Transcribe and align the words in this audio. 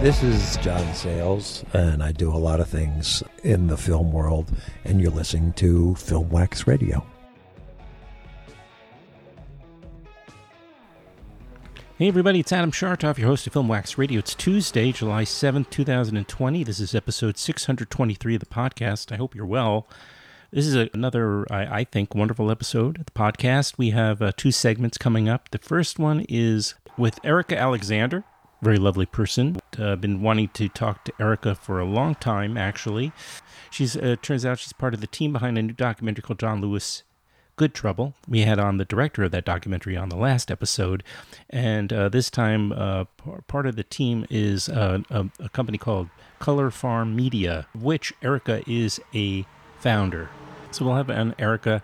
This 0.00 0.22
is 0.22 0.56
John 0.56 0.94
Sayles, 0.94 1.64
and 1.72 2.02
I 2.02 2.12
do 2.12 2.30
a 2.30 2.36
lot 2.36 2.58
of 2.60 2.68
things 2.68 3.22
in 3.42 3.66
the 3.66 3.76
film 3.76 4.12
world, 4.12 4.50
and 4.84 5.00
you're 5.00 5.10
listening 5.10 5.52
to 5.54 5.94
Film 5.94 6.28
Wax 6.30 6.66
Radio. 6.66 7.04
Hey 11.98 12.08
everybody, 12.08 12.40
it's 12.40 12.50
Adam 12.50 12.72
Shartoff, 12.72 13.18
your 13.18 13.28
host 13.28 13.46
of 13.46 13.52
Film 13.52 13.68
Wax 13.68 13.98
Radio. 13.98 14.20
It's 14.20 14.34
Tuesday, 14.34 14.90
July 14.90 15.24
7th, 15.24 15.68
2020. 15.68 16.64
This 16.64 16.80
is 16.80 16.94
episode 16.94 17.36
623 17.36 18.36
of 18.36 18.40
the 18.40 18.46
podcast. 18.46 19.12
I 19.12 19.16
hope 19.16 19.34
you're 19.34 19.44
well. 19.44 19.86
This 20.50 20.66
is 20.66 20.74
a, 20.74 20.88
another, 20.94 21.46
I, 21.52 21.80
I, 21.80 21.84
think, 21.84 22.14
wonderful 22.14 22.50
episode 22.50 22.98
of 22.98 23.04
the 23.04 23.12
podcast. 23.12 23.74
We 23.76 23.90
have 23.90 24.22
uh, 24.22 24.32
two 24.34 24.50
segments 24.50 24.96
coming 24.96 25.28
up. 25.28 25.50
The 25.50 25.58
first 25.58 25.98
one 25.98 26.24
is 26.26 26.74
with 26.96 27.20
Erika 27.22 27.58
Alexander 27.58 28.24
very 28.62 28.78
lovely 28.78 29.06
person. 29.06 29.58
Uh, 29.78 29.96
been 29.96 30.22
wanting 30.22 30.48
to 30.48 30.68
talk 30.68 31.04
to 31.04 31.12
Erika 31.18 31.54
for 31.54 31.80
a 31.80 31.84
long 31.84 32.14
time, 32.14 32.56
actually. 32.56 33.12
She's 33.70 33.96
uh, 33.96 34.16
turns 34.20 34.44
out 34.44 34.58
she's 34.58 34.72
part 34.72 34.94
of 34.94 35.00
the 35.00 35.06
team 35.06 35.32
behind 35.32 35.56
a 35.58 35.62
new 35.62 35.72
documentary 35.72 36.22
called 36.22 36.38
John 36.38 36.60
Lewis 36.60 37.02
Good 37.56 37.74
Trouble. 37.74 38.14
We 38.28 38.40
had 38.40 38.58
on 38.58 38.78
the 38.78 38.84
director 38.84 39.24
of 39.24 39.32
that 39.32 39.44
documentary 39.44 39.96
on 39.96 40.08
the 40.08 40.16
last 40.16 40.50
episode, 40.50 41.02
and 41.48 41.92
uh, 41.92 42.08
this 42.08 42.30
time 42.30 42.72
uh, 42.72 43.04
p- 43.04 43.32
part 43.46 43.66
of 43.66 43.76
the 43.76 43.84
team 43.84 44.26
is 44.30 44.68
uh, 44.68 45.00
a, 45.10 45.26
a, 45.38 45.48
company 45.50 45.78
called 45.78 46.08
Color 46.38 46.70
Farm 46.70 47.14
Media, 47.14 47.66
which 47.74 48.12
Erika 48.22 48.62
is 48.66 49.00
a 49.14 49.46
founder. 49.78 50.30
So 50.70 50.84
we'll 50.84 50.96
have 50.96 51.10
an 51.10 51.34
Erika, 51.38 51.82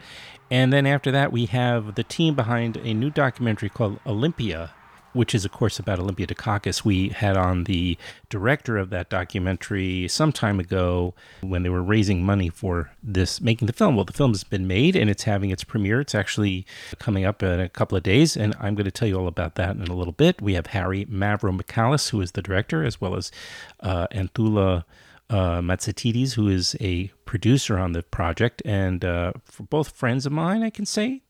and 0.50 0.72
then 0.72 0.86
after 0.86 1.10
that 1.10 1.32
we 1.32 1.46
have 1.46 1.94
the 1.94 2.04
team 2.04 2.34
behind 2.34 2.76
a 2.78 2.94
new 2.94 3.10
documentary 3.10 3.68
called 3.68 4.00
Olympia 4.06 4.72
which 5.16 5.34
is, 5.34 5.44
of 5.44 5.52
course, 5.52 5.78
about 5.78 5.98
Olympia 5.98 6.26
Dukakis. 6.26 6.84
We 6.84 7.08
had 7.08 7.36
on 7.36 7.64
the 7.64 7.96
director 8.28 8.76
of 8.76 8.90
that 8.90 9.08
documentary 9.08 10.08
some 10.08 10.32
time 10.32 10.60
ago 10.60 11.14
when 11.40 11.62
they 11.62 11.68
were 11.68 11.82
raising 11.82 12.22
money 12.22 12.48
for 12.48 12.90
this, 13.02 13.40
making 13.40 13.66
the 13.66 13.72
film. 13.72 13.96
Well, 13.96 14.04
the 14.04 14.12
film 14.12 14.32
has 14.32 14.44
been 14.44 14.66
made 14.66 14.94
and 14.94 15.08
it's 15.08 15.24
having 15.24 15.50
its 15.50 15.64
premiere. 15.64 16.00
It's 16.00 16.14
actually 16.14 16.66
coming 16.98 17.24
up 17.24 17.42
in 17.42 17.60
a 17.60 17.68
couple 17.68 17.96
of 17.96 18.02
days, 18.02 18.36
and 18.36 18.54
I'm 18.60 18.74
going 18.74 18.84
to 18.84 18.90
tell 18.90 19.08
you 19.08 19.18
all 19.18 19.28
about 19.28 19.54
that 19.56 19.76
in 19.76 19.82
a 19.88 19.96
little 19.96 20.12
bit. 20.12 20.40
We 20.40 20.54
have 20.54 20.68
Harry 20.68 21.06
Mavromichalis, 21.06 22.10
who 22.10 22.20
is 22.20 22.32
the 22.32 22.42
director, 22.42 22.84
as 22.84 23.00
well 23.00 23.16
as 23.16 23.32
uh, 23.80 24.06
Anthoula. 24.08 24.84
Uh, 25.28 25.60
Katsimatides, 25.60 26.34
who 26.34 26.48
is 26.48 26.76
a 26.80 27.08
producer 27.24 27.78
on 27.78 27.90
the 27.92 28.02
project, 28.04 28.62
and 28.64 29.04
uh, 29.04 29.32
for 29.44 29.64
both 29.64 29.90
friends 29.90 30.24
of 30.24 30.32
mine, 30.32 30.62
I 30.62 30.70
can 30.70 30.86
say 30.86 31.22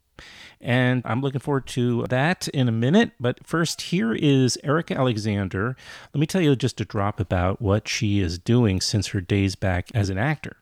and 0.60 1.02
I'm 1.04 1.20
looking 1.20 1.40
forward 1.40 1.66
to 1.68 2.04
that 2.08 2.48
in 2.48 2.68
a 2.68 2.72
minute. 2.72 3.12
But 3.20 3.46
first, 3.46 3.82
here 3.82 4.14
is 4.14 4.58
Erika 4.64 4.96
Alexander. 4.96 5.76
Let 6.14 6.20
me 6.20 6.26
tell 6.26 6.40
you 6.40 6.56
just 6.56 6.80
a 6.80 6.84
drop 6.84 7.20
about 7.20 7.60
what 7.60 7.88
she 7.88 8.20
is 8.20 8.38
doing 8.38 8.80
since 8.80 9.08
her 9.08 9.20
days 9.20 9.54
back 9.54 9.90
as 9.94 10.10
an 10.10 10.18
actor 10.18 10.56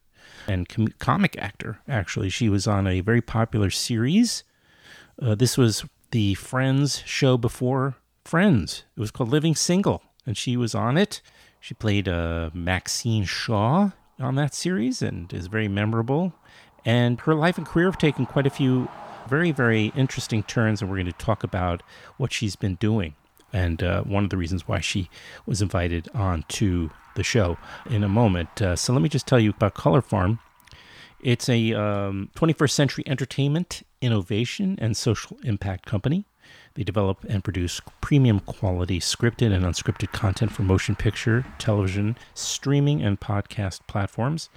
and 0.46 0.68
com- 0.68 0.94
comic 0.98 1.36
actor, 1.38 1.78
actually. 1.88 2.28
She 2.28 2.48
was 2.48 2.66
on 2.66 2.86
a 2.86 3.00
very 3.00 3.20
popular 3.20 3.70
series. 3.70 4.44
Uh, 5.20 5.34
this 5.34 5.56
was 5.56 5.84
the 6.10 6.34
Friends 6.34 7.02
show 7.06 7.36
before 7.36 7.96
Friends. 8.24 8.84
It 8.96 9.00
was 9.00 9.10
called 9.10 9.30
Living 9.30 9.54
Single, 9.54 10.02
and 10.26 10.36
she 10.36 10.56
was 10.56 10.74
on 10.74 10.96
it. 10.96 11.20
She 11.60 11.74
played 11.74 12.08
uh, 12.08 12.50
Maxine 12.52 13.24
Shaw 13.24 13.90
on 14.18 14.34
that 14.36 14.54
series 14.54 15.02
and 15.02 15.32
is 15.32 15.46
very 15.46 15.68
memorable. 15.68 16.34
And 16.84 17.20
her 17.22 17.34
life 17.34 17.56
and 17.56 17.66
career 17.66 17.86
have 17.86 17.98
taken 17.98 18.26
quite 18.26 18.46
a 18.46 18.50
few 18.50 18.88
very, 19.28 19.52
very 19.52 19.92
interesting 19.96 20.42
turns, 20.42 20.80
and 20.80 20.90
we're 20.90 20.96
going 20.96 21.06
to 21.06 21.12
talk 21.12 21.44
about 21.44 21.82
what 22.16 22.32
she's 22.32 22.56
been 22.56 22.76
doing 22.76 23.14
and 23.52 23.82
uh, 23.82 24.02
one 24.02 24.24
of 24.24 24.30
the 24.30 24.36
reasons 24.36 24.66
why 24.66 24.80
she 24.80 25.08
was 25.46 25.62
invited 25.62 26.08
on 26.14 26.44
to 26.48 26.90
the 27.14 27.22
show 27.22 27.56
in 27.88 28.02
a 28.02 28.08
moment. 28.08 28.60
Uh, 28.60 28.74
so 28.74 28.92
let 28.92 29.00
me 29.00 29.08
just 29.08 29.26
tell 29.26 29.38
you 29.38 29.50
about 29.50 29.74
Color 29.74 30.02
Farm. 30.02 30.40
It's 31.20 31.48
a 31.48 31.72
um, 31.72 32.30
21st 32.36 32.70
century 32.70 33.04
entertainment, 33.06 33.82
innovation, 34.00 34.76
and 34.80 34.96
social 34.96 35.38
impact 35.44 35.86
company. 35.86 36.26
They 36.74 36.82
develop 36.84 37.24
and 37.28 37.44
produce 37.44 37.80
premium 38.00 38.40
quality 38.40 38.98
scripted 39.00 39.52
and 39.52 39.64
unscripted 39.64 40.12
content 40.12 40.52
for 40.52 40.62
motion 40.62 40.96
picture, 40.96 41.46
television, 41.58 42.16
streaming, 42.34 43.02
and 43.02 43.20
podcast 43.20 43.80
platforms. 43.86 44.48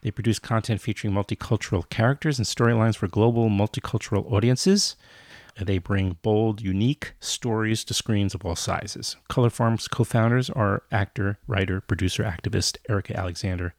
They 0.00 0.10
produce 0.10 0.38
content 0.38 0.80
featuring 0.80 1.14
multicultural 1.14 1.88
characters 1.88 2.38
and 2.38 2.46
storylines 2.46 2.96
for 2.96 3.06
global 3.06 3.48
multicultural 3.48 4.30
audiences. 4.30 4.96
They 5.60 5.78
bring 5.78 6.16
bold, 6.22 6.62
unique 6.62 7.12
stories 7.20 7.84
to 7.84 7.94
screens 7.94 8.34
of 8.34 8.44
all 8.44 8.56
sizes. 8.56 9.16
Color 9.28 9.50
Farm's 9.50 9.86
co 9.86 10.02
founders 10.02 10.48
are 10.48 10.82
actor, 10.90 11.38
writer, 11.46 11.80
producer, 11.80 12.24
activist 12.24 12.78
Erika 12.88 13.16
Alexander 13.16 13.74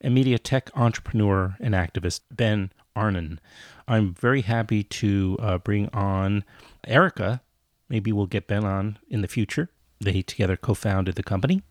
and 0.00 0.14
media 0.14 0.38
tech 0.38 0.70
entrepreneur 0.74 1.56
and 1.60 1.74
activist 1.74 2.20
Ben 2.30 2.70
Arnon. 2.94 3.40
I'm 3.86 4.14
very 4.14 4.42
happy 4.42 4.82
to 4.84 5.36
uh, 5.40 5.58
bring 5.58 5.88
on 5.90 6.44
Erika. 6.86 7.42
Maybe 7.88 8.12
we'll 8.12 8.26
get 8.26 8.46
Ben 8.46 8.64
on 8.64 8.98
in 9.08 9.22
the 9.22 9.28
future. 9.28 9.70
They 10.00 10.22
together 10.22 10.56
co 10.56 10.74
founded 10.74 11.16
the 11.16 11.22
company. 11.22 11.62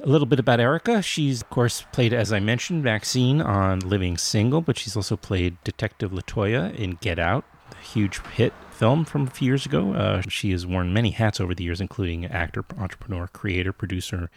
A 0.00 0.08
little 0.08 0.26
bit 0.26 0.38
about 0.38 0.60
Erika. 0.60 1.02
She's, 1.02 1.42
of 1.42 1.50
course, 1.50 1.84
played, 1.92 2.12
as 2.12 2.32
I 2.32 2.38
mentioned, 2.38 2.84
Maxine 2.84 3.40
on 3.40 3.80
Living 3.80 4.16
Single, 4.16 4.60
but 4.60 4.78
she's 4.78 4.94
also 4.94 5.16
played 5.16 5.56
Detective 5.64 6.12
Latoya 6.12 6.72
in 6.76 6.98
Get 7.00 7.18
Out, 7.18 7.44
a 7.72 7.84
huge 7.84 8.20
hit 8.36 8.52
film 8.70 9.04
from 9.04 9.26
a 9.26 9.30
few 9.30 9.46
years 9.46 9.66
ago. 9.66 9.94
Uh, 9.94 10.22
she 10.28 10.52
has 10.52 10.64
worn 10.64 10.92
many 10.92 11.10
hats 11.10 11.40
over 11.40 11.52
the 11.52 11.64
years, 11.64 11.80
including 11.80 12.24
actor, 12.26 12.64
entrepreneur, 12.78 13.26
creator, 13.26 13.72
producer, 13.72 14.30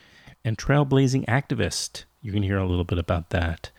and 0.43 0.57
trailblazing 0.57 1.25
activist. 1.25 2.05
You 2.23 2.31
can 2.31 2.41
hear 2.41 2.57
a 2.57 2.67
little 2.67 2.83
bit 2.83 2.97
about 2.97 3.29
that. 3.29 3.69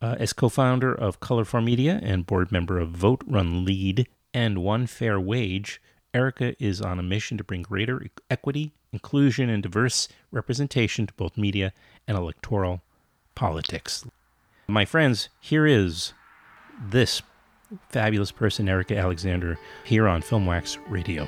Uh, 0.00 0.16
as 0.18 0.32
co 0.32 0.48
founder 0.48 0.92
of 0.92 1.20
Color 1.20 1.44
Farm 1.44 1.66
Media 1.66 2.00
and 2.02 2.26
board 2.26 2.50
member 2.50 2.80
of 2.80 2.90
Vote 2.90 3.22
Run 3.28 3.64
Lead 3.64 4.08
and 4.34 4.58
One 4.58 4.86
Fair 4.86 5.20
Wage, 5.20 5.80
Erika 6.14 6.54
is 6.62 6.80
on 6.80 6.98
a 6.98 7.02
mission 7.02 7.38
to 7.38 7.44
bring 7.44 7.62
greater 7.62 8.06
equity, 8.30 8.72
inclusion, 8.92 9.48
and 9.48 9.62
diverse 9.62 10.08
representation 10.30 11.06
to 11.06 11.14
both 11.14 11.38
media 11.38 11.72
and 12.06 12.16
electoral 12.16 12.82
politics. 13.34 14.04
My 14.68 14.84
friends, 14.84 15.28
here 15.40 15.66
is 15.66 16.12
this 16.88 17.22
fabulous 17.88 18.30
person, 18.30 18.68
Erika 18.68 18.96
Alexander, 18.96 19.58
here 19.84 20.06
on 20.06 20.22
Filmwax 20.22 20.78
Radio. 20.88 21.26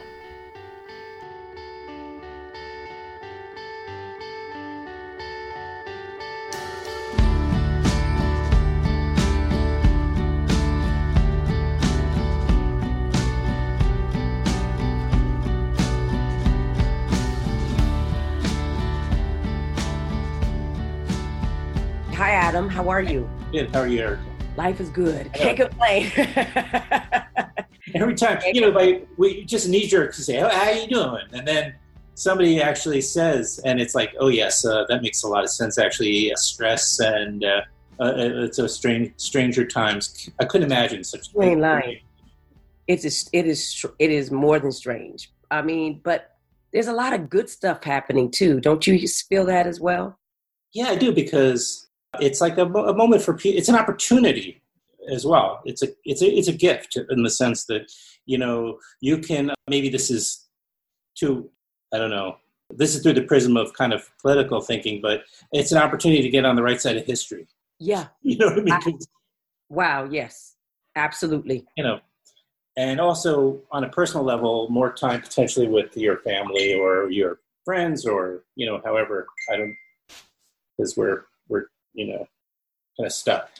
How 22.74 22.88
are 22.88 23.00
you? 23.00 23.30
Good. 23.52 23.72
How 23.72 23.82
are 23.82 23.86
you, 23.86 24.00
Erika? 24.00 24.22
Life 24.56 24.80
is 24.80 24.90
good. 24.90 25.32
Can't 25.32 25.56
complain. 25.56 26.10
Every 27.94 28.16
time, 28.16 28.40
you 28.52 28.62
know, 28.62 28.70
like 28.70 29.06
we 29.16 29.44
just 29.44 29.68
knee 29.68 29.86
jerk 29.86 30.12
to 30.16 30.22
say, 30.22 30.38
"How 30.38 30.48
how 30.48 30.70
you 30.70 30.88
doing?" 30.88 31.22
and 31.32 31.46
then 31.46 31.76
somebody 32.14 32.60
actually 32.60 33.00
says, 33.00 33.60
and 33.64 33.80
it's 33.80 33.94
like, 33.94 34.16
"Oh 34.18 34.26
yes, 34.26 34.64
uh, 34.66 34.86
that 34.88 35.02
makes 35.02 35.22
a 35.22 35.28
lot 35.28 35.44
of 35.44 35.50
sense." 35.50 35.78
Actually, 35.78 36.32
uh, 36.32 36.36
stress 36.36 36.98
and 36.98 37.44
uh, 37.44 37.60
uh, 38.00 38.12
it's 38.16 38.58
a 38.58 38.68
strange, 38.68 39.12
stranger 39.18 39.64
times. 39.64 40.28
I 40.40 40.44
couldn't 40.44 40.66
imagine 40.66 41.04
such. 41.04 41.32
You 41.32 41.42
ain't 41.44 41.60
lying. 41.60 42.00
It's 42.88 43.04
a, 43.04 43.38
it 43.38 43.46
is 43.46 43.86
it 44.00 44.10
is 44.10 44.32
more 44.32 44.58
than 44.58 44.72
strange. 44.72 45.30
I 45.48 45.62
mean, 45.62 46.00
but 46.02 46.38
there's 46.72 46.88
a 46.88 46.92
lot 46.92 47.12
of 47.12 47.30
good 47.30 47.48
stuff 47.48 47.84
happening 47.84 48.32
too. 48.32 48.60
Don't 48.60 48.84
you 48.84 49.06
feel 49.28 49.46
that 49.46 49.68
as 49.68 49.78
well? 49.78 50.18
Yeah, 50.72 50.88
I 50.88 50.96
do 50.96 51.12
because 51.12 51.83
it's 52.20 52.40
like 52.40 52.58
a, 52.58 52.64
a 52.66 52.94
moment 52.94 53.22
for 53.22 53.34
people. 53.34 53.58
It's 53.58 53.68
an 53.68 53.76
opportunity 53.76 54.62
as 55.12 55.24
well. 55.26 55.60
It's 55.64 55.82
a 55.82 55.88
it's 56.04 56.22
a 56.22 56.26
it's 56.26 56.48
a 56.48 56.52
gift 56.52 56.96
in 57.10 57.22
the 57.22 57.30
sense 57.30 57.66
that 57.66 57.90
you 58.26 58.38
know 58.38 58.78
you 59.00 59.18
can 59.18 59.52
maybe 59.68 59.88
this 59.88 60.10
is 60.10 60.46
too 61.18 61.50
I 61.92 61.98
don't 61.98 62.10
know 62.10 62.36
this 62.70 62.94
is 62.94 63.02
through 63.02 63.12
the 63.12 63.22
prism 63.22 63.56
of 63.56 63.72
kind 63.74 63.92
of 63.92 64.08
political 64.20 64.60
thinking, 64.60 65.00
but 65.00 65.24
it's 65.52 65.72
an 65.72 65.78
opportunity 65.78 66.22
to 66.22 66.28
get 66.30 66.44
on 66.44 66.56
the 66.56 66.62
right 66.62 66.80
side 66.80 66.96
of 66.96 67.04
history. 67.06 67.46
Yeah. 67.78 68.06
You 68.22 68.38
know 68.38 68.46
what 68.46 68.58
I 68.58 68.62
mean? 68.62 68.74
I- 68.74 68.92
Wow. 69.70 70.08
Yes. 70.10 70.56
Absolutely. 70.96 71.64
you 71.76 71.82
know, 71.82 71.98
and 72.76 73.00
also 73.00 73.60
on 73.72 73.84
a 73.84 73.88
personal 73.88 74.24
level, 74.24 74.68
more 74.70 74.92
time 74.92 75.20
potentially 75.20 75.66
with 75.68 75.96
your 75.96 76.18
family 76.18 76.74
or 76.74 77.10
your 77.10 77.40
friends 77.64 78.06
or 78.06 78.44
you 78.56 78.66
know, 78.66 78.80
however 78.84 79.26
I 79.52 79.56
don't, 79.56 79.76
because 80.76 80.96
we're 80.96 81.24
you 81.94 82.06
know 82.06 82.26
kind 82.96 83.06
of 83.06 83.12
stuck. 83.12 83.50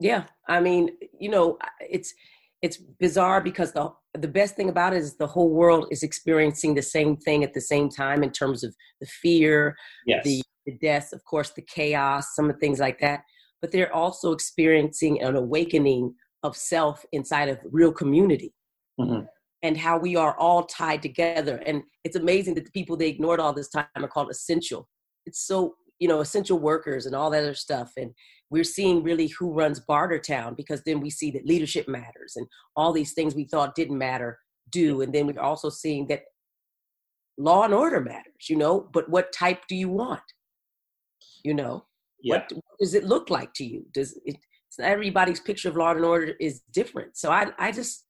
Yeah, 0.00 0.24
I 0.48 0.60
mean, 0.60 0.90
you 1.18 1.28
know, 1.30 1.58
it's 1.80 2.14
it's 2.62 2.76
bizarre 2.76 3.40
because 3.40 3.72
the 3.72 3.92
the 4.14 4.28
best 4.28 4.56
thing 4.56 4.68
about 4.68 4.92
it 4.94 4.98
is 4.98 5.16
the 5.16 5.26
whole 5.26 5.50
world 5.50 5.86
is 5.90 6.02
experiencing 6.02 6.74
the 6.74 6.82
same 6.82 7.16
thing 7.16 7.44
at 7.44 7.54
the 7.54 7.60
same 7.60 7.88
time 7.88 8.22
in 8.22 8.30
terms 8.30 8.64
of 8.64 8.74
the 9.00 9.06
fear, 9.06 9.76
Yes. 10.06 10.24
the 10.24 10.42
the 10.66 10.76
deaths, 10.78 11.12
of 11.12 11.24
course, 11.24 11.50
the 11.50 11.62
chaos, 11.62 12.34
some 12.34 12.46
of 12.50 12.56
the 12.56 12.60
things 12.60 12.80
like 12.80 12.98
that. 13.00 13.20
But 13.60 13.70
they're 13.72 13.94
also 13.94 14.32
experiencing 14.32 15.22
an 15.22 15.36
awakening 15.36 16.14
of 16.42 16.56
self 16.56 17.04
inside 17.12 17.48
of 17.48 17.58
real 17.70 17.92
community. 17.92 18.52
Mhm. 19.00 19.28
And 19.62 19.76
how 19.76 19.98
we 19.98 20.16
are 20.16 20.36
all 20.38 20.64
tied 20.64 21.02
together. 21.02 21.56
And 21.66 21.82
it's 22.04 22.16
amazing 22.16 22.54
that 22.54 22.64
the 22.64 22.70
people 22.72 22.96
they 22.96 23.08
ignored 23.08 23.40
all 23.40 23.52
this 23.52 23.68
time 23.70 23.86
are 23.96 24.08
called 24.08 24.30
essential. 24.30 24.88
It's 25.24 25.40
so, 25.46 25.76
you 25.98 26.08
know, 26.08 26.20
essential 26.20 26.58
workers 26.58 27.06
and 27.06 27.14
all 27.14 27.30
that 27.30 27.42
other 27.42 27.54
stuff. 27.54 27.92
And 27.96 28.12
we're 28.50 28.64
seeing 28.64 29.02
really 29.02 29.28
who 29.28 29.52
runs 29.52 29.80
Bartertown 29.80 30.56
because 30.56 30.82
then 30.84 31.00
we 31.00 31.10
see 31.10 31.30
that 31.32 31.46
leadership 31.46 31.88
matters 31.88 32.34
and 32.36 32.46
all 32.76 32.92
these 32.92 33.12
things 33.12 33.34
we 33.34 33.44
thought 33.44 33.74
didn't 33.74 33.98
matter 33.98 34.38
do. 34.70 35.00
And 35.00 35.12
then 35.12 35.26
we're 35.26 35.40
also 35.40 35.70
seeing 35.70 36.06
that 36.08 36.22
law 37.38 37.64
and 37.64 37.74
order 37.74 38.00
matters, 38.00 38.48
you 38.48 38.56
know, 38.56 38.88
but 38.92 39.08
what 39.08 39.32
type 39.32 39.62
do 39.68 39.76
you 39.76 39.88
want? 39.88 40.22
You 41.44 41.54
know, 41.54 41.86
yeah. 42.20 42.36
what, 42.36 42.52
what 42.52 42.78
does 42.80 42.94
it 42.94 43.04
look 43.04 43.30
like 43.30 43.52
to 43.54 43.64
you? 43.64 43.84
Does 43.92 44.18
it, 44.24 44.36
everybody's 44.80 45.40
picture 45.40 45.68
of 45.68 45.76
law 45.76 45.92
and 45.92 46.04
order 46.04 46.34
is 46.40 46.60
different. 46.72 47.16
So 47.16 47.30
I, 47.30 47.46
I 47.58 47.72
just, 47.72 48.04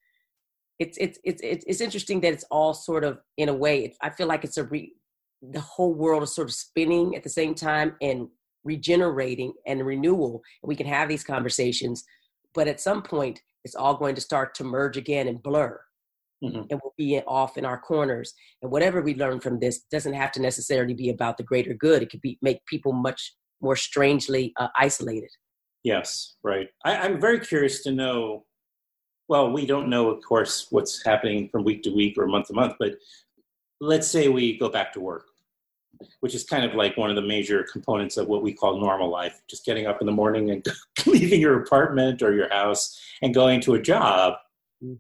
it's, 0.78 0.98
it's, 0.98 1.18
it's, 1.24 1.40
it's, 1.42 1.64
it's 1.66 1.80
interesting 1.80 2.20
that 2.20 2.32
it's 2.32 2.44
all 2.50 2.74
sort 2.74 3.04
of 3.04 3.20
in 3.36 3.48
a 3.48 3.54
way, 3.54 3.84
it, 3.84 3.96
I 4.02 4.10
feel 4.10 4.26
like 4.26 4.44
it's 4.44 4.56
a 4.56 4.64
re, 4.64 4.92
the 5.42 5.60
whole 5.60 5.94
world 5.94 6.22
is 6.22 6.34
sort 6.34 6.48
of 6.48 6.54
spinning 6.54 7.14
at 7.14 7.22
the 7.22 7.28
same 7.28 7.54
time 7.54 7.94
and 8.00 8.28
regenerating 8.64 9.52
and 9.66 9.86
renewal. 9.86 10.42
And 10.62 10.68
we 10.68 10.76
can 10.76 10.86
have 10.86 11.08
these 11.08 11.24
conversations, 11.24 12.04
but 12.54 12.68
at 12.68 12.80
some 12.80 13.02
point, 13.02 13.40
it's 13.64 13.74
all 13.74 13.96
going 13.96 14.14
to 14.14 14.20
start 14.20 14.54
to 14.56 14.64
merge 14.64 14.96
again 14.96 15.28
and 15.28 15.42
blur. 15.42 15.80
Mhm. 16.42 16.66
And 16.70 16.80
we'll 16.82 16.94
be 16.96 17.20
off 17.26 17.56
in 17.56 17.64
our 17.64 17.80
corners. 17.80 18.34
And 18.62 18.70
whatever 18.70 19.00
we 19.00 19.14
learn 19.14 19.40
from 19.40 19.58
this 19.58 19.82
doesn't 19.90 20.12
have 20.12 20.32
to 20.32 20.42
necessarily 20.42 20.94
be 20.94 21.08
about 21.08 21.36
the 21.36 21.42
greater 21.42 21.74
good. 21.74 22.02
It 22.02 22.10
could 22.10 22.20
be 22.20 22.38
make 22.42 22.64
people 22.66 22.92
much 22.92 23.34
more 23.60 23.76
strangely 23.76 24.52
uh, 24.58 24.68
isolated. 24.76 25.30
Yes, 25.82 26.36
right. 26.42 26.68
I, 26.84 26.96
I'm 26.96 27.20
very 27.20 27.40
curious 27.40 27.82
to 27.84 27.92
know. 27.92 28.44
Well, 29.28 29.50
we 29.50 29.66
don't 29.66 29.88
know, 29.88 30.10
of 30.10 30.22
course, 30.22 30.68
what's 30.70 31.02
happening 31.04 31.48
from 31.48 31.64
week 31.64 31.82
to 31.84 31.90
week 31.90 32.16
or 32.16 32.26
month 32.26 32.48
to 32.48 32.54
month, 32.54 32.74
but 32.78 32.96
let's 33.80 34.08
say 34.08 34.28
we 34.28 34.58
go 34.58 34.68
back 34.68 34.92
to 34.94 35.00
work, 35.00 35.26
which 36.20 36.34
is 36.34 36.44
kind 36.44 36.64
of 36.64 36.74
like 36.74 36.96
one 36.96 37.10
of 37.10 37.16
the 37.16 37.22
major 37.22 37.66
components 37.72 38.16
of 38.16 38.28
what 38.28 38.42
we 38.42 38.52
call 38.52 38.80
normal 38.80 39.10
life 39.10 39.40
just 39.48 39.64
getting 39.64 39.86
up 39.86 40.00
in 40.00 40.06
the 40.06 40.12
morning 40.12 40.50
and 40.50 40.66
leaving 41.06 41.40
your 41.40 41.62
apartment 41.62 42.22
or 42.22 42.34
your 42.34 42.48
house 42.50 42.98
and 43.22 43.34
going 43.34 43.60
to 43.60 43.74
a 43.74 43.80
job, 43.80 44.34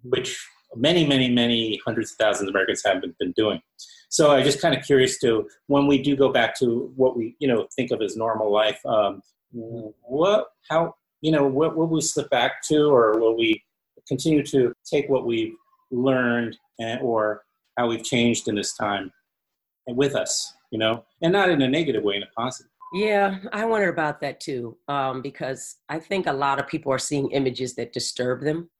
which 0.02 0.38
many, 0.74 1.06
many, 1.06 1.30
many 1.30 1.80
hundreds 1.84 2.12
of 2.12 2.18
thousands 2.18 2.48
of 2.48 2.54
Americans 2.54 2.82
haven't 2.84 3.16
been 3.18 3.32
doing. 3.32 3.60
So 4.08 4.30
I'm 4.32 4.44
just 4.44 4.60
kind 4.60 4.74
of 4.74 4.84
curious 4.84 5.18
to 5.20 5.48
when 5.66 5.86
we 5.86 6.00
do 6.02 6.16
go 6.16 6.30
back 6.30 6.58
to 6.60 6.92
what 6.96 7.16
we, 7.16 7.36
you 7.38 7.48
know, 7.48 7.66
think 7.74 7.90
of 7.90 8.00
as 8.02 8.16
normal 8.16 8.52
life. 8.52 8.78
Um, 8.86 9.22
what, 9.52 10.48
how, 10.68 10.94
you 11.22 11.32
know, 11.32 11.46
what 11.46 11.76
will 11.76 11.88
we 11.88 12.00
slip 12.00 12.30
back 12.30 12.62
to, 12.68 12.90
or 12.90 13.18
will 13.18 13.36
we 13.36 13.62
continue 14.06 14.44
to 14.44 14.72
take 14.84 15.08
what 15.08 15.26
we've 15.26 15.54
learned, 15.90 16.56
and, 16.78 17.00
or 17.00 17.42
how 17.76 17.88
we've 17.88 18.04
changed 18.04 18.48
in 18.48 18.54
this 18.54 18.74
time, 18.74 19.12
and 19.86 19.96
with 19.96 20.14
us, 20.14 20.54
you 20.70 20.78
know, 20.78 21.04
and 21.22 21.32
not 21.32 21.50
in 21.50 21.62
a 21.62 21.68
negative 21.68 22.02
way, 22.02 22.16
in 22.16 22.22
a 22.22 22.26
positive. 22.36 22.70
Yeah, 22.92 23.38
I 23.52 23.64
wonder 23.64 23.88
about 23.88 24.20
that 24.20 24.40
too, 24.40 24.76
um, 24.88 25.20
because 25.20 25.76
I 25.88 25.98
think 25.98 26.26
a 26.26 26.32
lot 26.32 26.58
of 26.58 26.68
people 26.68 26.92
are 26.92 26.98
seeing 26.98 27.30
images 27.32 27.74
that 27.74 27.92
disturb 27.92 28.42
them, 28.42 28.70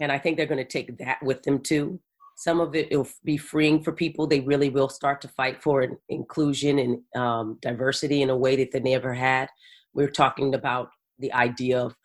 and 0.00 0.12
I 0.12 0.18
think 0.18 0.36
they're 0.36 0.46
going 0.46 0.58
to 0.58 0.64
take 0.64 0.98
that 0.98 1.22
with 1.22 1.42
them 1.42 1.60
too. 1.60 2.00
Some 2.36 2.60
of 2.60 2.76
it 2.76 2.90
will 2.92 3.08
be 3.24 3.36
freeing 3.36 3.82
for 3.82 3.90
people. 3.90 4.26
They 4.28 4.38
really 4.38 4.70
will 4.70 4.88
start 4.88 5.20
to 5.22 5.28
fight 5.28 5.60
for 5.60 5.82
in- 5.82 5.98
inclusion 6.08 6.78
and 6.78 7.20
um, 7.20 7.58
diversity 7.60 8.22
in 8.22 8.30
a 8.30 8.36
way 8.36 8.54
that 8.54 8.70
they 8.70 8.78
never 8.78 9.12
had. 9.12 9.48
We 9.92 10.04
are 10.04 10.10
talking 10.10 10.54
about 10.54 10.90
the 11.18 11.32
idea 11.32 11.80
of, 11.80 11.96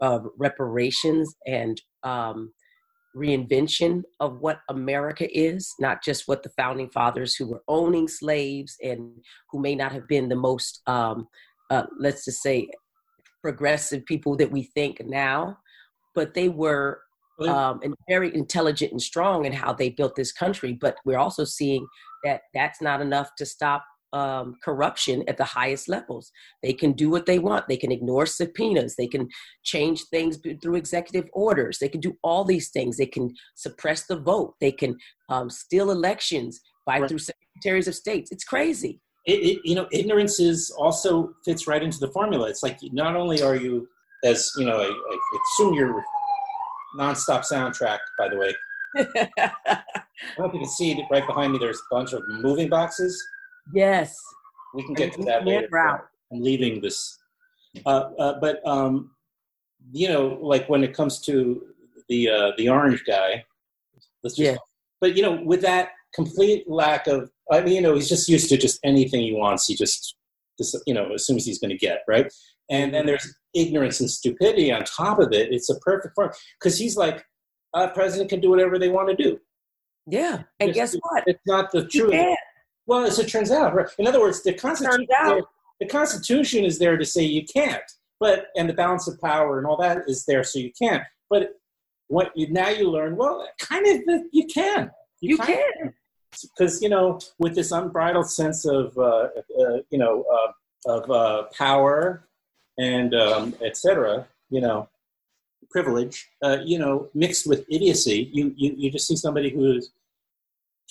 of 0.00 0.28
reparations 0.38 1.34
and 1.44 1.82
um, 2.04 2.52
reinvention 3.16 4.02
of 4.20 4.40
what 4.40 4.60
America 4.68 5.26
is, 5.36 5.74
not 5.78 6.02
just 6.02 6.26
what 6.26 6.42
the 6.42 6.50
founding 6.50 6.90
fathers 6.90 7.34
who 7.34 7.46
were 7.46 7.62
owning 7.68 8.08
slaves 8.08 8.76
and 8.82 9.12
who 9.50 9.60
may 9.60 9.74
not 9.74 9.92
have 9.92 10.08
been 10.08 10.28
the 10.28 10.36
most, 10.36 10.82
um, 10.86 11.28
uh, 11.70 11.84
let's 11.98 12.24
just 12.24 12.42
say, 12.42 12.68
progressive 13.42 14.04
people 14.06 14.36
that 14.36 14.50
we 14.50 14.62
think 14.62 15.04
now, 15.04 15.56
but 16.14 16.34
they 16.34 16.48
were 16.48 17.00
um, 17.40 17.80
and 17.82 17.94
very 18.08 18.34
intelligent 18.34 18.92
and 18.92 19.02
strong 19.02 19.44
in 19.44 19.52
how 19.52 19.72
they 19.72 19.90
built 19.90 20.14
this 20.14 20.32
country. 20.32 20.72
But 20.72 20.96
we're 21.04 21.18
also 21.18 21.44
seeing 21.44 21.86
that 22.22 22.42
that's 22.54 22.80
not 22.80 23.00
enough 23.00 23.30
to 23.38 23.46
stop 23.46 23.84
um, 24.14 24.54
corruption 24.62 25.24
at 25.28 25.36
the 25.36 25.44
highest 25.44 25.88
levels. 25.88 26.30
They 26.62 26.72
can 26.72 26.92
do 26.92 27.10
what 27.10 27.26
they 27.26 27.38
want. 27.38 27.66
They 27.68 27.76
can 27.76 27.92
ignore 27.92 28.26
subpoenas. 28.26 28.94
They 28.96 29.08
can 29.08 29.28
change 29.64 30.04
things 30.04 30.38
through 30.62 30.76
executive 30.76 31.28
orders. 31.32 31.78
They 31.80 31.88
can 31.88 32.00
do 32.00 32.16
all 32.22 32.44
these 32.44 32.70
things. 32.70 32.96
They 32.96 33.06
can 33.16 33.34
suppress 33.56 34.06
the 34.06 34.16
vote. 34.16 34.54
They 34.60 34.72
can 34.72 34.96
um, 35.28 35.50
steal 35.50 35.90
elections 35.90 36.60
by 36.86 36.98
Right. 37.00 37.08
through 37.08 37.18
secretaries 37.18 37.88
of 37.88 37.94
states. 37.94 38.30
It's 38.30 38.44
crazy. 38.44 39.00
it, 39.26 39.40
it, 39.50 39.58
you 39.64 39.74
know, 39.74 39.86
ignorance 39.90 40.38
is 40.38 40.70
also 40.78 41.30
fits 41.44 41.66
right 41.66 41.82
into 41.82 41.98
the 41.98 42.10
formula. 42.12 42.48
It's 42.48 42.62
like 42.62 42.78
not 42.92 43.16
only 43.16 43.42
are 43.42 43.56
you, 43.56 43.88
as 44.22 44.50
you 44.58 44.64
know, 44.66 44.76
I, 44.76 44.84
I 44.86 45.18
assume 45.56 45.74
your 45.74 46.04
nonstop 47.00 47.42
soundtrack. 47.50 47.98
By 48.18 48.28
the 48.28 48.36
way, 48.36 48.54
I 48.96 49.50
don't 50.36 50.38
know 50.38 50.44
if 50.46 50.52
you 50.54 50.60
can 50.60 50.68
see 50.68 50.94
that 50.94 51.04
right 51.10 51.26
behind 51.26 51.52
me. 51.52 51.58
There's 51.58 51.78
a 51.80 51.94
bunch 51.94 52.12
of 52.12 52.22
moving 52.28 52.68
boxes. 52.68 53.12
Yes. 53.72 54.16
We 54.74 54.84
can 54.84 54.94
get 54.94 55.12
to 55.14 55.22
that 55.24 55.46
later. 55.46 55.68
route. 55.70 56.04
I'm 56.32 56.42
leaving 56.42 56.80
this, 56.80 57.16
uh, 57.86 58.10
uh, 58.18 58.40
but 58.40 58.66
um, 58.66 59.12
you 59.92 60.08
know, 60.08 60.38
like 60.42 60.68
when 60.68 60.82
it 60.82 60.94
comes 60.94 61.20
to 61.22 61.62
the 62.08 62.28
uh, 62.28 62.52
the 62.56 62.68
orange 62.68 63.04
guy, 63.06 63.44
let's 64.22 64.36
just. 64.36 64.38
Yeah. 64.38 64.56
But 65.00 65.16
you 65.16 65.22
know, 65.22 65.40
with 65.44 65.60
that 65.62 65.90
complete 66.14 66.68
lack 66.68 67.06
of, 67.06 67.30
I 67.52 67.60
mean, 67.60 67.74
you 67.74 67.80
know, 67.82 67.94
he's 67.94 68.08
just 68.08 68.28
used 68.28 68.48
to 68.48 68.56
just 68.56 68.78
anything 68.84 69.20
he 69.20 69.32
wants. 69.32 69.66
He 69.66 69.74
just, 69.74 70.16
just 70.58 70.76
you 70.86 70.94
know, 70.94 71.12
assumes 71.14 71.44
he's 71.44 71.58
going 71.58 71.70
to 71.70 71.76
get 71.76 72.02
right. 72.08 72.32
And 72.70 72.94
then 72.94 73.04
there's 73.04 73.34
ignorance 73.54 74.00
and 74.00 74.10
stupidity 74.10 74.72
on 74.72 74.84
top 74.84 75.18
of 75.18 75.32
it. 75.32 75.52
It's 75.52 75.68
a 75.68 75.78
perfect 75.80 76.14
form 76.14 76.30
because 76.58 76.78
he's 76.78 76.96
like, 76.96 77.24
a 77.74 77.88
president 77.88 78.30
can 78.30 78.40
do 78.40 78.50
whatever 78.50 78.78
they 78.78 78.88
want 78.88 79.10
to 79.10 79.22
do. 79.22 79.38
Yeah. 80.06 80.42
And 80.60 80.72
guess 80.72 80.94
what? 80.94 81.24
It's 81.26 81.42
not 81.46 81.70
the 81.72 81.86
truth. 81.86 82.14
Well, 82.86 83.04
as 83.04 83.18
it 83.18 83.28
turns 83.28 83.50
out, 83.50 83.74
right? 83.74 83.88
In 83.98 84.06
other 84.06 84.20
words, 84.20 84.42
the 84.42 84.52
Constitution, 84.52 85.06
the 85.80 85.86
Constitution 85.86 86.64
is 86.64 86.78
there 86.78 86.96
to 86.96 87.04
say 87.04 87.22
you 87.22 87.44
can't, 87.44 87.82
but 88.20 88.46
and 88.56 88.68
the 88.68 88.74
balance 88.74 89.08
of 89.08 89.20
power 89.20 89.58
and 89.58 89.66
all 89.66 89.76
that 89.78 90.02
is 90.06 90.24
there 90.26 90.44
so 90.44 90.58
you 90.58 90.72
can't. 90.78 91.02
But 91.30 91.54
what 92.08 92.32
you 92.36 92.50
now 92.50 92.68
you 92.68 92.90
learn, 92.90 93.16
well, 93.16 93.46
kind 93.58 93.86
of 93.86 94.22
you 94.32 94.46
can. 94.46 94.90
You 95.20 95.38
of 95.38 95.46
can. 95.46 95.94
because 96.42 96.82
you 96.82 96.88
know 96.88 97.18
with 97.38 97.54
this 97.54 97.72
unbridled 97.72 98.30
sense 98.30 98.66
of 98.66 98.96
uh, 98.98 99.28
uh, 99.58 99.78
you 99.90 99.98
know 99.98 100.24
uh, 100.32 100.52
of 100.92 101.10
uh, 101.10 101.42
power 101.56 102.28
and 102.78 103.14
um, 103.14 103.54
etc. 103.62 104.26
You 104.50 104.60
know 104.60 104.88
privilege. 105.70 106.28
Uh, 106.42 106.58
you 106.64 106.78
know 106.78 107.08
mixed 107.14 107.46
with 107.46 107.64
idiocy, 107.70 108.30
you 108.32 108.52
you, 108.56 108.74
you 108.76 108.90
just 108.90 109.08
see 109.08 109.16
somebody 109.16 109.50
who's 109.50 109.90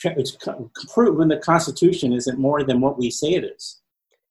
it's 0.04 0.38
proven 0.94 1.28
the 1.28 1.38
Constitution 1.38 2.14
isn't 2.14 2.40
more 2.40 2.64
than 2.64 2.82
what 2.82 2.98
we 2.98 3.10
say 3.10 3.34
it 3.34 3.44
is. 3.44 3.82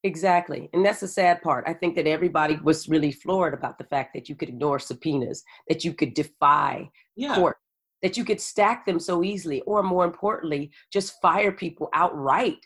Exactly. 0.05 0.69
And 0.73 0.85
that's 0.85 1.01
the 1.01 1.09
sad 1.09 1.43
part. 1.43 1.65
I 1.67 1.75
think 1.75 1.95
that 1.95 2.09
everybody 2.09 2.57
was 2.65 2.89
really 2.89 3.13
floored 3.13 3.55
about 3.55 3.79
the 3.79 3.85
fact 3.85 4.15
that 4.15 4.29
you 4.29 4.35
could 4.35 4.49
ignore 4.49 4.79
subpoenas, 4.81 5.45
that 5.69 5.85
you 5.85 5.95
could 5.95 6.15
defy 6.15 6.91
Yeah. 7.15 7.37
court, 7.37 7.57
that 8.03 8.17
you 8.17 8.25
could 8.25 8.41
stack 8.41 8.85
them 8.85 8.99
so 8.99 9.23
easily, 9.23 9.61
or 9.63 9.83
more 9.83 10.05
importantly, 10.05 10.73
just 10.93 11.21
fire 11.23 11.53
people 11.53 11.89
outright 11.93 12.59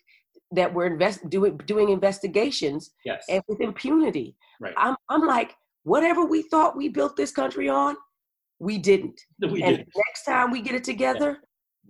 that 0.53 0.73
were 0.73 0.87
invest- 0.87 1.29
doing, 1.29 1.59
doing 1.67 1.91
investigations 1.91 2.93
Yes. 3.05 3.25
and 3.29 3.43
with 3.49 3.61
impunity. 3.61 4.35
Right. 4.59 4.73
I'm, 4.79 4.97
I'm 5.11 5.27
like, 5.27 5.55
whatever 5.83 6.25
we 6.25 6.41
thought 6.43 6.75
we 6.77 6.89
built 6.89 7.17
this 7.17 7.33
country 7.33 7.69
on, 7.69 7.97
we 8.59 8.79
didn't. 8.79 9.21
we 9.43 9.63
and 9.63 9.77
did. 9.77 9.89
next 10.07 10.25
time 10.25 10.51
we 10.51 10.63
get 10.63 10.75
it 10.75 10.85
together, 10.85 11.43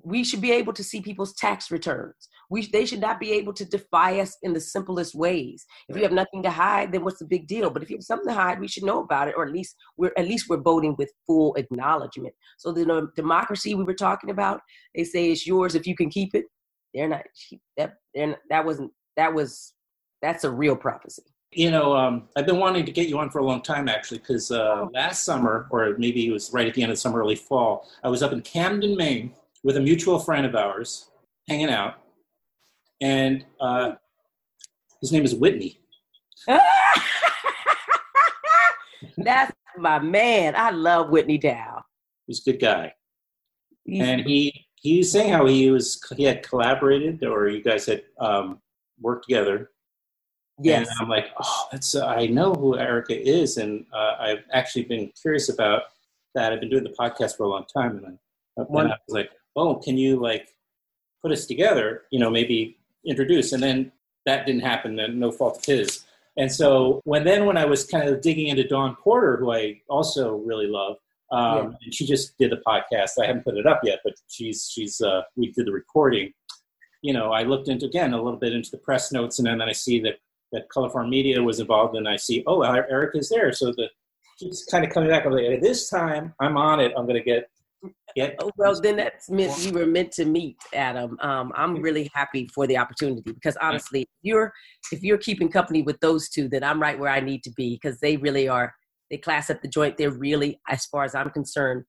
we 0.03 0.25
should 0.25 0.41
be 0.41 0.53
able 0.53 0.73
to 0.73 0.85
see 0.85 1.01
people's 1.01 1.35
tax 1.35 1.71
returns. 1.71 2.29
We 2.51 2.67
they 2.67 2.87
should 2.87 3.01
not 3.01 3.19
be 3.19 3.33
able 3.33 3.53
to 3.55 3.65
defy 3.65 4.21
us 4.21 4.37
in 4.43 4.53
the 4.53 4.61
simplest 4.61 5.15
ways. 5.15 5.67
If 5.89 5.97
you 5.97 6.03
have 6.03 6.13
nothing 6.13 6.43
to 6.45 6.51
hide, 6.51 6.93
then 6.93 7.05
what's 7.05 7.19
the 7.19 7.25
big 7.25 7.47
deal? 7.47 7.71
But 7.71 7.83
if 7.83 7.91
you 7.91 7.97
have 7.97 8.05
something 8.05 8.29
to 8.29 8.35
hide, 8.35 8.61
we 8.61 8.69
should 8.69 8.85
know 8.85 9.01
about 9.01 9.29
it, 9.29 9.35
or 9.37 9.45
at 9.45 9.53
least 9.53 9.77
we're 9.97 10.13
at 10.17 10.29
least 10.29 10.49
we're 10.49 10.61
voting 10.61 10.95
with 10.99 11.13
full 11.27 11.55
acknowledgement. 11.57 12.35
So 12.59 12.73
the 12.73 13.11
democracy 13.17 13.75
we 13.75 13.85
were 13.85 13.95
talking 13.95 14.31
about, 14.31 14.61
they 14.95 15.05
say 15.05 15.31
it's 15.31 15.47
yours 15.47 15.75
if 15.75 15.87
you 15.87 15.97
can 15.97 16.11
keep 16.11 16.35
it. 16.35 16.47
They're 16.95 17.09
not 17.09 17.23
that. 17.77 17.95
They're 18.15 18.29
not, 18.29 18.39
that 18.51 18.65
wasn't 18.65 18.93
that 19.17 19.35
was 19.35 19.75
that's 20.23 20.45
a 20.45 20.51
real 20.51 20.77
prophecy. 20.77 21.23
You 21.53 21.71
know, 21.71 21.97
um, 21.97 22.29
I've 22.37 22.45
been 22.45 22.59
wanting 22.59 22.85
to 22.85 22.93
get 22.93 23.09
you 23.09 23.19
on 23.19 23.31
for 23.31 23.39
a 23.39 23.45
long 23.45 23.63
time, 23.63 23.89
actually, 23.89 24.19
because 24.19 24.51
uh, 24.51 24.83
oh. 24.83 24.91
last 24.93 25.25
summer, 25.25 25.69
or 25.71 25.95
maybe 25.97 26.27
it 26.27 26.33
was 26.33 26.53
right 26.53 26.67
at 26.67 26.75
the 26.75 26.83
end 26.83 26.93
of 26.93 26.99
summer, 26.99 27.21
early 27.21 27.37
fall, 27.37 27.89
I 28.03 28.09
was 28.09 28.23
up 28.23 28.33
in 28.33 28.43
Camden, 28.43 28.97
Maine, 28.97 29.33
with 29.65 29.77
a 29.77 29.81
mutual 29.81 30.19
friend 30.19 30.47
of 30.47 30.55
ours, 30.55 31.11
hanging 31.49 31.71
out, 31.71 31.95
and 33.01 33.45
uh, 33.61 33.93
his 35.01 35.13
name 35.13 35.25
is 35.25 35.35
Whitney. 35.35 35.81
That's 39.19 39.53
my 39.77 39.99
man. 39.99 40.55
I 40.57 40.71
love 40.71 41.11
Whitney 41.11 41.39
Dow. 41.39 41.83
He's 42.27 42.47
a 42.47 42.53
good 42.53 42.61
guy, 42.61 42.93
and 43.89 44.21
he 44.23 44.67
he 44.75 44.99
was 44.99 45.11
saying 45.13 45.33
how 45.33 45.47
he 45.47 45.71
was 45.71 46.01
he 46.17 46.25
had 46.25 46.43
collaborated, 46.43 47.25
or 47.25 47.49
you 47.49 47.63
guys 47.63 47.87
had 47.87 48.03
um, 48.21 48.61
worked 49.01 49.27
together 49.29 49.71
Yes. 50.61 50.89
And 50.91 51.01
I'm 51.01 51.09
like, 51.09 51.27
oh, 51.43 51.69
that's, 51.71 51.95
uh, 51.95 52.07
I 52.07 52.27
know 52.27 52.55
who 52.55 52.79
Erika 52.79 53.15
is. 53.19 53.59
And 53.59 53.85
uh, 53.93 54.17
I've 54.19 54.45
actually 54.53 54.85
been 54.85 55.11
curious 55.21 55.49
about 55.49 55.83
that. 56.35 56.53
I've 56.53 56.61
been 56.61 56.71
doing 56.71 56.85
the 56.85 56.95
podcast 56.99 57.37
for 57.37 57.45
a 57.45 57.49
long 57.49 57.65
time. 57.73 57.99
And 57.99 58.07
I, 58.07 58.63
and 58.63 58.93
I 58.93 58.97
was 59.07 59.15
like, 59.15 59.31
oh, 59.57 59.77
can 59.77 59.97
you 59.97 60.21
like 60.21 60.49
put 61.23 61.33
us 61.33 61.47
together, 61.47 62.03
you 62.11 62.21
know, 62.21 62.31
maybe 62.31 62.79
introduce. 63.05 63.53
And 63.53 63.63
then 63.63 63.93
that 64.27 64.47
didn't 64.47 64.63
happen 64.63 64.99
and 64.99 65.19
no 65.19 65.31
fault 65.31 65.59
of 65.59 65.65
his. 65.65 66.05
And 66.37 66.53
so 66.53 67.01
when 67.05 67.25
then 67.25 67.47
when 67.47 67.57
I 67.57 67.65
was 67.65 67.85
kind 67.85 68.09
of 68.09 68.21
digging 68.21 68.49
into 68.49 68.67
Dawn 68.67 68.97
Porter, 69.03 69.39
who 69.39 69.53
I 69.53 69.81
also 69.89 70.37
really 70.37 70.67
love, 70.67 70.97
um, 71.33 71.57
yeah. 71.57 71.77
and 71.85 71.95
she 71.95 72.07
just 72.07 72.37
did 72.39 72.53
the 72.53 72.61
podcast. 72.67 73.13
I 73.21 73.27
haven't 73.27 73.45
put 73.45 73.57
it 73.57 73.67
up 73.67 73.81
yet, 73.83 74.01
but 74.05 74.15
she's 74.29 74.71
she's 74.71 75.01
uh, 75.01 75.23
we 75.37 75.53
did 75.53 75.67
the 75.67 75.73
recording. 75.73 76.33
You 77.03 77.15
know, 77.15 77.33
I 77.33 77.43
looked 77.43 77.69
into 77.69 77.87
again 77.87 78.13
a 78.13 78.23
little 78.23 78.39
bit 78.39 78.53
into 78.53 78.71
the 78.71 78.79
press 78.79 79.13
notes, 79.13 79.39
and 79.39 79.47
then 79.49 79.63
I 79.63 79.73
see 79.73 79.99
that 80.01 80.19
that 80.53 80.69
Color 80.69 80.91
Farm 80.91 81.09
Media 81.09 81.43
was 81.43 81.59
involved, 81.59 81.97
and 81.97 82.07
I 82.07 82.17
see, 82.17 82.45
oh, 82.47 82.63
Eric 82.63 83.17
is 83.17 83.31
there. 83.31 83.51
So 83.53 83.73
the 83.73 83.89
keeps 84.39 84.65
kind 84.67 84.85
of 84.85 84.91
coming 84.93 85.09
back. 85.09 85.25
I'm 85.25 85.33
like, 85.33 85.61
this 85.61 85.89
time 85.89 86.35
I'm 86.41 86.57
on 86.57 86.81
it. 86.81 86.93
I'm 86.97 87.07
going 87.07 87.19
to 87.19 87.25
get. 87.25 87.49
Get 88.15 88.37
oh, 88.41 88.51
well, 88.57 88.81
then 88.81 88.97
that's 88.97 89.31
meant 89.31 89.65
you 89.65 89.73
were 89.73 89.87
meant 89.87 90.13
to 90.13 90.25
meet, 90.25 90.57
Adam. 90.75 91.17
Um, 91.21 91.53
I'm 91.55 91.81
really 91.81 92.11
happy 92.15 92.49
for 92.55 92.67
the 92.67 92.79
opportunity 92.79 93.23
because 93.33 93.57
honestly, 93.61 94.03
if 94.03 94.09
you're 94.23 94.53
if 94.93 95.03
you're 95.03 95.19
keeping 95.19 95.51
company 95.51 95.83
with 95.83 95.99
those 96.01 96.29
two, 96.29 96.49
then 96.49 96.65
I'm 96.65 96.81
right 96.81 96.99
where 96.99 97.11
I 97.11 97.21
need 97.21 97.43
to 97.45 97.51
be 97.53 97.79
because 97.81 98.01
they 98.01 98.17
really 98.17 98.49
are. 98.49 98.75
They 99.11 99.19
class 99.19 99.51
up 99.51 99.63
the 99.63 99.69
joint. 99.69 99.97
They're 99.97 100.11
really, 100.11 100.61
as 100.69 100.87
far 100.87 101.05
as 101.05 101.15
I'm 101.15 101.31
concerned, 101.31 101.85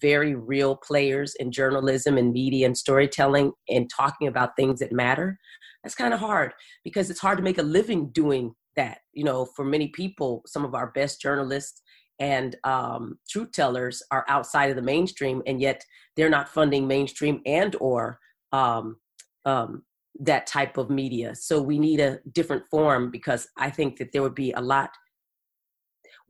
very 0.00 0.34
real 0.34 0.76
players 0.76 1.34
in 1.38 1.52
journalism 1.52 2.16
and 2.16 2.32
media 2.32 2.66
and 2.66 2.76
storytelling 2.76 3.52
and 3.68 3.90
talking 3.90 4.28
about 4.28 4.56
things 4.56 4.80
that 4.80 4.92
matter 4.92 5.38
that's 5.82 5.94
kind 5.94 6.14
of 6.14 6.20
hard 6.20 6.52
because 6.84 7.10
it's 7.10 7.20
hard 7.20 7.38
to 7.38 7.44
make 7.44 7.58
a 7.58 7.62
living 7.62 8.08
doing 8.10 8.54
that 8.76 8.98
you 9.12 9.24
know 9.24 9.46
for 9.56 9.64
many 9.64 9.88
people 9.88 10.42
some 10.46 10.64
of 10.64 10.74
our 10.74 10.88
best 10.92 11.20
journalists 11.20 11.82
and 12.18 12.56
um, 12.64 13.18
truth 13.28 13.52
tellers 13.52 14.02
are 14.10 14.24
outside 14.28 14.70
of 14.70 14.76
the 14.76 14.82
mainstream 14.82 15.42
and 15.46 15.60
yet 15.60 15.84
they're 16.16 16.30
not 16.30 16.48
funding 16.48 16.86
mainstream 16.86 17.40
and 17.46 17.74
or 17.80 18.18
um, 18.52 18.96
um, 19.44 19.82
that 20.20 20.46
type 20.46 20.76
of 20.76 20.90
media. 20.90 21.34
So 21.34 21.60
we 21.60 21.78
need 21.78 22.00
a 22.00 22.18
different 22.32 22.64
form 22.70 23.10
because 23.10 23.48
i 23.56 23.70
think 23.70 23.98
that 23.98 24.12
there 24.12 24.22
would 24.22 24.34
be 24.34 24.52
a 24.52 24.60
lot 24.60 24.90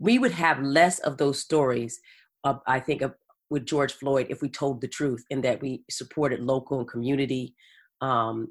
we 0.02 0.18
would 0.18 0.32
have 0.32 0.60
less 0.60 0.98
of 1.00 1.16
those 1.16 1.38
stories 1.38 2.00
uh, 2.44 2.54
i 2.66 2.78
think 2.80 3.02
of, 3.02 3.14
with 3.50 3.64
george 3.64 3.92
floyd 3.92 4.26
if 4.30 4.42
we 4.42 4.48
told 4.48 4.80
the 4.80 4.88
truth 4.88 5.24
and 5.30 5.42
that 5.44 5.60
we 5.62 5.84
supported 5.90 6.40
local 6.40 6.80
and 6.80 6.88
community 6.88 7.54
um, 8.00 8.48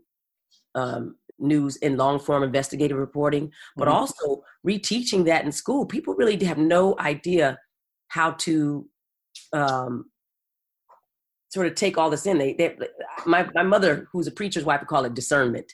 um, 0.75 1.15
news 1.41 1.75
in 1.77 1.97
long 1.97 2.19
form 2.19 2.43
investigative 2.43 2.97
reporting, 2.97 3.51
but 3.75 3.87
mm-hmm. 3.87 3.97
also 3.97 4.43
reteaching 4.65 5.25
that 5.25 5.45
in 5.45 5.51
school. 5.51 5.85
People 5.85 6.13
really 6.15 6.41
have 6.45 6.57
no 6.57 6.95
idea 6.99 7.57
how 8.09 8.31
to 8.31 8.87
um, 9.53 10.05
sort 11.49 11.67
of 11.67 11.75
take 11.75 11.97
all 11.97 12.09
this 12.09 12.25
in. 12.25 12.37
They, 12.37 12.53
they, 12.53 12.75
my, 13.25 13.47
my 13.53 13.63
mother, 13.63 14.07
who's 14.11 14.27
a 14.27 14.31
preacher's 14.31 14.65
wife, 14.65 14.81
would 14.81 14.87
call 14.87 15.05
it 15.05 15.13
discernment. 15.13 15.71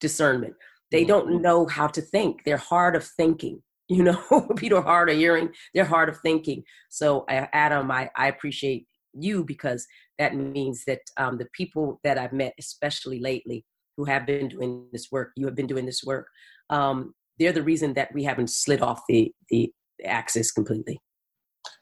Discernment. 0.00 0.54
They 0.90 1.00
mm-hmm. 1.00 1.08
don't 1.08 1.42
know 1.42 1.66
how 1.66 1.86
to 1.88 2.00
think. 2.00 2.44
They're 2.44 2.56
hard 2.56 2.96
of 2.96 3.04
thinking. 3.04 3.62
You 3.88 4.02
know, 4.02 4.20
people 4.56 4.78
are 4.78 4.82
hard 4.82 5.10
of 5.10 5.16
hearing. 5.16 5.50
They're 5.72 5.84
hard 5.84 6.08
of 6.08 6.18
thinking. 6.18 6.64
So, 6.88 7.24
Adam, 7.28 7.88
I, 7.88 8.10
I 8.16 8.26
appreciate 8.26 8.84
you 9.12 9.44
because 9.44 9.86
that 10.18 10.34
means 10.34 10.82
that 10.88 11.02
um, 11.18 11.38
the 11.38 11.46
people 11.52 12.00
that 12.02 12.18
I've 12.18 12.32
met, 12.32 12.54
especially 12.58 13.20
lately, 13.20 13.64
who 13.96 14.04
have 14.04 14.26
been 14.26 14.48
doing 14.48 14.86
this 14.92 15.08
work, 15.10 15.32
you 15.36 15.46
have 15.46 15.54
been 15.54 15.66
doing 15.66 15.86
this 15.86 16.02
work, 16.04 16.28
um, 16.70 17.14
they're 17.38 17.52
the 17.52 17.62
reason 17.62 17.94
that 17.94 18.12
we 18.14 18.24
haven't 18.24 18.50
slid 18.50 18.80
off 18.80 19.02
the, 19.08 19.32
the 19.50 19.72
axis 20.04 20.52
completely. 20.52 21.00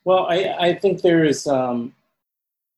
Well, 0.05 0.27
I, 0.29 0.55
I 0.59 0.75
think 0.75 1.03
there 1.03 1.25
is, 1.25 1.47
um, 1.47 1.95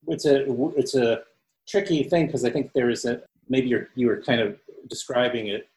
it's 0.09 0.27
a, 0.27 0.45
it's 0.77 0.95
a 0.95 1.23
tricky 1.69 2.03
thing 2.05 2.27
because 2.27 2.45
I 2.45 2.51
think 2.51 2.73
there 2.75 2.91
is 2.91 3.05
a, 3.05 3.23
maybe 3.49 3.69
you're, 3.69 3.89
you 3.95 4.07
were 4.09 4.23
kind 4.23 4.41
of 4.41 4.59
describing 4.89 5.49
it 5.49 5.69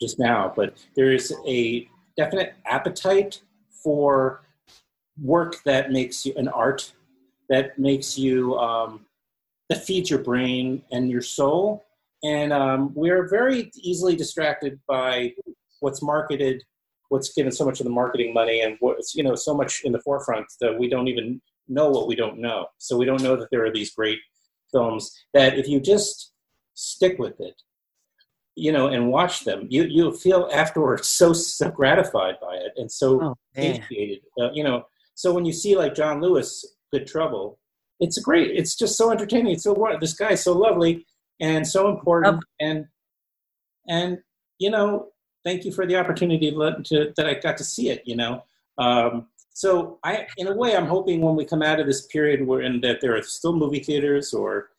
just 0.00 0.18
now, 0.18 0.52
but 0.54 0.74
there 0.96 1.12
is 1.12 1.34
a 1.46 1.88
definite 2.16 2.54
appetite 2.66 3.40
for 3.82 4.42
work 5.20 5.62
that 5.64 5.90
makes 5.90 6.24
you 6.24 6.32
an 6.36 6.48
art 6.48 6.92
that 7.48 7.78
makes 7.78 8.16
you 8.16 8.56
um, 8.58 9.04
that 9.68 9.84
feeds 9.84 10.08
your 10.08 10.20
brain 10.20 10.82
and 10.90 11.10
your 11.10 11.22
soul 11.22 11.84
and 12.22 12.52
um, 12.52 12.92
we're 12.94 13.28
very 13.28 13.70
easily 13.76 14.16
distracted 14.16 14.78
by 14.86 15.32
what's 15.80 16.02
marketed, 16.02 16.62
what's 17.08 17.32
given 17.32 17.52
so 17.52 17.64
much 17.64 17.80
of 17.80 17.84
the 17.84 17.90
marketing 17.90 18.34
money, 18.34 18.60
and 18.60 18.76
what's 18.80 19.14
you 19.14 19.22
know 19.22 19.34
so 19.34 19.54
much 19.54 19.82
in 19.84 19.92
the 19.92 20.00
forefront 20.00 20.46
that 20.60 20.78
we 20.78 20.88
don't 20.88 21.08
even 21.08 21.40
know 21.68 21.88
what 21.88 22.08
we 22.08 22.14
don't 22.14 22.38
know. 22.38 22.66
So 22.78 22.96
we 22.96 23.06
don't 23.06 23.22
know 23.22 23.36
that 23.36 23.48
there 23.50 23.64
are 23.64 23.72
these 23.72 23.94
great 23.94 24.18
films 24.72 25.12
that 25.34 25.58
if 25.58 25.68
you 25.68 25.80
just 25.80 26.32
stick 26.74 27.18
with 27.18 27.40
it, 27.40 27.54
you 28.54 28.72
know, 28.72 28.88
and 28.88 29.10
watch 29.10 29.44
them, 29.44 29.66
you 29.70 29.84
you 29.84 30.12
feel 30.12 30.48
afterwards 30.52 31.08
so 31.08 31.32
so 31.32 31.70
gratified 31.70 32.34
by 32.42 32.54
it 32.54 32.72
and 32.76 32.90
so 32.90 33.22
oh, 33.22 33.34
satiated. 33.54 34.20
Uh, 34.38 34.50
you 34.52 34.64
know, 34.64 34.84
so 35.14 35.32
when 35.32 35.44
you 35.44 35.52
see 35.52 35.76
like 35.76 35.94
John 35.94 36.20
Lewis, 36.20 36.76
Good 36.92 37.06
Trouble, 37.06 37.58
it's 38.00 38.18
great. 38.18 38.50
It's 38.50 38.76
just 38.76 38.96
so 38.96 39.10
entertaining. 39.10 39.52
It's 39.54 39.64
so 39.64 39.96
this 40.00 40.14
guy's 40.14 40.42
so 40.42 40.52
lovely 40.52 41.06
and 41.40 41.66
so 41.66 41.88
important. 41.88 42.34
Um, 42.34 42.40
and 42.60 42.86
and 43.88 44.18
you 44.58 44.70
know, 44.70 45.08
thank 45.44 45.64
you 45.64 45.72
for 45.72 45.86
the 45.86 45.96
opportunity 45.96 46.50
to, 46.50 46.76
to, 46.84 47.12
that 47.16 47.26
I 47.26 47.34
got 47.34 47.56
to 47.58 47.64
see 47.64 47.90
it. 47.90 48.02
You 48.04 48.16
know, 48.16 48.44
um, 48.78 49.26
so 49.52 49.98
I, 50.04 50.26
in 50.36 50.46
a 50.46 50.54
way, 50.54 50.76
I'm 50.76 50.86
hoping 50.86 51.20
when 51.20 51.36
we 51.36 51.44
come 51.44 51.62
out 51.62 51.80
of 51.80 51.86
this 51.86 52.06
period 52.06 52.46
where 52.46 52.60
and 52.60 52.82
that 52.82 53.00
there 53.00 53.16
are 53.16 53.22
still 53.22 53.54
movie 53.54 53.80
theaters 53.80 54.32
or 54.32 54.70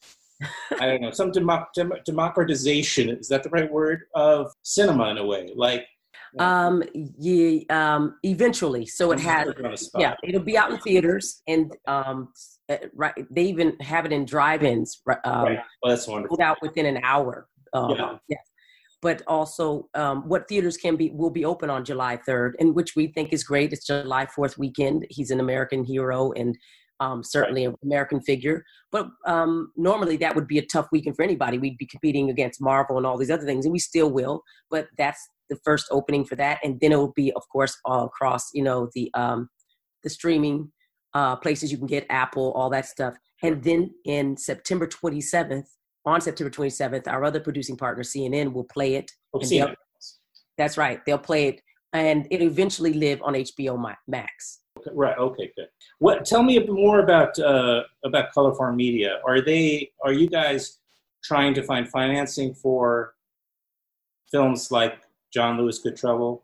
I 0.79 0.87
don't 0.87 1.01
know 1.01 1.11
some 1.11 1.31
democ- 1.31 1.73
dem- 1.75 1.93
democratization 2.05 3.09
is 3.09 3.27
that 3.27 3.43
the 3.43 3.49
right 3.49 3.71
word 3.71 4.03
of 4.15 4.51
cinema 4.63 5.09
in 5.09 5.17
a 5.17 5.25
way, 5.25 5.51
like. 5.55 5.85
Um, 6.39 6.81
yeah, 6.93 7.59
um, 7.69 8.15
eventually. 8.23 8.85
So 8.85 9.11
it 9.11 9.19
has, 9.19 9.91
yeah, 9.97 10.15
it'll 10.23 10.41
be 10.41 10.57
out 10.57 10.71
in 10.71 10.79
theaters 10.79 11.41
and, 11.45 11.75
um, 11.87 12.29
uh, 12.60 12.60
right 12.93 13.13
they 13.29 13.43
even 13.43 13.75
have 13.79 14.05
it 14.05 14.11
in 14.11 14.25
drive-ins 14.25 15.01
um, 15.23 15.43
right. 15.43 15.59
well, 15.81 15.89
that's 15.95 16.07
wonderful 16.07 16.37
out 16.41 16.57
within 16.61 16.85
an 16.85 16.99
hour 17.03 17.47
um, 17.73 17.91
yeah. 17.91 18.17
yeah 18.29 18.37
but 19.01 19.23
also 19.25 19.89
um, 19.95 20.27
what 20.27 20.47
theaters 20.47 20.77
can 20.77 20.95
be 20.95 21.09
will 21.11 21.29
be 21.29 21.45
open 21.45 21.69
on 21.69 21.83
july 21.83 22.17
3rd 22.27 22.53
and 22.59 22.75
which 22.75 22.95
we 22.95 23.07
think 23.07 23.33
is 23.33 23.43
great 23.43 23.73
it's 23.73 23.85
july 23.85 24.25
4th 24.25 24.57
weekend 24.57 25.05
he's 25.09 25.31
an 25.31 25.39
american 25.39 25.83
hero 25.83 26.31
and 26.33 26.57
um, 26.99 27.23
certainly 27.23 27.65
right. 27.65 27.73
an 27.81 27.87
american 27.87 28.21
figure 28.21 28.63
but 28.91 29.07
um, 29.25 29.71
normally 29.75 30.17
that 30.17 30.35
would 30.35 30.47
be 30.47 30.59
a 30.59 30.65
tough 30.65 30.87
weekend 30.91 31.15
for 31.15 31.23
anybody 31.23 31.57
we'd 31.57 31.77
be 31.77 31.87
competing 31.87 32.29
against 32.29 32.61
marvel 32.61 32.97
and 32.97 33.05
all 33.05 33.17
these 33.17 33.31
other 33.31 33.45
things 33.45 33.65
and 33.65 33.73
we 33.73 33.79
still 33.79 34.11
will 34.11 34.41
but 34.69 34.87
that's 34.97 35.29
the 35.49 35.57
first 35.65 35.87
opening 35.91 36.23
for 36.23 36.35
that 36.35 36.59
and 36.63 36.79
then 36.79 36.91
it 36.91 36.97
will 36.97 37.13
be 37.15 37.33
of 37.33 37.43
course 37.51 37.77
all 37.85 38.05
across 38.05 38.53
you 38.53 38.63
know 38.63 38.89
the 38.93 39.11
um, 39.13 39.49
the 40.03 40.09
streaming 40.09 40.71
uh, 41.13 41.35
places 41.35 41.71
you 41.71 41.77
can 41.77 41.87
get 41.87 42.05
Apple, 42.09 42.51
all 42.53 42.69
that 42.69 42.85
stuff. 42.85 43.15
And 43.43 43.63
then 43.63 43.91
in 44.05 44.37
September 44.37 44.87
27th, 44.87 45.65
on 46.05 46.21
September 46.21 46.49
27th, 46.49 47.07
our 47.07 47.23
other 47.23 47.39
producing 47.39 47.77
partner, 47.77 48.03
CNN, 48.03 48.53
will 48.53 48.63
play 48.63 48.95
it. 48.95 49.11
Oh, 49.33 49.41
that's 50.57 50.77
right. 50.77 51.03
They'll 51.05 51.17
play 51.17 51.47
it 51.47 51.61
and 51.93 52.27
it 52.31 52.41
eventually 52.41 52.93
live 52.93 53.21
on 53.23 53.33
HBO 53.33 53.93
Max. 54.07 54.59
Right. 54.93 55.17
Okay. 55.17 55.51
Good. 55.55 55.67
What? 55.99 56.25
Tell 56.25 56.43
me 56.43 56.57
a 56.57 56.61
bit 56.61 56.71
more 56.71 56.99
about 56.99 57.37
uh, 57.39 57.83
about 58.05 58.31
Color 58.31 58.55
Farm 58.55 58.75
Media. 58.77 59.19
Are 59.25 59.41
they? 59.41 59.91
Are 60.03 60.13
you 60.13 60.27
guys 60.27 60.79
trying 61.23 61.53
to 61.55 61.63
find 61.63 61.87
financing 61.89 62.53
for 62.53 63.13
films 64.31 64.71
like 64.71 64.99
John 65.33 65.57
Lewis 65.57 65.79
Good 65.79 65.97
Trouble 65.97 66.43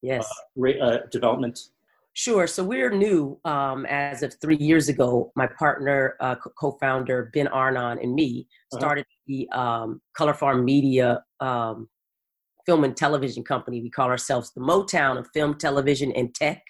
Yes. 0.00 0.26
ra- 0.54 0.78
uh, 0.80 0.98
development? 1.10 1.68
Sure. 2.18 2.46
So 2.46 2.64
we're 2.64 2.90
new 2.90 3.38
um, 3.44 3.84
as 3.84 4.22
of 4.22 4.34
three 4.40 4.56
years 4.56 4.88
ago. 4.88 5.32
My 5.36 5.46
partner, 5.46 6.16
uh, 6.20 6.34
co- 6.36 6.50
co-founder 6.58 7.30
Ben 7.34 7.46
Arnon, 7.48 7.98
and 8.02 8.14
me 8.14 8.48
Uh-huh. 8.72 8.78
started 8.80 9.06
the 9.26 9.46
um, 9.50 10.00
Color 10.16 10.32
Farm 10.32 10.64
Media 10.64 11.22
um, 11.40 11.88
film 12.64 12.84
and 12.84 12.96
television 12.96 13.44
company. 13.44 13.82
We 13.82 13.90
call 13.90 14.08
ourselves 14.08 14.50
the 14.54 14.62
Motown 14.62 15.18
of 15.18 15.28
film, 15.34 15.58
television, 15.58 16.10
and 16.12 16.34
tech, 16.34 16.62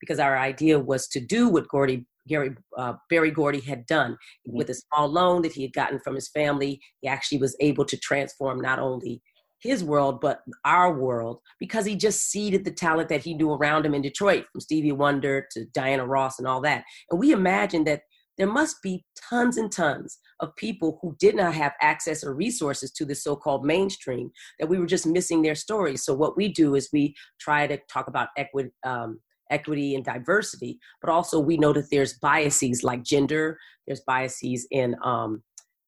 because 0.00 0.18
our 0.18 0.36
idea 0.36 0.76
was 0.80 1.06
to 1.14 1.20
do 1.20 1.48
what 1.48 1.68
Gordy, 1.68 2.04
Gary, 2.26 2.50
uh, 2.76 2.94
Berry 3.08 3.30
Gordy 3.30 3.60
had 3.60 3.86
done 3.86 4.12
Mhm. 4.48 4.54
with 4.58 4.70
a 4.70 4.74
small 4.74 5.06
loan 5.08 5.42
that 5.42 5.52
he 5.52 5.62
had 5.62 5.72
gotten 5.72 6.00
from 6.00 6.16
his 6.16 6.28
family. 6.28 6.80
He 7.00 7.06
actually 7.08 7.38
was 7.38 7.54
able 7.60 7.84
to 7.84 7.96
transform 7.96 8.60
not 8.60 8.80
only 8.80 9.22
his 9.62 9.84
world, 9.84 10.20
but 10.20 10.40
our 10.64 10.98
world, 10.98 11.40
because 11.58 11.84
he 11.84 11.94
just 11.94 12.30
seeded 12.30 12.64
the 12.64 12.70
talent 12.70 13.08
that 13.08 13.22
he 13.22 13.34
knew 13.34 13.52
around 13.52 13.84
him 13.84 13.94
in 13.94 14.02
Detroit, 14.02 14.44
from 14.50 14.60
Stevie 14.60 14.92
Wonder 14.92 15.46
to 15.52 15.64
Diana 15.74 16.06
Ross 16.06 16.38
and 16.38 16.48
all 16.48 16.60
that. 16.62 16.84
And 17.10 17.20
we 17.20 17.32
imagine 17.32 17.84
that 17.84 18.02
there 18.38 18.46
must 18.46 18.76
be 18.82 19.04
tons 19.28 19.58
and 19.58 19.70
tons 19.70 20.18
of 20.40 20.56
people 20.56 20.98
who 21.02 21.14
did 21.18 21.34
not 21.34 21.52
have 21.54 21.72
access 21.82 22.24
or 22.24 22.34
resources 22.34 22.90
to 22.92 23.04
the 23.04 23.14
so-called 23.14 23.66
mainstream 23.66 24.30
that 24.58 24.68
we 24.68 24.78
were 24.78 24.86
just 24.86 25.06
missing 25.06 25.42
their 25.42 25.54
stories. 25.54 26.04
So 26.04 26.14
what 26.14 26.38
we 26.38 26.48
do 26.48 26.74
is 26.74 26.88
we 26.90 27.14
try 27.38 27.66
to 27.66 27.78
talk 27.92 28.08
about 28.08 28.28
equity. 28.36 28.70
Um, 28.84 29.20
equity 29.50 29.96
and 29.96 30.04
diversity 30.04 30.78
but 31.02 31.10
also 31.10 31.40
we 31.40 31.56
know 31.56 31.72
that 31.72 31.88
there's 31.90 32.12
biases 32.18 32.84
like 32.84 33.02
gender 33.02 33.58
there's 33.84 34.02
biases 34.06 34.64
in 34.70 34.94
um, 35.02 35.42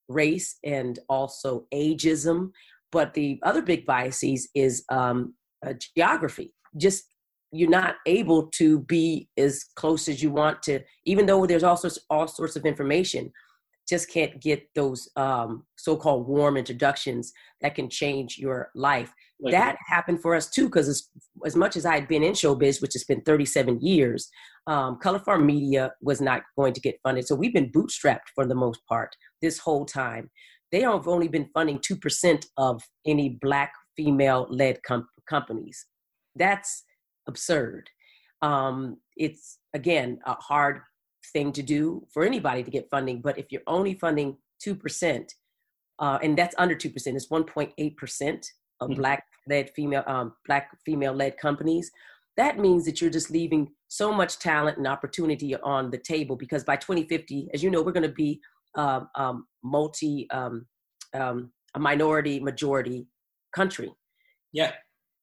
race 0.09 0.59
and 0.65 0.99
also 1.09 1.65
ageism 1.73 2.51
but 2.93 3.15
the 3.15 3.41
other 3.43 3.63
big 3.63 3.85
biases 3.87 4.49
is 4.55 4.85
um, 4.91 5.35
uh, 5.67 5.73
geography. 5.97 6.53
Just 6.77 7.05
you're 7.51 7.69
not 7.69 7.97
able 8.07 8.47
to 8.49 8.81
be 8.81 9.29
as 9.37 9.65
close 9.77 10.09
as 10.09 10.23
you 10.23 10.31
want 10.31 10.63
to 10.63 10.81
even 11.05 11.27
though 11.27 11.45
there's 11.45 11.63
all 11.65 11.77
sorts 11.77 11.99
all 12.09 12.29
sorts 12.29 12.57
of 12.57 12.65
information. 12.65 13.33
Just 13.89 14.09
can't 14.09 14.41
get 14.41 14.63
those 14.77 15.09
um, 15.17 15.65
so-called 15.77 16.29
warm 16.29 16.57
introductions 16.57 17.33
that 17.61 17.75
can 17.75 17.91
change 17.91 18.39
your 18.39 18.71
life. 18.77 19.13
Like, 19.41 19.53
that 19.53 19.77
happened 19.89 20.23
for 20.23 20.37
us 20.37 20.49
too 20.49 20.67
because 20.67 20.89
as, 20.89 21.09
as 21.45 21.57
much 21.57 21.77
as 21.77 21.85
i 21.85 21.97
had 21.97 22.07
been 22.07 22.23
in 22.23 22.33
showbiz 22.33 22.81
which 22.81 22.93
has 22.93 23.03
been 23.03 23.23
37 23.23 23.81
years 23.81 24.31
um, 24.69 24.99
color 24.99 25.19
farm 25.19 25.45
media 25.45 25.93
was 26.01 26.21
not 26.21 26.43
going 26.57 26.73
to 26.75 26.81
get 26.81 27.01
funded. 27.03 27.27
So 27.27 27.35
we've 27.35 27.53
been 27.53 27.73
bootstrapped 27.73 28.31
for 28.35 28.47
the 28.47 28.55
most 28.55 28.81
part 28.87 29.17
this 29.41 29.59
whole 29.59 29.85
time 29.85 30.31
they 30.73 30.81
have 30.81 31.07
only 31.07 31.29
been 31.29 31.49
funding 31.55 31.79
2% 31.79 32.47
of 32.57 32.83
any 33.07 33.39
black 33.41 33.73
female 33.97 34.47
led 34.51 34.83
com- 34.83 35.09
companies 35.29 35.87
that's 36.37 36.85
absurd 37.29 37.89
um, 38.41 38.97
it's 39.17 39.59
again 39.75 40.19
a 40.27 40.35
hard 40.35 40.81
thing 41.33 41.53
to 41.53 41.63
do 41.63 42.05
for 42.13 42.25
anybody 42.25 42.63
to 42.63 42.71
get 42.71 42.89
funding 42.91 43.21
but 43.21 43.39
if 43.39 43.47
you're 43.51 43.63
only 43.67 43.95
funding 43.95 44.37
2% 44.67 45.29
uh, 45.99 46.19
and 46.23 46.37
that's 46.37 46.55
under 46.59 46.75
2% 46.75 46.91
it's 47.07 47.29
1.8% 47.29 48.47
of 48.81 48.91
Mhm. 48.91 48.97
black 48.97 49.25
led 49.49 49.71
female 49.77 50.03
um, 50.07 50.35
black 50.47 50.71
female 50.85 51.13
led 51.13 51.37
companies 51.39 51.91
that 52.37 52.59
means 52.59 52.85
that 52.87 53.01
you're 53.01 53.11
just 53.11 53.31
leaving 53.31 53.69
so 53.89 54.11
much 54.11 54.39
talent 54.39 54.79
and 54.79 54.87
opportunity 54.87 55.55
on 55.57 55.91
the 55.91 55.99
table 55.99 56.35
because 56.35 56.65
by 56.65 56.77
2050 56.77 57.51
as 57.55 57.63
you 57.63 57.71
know 57.71 57.83
we're 57.83 57.93
going 57.93 58.03
to 58.03 58.21
be 58.27 58.41
um, 58.75 59.09
um, 59.17 59.47
multi 59.63 60.29
um, 60.31 60.67
um, 61.15 61.53
a 61.75 61.79
minority 61.81 62.41
majority 62.41 63.07
country. 63.55 63.91
Yeah, 64.53 64.73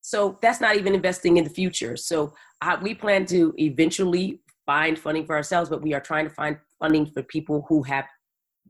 so 0.01 0.38
that's 0.41 0.62
not 0.62 0.75
even 0.75 0.96
investing 0.96 1.38
in 1.38 1.43
the 1.43 1.50
future. 1.50 1.96
So 1.96 2.34
uh, 2.62 2.78
we 2.82 2.93
plan 2.93 3.25
to 3.28 3.54
eventually 3.58 4.41
find 4.65 4.97
funding 4.99 5.25
for 5.25 5.36
ourselves 5.36 5.69
but 5.69 5.82
we 5.82 5.93
are 5.93 5.99
trying 5.99 6.28
to 6.28 6.34
find 6.34 6.58
funding 6.80 7.06
for 7.06 7.23
people 7.23 7.65
who 7.67 7.82
have 7.84 8.06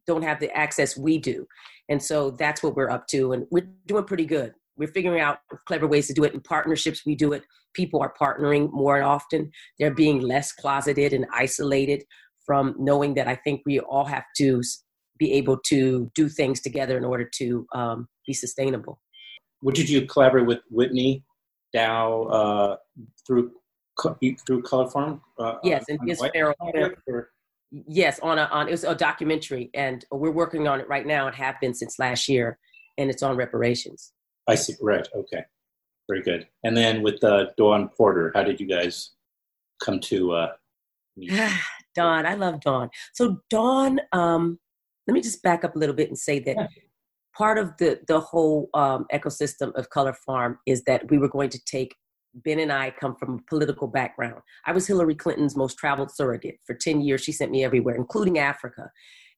don't 0.08 0.24
have 0.24 0.40
the 0.40 0.52
access 0.56 0.98
we 0.98 1.18
do. 1.18 1.46
And 1.90 2.02
so 2.02 2.32
that's 2.32 2.64
what 2.64 2.76
we're 2.76 2.90
up 2.90 3.06
to 3.08 3.34
and 3.34 3.46
we're 3.52 3.68
doing 3.86 4.06
pretty 4.06 4.26
good. 4.26 4.54
We're 4.78 4.88
figuring 4.88 5.22
out 5.22 5.40
clever 5.68 5.88
ways 5.88 6.08
to 6.08 6.14
do 6.14 6.24
it 6.24 6.34
in 6.34 6.40
partnerships 6.42 7.06
we 7.06 7.16
do 7.16 7.34
it. 7.34 7.44
People 7.74 8.02
are 8.02 8.14
partnering 8.20 8.72
more 8.72 8.96
and 8.96 9.06
often. 9.06 9.52
They're 9.78 9.94
being 9.94 10.22
less 10.22 10.52
closeted 10.54 11.14
and 11.14 11.26
isolated 11.34 12.04
from 12.46 12.74
knowing 12.80 13.14
that 13.14 13.28
i 13.28 13.36
think 13.36 13.62
we 13.64 13.80
all 13.80 14.06
have 14.06 14.24
to 14.36 14.60
be 15.20 15.34
able 15.34 15.58
to 15.66 16.10
do 16.16 16.30
things 16.30 16.62
together 16.62 16.98
in 16.98 17.04
order 17.04 17.30
to 17.38 17.68
um, 17.76 18.08
be 18.26 18.34
sustainable 18.34 19.00
What 19.62 19.76
did 19.76 19.90
you 19.90 20.06
collaborate 20.06 20.48
with 20.48 20.60
Whitney 20.70 21.24
Dow 21.74 22.24
uh, 22.24 22.76
through 23.28 23.52
through 24.48 24.64
Color 24.64 24.90
Farm? 24.90 25.22
Uh, 25.38 25.56
yes 25.64 25.84
and 25.90 26.00
his 26.08 26.20
what 26.20 26.32
feral 26.32 26.56
project, 26.56 27.02
or- 27.08 27.30
Yes, 27.72 28.20
on 28.22 28.40
a 28.40 28.46
on 28.46 28.68
it 28.68 28.72
was 28.72 28.84
a 28.84 28.96
documentary, 28.96 29.70
and 29.76 30.04
we're 30.12 30.32
working 30.32 30.68
on 30.68 30.80
it 30.80 30.90
right 30.90 31.06
now. 31.06 31.28
It 31.28 31.36
happened 31.36 31.78
since 31.78 32.00
last 32.00 32.28
year, 32.28 32.58
and 32.98 33.12
it's 33.12 33.22
on 33.22 33.38
reparations. 33.38 34.12
I 34.48 34.56
see. 34.56 34.74
Right. 34.82 35.08
Okay. 35.16 35.44
Very 36.10 36.24
good. 36.24 36.48
And 36.64 36.76
then 36.76 37.04
with 37.04 37.24
uh, 37.24 37.48
Dawn 37.58 37.90
Porter, 37.96 38.32
how 38.34 38.42
did 38.42 38.60
you 38.60 38.66
guys 38.66 39.12
come 39.84 40.00
to 40.00 40.32
uh, 40.32 40.52
meet? 41.16 41.32
Dawn, 41.96 42.26
I 42.26 42.34
love 42.34 42.60
Dawn. 42.62 42.90
So 43.14 43.40
Dawn, 43.52 44.00
um, 44.14 44.58
let 45.10 45.14
me 45.16 45.22
just 45.22 45.42
back 45.42 45.64
up 45.64 45.76
a 45.76 45.80
little 45.80 45.96
bit 45.96 46.08
and 46.08 46.18
say 46.18 46.38
that 46.40 46.56
Yeah. 46.56 46.68
part 47.36 47.58
of 47.58 47.76
the 47.80 48.00
the 48.08 48.20
whole 48.20 48.70
um, 48.76 49.06
ecosystem 49.12 49.74
of 49.76 49.90
Color 49.90 50.14
Farm 50.26 50.60
is 50.68 50.84
that 50.84 51.10
we 51.10 51.18
were 51.18 51.30
going 51.30 51.50
to 51.50 51.60
take. 51.66 51.96
Ben 52.46 52.60
and 52.60 52.72
I 52.72 52.92
come 53.02 53.16
from 53.16 53.30
a 53.40 53.42
political 53.50 53.88
background. 53.88 54.40
I 54.68 54.72
was 54.72 54.86
Hillary 54.86 55.16
Clinton's 55.16 55.56
most 55.58 55.80
traveled 55.80 56.12
surrogate 56.12 56.58
for 56.68 56.76
ten 56.76 57.02
years. 57.02 57.22
She 57.24 57.32
sent 57.32 57.50
me 57.50 57.64
everywhere, 57.64 57.96
including 57.96 58.38
Africa, 58.38 58.92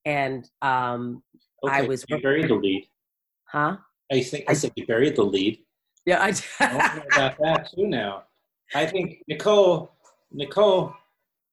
and 0.04 0.44
um, 0.62 1.24
I 1.66 1.84
was- 1.84 2.04
you 2.10 2.22
buried 2.22 2.50
the 2.50 2.56
lead. 2.56 2.84
huh? 3.48 3.78
I 4.12 4.22
think 4.22 4.44
I 4.50 4.54
said 4.54 4.74
you 4.76 4.86
buried 4.86 5.16
the 5.16 5.24
lead. 5.24 5.60
Yeah, 6.06 6.22
I 6.22 6.32
don't 6.32 6.74
know 6.98 7.04
about 7.16 7.38
that 7.44 7.70
too 7.74 7.88
now. 7.88 8.24
I 8.76 8.86
think 8.88 9.24
Nicole, 9.30 9.94
Nicole, 10.34 10.94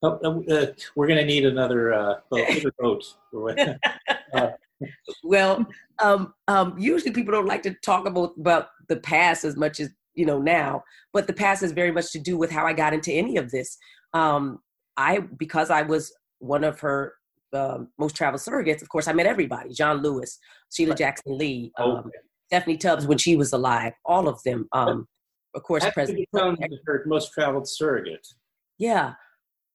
uh, 0.02 0.16
uh, 0.16 0.66
we're 0.94 1.06
going 1.06 1.18
to 1.18 1.24
need 1.24 1.44
another 1.44 1.92
uh, 1.92 2.14
boat. 2.30 2.48
boat. 2.78 4.54
well, 5.24 5.66
um, 6.02 6.34
um, 6.46 6.78
usually 6.78 7.12
people 7.12 7.32
don't 7.32 7.46
like 7.46 7.62
to 7.62 7.74
talk 7.84 8.06
about 8.06 8.32
about 8.38 8.68
the 8.88 8.96
past 8.96 9.44
as 9.44 9.56
much 9.56 9.80
as 9.80 9.90
you 10.14 10.26
know 10.26 10.38
now, 10.40 10.82
but 11.12 11.26
the 11.26 11.32
past 11.32 11.62
has 11.62 11.72
very 11.72 11.90
much 11.90 12.12
to 12.12 12.18
do 12.18 12.38
with 12.38 12.50
how 12.50 12.66
I 12.66 12.72
got 12.72 12.92
into 12.94 13.12
any 13.12 13.37
of 13.37 13.50
this. 13.50 13.76
Um, 14.14 14.61
I 14.96 15.20
because 15.38 15.70
I 15.70 15.82
was 15.82 16.12
one 16.38 16.64
of 16.64 16.78
her 16.80 17.14
um 17.52 17.88
most 17.98 18.14
traveled 18.14 18.42
surrogates. 18.42 18.82
Of 18.82 18.88
course, 18.88 19.08
I 19.08 19.12
met 19.12 19.26
everybody: 19.26 19.72
John 19.72 20.02
Lewis, 20.02 20.38
Sheila 20.72 20.90
Right. 20.90 20.98
Jackson 20.98 21.37
Lee, 21.38 21.72
um, 21.78 21.90
Okay. 21.90 22.11
Stephanie 22.46 22.76
Tubbs 22.78 23.06
when 23.06 23.18
she 23.18 23.37
was 23.37 23.52
alive. 23.52 23.92
All 24.04 24.28
of 24.28 24.42
them. 24.44 24.68
Um, 24.72 25.06
of 25.54 25.62
course, 25.62 25.84
President. 25.92 26.28
become 26.32 26.56
her 26.87 27.02
most 27.06 27.32
traveled 27.32 27.68
surrogate? 27.68 28.26
Yeah. 28.78 29.14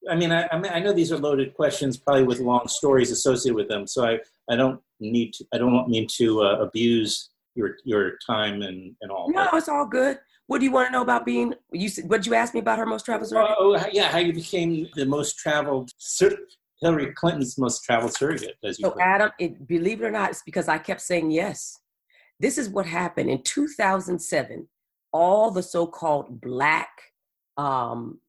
I 0.09 0.15
mean, 0.15 0.31
I, 0.31 0.47
I 0.51 0.59
mean, 0.59 0.71
I 0.73 0.79
know 0.79 0.93
these 0.93 1.11
are 1.11 1.17
loaded 1.17 1.53
questions, 1.53 1.97
probably 1.97 2.23
with 2.23 2.39
long 2.39 2.67
stories 2.67 3.11
associated 3.11 3.55
with 3.55 3.69
them. 3.69 3.87
So 3.87 4.05
I, 4.05 4.19
I 4.49 4.55
don't 4.55 4.81
need 4.99 5.33
to, 5.33 5.45
I 5.53 5.57
don't 5.57 5.87
mean 5.87 6.07
to 6.17 6.41
uh, 6.41 6.59
abuse 6.59 7.29
your 7.55 7.77
your 7.83 8.13
time 8.25 8.61
and 8.61 8.95
and 9.01 9.11
all. 9.11 9.31
No, 9.31 9.49
it's 9.53 9.69
all 9.69 9.85
good. 9.85 10.19
What 10.47 10.59
do 10.59 10.65
you 10.65 10.71
want 10.71 10.87
to 10.87 10.91
know 10.91 11.01
about 11.01 11.25
being? 11.25 11.53
You 11.71 11.87
said, 11.87 12.09
what 12.09 12.17
did 12.17 12.27
you 12.27 12.35
ask 12.35 12.53
me 12.53 12.59
about 12.59 12.77
her 12.79 12.85
most 12.85 13.05
traveled 13.05 13.29
surrogate? 13.29 13.55
Oh, 13.57 13.77
oh, 13.79 13.85
yeah, 13.93 14.09
how 14.09 14.17
you 14.17 14.33
became 14.33 14.87
the 14.95 15.05
most 15.05 15.37
traveled, 15.37 15.91
sur- 15.97 16.37
Hillary 16.81 17.13
Clinton's 17.13 17.57
most 17.57 17.83
traveled 17.85 18.13
surrogate, 18.13 18.55
as 18.63 18.77
you 18.77 18.87
So 18.87 18.91
it. 18.93 19.01
Adam, 19.01 19.31
it, 19.39 19.67
believe 19.67 20.01
it 20.01 20.05
or 20.05 20.11
not, 20.11 20.31
it's 20.31 20.43
because 20.43 20.67
I 20.67 20.77
kept 20.77 21.01
saying 21.01 21.31
yes. 21.31 21.79
This 22.39 22.57
is 22.57 22.67
what 22.67 22.85
happened 22.85 23.29
in 23.29 23.41
2007. 23.41 24.67
All 25.13 25.49
the 25.49 25.63
so-called 25.63 26.41
black 26.41 26.89
um, 27.57 28.19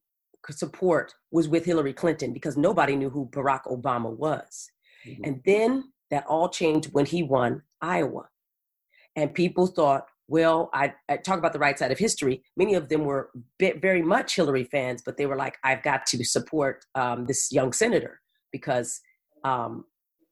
support 0.50 1.14
was 1.30 1.48
with 1.48 1.64
Hillary 1.64 1.92
Clinton 1.92 2.32
because 2.32 2.56
nobody 2.56 2.96
knew 2.96 3.10
who 3.10 3.26
Barack 3.26 3.64
Obama 3.64 4.14
was. 4.16 4.70
Mhm. 5.06 5.20
And 5.24 5.42
then 5.44 5.92
that 6.10 6.26
all 6.26 6.48
changed 6.48 6.92
when 6.92 7.06
he 7.06 7.22
won 7.22 7.62
Iowa. 7.80 8.28
And 9.16 9.34
people 9.34 9.66
thought, 9.66 10.06
well, 10.26 10.70
I, 10.72 10.94
I 11.08 11.18
talk 11.18 11.38
about 11.38 11.52
the 11.52 11.58
right 11.58 11.78
side 11.78 11.92
of 11.92 11.98
history. 11.98 12.42
Many 12.56 12.74
of 12.74 12.88
them 12.88 13.04
were 13.04 13.30
very 13.60 14.02
much 14.02 14.36
Hillary 14.36 14.64
fans, 14.64 15.02
but 15.04 15.16
they 15.16 15.26
were 15.26 15.36
like, 15.36 15.58
I've 15.62 15.82
got 15.82 16.06
to 16.06 16.24
support 16.24 16.84
um, 16.94 17.26
this 17.26 17.52
young 17.52 17.72
senator 17.72 18.20
because 18.50 19.00
um, 19.44 19.84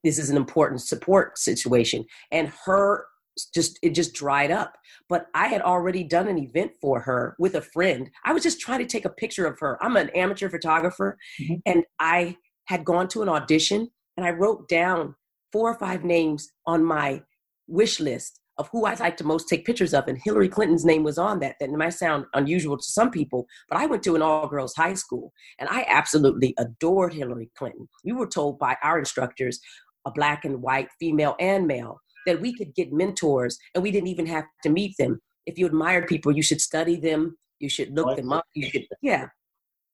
this 0.03 0.19
is 0.19 0.31
an 0.31 0.37
important 0.37 0.81
support 0.81 1.39
situation. 1.39 2.05
And 2.31 2.53
her 2.65 3.07
just 3.55 3.79
it 3.83 3.91
just 3.95 4.15
dried 4.15 4.51
up. 4.51 4.77
But 5.09 5.27
I 5.35 5.49
had 5.49 5.63
already 5.63 6.05
done 6.05 6.29
an 6.29 6.39
event 6.39 6.73
for 6.81 7.01
her 7.01 7.35
with 7.39 7.55
a 7.55 7.63
friend. 7.63 8.11
I 8.25 8.33
was 8.33 8.43
just 8.43 8.61
trying 8.61 8.81
to 8.81 8.87
take 8.87 9.05
a 9.05 9.11
picture 9.11 9.47
of 9.47 9.59
her. 9.61 9.83
I'm 9.83 9.97
an 9.97 10.11
amateur 10.11 10.49
photographer, 10.49 11.19
Mhm. 11.41 11.63
and 11.67 11.85
I 11.99 12.37
had 12.67 12.85
gone 12.85 13.09
to 13.09 13.23
an 13.23 13.29
audition 13.29 13.89
and 14.17 14.25
I 14.27 14.31
wrote 14.31 14.69
down 14.69 15.15
four 15.51 15.71
or 15.71 15.79
five 15.79 16.05
names 16.05 16.51
on 16.67 16.85
my 16.85 17.23
wish 17.67 18.01
list 18.01 18.39
of 18.59 18.69
who 18.69 18.85
I'd 18.85 19.01
like 19.01 19.17
to 19.17 19.25
most 19.25 19.49
take 19.49 19.65
pictures 19.65 19.95
of, 19.95 20.07
and 20.07 20.19
Hillary 20.23 20.49
Clinton's 20.49 20.85
name 20.85 21.03
was 21.03 21.17
on 21.19 21.41
that. 21.41 21.57
That 21.59 21.71
might 21.71 21.91
sound 21.91 22.27
unusual 22.35 22.77
to 22.77 22.85
some 22.85 23.11
people, 23.11 23.47
but 23.69 23.79
I 23.79 23.87
went 23.87 24.03
to 24.05 24.15
an 24.15 24.23
all 24.23 24.47
girls 24.47 24.75
high 24.75 24.95
school 24.95 25.33
and 25.59 25.69
I 25.71 25.85
absolutely 25.89 26.55
adored 26.59 27.15
Hillary 27.15 27.51
Clinton. 27.57 27.89
We 28.05 28.13
were 28.13 28.27
told 28.27 28.59
by 28.59 28.77
our 28.83 28.99
instructors, 28.99 29.59
a 30.05 30.11
black 30.11 30.45
and 30.45 30.61
white, 30.61 30.89
female 31.01 31.35
and 31.41 31.67
male, 31.67 32.01
that 32.27 32.41
we 32.41 32.55
could 32.55 32.75
get 32.75 32.93
mentors 32.93 33.59
and 33.75 33.83
we 33.83 33.91
didn't 33.91 34.09
even 34.09 34.27
have 34.27 34.45
to 34.63 34.71
meet 34.71 34.95
them. 34.99 35.21
If 35.47 35.59
you 35.59 35.67
admired 35.67 36.07
people, 36.07 36.33
you 36.33 36.43
should 36.43 36.61
study 36.61 36.97
them, 36.97 37.37
you 37.59 37.69
should 37.69 37.95
look 37.95 38.17
them 38.17 38.33
up, 38.33 38.45
you 38.55 38.69
should, 38.71 38.87
yeah. 39.01 39.27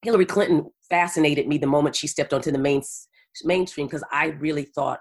Hillary 0.03 0.27
Clinton 0.27 0.67
fascinated 0.89 1.49
me 1.49 1.59
the 1.59 1.67
moment 1.67 1.97
she 1.97 2.07
stepped 2.07 2.33
onto 2.33 2.53
the 2.53 2.59
main, 2.59 2.83
mainstream 3.45 3.87
because 3.87 4.05
I 4.13 4.27
really 4.27 4.65
thought 4.65 5.01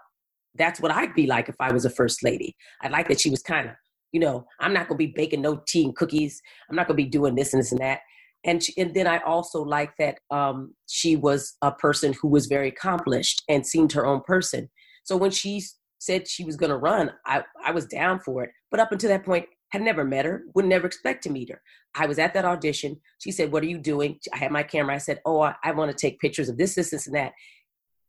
that's 0.56 0.80
what 0.80 0.92
I'd 0.92 1.14
be 1.14 1.28
like 1.28 1.50
if 1.50 1.56
I 1.60 1.72
was 1.72 1.86
a 1.86 1.90
first 1.90 2.24
lady. 2.24 2.56
I 2.82 2.88
like 2.88 3.08
that 3.10 3.20
she 3.20 3.30
was 3.30 3.42
kind 3.42 3.70
of, 3.70 3.76
you 4.12 4.20
know, 4.20 4.46
I'm 4.60 4.74
not 4.74 4.88
going 4.88 4.98
to 4.98 5.06
be 5.06 5.14
baking 5.16 5.42
no 5.42 5.62
tea 5.68 5.86
and 5.86 5.96
cookies. 5.96 6.42
I'm 6.70 6.76
not 6.76 6.88
going 6.88 6.98
to 6.98 7.04
be 7.04 7.10
doing 7.10 7.36
this 7.36 7.54
and 7.54 7.62
this 7.62 7.72
and 7.72 7.82
that. 7.82 8.00
And, 8.44 8.64
she, 8.64 8.74
and 8.78 8.94
then 8.94 9.08
I 9.08 9.20
also 9.20 9.62
like 9.62 9.92
that 10.00 10.20
um, 10.32 10.74
she 10.88 11.16
was 11.16 11.56
a 11.62 11.72
person 11.72 12.14
who 12.22 12.28
was 12.28 12.48
very 12.48 12.70
accomplished 12.70 13.44
and 13.50 13.66
seemed 13.66 13.92
her 13.94 14.06
own 14.06 14.22
person. 14.22 14.70
So 15.04 15.18
when 15.18 15.32
she 15.32 15.64
said 16.00 16.28
she 16.28 16.44
was 16.44 16.56
going 16.56 16.70
to 16.70 16.78
run, 16.78 17.12
I, 17.26 17.44
I 17.64 17.72
was 17.72 17.86
down 17.86 18.20
for 18.20 18.44
it. 18.44 18.52
But 18.72 18.80
up 18.80 18.92
until 18.92 19.10
that 19.10 19.26
point, 19.26 19.46
had 19.70 19.82
never 19.82 20.04
met 20.04 20.26
her, 20.26 20.44
would 20.56 20.66
never 20.66 20.88
expect 20.88 21.24
to 21.24 21.30
meet 21.30 21.50
her. 21.50 21.62
I 21.96 22.06
was 22.06 22.20
at 22.20 22.34
that 22.34 22.46
audition. 22.46 23.00
She 23.20 23.32
said, 23.32 23.52
What 23.52 23.64
are 23.64 23.68
you 23.68 23.78
doing? 23.78 24.20
I 24.34 24.38
had 24.38 24.52
my 24.52 24.64
camera. 24.64 24.96
I 24.96 25.00
said, 25.00 25.20
Oh, 25.26 25.42
I, 25.42 25.56
I 25.64 25.72
want 25.72 25.92
to 25.92 25.98
take 25.98 26.20
pictures 26.20 26.50
of 26.50 26.58
this, 26.58 26.76
this, 26.76 26.92
this, 26.92 27.08
and 27.08 27.16
that. 27.16 27.34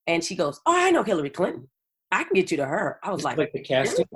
And 0.07 0.23
she 0.23 0.37
goes, 0.37 0.61
Oh, 0.67 0.77
I 0.77 0.91
know 0.91 1.03
Hillary 1.03 1.31
Clinton. 1.31 1.69
I 2.11 2.25
can 2.25 2.35
get 2.35 2.51
you 2.51 2.57
to 2.59 2.67
her. 2.67 2.99
I 3.03 3.11
was 3.11 3.25
like, 3.25 3.37
like 3.37 3.53
the 3.53 3.61
casting 3.61 4.07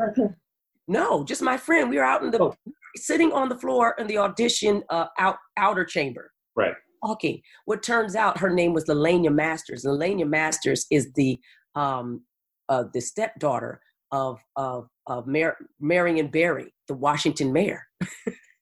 No, 0.89 1.25
just 1.25 1.43
my 1.43 1.57
friend. 1.57 1.91
We 1.91 1.97
were 1.97 2.05
out 2.05 2.23
in 2.23 2.31
the 2.31 2.43
oh. 2.43 2.55
sitting 2.97 3.33
on 3.33 3.49
the 3.49 3.59
floor 3.59 3.95
in 3.99 4.07
the 4.07 4.19
audition 4.19 4.83
uh, 4.89 5.07
out 5.19 5.37
outer 5.57 5.85
chamber. 5.85 6.33
Right. 6.57 6.75
Talking. 7.05 7.41
What 7.65 7.83
turns 7.83 8.15
out 8.15 8.39
her 8.39 8.51
name 8.51 8.73
was 8.73 8.85
Lalania 8.85 9.35
Masters. 9.35 9.85
Lalania 9.85 10.29
Masters 10.29 10.87
is 10.91 11.13
the 11.15 11.39
um 11.75 12.23
uh, 12.69 12.85
the 12.93 13.01
stepdaughter 13.01 13.81
of 14.11 14.41
of 14.57 14.89
of 15.07 15.27
Mar- 15.27 15.57
Marion 15.81 16.29
Barry, 16.29 16.73
the 16.89 16.95
Washington 16.95 17.53
mayor. 17.53 17.83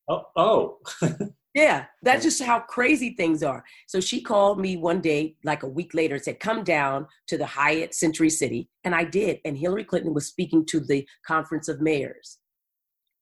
oh, 0.09 0.23
oh. 0.37 0.79
Yeah, 1.55 1.87
that's 2.03 2.23
just 2.23 2.41
how 2.43 2.61
crazy 2.61 3.15
things 3.17 3.43
are. 3.43 3.65
So 3.89 3.99
she 4.01 4.23
called 4.23 4.61
me 4.61 4.77
one 4.77 5.01
day, 5.01 5.35
like 5.43 5.65
a 5.65 5.69
week 5.69 5.95
later, 5.95 6.15
and 6.15 6.23
said, 6.23 6.39
Come 6.39 6.63
down 6.63 7.07
to 7.27 7.37
the 7.37 7.47
Hyatt 7.47 7.93
Century 7.93 8.31
City. 8.31 8.69
And 8.85 8.95
I 8.95 9.03
did. 9.03 9.41
And 9.45 9.59
Hillary 9.59 9.85
Clinton 9.85 10.15
was 10.15 10.27
speaking 10.27 10.65
to 10.67 10.79
the 10.79 11.07
Conference 11.27 11.69
of 11.69 11.81
Mayors. 11.81 12.39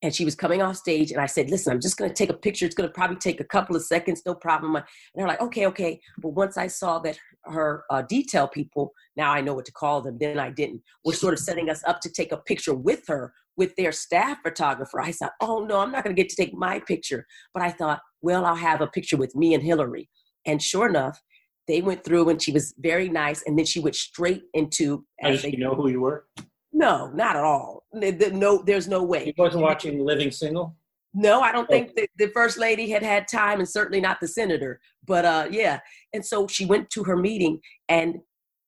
And 0.01 0.15
she 0.15 0.25
was 0.25 0.37
coming 0.37 0.63
off 0.63 0.77
stage, 0.77 1.11
and 1.11 1.21
I 1.21 1.27
said, 1.27 1.51
Listen, 1.51 1.73
I'm 1.73 1.81
just 1.81 1.97
going 1.97 2.09
to 2.09 2.15
take 2.15 2.31
a 2.31 2.35
picture. 2.35 2.65
It's 2.65 2.75
going 2.75 2.89
to 2.89 2.95
probably 2.95 3.17
take 3.17 3.41
a 3.41 3.45
couple 3.45 3.75
of 3.75 3.83
seconds, 3.83 4.23
no 4.25 4.35
problem. 4.35 4.77
And 4.77 4.85
they're 5.15 5.27
like, 5.27 5.43
Okay, 5.43 5.67
okay. 5.67 6.01
But 6.19 6.31
once 6.31 6.57
I 6.57 6.69
saw 6.69 6.99
that 7.01 7.19
her 7.45 7.85
uh, 7.91 8.03
detail 8.03 8.47
people, 8.47 8.93
now 9.17 9.33
I 9.33 9.41
know 9.41 9.55
what 9.55 9.65
to 9.65 9.73
call 9.73 10.01
them, 10.01 10.19
then 10.19 10.39
I 10.39 10.51
didn't, 10.51 10.83
were 11.05 11.13
sort 11.13 11.35
of 11.35 11.41
setting 11.41 11.69
us 11.69 11.83
up 11.85 12.01
to 12.01 12.11
take 12.11 12.33
a 12.33 12.37
picture 12.37 12.75
with 12.75 13.03
her 13.09 13.33
with 13.59 13.75
their 13.77 13.93
staff 13.93 14.39
photographer. 14.43 15.01
I 15.01 15.13
thought, 15.13 15.33
oh 15.43 15.65
no, 15.65 15.81
I'm 15.81 15.91
not 15.91 16.05
going 16.05 16.15
to 16.15 16.23
get 16.23 16.31
to 16.31 16.37
take 16.37 16.55
my 16.55 16.79
picture. 16.79 17.27
But 17.53 17.65
I 17.65 17.71
thought, 17.71 18.01
well, 18.23 18.47
I'll 18.47 18.55
have 18.55 18.81
a 18.81 18.87
picture 18.87 19.17
with 19.19 19.35
me 19.35 19.53
and 19.53 19.63
Hillary. 19.63 20.09
And 20.47 20.63
sure 20.63 20.89
enough, 20.89 21.21
they 21.67 21.83
went 21.83 22.05
through 22.05 22.31
and 22.31 22.41
she 22.41 22.53
was 22.53 22.73
very 22.79 23.09
nice. 23.11 23.43
And 23.45 23.59
then 23.59 23.67
she 23.67 23.81
went 23.81 23.97
straight 23.97 24.45
into. 24.55 25.05
Did 25.51 25.53
you 25.53 25.59
know 25.59 25.75
who 25.75 25.89
you 25.89 26.01
were? 26.01 26.27
No, 26.73 27.11
not 27.15 27.37
at 27.37 27.45
all. 27.45 27.85
No, 27.93 28.63
there's 28.65 28.89
no 28.89 29.03
way. 29.03 29.25
He 29.25 29.35
wasn't 29.37 29.63
watching 29.63 30.05
Living 30.05 30.31
Single? 30.31 30.77
No, 31.15 31.41
I 31.41 31.53
don't 31.53 31.69
oh. 31.69 31.73
think 31.73 31.95
the, 31.95 32.09
the 32.19 32.29
first 32.29 32.59
lady 32.59 32.91
had 32.91 33.03
had 33.03 33.27
time, 33.27 33.59
and 33.59 33.69
certainly 33.69 34.01
not 34.01 34.21
the 34.21 34.29
senator. 34.29 34.81
But 35.07 35.25
uh, 35.25 35.49
yeah, 35.51 35.81
and 36.13 36.25
so 36.25 36.47
she 36.47 36.67
went 36.67 36.91
to 36.91 37.05
her 37.05 37.17
meeting, 37.17 37.61
and 37.89 38.19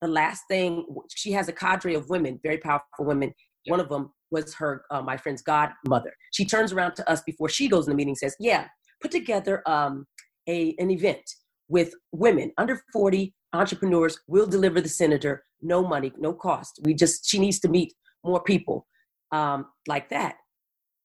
the 0.00 0.08
last 0.08 0.44
thing 0.48 0.86
she 1.14 1.32
has 1.32 1.48
a 1.48 1.52
cadre 1.52 1.94
of 1.94 2.08
women, 2.08 2.40
very 2.42 2.58
powerful 2.58 3.04
women. 3.04 3.34
Yeah. 3.64 3.72
One 3.72 3.80
of 3.80 3.90
them 3.90 4.10
was 4.30 4.54
her, 4.54 4.84
uh, 4.90 5.02
my 5.02 5.18
friend's 5.18 5.42
godmother. 5.42 6.14
She 6.32 6.46
turns 6.46 6.72
around 6.72 6.94
to 6.94 7.10
us 7.10 7.20
before 7.22 7.50
she 7.50 7.68
goes 7.68 7.86
in 7.86 7.90
the 7.90 7.96
meeting, 7.96 8.14
says, 8.14 8.34
"Yeah, 8.40 8.68
put 9.02 9.10
together 9.10 9.62
um, 9.66 10.06
a 10.48 10.74
an 10.78 10.90
event 10.90 11.22
with 11.68 11.94
women 12.12 12.52
under 12.58 12.82
40 12.92 13.34
entrepreneurs. 13.52 14.18
We'll 14.26 14.46
deliver 14.46 14.80
the 14.80 14.88
senator, 14.88 15.44
no 15.60 15.86
money, 15.86 16.12
no 16.18 16.32
cost. 16.32 16.80
We 16.82 16.94
just 16.94 17.28
she 17.28 17.38
needs 17.38 17.60
to 17.60 17.68
meet 17.68 17.92
more 18.24 18.42
people 18.42 18.86
um, 19.32 19.66
like 19.86 20.08
that." 20.10 20.36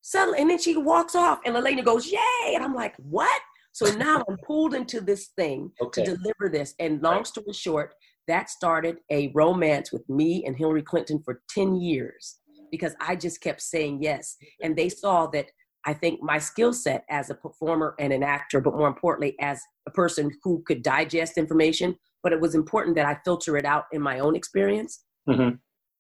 Suddenly, 0.01 0.39
and 0.41 0.49
then 0.49 0.59
she 0.59 0.77
walks 0.77 1.15
off, 1.15 1.39
and 1.45 1.55
Elena 1.55 1.83
goes, 1.83 2.11
"Yay!" 2.11 2.53
And 2.53 2.63
I'm 2.63 2.75
like, 2.75 2.95
"What?" 2.97 3.41
So 3.75 3.93
now 3.97 4.23
I'm 4.29 4.37
pulled 4.37 4.73
into 4.73 5.01
this 5.01 5.31
thing 5.35 5.69
okay. 5.81 6.05
to 6.05 6.15
deliver 6.15 6.47
this. 6.49 6.73
And 6.79 7.01
long 7.01 7.25
story 7.25 7.51
short, 7.51 7.93
that 8.25 8.49
started 8.49 8.99
a 9.11 9.33
romance 9.35 9.91
with 9.91 10.07
me 10.07 10.45
and 10.45 10.55
Hillary 10.55 10.81
Clinton 10.81 11.21
for 11.25 11.41
10 11.49 11.75
years 11.75 12.37
because 12.71 12.95
I 13.01 13.17
just 13.17 13.41
kept 13.41 13.61
saying 13.61 14.01
yes. 14.01 14.37
And 14.63 14.77
they 14.77 14.87
saw 14.87 15.27
that 15.27 15.47
I 15.85 15.93
think 15.93 16.23
my 16.23 16.39
skill 16.39 16.71
set 16.71 17.03
as 17.09 17.29
a 17.29 17.35
performer 17.35 17.95
and 17.99 18.13
an 18.13 18.23
actor, 18.23 18.61
but 18.61 18.77
more 18.77 18.87
importantly, 18.87 19.35
as 19.41 19.61
a 19.87 19.91
person 19.91 20.31
who 20.41 20.63
could 20.65 20.81
digest 20.81 21.37
information, 21.37 21.95
but 22.25 22.33
it 22.33 22.41
was 22.41 22.55
important 22.55 22.95
that 22.95 23.05
I 23.05 23.19
filter 23.23 23.55
it 23.55 23.65
out 23.65 23.85
in 23.91 24.01
my 24.01 24.17
own 24.17 24.35
experience. 24.35 25.03
Mm-hmm. 25.29 25.57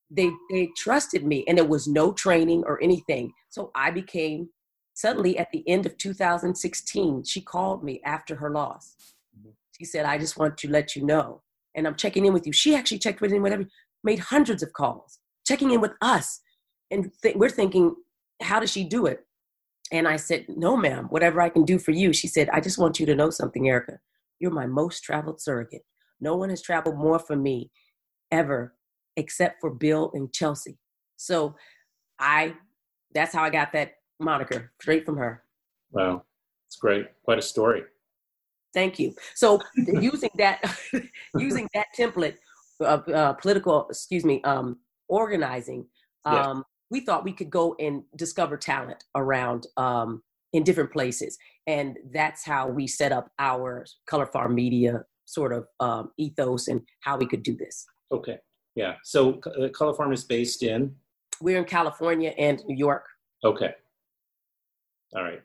They, 0.09 0.31
they 0.49 0.69
trusted 0.75 1.23
me, 1.23 1.45
and 1.47 1.57
there 1.57 1.65
was 1.65 1.87
no 1.87 2.11
training 2.11 2.63
or 2.65 2.81
anything. 2.81 3.31
So 3.49 3.69
I 3.75 3.91
became 3.91 4.49
suddenly 4.95 5.37
at 5.37 5.51
the 5.51 5.63
end 5.69 5.85
of 5.85 5.97
2016, 5.99 7.23
she 7.25 7.41
called 7.41 7.83
me 7.83 8.01
after 8.03 8.35
her 8.37 8.49
loss. 8.49 8.95
Mm-hmm. 9.37 9.51
She 9.77 9.85
said, 9.85 10.05
I 10.05 10.17
just 10.17 10.37
want 10.37 10.57
to 10.57 10.69
let 10.69 10.95
you 10.95 11.05
know, 11.05 11.43
and 11.75 11.85
I'm 11.85 11.95
checking 11.95 12.25
in 12.25 12.33
with 12.33 12.47
you. 12.47 12.51
She 12.51 12.75
actually 12.75 12.99
checked 12.99 13.21
in 13.21 13.43
with 13.43 13.53
every, 13.53 13.67
made 14.03 14.19
hundreds 14.19 14.63
of 14.63 14.73
calls, 14.73 15.19
checking 15.45 15.69
in 15.69 15.79
with 15.79 15.93
us 16.01 16.41
and 16.91 17.11
th- 17.21 17.35
we're 17.35 17.49
thinking, 17.49 17.95
how 18.41 18.59
does 18.59 18.71
she 18.71 18.83
do 18.83 19.05
it? 19.05 19.25
And 19.91 20.07
I 20.07 20.17
said, 20.17 20.45
no, 20.49 20.75
ma'am, 20.75 21.05
whatever 21.09 21.41
I 21.41 21.49
can 21.49 21.63
do 21.63 21.77
for 21.77 21.91
you. 21.91 22.13
She 22.13 22.27
said, 22.27 22.49
I 22.51 22.59
just 22.59 22.77
want 22.77 22.99
you 22.99 23.05
to 23.05 23.15
know 23.15 23.29
something, 23.29 23.67
Erika. 23.67 23.99
You're 24.39 24.51
my 24.51 24.65
most 24.65 25.03
traveled 25.03 25.41
surrogate. 25.41 25.83
No 26.25 26.35
one 26.35 26.49
has 26.49 26.63
traveled 26.63 26.97
more 26.97 27.19
for 27.19 27.35
me 27.35 27.69
ever 28.31 28.73
except 29.15 29.61
for 29.61 29.69
Bill 29.69 30.09
and 30.15 30.33
Chelsea. 30.33 30.79
So 31.17 31.55
I, 32.19 32.55
that's 33.13 33.31
how 33.31 33.43
I 33.43 33.51
got 33.51 33.71
that 33.73 33.91
moniker 34.19 34.71
straight 34.81 35.05
from 35.05 35.17
her. 35.17 35.43
Wow. 35.91 36.23
It's 36.65 36.77
great. 36.77 37.05
Quite 37.23 37.37
a 37.37 37.43
story. 37.43 37.83
Thank 38.73 38.97
you. 38.97 39.13
So 39.35 39.61
using 39.77 40.31
that, 40.39 40.63
using 41.37 41.69
that 41.75 41.87
template 41.95 42.37
of 42.79 43.07
uh, 43.07 43.33
political, 43.33 43.87
excuse 43.87 44.25
me, 44.25 44.41
um, 44.45 44.79
organizing, 45.07 45.85
um, 46.25 46.63
we 46.89 47.01
thought 47.01 47.23
we 47.23 47.33
could 47.33 47.51
go 47.51 47.75
and 47.79 48.01
discover 48.15 48.57
talent 48.57 49.03
around 49.13 49.67
um, 49.77 50.23
in 50.53 50.63
different 50.63 50.91
places. 50.91 51.37
And 51.67 51.99
that's 52.11 52.43
how 52.43 52.67
we 52.67 52.87
set 52.87 53.11
up 53.11 53.29
our 53.37 53.85
Color 54.07 54.25
Farm 54.25 54.55
Media 54.55 55.03
sort 55.25 55.53
of 55.53 55.67
um, 55.79 56.11
ethos 56.17 56.67
and 56.67 56.81
how 57.01 57.17
we 57.17 57.27
could 57.27 57.43
do 57.43 57.55
this. 57.55 57.85
Okay. 58.11 58.37
Yeah. 58.75 58.95
So 59.03 59.41
uh, 59.59 59.69
Color 59.69 59.93
Farm 59.93 60.13
is 60.13 60.23
based 60.23 60.63
in? 60.63 60.95
We're 61.41 61.57
in 61.57 61.65
California 61.65 62.33
and 62.37 62.61
New 62.67 62.77
York. 62.77 63.05
Okay. 63.43 63.73
All 65.15 65.23
right. 65.23 65.41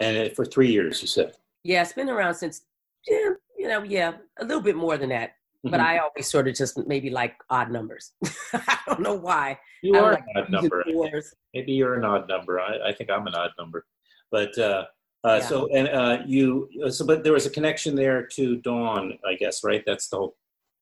And 0.00 0.34
for 0.34 0.44
three 0.44 0.70
years, 0.70 1.00
you 1.00 1.08
said? 1.08 1.32
Yeah, 1.64 1.82
it's 1.82 1.92
been 1.92 2.08
around 2.08 2.34
since, 2.34 2.62
yeah, 3.08 3.30
you 3.58 3.68
know, 3.68 3.82
yeah, 3.82 4.12
a 4.38 4.44
little 4.44 4.62
bit 4.62 4.76
more 4.76 4.96
than 4.98 5.08
that. 5.10 5.30
Mm-hmm. 5.30 5.70
But 5.70 5.80
I 5.80 5.98
always 5.98 6.28
sort 6.28 6.48
of 6.48 6.54
just 6.54 6.78
maybe 6.86 7.10
like 7.10 7.34
odd 7.50 7.70
numbers. 7.70 8.12
I 8.52 8.78
don't 8.86 9.00
know 9.00 9.14
why. 9.14 9.58
You 9.82 9.96
are 9.96 10.12
like 10.12 10.24
an 10.34 10.42
odd 10.42 10.50
number. 10.50 10.84
Maybe 11.54 11.72
you're 11.72 11.94
an 11.94 12.04
odd 12.04 12.28
number. 12.28 12.60
I, 12.60 12.88
I 12.88 12.92
think 12.92 13.10
I'm 13.10 13.26
an 13.26 13.34
odd 13.34 13.50
number. 13.58 13.86
But 14.30 14.56
uh, 14.58 14.84
uh, 15.26 15.38
yeah. 15.40 15.48
so 15.48 15.68
and 15.68 15.88
uh, 15.88 16.18
you 16.24 16.68
uh, 16.84 16.90
so 16.90 17.04
but 17.04 17.24
there 17.24 17.32
was 17.32 17.46
a 17.46 17.50
connection 17.50 17.96
there 17.96 18.26
to 18.26 18.56
Dawn, 18.56 19.18
I 19.26 19.34
guess, 19.34 19.64
right? 19.64 19.82
That's 19.86 20.08
the 20.08 20.16
whole. 20.16 20.36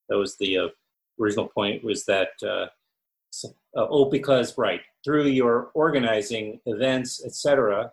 That 0.09 0.19
was 0.19 0.37
the 0.37 0.59
uh, 0.59 0.69
original 1.21 1.49
point. 1.49 1.83
Was 1.83 2.05
that 2.05 2.31
uh, 2.47 2.67
so, 3.31 3.55
oh 3.75 4.11
because 4.11 4.59
right 4.59 4.83
through 5.05 5.27
your 5.27 5.71
organizing 5.75 6.61
events, 6.67 7.25
etc. 7.25 7.91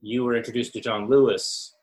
You 0.00 0.24
were 0.24 0.36
introduced 0.36 0.72
to 0.74 0.80
John 0.80 1.08
Lewis 1.08 1.74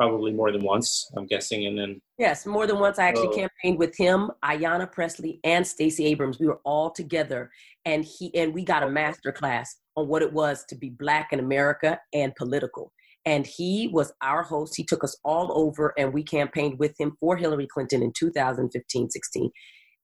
probably 0.00 0.32
more 0.32 0.50
than 0.50 0.62
once, 0.62 1.10
I'm 1.14 1.26
guessing, 1.26 1.66
and 1.66 1.78
then 1.78 2.00
yes, 2.18 2.46
more 2.46 2.66
than 2.66 2.78
once. 2.78 2.98
I 2.98 3.04
actually 3.04 3.28
oh. 3.28 3.34
campaigned 3.34 3.78
with 3.78 3.96
him, 3.96 4.30
Ayanna 4.44 4.90
Pressley, 4.90 5.40
and 5.44 5.66
Stacey 5.66 6.06
Abrams. 6.06 6.38
We 6.38 6.46
were 6.46 6.60
all 6.64 6.90
together, 6.90 7.50
and 7.84 8.04
he 8.04 8.34
and 8.34 8.52
we 8.54 8.64
got 8.64 8.82
a 8.82 8.88
master 8.90 9.32
class 9.32 9.76
on 9.96 10.08
what 10.08 10.22
it 10.22 10.32
was 10.32 10.64
to 10.68 10.74
be 10.74 10.90
black 10.90 11.32
in 11.32 11.40
America 11.40 11.98
and 12.12 12.34
political. 12.36 12.92
And 13.26 13.46
he 13.46 13.88
was 13.92 14.12
our 14.22 14.42
host. 14.42 14.74
He 14.76 14.84
took 14.84 15.04
us 15.04 15.16
all 15.24 15.52
over, 15.54 15.92
and 15.98 16.12
we 16.12 16.22
campaigned 16.22 16.78
with 16.78 16.98
him 16.98 17.16
for 17.20 17.36
Hillary 17.36 17.66
Clinton 17.66 18.02
in 18.02 18.12
2015, 18.12 19.10
16. 19.10 19.50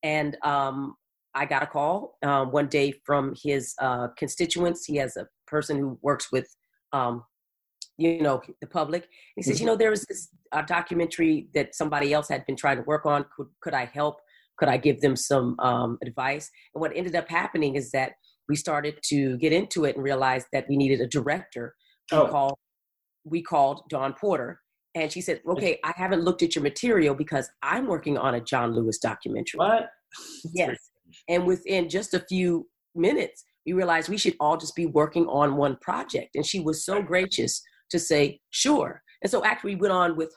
And 0.03 0.37
um, 0.43 0.97
I 1.35 1.47
got 1.47 1.63
a 1.63 1.67
call 1.67 2.19
um, 2.23 2.51
one 2.51 2.67
day 2.67 2.93
from 3.05 3.35
his 3.43 3.75
uh, 3.81 4.09
constituents. 4.19 4.85
He 4.85 4.97
has 4.97 5.17
a 5.17 5.27
person 5.47 5.79
who 5.79 5.99
works 6.03 6.31
with, 6.31 6.55
um, 6.93 7.25
you 7.97 8.21
know, 8.21 8.43
the 8.61 8.67
public. 8.67 9.09
He 9.35 9.43
says, 9.43 9.57
mm-hmm. 9.57 9.63
you 9.63 9.67
know, 9.67 9.77
there 9.77 9.91
was 9.91 10.05
this 10.09 10.29
uh, 10.53 10.63
documentary 10.63 11.49
that 11.55 11.75
somebody 11.75 12.13
else 12.13 12.29
had 12.29 12.45
been 12.47 12.57
trying 12.57 12.77
to 12.77 12.83
work 12.83 13.07
on. 13.07 13.25
Could 13.35 13.49
could 13.63 13.75
I 13.75 13.87
help? 13.87 14.21
Could 14.59 14.69
I 14.69 14.77
give 14.77 15.01
them 15.01 15.17
some 15.17 15.59
um, 15.59 15.99
advice? 16.03 16.51
And 16.75 16.81
what 16.81 16.93
ended 16.95 17.15
up 17.15 17.29
happening 17.29 17.77
is 17.77 17.91
that 17.93 18.13
we 18.49 18.57
started 18.57 18.99
to 19.09 19.37
get 19.39 19.53
into 19.53 19.85
it 19.85 19.97
and 19.97 20.05
realized 20.05 20.47
that 20.53 20.67
we 20.69 20.77
needed 20.77 21.01
a 21.01 21.07
director. 21.07 21.75
Oh. 22.13 22.25
We 22.25 22.31
called 22.31 22.59
we 23.29 23.43
called 23.43 23.83
Dawn 23.89 24.15
Porter, 24.15 24.61
and 24.95 25.11
she 25.11 25.21
said, 25.21 25.41
"Okay, 25.47 25.79
I 25.85 25.93
haven't 25.97 26.23
looked 26.23 26.43
at 26.43 26.55
your 26.55 26.63
material 26.63 27.15
because 27.15 27.51
I'm 27.63 27.87
working 27.87 28.17
on 28.17 28.35
a 28.35 28.41
John 28.41 28.73
Lewis 28.73 28.99
documentary." 28.99 29.59
What? 29.59 29.91
Yes. 30.55 30.77
And 31.29 31.47
within 31.47 31.89
just 31.89 32.15
a 32.15 32.21
few 32.21 32.69
minutes, 32.95 33.45
we 33.65 33.73
realized 33.73 34.09
we 34.09 34.19
should 34.19 34.37
all 34.39 34.57
just 34.57 34.77
be 34.77 34.87
working 34.87 35.27
on 35.27 35.57
one 35.57 35.77
project. 35.81 36.37
And 36.37 36.47
she 36.47 36.61
was 36.61 36.85
so 36.85 37.03
gracious 37.03 37.63
to 37.91 37.99
say, 37.99 38.41
"Sure." 38.51 39.03
And 39.23 39.31
so 39.31 39.45
actually, 39.45 39.75
we 39.75 39.81
went 39.81 39.93
on 39.93 40.17
with 40.17 40.33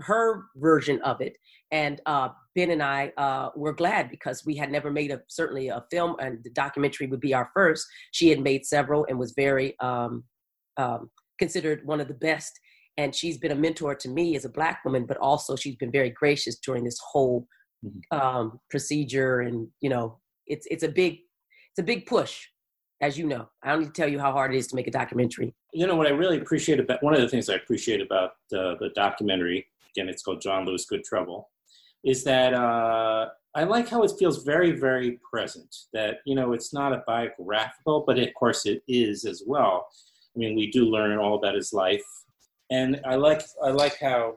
her 0.00 0.44
version 0.56 1.00
of 1.02 1.20
it. 1.20 1.36
And 1.74 2.00
uh, 2.06 2.28
Ben 2.54 2.70
and 2.70 2.80
I 2.80 3.12
uh, 3.16 3.48
were 3.56 3.72
glad 3.72 4.08
because 4.08 4.46
we 4.46 4.54
had 4.54 4.70
never 4.70 4.92
made 4.92 5.10
a 5.10 5.20
certainly 5.26 5.68
a 5.68 5.82
film, 5.90 6.14
and 6.20 6.38
the 6.44 6.50
documentary 6.50 7.08
would 7.08 7.18
be 7.18 7.34
our 7.34 7.50
first. 7.52 7.84
She 8.12 8.28
had 8.28 8.38
made 8.38 8.64
several 8.64 9.04
and 9.08 9.18
was 9.18 9.34
very 9.36 9.74
um, 9.80 10.22
um, 10.76 11.10
considered 11.36 11.84
one 11.84 12.00
of 12.00 12.06
the 12.06 12.14
best. 12.14 12.52
And 12.96 13.12
she's 13.12 13.38
been 13.38 13.50
a 13.50 13.56
mentor 13.56 13.96
to 13.96 14.08
me 14.08 14.36
as 14.36 14.44
a 14.44 14.48
black 14.48 14.84
woman 14.84 15.04
but 15.04 15.16
also 15.16 15.56
she's 15.56 15.74
been 15.74 15.90
very 15.90 16.10
gracious 16.10 16.60
during 16.64 16.84
this 16.84 16.98
whole 17.10 17.48
mm-hmm. 17.84 18.16
um, 18.16 18.60
procedure. 18.70 19.40
And 19.40 19.66
you 19.80 19.90
know 19.90 20.20
it's 20.46 20.68
it's 20.70 20.84
a 20.84 20.88
big 20.88 21.14
it's 21.72 21.80
a 21.80 21.82
big 21.82 22.06
push 22.06 22.46
as 23.00 23.18
you 23.18 23.26
know. 23.26 23.48
I 23.64 23.72
don't 23.72 23.80
need 23.80 23.86
to 23.86 24.00
tell 24.00 24.08
you 24.08 24.20
how 24.20 24.30
hard 24.30 24.54
it 24.54 24.58
is 24.58 24.68
to 24.68 24.76
make 24.76 24.86
a 24.86 24.92
documentary. 24.92 25.56
You 25.72 25.88
know 25.88 25.96
what 25.96 26.06
i 26.06 26.10
really 26.10 26.38
appreciate 26.38 26.78
about 26.78 27.02
one 27.02 27.14
of 27.14 27.20
the 27.20 27.28
things 27.28 27.50
i 27.50 27.54
appreciate 27.54 28.00
about 28.00 28.30
uh, 28.56 28.78
the 28.78 28.90
documentary 28.94 29.66
again 29.90 30.08
it's 30.08 30.22
called 30.22 30.40
john 30.40 30.64
lewis 30.64 30.84
good 30.84 31.02
trouble 31.02 31.50
is 32.04 32.24
that 32.24 32.54
uh, 32.54 33.28
i 33.54 33.64
like 33.64 33.88
how 33.88 34.02
it 34.02 34.12
feels 34.18 34.44
very 34.44 34.72
very 34.72 35.18
present 35.28 35.74
that 35.92 36.18
you 36.24 36.34
know 36.34 36.52
it's 36.52 36.72
not 36.72 36.92
a 36.92 37.02
biographical 37.06 38.04
but 38.06 38.18
of 38.18 38.28
course 38.34 38.66
it 38.66 38.82
is 38.88 39.24
as 39.24 39.42
well 39.46 39.86
i 40.34 40.38
mean 40.38 40.56
we 40.56 40.70
do 40.70 40.84
learn 40.84 41.18
all 41.18 41.36
about 41.36 41.54
his 41.54 41.72
life 41.72 42.04
and 42.70 43.00
I 43.04 43.14
like 43.16 43.42
I 43.62 43.70
like 43.70 43.98
how 44.00 44.36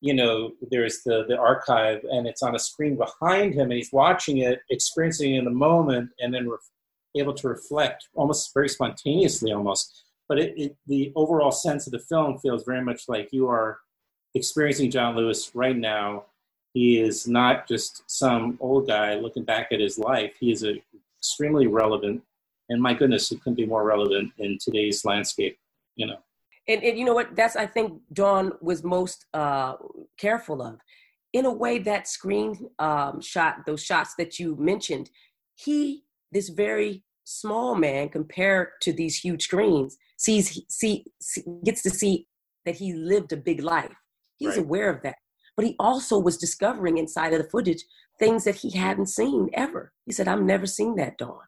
you 0.00 0.14
know 0.14 0.52
there's 0.70 1.02
the 1.04 1.24
the 1.28 1.36
archive 1.36 2.04
and 2.10 2.26
it's 2.26 2.42
on 2.42 2.54
a 2.54 2.58
screen 2.58 2.96
behind 2.96 3.54
him 3.54 3.70
and 3.70 3.74
he's 3.74 3.92
watching 3.92 4.38
it, 4.38 4.60
experiencing 4.70 5.34
it 5.34 5.38
in 5.38 5.44
the 5.44 5.50
moment, 5.50 6.10
and 6.20 6.32
then 6.32 6.48
re- 6.48 6.58
able 7.16 7.34
to 7.34 7.48
reflect 7.48 8.08
almost 8.14 8.52
very 8.54 8.68
spontaneously 8.68 9.52
almost. 9.52 10.04
But 10.28 10.38
it, 10.38 10.54
it, 10.56 10.76
the 10.86 11.12
overall 11.14 11.52
sense 11.52 11.86
of 11.86 11.92
the 11.92 12.00
film 12.00 12.38
feels 12.38 12.64
very 12.64 12.82
much 12.82 13.02
like 13.08 13.28
you 13.32 13.48
are 13.48 13.78
experiencing 14.34 14.90
John 14.90 15.16
Lewis 15.16 15.52
right 15.54 15.76
now. 15.76 16.24
He 16.76 17.00
is 17.00 17.26
not 17.26 17.66
just 17.66 18.02
some 18.06 18.58
old 18.60 18.86
guy 18.86 19.14
looking 19.14 19.44
back 19.44 19.68
at 19.72 19.80
his 19.80 19.98
life. 19.98 20.32
He 20.38 20.52
is 20.52 20.62
a, 20.62 20.74
extremely 21.18 21.66
relevant, 21.66 22.22
and 22.68 22.82
my 22.82 22.92
goodness, 22.92 23.32
it 23.32 23.40
couldn't 23.42 23.56
be 23.56 23.66
more 23.66 23.84
relevant 23.84 24.32
in 24.38 24.58
today's 24.60 25.04
landscape. 25.04 25.58
You 25.96 26.08
know 26.08 26.18
and, 26.68 26.82
and 26.82 26.98
you 26.98 27.04
know 27.04 27.14
what 27.14 27.34
that's 27.36 27.56
i 27.56 27.66
think 27.66 28.00
dawn 28.12 28.52
was 28.60 28.82
most 28.82 29.26
uh, 29.34 29.74
careful 30.18 30.62
of 30.62 30.78
in 31.32 31.44
a 31.44 31.52
way 31.52 31.78
that 31.78 32.08
screen 32.08 32.68
um, 32.78 33.20
shot 33.20 33.66
those 33.66 33.82
shots 33.82 34.14
that 34.16 34.38
you 34.38 34.56
mentioned 34.56 35.10
he 35.54 36.04
this 36.32 36.48
very 36.48 37.02
small 37.24 37.74
man 37.74 38.08
compared 38.08 38.68
to 38.80 38.92
these 38.92 39.16
huge 39.16 39.44
screens 39.44 39.96
sees 40.16 40.62
see, 40.68 41.04
see 41.20 41.44
gets 41.64 41.82
to 41.82 41.90
see 41.90 42.26
that 42.64 42.76
he 42.76 42.92
lived 42.92 43.32
a 43.32 43.36
big 43.36 43.62
life 43.62 43.94
he's 44.36 44.50
right. 44.50 44.58
aware 44.58 44.90
of 44.90 45.02
that 45.02 45.16
but 45.56 45.64
he 45.64 45.74
also 45.78 46.18
was 46.18 46.36
discovering 46.36 46.98
inside 46.98 47.32
of 47.32 47.42
the 47.42 47.48
footage 47.48 47.84
things 48.18 48.44
that 48.44 48.56
he 48.56 48.70
hadn't 48.70 49.06
seen 49.06 49.48
ever 49.54 49.92
he 50.04 50.12
said 50.12 50.28
i've 50.28 50.42
never 50.42 50.66
seen 50.66 50.96
that 50.96 51.18
dawn 51.18 51.40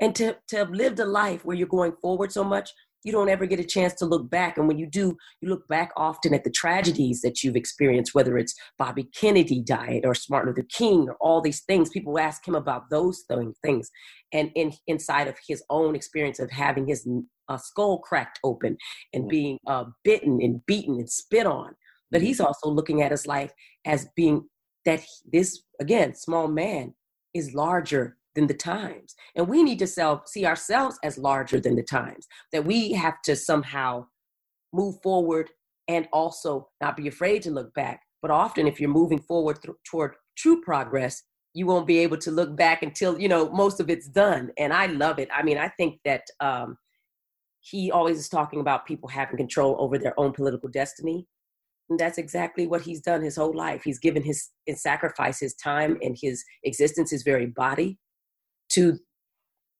and 0.00 0.14
to, 0.16 0.36
to 0.48 0.56
have 0.56 0.70
lived 0.70 0.98
a 0.98 1.04
life 1.04 1.44
where 1.44 1.56
you're 1.56 1.66
going 1.66 1.92
forward 2.00 2.32
so 2.32 2.42
much 2.42 2.70
you 3.04 3.12
don't 3.12 3.28
ever 3.28 3.46
get 3.46 3.60
a 3.60 3.64
chance 3.64 3.94
to 3.94 4.06
look 4.06 4.30
back. 4.30 4.56
And 4.56 4.68
when 4.68 4.78
you 4.78 4.86
do, 4.86 5.16
you 5.40 5.48
look 5.48 5.66
back 5.68 5.90
often 5.96 6.34
at 6.34 6.44
the 6.44 6.50
tragedies 6.50 7.20
that 7.22 7.42
you've 7.42 7.56
experienced, 7.56 8.14
whether 8.14 8.38
it's 8.38 8.54
Bobby 8.78 9.04
Kennedy 9.04 9.60
died 9.60 10.02
or 10.04 10.14
Martin 10.30 10.50
Luther 10.50 10.66
King 10.68 11.08
or 11.08 11.16
all 11.20 11.40
these 11.40 11.60
things. 11.62 11.90
People 11.90 12.18
ask 12.18 12.46
him 12.46 12.54
about 12.54 12.90
those 12.90 13.24
things. 13.28 13.90
And 14.32 14.50
in, 14.54 14.72
inside 14.86 15.28
of 15.28 15.36
his 15.46 15.62
own 15.68 15.96
experience 15.96 16.38
of 16.38 16.50
having 16.50 16.86
his 16.86 17.06
uh, 17.48 17.58
skull 17.58 17.98
cracked 17.98 18.38
open 18.44 18.76
and 19.12 19.28
being 19.28 19.58
uh, 19.66 19.84
bitten 20.04 20.40
and 20.40 20.64
beaten 20.66 20.94
and 20.94 21.10
spit 21.10 21.46
on. 21.46 21.74
But 22.12 22.18
mm-hmm. 22.18 22.26
he's 22.28 22.40
also 22.40 22.68
looking 22.68 23.02
at 23.02 23.10
his 23.10 23.26
life 23.26 23.52
as 23.84 24.08
being 24.14 24.48
that 24.84 25.02
this, 25.32 25.62
again, 25.80 26.14
small 26.14 26.46
man 26.46 26.94
is 27.34 27.54
larger 27.54 28.16
than 28.34 28.46
the 28.46 28.54
times. 28.54 29.14
And 29.34 29.48
we 29.48 29.62
need 29.62 29.78
to 29.80 29.86
self, 29.86 30.28
see 30.28 30.46
ourselves 30.46 30.98
as 31.02 31.18
larger 31.18 31.58
than 31.58 31.74
the 31.76 31.82
times, 31.82 32.26
that 32.52 32.64
we 32.64 32.92
have 32.92 33.20
to 33.22 33.34
somehow 33.34 34.06
move 34.72 34.96
forward 35.02 35.50
and 35.88 36.08
also 36.12 36.68
not 36.80 36.96
be 36.96 37.08
afraid 37.08 37.42
to 37.42 37.50
look 37.50 37.74
back. 37.74 38.00
But 38.20 38.30
often, 38.30 38.66
if 38.66 38.80
you're 38.80 38.88
moving 38.88 39.20
forward 39.20 39.60
th- 39.62 39.76
toward 39.84 40.14
true 40.36 40.62
progress, 40.62 41.22
you 41.54 41.66
won't 41.66 41.86
be 41.86 41.98
able 41.98 42.16
to 42.18 42.30
look 42.30 42.56
back 42.56 42.82
until 42.82 43.20
you 43.20 43.28
know 43.28 43.50
most 43.50 43.80
of 43.80 43.90
it's 43.90 44.08
done. 44.08 44.50
And 44.58 44.72
I 44.72 44.86
love 44.86 45.18
it. 45.18 45.28
I 45.34 45.42
mean, 45.42 45.58
I 45.58 45.68
think 45.68 45.98
that 46.04 46.22
um, 46.40 46.78
he 47.60 47.90
always 47.90 48.18
is 48.18 48.28
talking 48.28 48.60
about 48.60 48.86
people 48.86 49.08
having 49.08 49.36
control 49.36 49.76
over 49.78 49.98
their 49.98 50.18
own 50.18 50.32
political 50.32 50.68
destiny. 50.68 51.26
And 51.92 52.00
that's 52.00 52.16
exactly 52.16 52.66
what 52.66 52.80
he's 52.80 53.02
done 53.02 53.20
his 53.20 53.36
whole 53.36 53.54
life. 53.54 53.82
He's 53.84 53.98
given 53.98 54.22
his, 54.22 54.48
his 54.64 54.80
sacrifice, 54.80 55.38
his 55.38 55.52
time, 55.52 55.98
and 56.00 56.16
his 56.18 56.42
existence, 56.64 57.10
his 57.10 57.22
very 57.22 57.44
body 57.44 57.98
to 58.70 58.98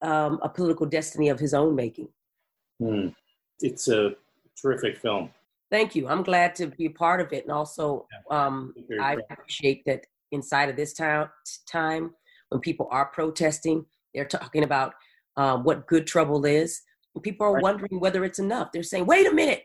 um, 0.03 0.39
a 0.43 0.49
political 0.51 0.85
destiny 0.85 1.31
of 1.31 1.41
his 1.41 1.55
own 1.55 1.75
making. 1.75 2.09
Mm. 2.83 3.15
It's 3.61 3.89
a 3.89 4.11
terrific 4.61 4.99
film. 4.99 5.31
Thank 5.71 5.95
you. 5.95 6.07
I'm 6.07 6.23
glad 6.23 6.55
to 6.57 6.67
be 6.67 6.85
a 6.85 6.91
part 6.91 7.23
of 7.23 7.33
it. 7.33 7.45
And 7.45 7.53
also, 7.53 8.07
um, 8.31 8.75
I 9.01 9.17
appreciate 9.31 9.83
that 9.87 10.05
inside 10.33 10.69
of 10.69 10.77
this 10.77 10.93
time, 10.93 11.31
time, 11.67 12.13
when 12.51 12.61
people 12.61 12.89
are 12.91 13.07
protesting, 13.07 13.87
they're 14.15 14.27
talking 14.27 14.65
about 14.65 14.93
um, 15.39 15.65
what 15.65 15.87
good 15.87 16.07
trouble 16.07 16.45
is. 16.45 16.83
And 17.15 17.25
people 17.25 17.47
are 17.47 17.55
right. 17.55 17.63
wondering 17.63 18.01
whether 18.01 18.23
it's 18.23 18.39
enough. 18.39 18.69
They're 18.71 18.83
saying, 18.83 19.07
wait 19.07 19.27
a 19.27 19.33
minute, 19.33 19.63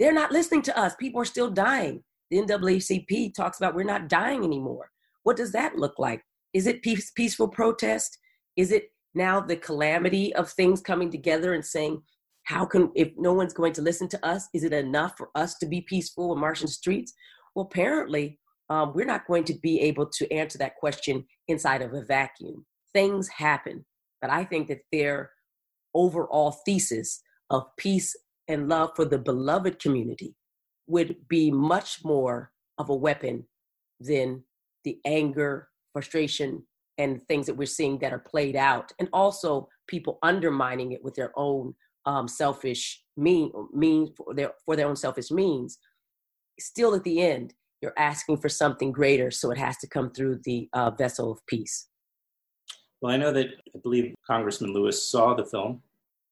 they're 0.00 0.12
not 0.14 0.32
listening 0.32 0.62
to 0.62 0.76
us. 0.76 0.96
People 0.96 1.20
are 1.20 1.26
still 1.26 1.50
dying. 1.50 2.02
The 2.30 2.38
NAACP 2.38 3.34
talks 3.34 3.58
about 3.58 3.74
we're 3.74 3.84
not 3.84 4.08
dying 4.08 4.42
anymore. 4.42 4.90
What 5.24 5.36
does 5.36 5.52
that 5.52 5.76
look 5.76 5.98
like? 5.98 6.22
Is 6.54 6.66
it 6.66 6.82
peace, 6.82 7.10
peaceful 7.10 7.48
protest? 7.48 8.18
Is 8.56 8.72
it 8.72 8.88
now 9.14 9.40
the 9.40 9.56
calamity 9.56 10.34
of 10.34 10.50
things 10.50 10.80
coming 10.80 11.10
together 11.10 11.52
and 11.52 11.64
saying, 11.64 12.02
how 12.44 12.64
can, 12.64 12.90
if 12.94 13.10
no 13.18 13.34
one's 13.34 13.52
going 13.52 13.74
to 13.74 13.82
listen 13.82 14.08
to 14.08 14.26
us, 14.26 14.48
is 14.54 14.64
it 14.64 14.72
enough 14.72 15.14
for 15.18 15.28
us 15.34 15.56
to 15.58 15.66
be 15.66 15.82
peaceful 15.82 16.32
and 16.32 16.40
march 16.40 16.60
in 16.60 16.66
the 16.66 16.72
streets? 16.72 17.12
Well, 17.54 17.66
apparently, 17.66 18.38
um, 18.70 18.92
we're 18.94 19.04
not 19.04 19.26
going 19.26 19.44
to 19.44 19.54
be 19.54 19.80
able 19.80 20.06
to 20.06 20.32
answer 20.32 20.56
that 20.58 20.76
question 20.76 21.26
inside 21.48 21.82
of 21.82 21.92
a 21.92 22.04
vacuum. 22.04 22.64
Things 22.94 23.28
happen, 23.28 23.84
but 24.22 24.30
I 24.30 24.44
think 24.44 24.68
that 24.68 24.80
their 24.90 25.30
overall 25.94 26.52
thesis 26.64 27.20
of 27.50 27.64
peace 27.76 28.16
and 28.50 28.68
love 28.68 28.90
for 28.96 29.04
the 29.04 29.18
beloved 29.18 29.78
community 29.78 30.34
would 30.88 31.16
be 31.28 31.50
much 31.50 32.04
more 32.04 32.50
of 32.78 32.90
a 32.90 32.94
weapon 32.94 33.46
than 34.00 34.42
the 34.84 34.98
anger, 35.06 35.68
frustration, 35.92 36.62
and 36.98 37.22
things 37.28 37.46
that 37.46 37.54
we're 37.54 37.66
seeing 37.66 37.98
that 38.00 38.12
are 38.12 38.18
played 38.18 38.56
out, 38.56 38.92
and 38.98 39.08
also 39.12 39.68
people 39.86 40.18
undermining 40.22 40.92
it 40.92 41.02
with 41.02 41.14
their 41.14 41.32
own 41.36 41.74
um, 42.06 42.26
selfish 42.26 43.02
mean 43.16 43.52
means 43.72 44.10
for 44.16 44.34
their 44.34 44.52
for 44.66 44.74
their 44.76 44.88
own 44.88 44.96
selfish 44.96 45.30
means. 45.30 45.78
Still, 46.58 46.94
at 46.94 47.04
the 47.04 47.22
end, 47.22 47.54
you're 47.80 47.94
asking 47.96 48.38
for 48.38 48.48
something 48.48 48.90
greater, 48.90 49.30
so 49.30 49.50
it 49.50 49.58
has 49.58 49.76
to 49.78 49.88
come 49.88 50.10
through 50.10 50.40
the 50.44 50.68
uh, 50.72 50.90
vessel 50.90 51.30
of 51.30 51.38
peace. 51.46 51.86
Well, 53.00 53.14
I 53.14 53.16
know 53.16 53.32
that 53.32 53.46
I 53.74 53.78
believe 53.82 54.14
Congressman 54.26 54.74
Lewis 54.74 55.02
saw 55.02 55.34
the 55.34 55.46
film. 55.46 55.82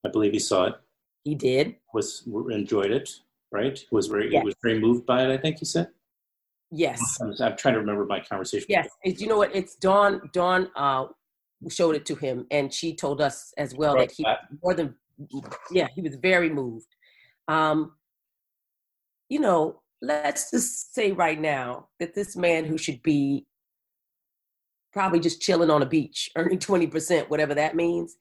I 0.05 0.11
believe 0.11 0.33
he 0.33 0.39
saw 0.39 0.67
it. 0.67 0.75
He 1.29 1.35
did. 1.35 1.77
Was 1.93 2.27
enjoyed 2.51 2.91
it, 2.91 3.11
right? 3.53 3.79
Was 3.91 4.07
very 4.07 4.33
yes. 4.33 4.41
he 4.41 4.47
was 4.47 4.55
very 4.63 4.81
moved 4.81 5.05
by 5.05 5.25
it. 5.25 5.31
I 5.31 5.37
think 5.37 5.59
he 5.59 5.67
said. 5.67 5.89
Yes. 6.71 7.01
I'm, 7.21 7.35
I'm, 7.39 7.55
trying 7.55 7.75
to 7.75 7.81
remember 7.81 8.07
my 8.07 8.21
conversation. 8.21 8.67
Yes. 8.71 8.89
You 9.05 9.27
know 9.27 9.37
what? 9.37 9.55
It's 9.55 9.75
Dawn. 9.77 10.23
Dawn 10.33 10.71
uh, 10.75 11.07
showed 11.69 11.97
it 11.97 12.07
to 12.07 12.15
him, 12.15 12.47
and 12.51 12.73
she 12.73 12.97
told 12.97 13.21
us 13.21 13.53
as 13.59 13.75
well 13.75 13.95
that 13.97 14.11
he 14.11 14.25
more 14.63 14.73
than 14.73 14.95
yeah, 15.71 15.89
he 15.95 16.01
was 16.01 16.17
very 16.17 16.49
moved. 16.49 16.97
Um, 17.47 17.93
you 19.29 19.41
know, 19.41 19.83
let's 20.01 20.51
just 20.51 20.95
say 20.95 21.13
right 21.13 21.39
now 21.39 21.89
that 22.01 22.15
this 22.15 22.37
man 22.37 22.65
who 22.65 22.79
should 22.79 23.03
be 23.03 23.47
probably 24.95 25.21
just 25.21 25.43
chilling 25.43 25.69
on 25.69 25.83
a 25.83 25.87
beach, 25.87 26.31
earning 26.37 26.59
20%, 26.59 27.29
whatever 27.29 27.55
that 27.55 27.77
means, 27.77 28.17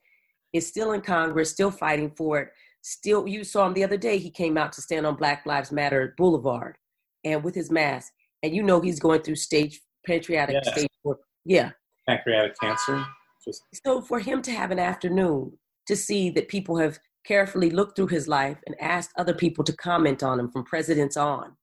is 0.52 0.66
still 0.66 0.92
in 0.92 1.00
Congress, 1.00 1.50
still 1.50 1.70
fighting 1.70 2.10
for 2.10 2.40
it. 2.40 2.48
Still, 2.82 3.26
you 3.26 3.44
saw 3.44 3.66
him 3.66 3.74
the 3.74 3.84
other 3.84 3.96
day, 3.96 4.18
he 4.18 4.30
came 4.30 4.56
out 4.56 4.72
to 4.72 4.82
stand 4.82 5.06
on 5.06 5.16
Black 5.16 5.44
Lives 5.46 5.72
Matter 5.72 6.14
Boulevard 6.16 6.76
and 7.24 7.42
with 7.42 7.54
his 7.54 7.70
mask. 7.70 8.12
And 8.42 8.54
you 8.54 8.62
know 8.62 8.80
he's 8.80 9.00
going 9.00 9.22
through 9.22 9.36
stage 9.36 9.80
patriotic 10.06 10.56
Yeah. 10.64 10.72
stage 10.72 10.88
work. 11.04 11.20
Yeah. 11.44 11.72
Pancreatic 12.06 12.58
cancer. 12.58 13.04
Just 13.44 13.62
So 13.84 14.00
for 14.00 14.20
him 14.20 14.42
to 14.42 14.52
have 14.52 14.70
an 14.70 14.78
afternoon 14.78 15.58
to 15.86 15.96
see 15.96 16.30
that 16.30 16.48
people 16.48 16.76
have 16.76 16.98
carefully 17.24 17.70
looked 17.70 17.96
through 17.96 18.06
his 18.06 18.26
life 18.28 18.58
and 18.66 18.80
asked 18.80 19.10
other 19.18 19.34
people 19.34 19.64
to 19.64 19.72
comment 19.76 20.22
on 20.22 20.38
him 20.40 20.50
from 20.50 20.64
presidents 20.64 21.16
on, 21.16 21.56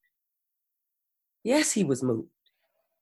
yes, 1.44 1.72
he 1.72 1.84
was 1.84 2.04
moved. 2.04 2.30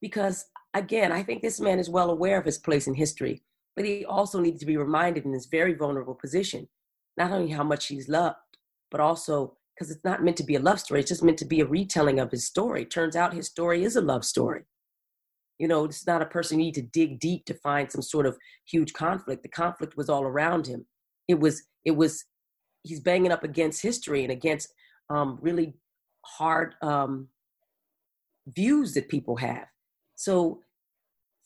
Because 0.02 0.46
again, 0.74 1.12
I 1.12 1.24
think 1.24 1.42
this 1.42 1.60
man 1.60 1.80
is 1.80 1.90
well 1.90 2.10
aware 2.10 2.38
of 2.38 2.46
his 2.46 2.58
place 2.58 2.88
in 2.88 2.94
history, 2.94 3.44
but 3.76 3.86
he 3.86 4.06
also 4.06 4.40
needs 4.40 4.60
to 4.60 4.66
be 4.66 4.78
reminded 4.78 5.26
in 5.26 5.32
this 5.32 5.46
very 5.48 5.74
vulnerable 5.74 6.16
position, 6.16 6.70
not 7.18 7.32
only 7.32 7.52
how 7.52 7.64
much 7.64 7.88
he's 7.88 8.10
loved, 8.10 8.38
but 8.92 9.00
also 9.00 9.58
because 9.74 9.90
it's 9.90 10.04
not 10.04 10.24
meant 10.24 10.38
to 10.38 10.44
be 10.44 10.56
a 10.56 10.60
love 10.60 10.80
story, 10.80 11.00
it's 11.00 11.10
just 11.10 11.24
meant 11.24 11.38
to 11.40 11.46
be 11.46 11.60
a 11.60 11.66
retelling 11.66 12.20
of 12.20 12.32
his 12.32 12.46
story. 12.46 12.86
Turns 12.86 13.16
out 13.16 13.34
his 13.34 13.48
story 13.48 13.84
is 13.84 13.96
a 13.96 14.02
love 14.02 14.24
story. 14.24 14.64
You 15.58 15.68
know, 15.68 15.86
it's 15.86 16.06
not 16.06 16.22
a 16.22 16.28
person 16.28 16.60
you 16.60 16.66
need 16.66 16.76
to 16.76 16.82
dig 16.82 17.20
deep 17.20 17.46
to 17.46 17.54
find 17.56 17.92
some 17.92 18.02
sort 18.02 18.26
of 18.26 18.38
huge 18.70 18.94
conflict. 18.94 19.44
The 19.44 19.50
conflict 19.50 19.98
was 19.98 20.10
all 20.10 20.24
around 20.24 20.68
him. 20.68 20.86
It 21.28 21.40
was, 21.40 21.64
it 21.86 21.92
was, 21.92 22.26
he's 22.84 23.00
banging 23.00 23.32
up 23.32 23.44
against 23.44 23.82
history 23.82 24.24
and 24.24 24.32
against 24.32 24.74
um, 25.10 25.40
really 25.42 25.74
hard 26.26 26.76
um, 26.82 27.30
views 28.48 28.94
that 28.94 29.10
people 29.10 29.38
have. 29.38 29.66
So 30.16 30.62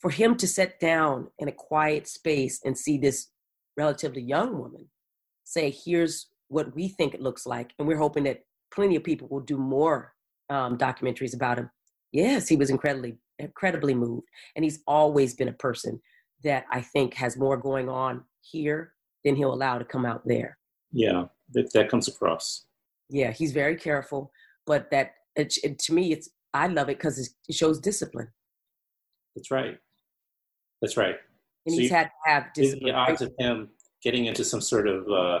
for 0.00 0.10
him 0.10 0.36
to 0.36 0.46
sit 0.46 0.78
down 0.80 1.28
in 1.38 1.48
a 1.48 1.52
quiet 1.52 2.08
space 2.08 2.60
and 2.64 2.76
see 2.76 2.98
this 2.98 3.28
relatively 3.76 4.22
young 4.22 4.58
woman 4.58 4.88
say, 5.48 5.70
here's 5.84 6.28
what 6.48 6.74
we 6.74 6.88
think 6.88 7.14
it 7.14 7.22
looks 7.22 7.46
like, 7.46 7.72
and 7.78 7.88
we're 7.88 7.96
hoping 7.96 8.24
that 8.24 8.44
plenty 8.72 8.96
of 8.96 9.04
people 9.04 9.28
will 9.30 9.40
do 9.40 9.56
more 9.56 10.12
um, 10.50 10.76
documentaries 10.76 11.34
about 11.34 11.58
him. 11.58 11.70
Yes, 12.12 12.48
he 12.48 12.56
was 12.56 12.70
incredibly, 12.70 13.16
incredibly 13.38 13.94
moved, 13.94 14.28
and 14.56 14.64
he's 14.64 14.80
always 14.86 15.34
been 15.34 15.48
a 15.48 15.52
person 15.54 16.00
that 16.44 16.64
I 16.70 16.80
think 16.82 17.14
has 17.14 17.36
more 17.36 17.56
going 17.56 17.88
on 17.88 18.24
here 18.42 18.92
than 19.24 19.36
he'll 19.36 19.52
allow 19.54 19.78
to 19.78 19.84
come 19.84 20.04
out 20.06 20.22
there. 20.26 20.58
yeah, 20.92 21.24
that, 21.52 21.72
that 21.72 21.88
comes 21.90 22.08
across. 22.08 22.66
Yeah, 23.10 23.30
he's 23.30 23.52
very 23.52 23.76
careful, 23.76 24.30
but 24.66 24.90
that 24.90 25.12
it, 25.34 25.54
it- 25.64 25.78
to 25.80 25.94
me, 25.94 26.12
it's 26.12 26.28
I 26.54 26.66
love 26.66 26.88
it 26.88 26.98
because 26.98 27.18
it 27.48 27.54
shows 27.54 27.78
discipline, 27.78 28.28
That's 29.34 29.50
right. 29.50 29.78
That's 30.80 30.96
right. 30.96 31.16
and 31.66 31.74
So 31.74 31.80
he's 31.80 31.90
you- 31.90 31.96
had 31.96 32.04
to 32.04 32.30
have 32.30 32.44
discipline. 32.54 32.92
the 32.92 32.98
odds 32.98 33.22
of 33.22 33.32
him 33.38 33.68
getting 34.02 34.26
into 34.26 34.44
some 34.44 34.60
sort 34.60 34.88
of 34.88 35.08
uh, 35.08 35.40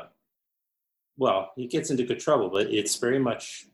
well, 1.16 1.52
he 1.56 1.66
gets 1.66 1.90
into 1.90 2.04
good 2.04 2.20
trouble, 2.20 2.48
but 2.50 2.68
it's 2.72 2.96
very 2.96 3.18
much. 3.18 3.66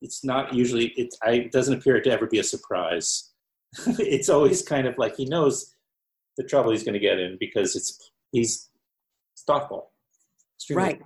It's 0.00 0.24
not 0.24 0.52
usually. 0.52 0.86
It, 0.96 1.14
I, 1.22 1.32
it 1.32 1.52
doesn't 1.52 1.74
appear 1.74 2.00
to 2.00 2.10
ever 2.10 2.26
be 2.26 2.38
a 2.38 2.44
surprise. 2.44 3.30
it's 3.98 4.28
always 4.28 4.62
kind 4.62 4.86
of 4.86 4.98
like 4.98 5.16
he 5.16 5.24
knows 5.24 5.74
the 6.36 6.44
trouble 6.44 6.70
he's 6.70 6.82
going 6.82 6.94
to 6.94 7.00
get 7.00 7.18
in 7.18 7.36
because 7.38 7.76
it's 7.76 8.10
he's 8.32 8.70
thoughtful, 9.46 9.90
extremely 10.56 10.84
right, 10.84 11.00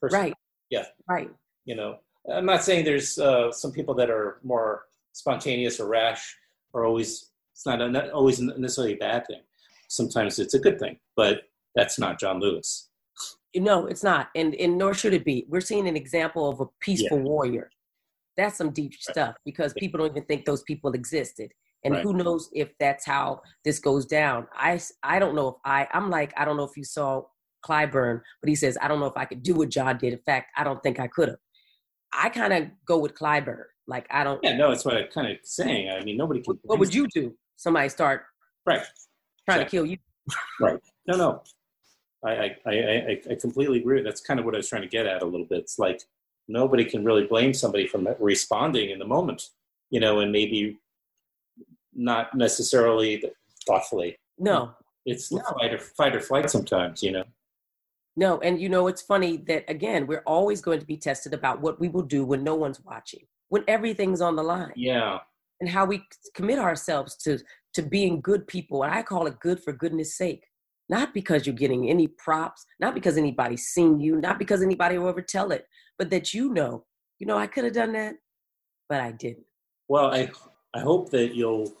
person, 0.00 0.20
right, 0.20 0.34
Yeah. 0.70 0.84
right. 1.08 1.30
you 1.64 1.74
know 1.74 1.98
i'm 2.32 2.46
not 2.46 2.62
saying 2.62 2.84
there's 2.84 3.18
uh, 3.18 3.50
some 3.52 3.72
people 3.72 3.94
that 3.94 4.10
are 4.10 4.38
more 4.42 4.82
spontaneous 5.12 5.80
or 5.80 5.88
rash 5.88 6.36
are 6.74 6.84
always 6.84 7.30
it's 7.52 7.66
not, 7.66 7.78
not 7.90 8.10
always 8.10 8.40
necessarily 8.40 8.94
a 8.94 8.98
bad 8.98 9.26
thing 9.26 9.40
sometimes 9.88 10.38
it's 10.38 10.54
a 10.54 10.58
good 10.58 10.78
thing 10.78 10.98
but 11.16 11.42
that's 11.74 11.98
not 11.98 12.18
john 12.20 12.40
lewis 12.40 12.88
No, 13.56 13.86
it's 13.86 14.02
not, 14.02 14.30
and 14.34 14.54
and 14.56 14.76
nor 14.76 14.92
should 14.94 15.14
it 15.14 15.24
be. 15.24 15.46
We're 15.48 15.60
seeing 15.70 15.86
an 15.86 15.96
example 15.96 16.48
of 16.50 16.60
a 16.60 16.66
peaceful 16.80 17.20
warrior. 17.20 17.70
That's 18.36 18.56
some 18.58 18.70
deep 18.72 18.92
Right. 18.94 19.12
stuff 19.14 19.34
because 19.44 19.72
people 19.74 19.98
don't 19.98 20.10
even 20.10 20.24
think 20.24 20.44
those 20.44 20.64
people 20.64 20.90
existed, 20.92 21.52
and 21.84 21.94
Right. 21.94 22.02
who 22.02 22.12
knows 22.14 22.48
if 22.52 22.68
that's 22.80 23.06
how 23.06 23.42
this 23.64 23.78
goes 23.78 24.06
down. 24.06 24.48
I 24.68 24.80
I 25.04 25.16
don't 25.20 25.36
know 25.36 25.48
if 25.52 25.56
I 25.64 25.86
I'm 25.96 26.10
like 26.10 26.32
I 26.36 26.44
don't 26.44 26.56
know 26.56 26.64
if 26.64 26.76
you 26.76 26.82
saw 26.82 27.22
Clyburn, 27.64 28.16
but 28.40 28.48
he 28.48 28.56
says 28.56 28.76
I 28.82 28.88
don't 28.88 28.98
know 28.98 29.06
if 29.14 29.16
I 29.16 29.24
could 29.30 29.42
do 29.44 29.54
what 29.54 29.68
John 29.76 29.98
did. 29.98 30.12
In 30.12 30.22
fact, 30.30 30.46
I 30.56 30.64
don't 30.64 30.82
think 30.82 30.98
I 30.98 31.06
could 31.06 31.28
have. 31.28 31.38
I 32.12 32.30
kind 32.30 32.52
of 32.52 32.62
go 32.90 32.98
with 32.98 33.14
Clyburn. 33.14 33.66
Like 33.86 34.06
I 34.10 34.24
don't. 34.24 34.40
yeah 34.42 34.56
no 34.56 34.72
it's 34.72 34.84
what 34.84 34.96
i'm 34.96 35.08
kind 35.14 35.28
of 35.30 35.36
saying 35.44 35.90
i 35.90 36.02
mean 36.06 36.16
nobody 36.16 36.40
can 36.40 36.54
What, 36.54 36.58
what 36.70 36.78
would 36.80 36.94
you 36.98 37.06
do? 37.14 37.24
Somebody 37.56 37.88
start 37.88 38.18
right 38.66 38.82
trying 39.46 39.58
Right. 39.60 39.64
to 39.64 39.70
kill 39.70 39.86
you. 39.86 39.98
Right. 40.66 40.80
No 41.06 41.14
no 41.24 41.30
I, 42.24 42.56
I 42.66 42.72
I 42.72 43.20
I 43.30 43.34
completely 43.34 43.78
agree. 43.80 44.02
That's 44.02 44.20
kind 44.20 44.40
of 44.40 44.46
what 44.46 44.54
I 44.54 44.58
was 44.58 44.68
trying 44.68 44.82
to 44.82 44.88
get 44.88 45.06
at 45.06 45.22
a 45.22 45.26
little 45.26 45.46
bit. 45.46 45.58
It's 45.60 45.78
like 45.78 46.02
nobody 46.48 46.84
can 46.84 47.04
really 47.04 47.26
blame 47.26 47.54
somebody 47.54 47.86
for 47.86 47.98
responding 48.20 48.90
in 48.90 48.98
the 48.98 49.04
moment, 49.04 49.50
you 49.90 50.00
know, 50.00 50.20
and 50.20 50.30
maybe 50.32 50.78
not 51.94 52.34
necessarily 52.34 53.22
thoughtfully. 53.66 54.16
No, 54.38 54.74
It's 55.06 55.30
No. 55.30 55.42
fight 55.58 55.72
or 55.74 55.78
fight 55.78 56.16
or 56.16 56.20
flight 56.20 56.50
sometimes, 56.50 57.02
you 57.02 57.12
know. 57.12 57.24
No, 58.16 58.40
and 58.40 58.60
you 58.60 58.68
know, 58.68 58.86
it's 58.86 59.02
funny 59.02 59.36
that 59.48 59.64
again, 59.68 60.06
we're 60.06 60.22
always 60.26 60.60
going 60.60 60.80
to 60.80 60.86
be 60.86 60.96
tested 60.96 61.34
about 61.34 61.60
what 61.60 61.80
we 61.80 61.88
will 61.88 62.02
do 62.02 62.24
when 62.24 62.42
no 62.44 62.54
one's 62.54 62.80
watching, 62.80 63.26
when 63.48 63.64
everything's 63.68 64.20
on 64.20 64.36
the 64.36 64.42
line, 64.42 64.72
Yeah, 64.76 65.18
and 65.60 65.68
how 65.68 65.84
we 65.84 66.02
commit 66.34 66.58
ourselves 66.58 67.16
to 67.24 67.38
to 67.74 67.82
being 67.82 68.20
good 68.20 68.46
people. 68.46 68.82
And 68.84 68.94
I 68.94 69.02
call 69.02 69.26
it 69.26 69.40
good 69.40 69.60
for 69.62 69.72
goodness 69.72 70.16
sake, 70.16 70.44
not 70.88 71.14
because 71.14 71.46
you're 71.46 71.54
getting 71.54 71.88
any 71.88 72.08
props, 72.08 72.64
not 72.80 72.94
because 72.94 73.16
anybody's 73.16 73.66
seen 73.66 74.00
you, 74.00 74.20
not 74.20 74.38
because 74.38 74.62
anybody 74.62 74.98
will 74.98 75.08
ever 75.08 75.22
tell 75.22 75.52
it, 75.52 75.66
but 75.98 76.10
that 76.10 76.34
you 76.34 76.52
know, 76.52 76.84
you 77.18 77.26
know, 77.26 77.38
I 77.38 77.46
could 77.46 77.64
have 77.64 77.72
done 77.72 77.92
that, 77.92 78.14
but 78.88 79.00
I 79.00 79.12
didn't. 79.12 79.46
Well, 79.88 80.12
I 80.12 80.30
I 80.74 80.80
hope 80.80 81.10
that 81.10 81.34
you'll 81.34 81.72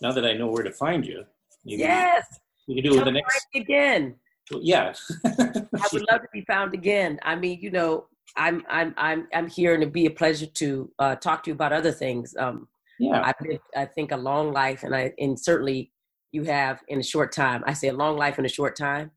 now 0.00 0.12
that 0.12 0.24
I 0.24 0.32
know 0.34 0.48
where 0.48 0.62
to 0.62 0.72
find 0.72 1.04
you. 1.04 1.24
You 1.64 1.78
Yes, 1.78 2.26
can, 2.66 2.76
you 2.76 2.82
can 2.82 2.92
do 2.92 3.00
it 3.00 3.04
the 3.04 3.12
next. 3.12 3.46
again. 3.54 4.16
Yeah, 4.50 4.94
I 5.26 5.88
would 5.92 6.06
love 6.10 6.22
to 6.22 6.28
be 6.32 6.42
found 6.42 6.74
again. 6.74 7.18
I 7.22 7.36
mean, 7.36 7.60
you 7.60 7.70
know, 7.70 8.06
I'm 8.36 8.64
I'm 8.68 8.94
I'm 8.96 9.28
I'm 9.32 9.48
here, 9.48 9.74
and 9.74 9.82
it'd 9.82 9.92
be 9.92 10.06
a 10.06 10.10
pleasure 10.10 10.46
to 10.46 10.90
uh, 10.98 11.14
talk 11.16 11.44
to 11.44 11.50
you 11.50 11.54
about 11.54 11.72
other 11.72 11.92
things. 11.92 12.34
Um, 12.38 12.68
yeah. 12.98 13.22
I've 13.24 13.46
lived, 13.46 13.62
I 13.76 13.86
think, 13.86 14.12
a 14.12 14.16
long 14.16 14.52
life, 14.52 14.82
and 14.82 14.94
I 14.94 15.12
and 15.18 15.38
certainly 15.38 15.92
you 16.32 16.44
have 16.44 16.80
in 16.88 17.00
a 17.00 17.02
short 17.02 17.32
time. 17.32 17.62
I 17.66 17.72
say 17.72 17.88
a 17.88 17.92
long 17.92 18.16
life 18.16 18.38
in 18.38 18.44
a 18.44 18.48
short 18.48 18.76
time. 18.76 19.10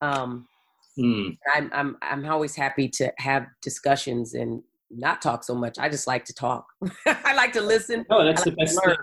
Um, 0.00 0.46
Hmm. 0.98 1.28
I'm 1.54 1.70
I'm 1.72 1.96
I'm 2.02 2.26
always 2.26 2.56
happy 2.56 2.88
to 2.88 3.12
have 3.18 3.46
discussions 3.62 4.34
and 4.34 4.62
not 4.90 5.22
talk 5.22 5.44
so 5.44 5.54
much. 5.54 5.78
I 5.78 5.88
just 5.88 6.08
like 6.08 6.24
to 6.24 6.34
talk. 6.34 6.66
I 7.06 7.34
like 7.34 7.52
to 7.52 7.60
listen. 7.60 8.04
No, 8.10 8.24
that's 8.24 8.42
I 8.42 8.50
the 8.50 8.56
best. 8.56 8.78
Thing. 8.84 8.96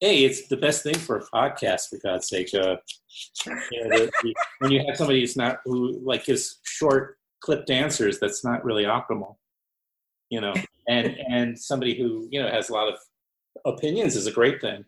Hey, 0.00 0.24
it's 0.24 0.48
the 0.48 0.58
best 0.58 0.82
thing 0.82 0.98
for 0.98 1.18
a 1.18 1.24
podcast, 1.24 1.88
for 1.88 1.98
God's 2.02 2.28
sake. 2.28 2.52
Uh, 2.52 2.76
you 3.46 3.88
know, 3.88 3.98
the, 3.98 4.12
the, 4.22 4.34
when 4.58 4.72
you 4.72 4.84
have 4.86 4.96
somebody 4.96 5.20
who's 5.20 5.36
not 5.36 5.60
who 5.64 6.00
like 6.04 6.26
gives 6.26 6.58
short, 6.64 7.16
clipped 7.40 7.70
answers, 7.70 8.18
that's 8.18 8.44
not 8.44 8.62
really 8.62 8.84
optimal. 8.84 9.36
You 10.28 10.42
know, 10.42 10.54
and 10.88 11.16
and 11.30 11.58
somebody 11.58 11.96
who 11.96 12.28
you 12.30 12.42
know 12.42 12.50
has 12.50 12.68
a 12.68 12.74
lot 12.74 12.92
of 12.92 12.98
opinions 13.64 14.16
is 14.16 14.26
a 14.26 14.32
great 14.32 14.60
thing. 14.60 14.84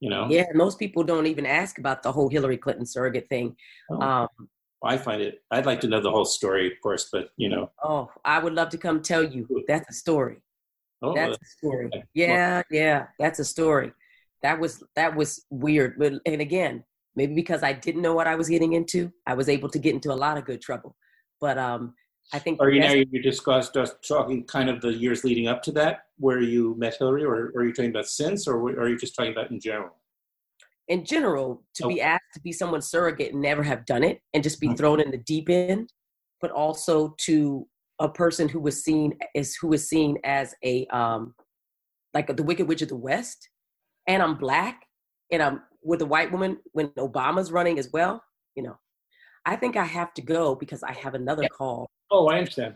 You 0.00 0.10
know, 0.10 0.26
Yeah, 0.28 0.44
most 0.54 0.78
people 0.78 1.04
don't 1.04 1.26
even 1.26 1.46
ask 1.46 1.78
about 1.78 2.02
the 2.02 2.12
whole 2.12 2.28
Hillary 2.28 2.56
Clinton 2.58 2.86
surrogate 2.86 3.28
thing. 3.28 3.56
Oh. 3.90 4.00
Um, 4.00 4.28
I 4.84 4.98
find 4.98 5.22
it. 5.22 5.42
I'd 5.50 5.66
like 5.66 5.80
to 5.82 5.88
know 5.88 6.00
the 6.00 6.10
whole 6.10 6.24
story, 6.24 6.66
of 6.66 6.72
course, 6.82 7.08
but 7.12 7.30
you 7.36 7.48
know, 7.48 7.70
oh, 7.84 8.10
I 8.24 8.38
would 8.40 8.54
love 8.54 8.68
to 8.70 8.78
come 8.78 9.00
tell 9.00 9.22
you. 9.22 9.46
That's 9.68 9.88
a 9.88 9.92
story. 9.92 10.42
oh, 11.02 11.14
That's 11.14 11.36
a 11.36 11.44
story. 11.58 11.86
okay. 11.86 12.04
Yeah, 12.14 12.62
yeah, 12.70 13.06
that's 13.18 13.38
a 13.38 13.44
story. 13.44 13.92
That 14.42 14.58
was 14.58 14.82
that 14.96 15.14
was 15.14 15.44
weird. 15.50 15.98
But 15.98 16.14
and 16.26 16.40
again, 16.40 16.82
maybe 17.14 17.34
because 17.34 17.62
I 17.62 17.72
didn't 17.72 18.02
know 18.02 18.14
what 18.14 18.26
I 18.26 18.34
was 18.34 18.48
getting 18.48 18.72
into, 18.72 19.12
I 19.26 19.34
was 19.34 19.48
able 19.48 19.68
to 19.70 19.78
get 19.78 19.94
into 19.94 20.12
a 20.12 20.14
lot 20.18 20.36
of 20.36 20.44
good 20.44 20.60
trouble. 20.60 20.96
But 21.40 21.58
um, 21.58 21.94
I 22.32 22.38
think 22.38 22.60
Are 22.60 22.70
you 22.70 22.80
now 22.80 22.88
that's- 22.88 23.06
you 23.10 23.20
discussed 23.22 23.76
us 23.76 23.94
talking 24.06 24.44
kind 24.44 24.70
of 24.70 24.80
the 24.80 24.92
years 24.92 25.22
leading 25.24 25.48
up 25.48 25.62
to 25.64 25.72
that, 25.72 26.06
where 26.16 26.40
you 26.40 26.74
met 26.78 26.96
Hillary, 26.96 27.24
or, 27.24 27.50
or 27.54 27.60
are 27.60 27.64
you 27.66 27.72
talking 27.74 27.90
about 27.90 28.06
since, 28.06 28.48
or 28.48 28.56
are 28.80 28.88
you 28.88 28.96
just 28.96 29.14
talking 29.14 29.32
about 29.32 29.50
in 29.50 29.60
general? 29.60 29.96
in 30.88 31.04
general, 31.04 31.62
to 31.74 31.86
be 31.86 32.00
asked 32.02 32.24
to 32.34 32.40
be 32.40 32.50
someone's 32.52 32.90
surrogate 32.90 33.32
and 33.32 33.40
never 33.40 33.62
have 33.62 33.86
done 33.86 34.02
it, 34.02 34.20
and 34.34 34.42
just 34.42 34.60
be 34.60 34.66
Mhm. 34.68 34.76
thrown 34.76 35.00
in 35.00 35.10
the 35.12 35.16
deep 35.16 35.48
end, 35.48 35.90
but 36.40 36.50
also 36.50 37.14
to 37.18 37.66
a 38.00 38.08
person 38.08 38.48
who 38.48 38.58
was 38.60 38.82
seen 38.82 39.16
as 39.36 39.54
who 39.54 39.68
was 39.68 39.88
seen 39.88 40.18
as 40.24 40.54
a 40.64 40.84
um, 40.88 41.34
like 42.14 42.26
the 42.36 42.42
Wicked 42.42 42.66
Witch 42.66 42.82
of 42.82 42.88
the 42.88 42.96
West, 42.96 43.48
and 44.08 44.20
I'm 44.22 44.36
black, 44.36 44.84
and 45.30 45.40
I'm 45.40 45.62
with 45.82 46.02
a 46.02 46.06
white 46.06 46.32
woman 46.32 46.58
when 46.72 46.88
Obama's 46.98 47.52
running 47.52 47.78
as 47.78 47.90
well. 47.92 48.22
You 48.56 48.64
know, 48.64 48.76
I 49.46 49.54
think 49.56 49.76
I 49.76 49.84
have 49.84 50.12
to 50.14 50.20
go 50.22 50.56
because 50.56 50.82
I 50.82 50.92
have 50.92 51.14
another 51.14 51.48
call. 51.48 51.88
Oh, 52.12 52.28
I 52.28 52.38
understand. 52.38 52.74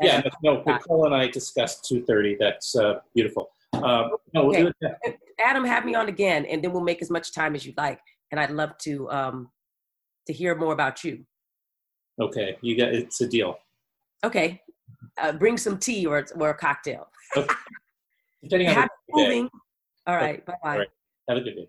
Yeah, 0.00 0.20
no, 0.42 0.64
Nicole 0.66 1.06
and 1.06 1.14
I 1.14 1.28
discussed 1.28 1.84
two 1.84 2.04
thirty. 2.04 2.36
That's 2.38 2.74
uh, 2.74 2.98
beautiful. 3.14 3.50
Uh, 3.72 4.08
no, 4.34 4.46
we'll 4.46 4.56
Okay. 4.56 4.72
do 4.80 4.88
it. 5.04 5.18
Adam, 5.38 5.64
have 5.64 5.84
me 5.84 5.94
on 5.94 6.08
again, 6.08 6.44
and 6.46 6.62
then 6.62 6.72
we'll 6.72 6.82
make 6.82 7.00
as 7.00 7.08
much 7.08 7.32
time 7.32 7.54
as 7.54 7.64
you'd 7.64 7.76
like. 7.76 8.00
And 8.32 8.40
I'd 8.40 8.50
love 8.50 8.76
to 8.78 9.08
um, 9.10 9.50
to 10.26 10.32
hear 10.32 10.56
more 10.56 10.72
about 10.72 11.04
you. 11.04 11.24
Okay, 12.20 12.56
you 12.62 12.76
got 12.76 12.92
it's 12.92 13.20
a 13.20 13.28
deal. 13.28 13.58
Okay, 14.24 14.60
uh, 15.18 15.32
bring 15.32 15.56
some 15.56 15.78
tea 15.78 16.04
or 16.04 16.26
or 16.34 16.50
a 16.50 16.54
cocktail. 16.54 17.08
Okay. 17.36 17.54
Depending 18.42 18.68
on 18.70 18.74
Happy 18.74 18.90
moving. 19.12 19.48
All 20.08 20.16
right, 20.16 20.44
bye 20.44 20.54
bye. 20.64 20.72
All 20.72 20.78
right. 20.78 20.88
Have 21.28 21.38
a 21.38 21.40
good 21.42 21.54
day. 21.54 21.68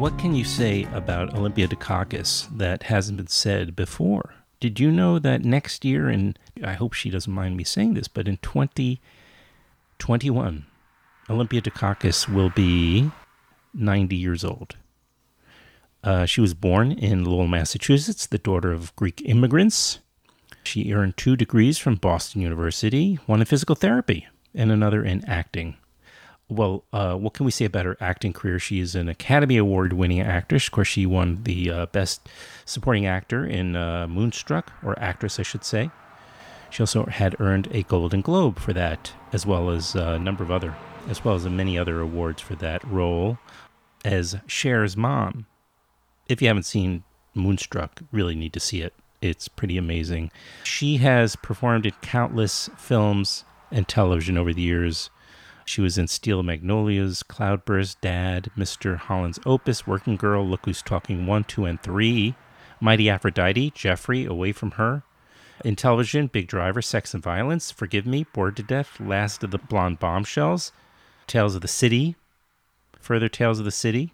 What 0.00 0.18
can 0.18 0.34
you 0.34 0.44
say 0.44 0.88
about 0.94 1.34
Olympia 1.34 1.68
Dukakis 1.68 2.48
that 2.56 2.84
hasn't 2.84 3.18
been 3.18 3.26
said 3.26 3.76
before? 3.76 4.32
Did 4.58 4.80
you 4.80 4.90
know 4.90 5.18
that 5.18 5.44
next 5.44 5.84
year, 5.84 6.08
and 6.08 6.38
I 6.64 6.72
hope 6.72 6.94
she 6.94 7.10
doesn't 7.10 7.30
mind 7.30 7.58
me 7.58 7.64
saying 7.64 7.92
this, 7.92 8.08
but 8.08 8.26
in 8.26 8.38
2021, 8.38 10.64
Olympia 11.28 11.60
Dukakis 11.60 12.32
will 12.32 12.48
be 12.48 13.10
90 13.74 14.16
years 14.16 14.42
old. 14.42 14.76
Uh, 16.02 16.24
she 16.24 16.40
was 16.40 16.54
born 16.54 16.92
in 16.92 17.26
Lowell, 17.26 17.46
Massachusetts, 17.46 18.24
the 18.24 18.38
daughter 18.38 18.72
of 18.72 18.96
Greek 18.96 19.20
immigrants. 19.26 19.98
She 20.64 20.94
earned 20.94 21.18
two 21.18 21.36
degrees 21.36 21.76
from 21.76 21.96
Boston 21.96 22.40
University, 22.40 23.16
one 23.26 23.40
in 23.40 23.44
physical 23.44 23.74
therapy 23.74 24.26
and 24.54 24.72
another 24.72 25.04
in 25.04 25.22
acting. 25.28 25.76
Well, 26.50 26.82
uh, 26.92 27.14
what 27.14 27.34
can 27.34 27.46
we 27.46 27.52
say 27.52 27.64
about 27.64 27.84
her 27.84 27.96
acting 28.00 28.32
career? 28.32 28.58
She 28.58 28.80
is 28.80 28.96
an 28.96 29.08
Academy 29.08 29.56
Award 29.56 29.92
winning 29.92 30.20
actress. 30.20 30.66
Of 30.66 30.72
course, 30.72 30.88
she 30.88 31.06
won 31.06 31.44
the 31.44 31.70
uh, 31.70 31.86
Best 31.86 32.28
Supporting 32.64 33.06
Actor 33.06 33.46
in 33.46 33.76
uh, 33.76 34.08
Moonstruck, 34.08 34.72
or 34.82 34.98
actress, 34.98 35.38
I 35.38 35.44
should 35.44 35.64
say. 35.64 35.90
She 36.68 36.82
also 36.82 37.04
had 37.06 37.40
earned 37.40 37.68
a 37.70 37.84
Golden 37.84 38.20
Globe 38.20 38.58
for 38.58 38.72
that, 38.72 39.12
as 39.32 39.46
well 39.46 39.70
as 39.70 39.94
a 39.94 40.18
number 40.18 40.42
of 40.42 40.50
other, 40.50 40.74
as 41.08 41.24
well 41.24 41.36
as 41.36 41.48
many 41.48 41.78
other 41.78 42.00
awards 42.00 42.42
for 42.42 42.56
that 42.56 42.82
role 42.84 43.38
as 44.04 44.36
Cher's 44.48 44.96
mom. 44.96 45.46
If 46.28 46.42
you 46.42 46.48
haven't 46.48 46.64
seen 46.64 47.04
Moonstruck, 47.34 48.02
really 48.10 48.34
need 48.34 48.52
to 48.54 48.60
see 48.60 48.82
it. 48.82 48.94
It's 49.20 49.46
pretty 49.46 49.76
amazing. 49.76 50.32
She 50.64 50.96
has 50.96 51.36
performed 51.36 51.86
in 51.86 51.92
countless 52.02 52.70
films 52.76 53.44
and 53.70 53.86
television 53.86 54.36
over 54.36 54.52
the 54.52 54.62
years. 54.62 55.10
She 55.70 55.80
was 55.80 55.98
in 55.98 56.08
Steel 56.08 56.42
Magnolias, 56.42 57.22
Cloudburst, 57.22 58.00
Dad, 58.00 58.50
Mr. 58.58 58.96
Holland's 58.96 59.38
Opus, 59.46 59.86
Working 59.86 60.16
Girl, 60.16 60.44
Look 60.44 60.64
Who's 60.64 60.82
Talking 60.82 61.28
1, 61.28 61.44
2, 61.44 61.64
and 61.64 61.80
3, 61.80 62.34
Mighty 62.80 63.08
Aphrodite, 63.08 63.70
Jeffrey, 63.70 64.24
Away 64.24 64.50
From 64.50 64.72
Her. 64.72 65.04
In 65.64 65.76
television, 65.76 66.26
Big 66.26 66.48
Driver, 66.48 66.82
Sex 66.82 67.14
and 67.14 67.22
Violence, 67.22 67.70
Forgive 67.70 68.04
Me, 68.04 68.26
Bored 68.32 68.56
to 68.56 68.64
Death, 68.64 68.98
Last 68.98 69.44
of 69.44 69.52
the 69.52 69.58
Blonde 69.58 70.00
Bombshells, 70.00 70.72
Tales 71.28 71.54
of 71.54 71.62
the 71.62 71.68
City, 71.68 72.16
Further 72.98 73.28
Tales 73.28 73.60
of 73.60 73.64
the 73.64 73.70
City. 73.70 74.12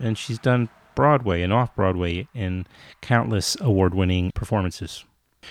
And 0.00 0.16
she's 0.16 0.38
done 0.38 0.70
Broadway 0.94 1.42
and 1.42 1.52
off 1.52 1.76
Broadway 1.76 2.28
in 2.32 2.64
countless 3.02 3.58
award 3.60 3.92
winning 3.92 4.30
performances. 4.30 5.04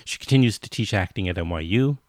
She 0.04 0.18
continues 0.18 0.58
to 0.58 0.68
teach 0.68 0.96
acting 0.96 1.30
at 1.30 1.36
NYU 1.36 2.00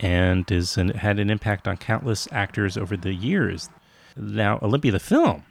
and 0.00 0.48
has 0.50 0.76
an, 0.76 0.90
had 0.90 1.18
an 1.18 1.30
impact 1.30 1.68
on 1.68 1.76
countless 1.76 2.28
actors 2.32 2.76
over 2.76 2.96
the 2.96 3.14
years. 3.14 3.68
Now, 4.16 4.58
Olympia 4.62 4.92
the 4.92 5.00
film 5.00 5.44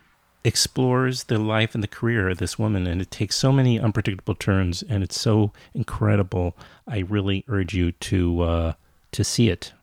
explores 0.44 1.26
the 1.26 1.38
life 1.38 1.74
and 1.74 1.84
the 1.84 1.88
career 1.88 2.30
of 2.30 2.38
this 2.38 2.60
woman, 2.60 2.86
and 2.86 3.02
it 3.02 3.12
takes 3.12 3.36
so 3.36 3.52
many 3.52 3.80
unpredictable 3.80 4.36
turns, 4.36 4.84
and 4.84 5.04
it's 5.04 5.20
so 5.20 5.52
incredible. 5.74 6.56
I 6.88 7.00
really 7.00 7.46
urge 7.48 7.74
you 7.74 7.92
to 7.92 8.42
uh, 8.42 8.74
to 9.12 9.24
see 9.24 9.50
it. 9.50 9.74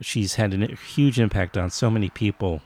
She's 0.00 0.34
had 0.34 0.52
a 0.54 0.74
huge 0.74 1.20
impact 1.20 1.56
on 1.56 1.70
so 1.70 1.90
many 1.90 2.10
people. 2.10 2.62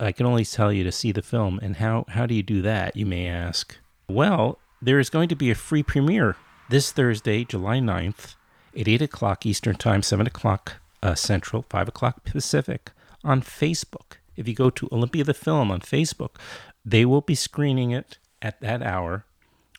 I 0.00 0.12
can 0.12 0.26
only 0.26 0.44
tell 0.44 0.72
you 0.72 0.84
to 0.84 0.92
see 0.92 1.12
the 1.12 1.22
film, 1.22 1.58
and 1.62 1.76
how 1.76 2.04
how 2.08 2.26
do 2.26 2.34
you 2.34 2.42
do 2.42 2.62
that? 2.62 2.96
You 2.96 3.06
may 3.06 3.26
ask. 3.26 3.76
Well, 4.08 4.58
there 4.80 4.98
is 4.98 5.10
going 5.10 5.28
to 5.28 5.36
be 5.36 5.50
a 5.50 5.54
free 5.54 5.82
premiere 5.82 6.36
this 6.68 6.90
Thursday, 6.92 7.44
July 7.44 7.78
9th 7.78 8.34
at 8.78 8.88
8 8.88 9.02
o'clock 9.02 9.46
Eastern 9.46 9.76
Time, 9.76 10.02
7 10.02 10.26
o'clock 10.26 10.76
uh, 11.02 11.14
Central, 11.14 11.64
5 11.68 11.88
o'clock 11.88 12.24
Pacific 12.24 12.90
on 13.24 13.42
Facebook. 13.42 14.18
If 14.36 14.48
you 14.48 14.54
go 14.54 14.70
to 14.70 14.88
Olympia 14.90 15.24
the 15.24 15.34
Film 15.34 15.70
on 15.70 15.80
Facebook, 15.80 16.36
they 16.84 17.04
will 17.04 17.20
be 17.20 17.34
screening 17.34 17.90
it 17.90 18.18
at 18.40 18.60
that 18.60 18.82
hour 18.82 19.24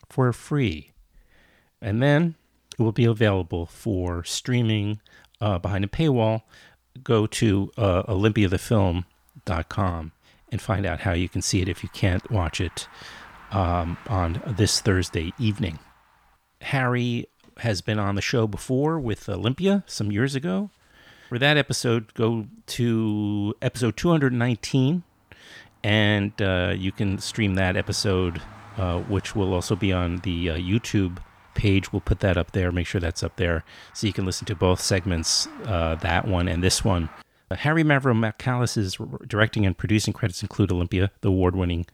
for 0.09 0.31
free. 0.31 0.91
And 1.81 2.01
then 2.01 2.35
it 2.77 2.81
will 2.81 2.91
be 2.91 3.05
available 3.05 3.65
for 3.65 4.23
streaming 4.23 5.01
uh, 5.41 5.59
behind 5.59 5.83
a 5.83 5.87
paywall. 5.87 6.43
Go 7.03 7.25
to 7.27 7.71
uh, 7.77 8.03
olympiathefilm.com 8.03 10.11
and 10.51 10.61
find 10.61 10.85
out 10.85 11.01
how 11.01 11.13
you 11.13 11.27
can 11.27 11.41
see 11.41 11.61
it 11.61 11.67
if 11.67 11.83
you 11.83 11.89
can't 11.89 12.29
watch 12.29 12.61
it 12.61 12.87
um, 13.51 13.97
on 14.07 14.41
this 14.45 14.79
Thursday 14.79 15.33
evening. 15.39 15.79
Harry 16.61 17.27
has 17.59 17.81
been 17.81 17.99
on 17.99 18.15
the 18.15 18.21
show 18.21 18.47
before 18.47 18.99
with 18.99 19.27
Olympia 19.29 19.83
some 19.87 20.11
years 20.11 20.35
ago. 20.35 20.69
For 21.29 21.39
that 21.39 21.57
episode, 21.57 22.13
go 22.13 22.45
to 22.67 23.55
episode 23.61 23.97
219, 23.97 25.03
and 25.83 26.41
uh, 26.41 26.73
you 26.77 26.91
can 26.91 27.17
stream 27.17 27.55
that 27.55 27.75
episode, 27.75 28.41
uh, 28.77 28.99
which 28.99 29.35
will 29.35 29.53
also 29.53 29.75
be 29.75 29.91
on 29.91 30.17
the 30.17 30.51
uh, 30.51 30.57
YouTube 30.57 31.17
page. 31.55 31.91
We'll 31.91 32.01
put 32.01 32.19
that 32.19 32.37
up 32.37 32.51
there. 32.51 32.71
Make 32.71 32.87
sure 32.87 33.01
that's 33.01 33.23
up 33.23 33.35
there 33.37 33.63
so 33.93 34.07
you 34.07 34.13
can 34.13 34.25
listen 34.25 34.45
to 34.47 34.55
both 34.55 34.79
segments, 34.79 35.47
uh, 35.65 35.95
that 35.95 36.27
one 36.27 36.47
and 36.47 36.63
this 36.63 36.83
one. 36.83 37.09
Harry 37.51 37.83
Mavromichalis's 37.83 38.97
directing 39.27 39.65
and 39.65 39.77
producing 39.77 40.13
credits 40.13 40.41
include 40.41 40.71
Olympia, 40.71 41.11
the 41.21 41.29
award 41.29 41.55
winning, 41.55 41.85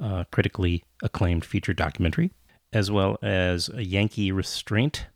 uh, 0.00 0.24
critically 0.30 0.84
acclaimed 1.02 1.44
feature 1.44 1.72
documentary, 1.74 2.32
as 2.74 2.90
well 2.90 3.16
as 3.22 3.70
a 3.70 3.84
Yankee 3.84 4.32
Restraint. 4.32 5.06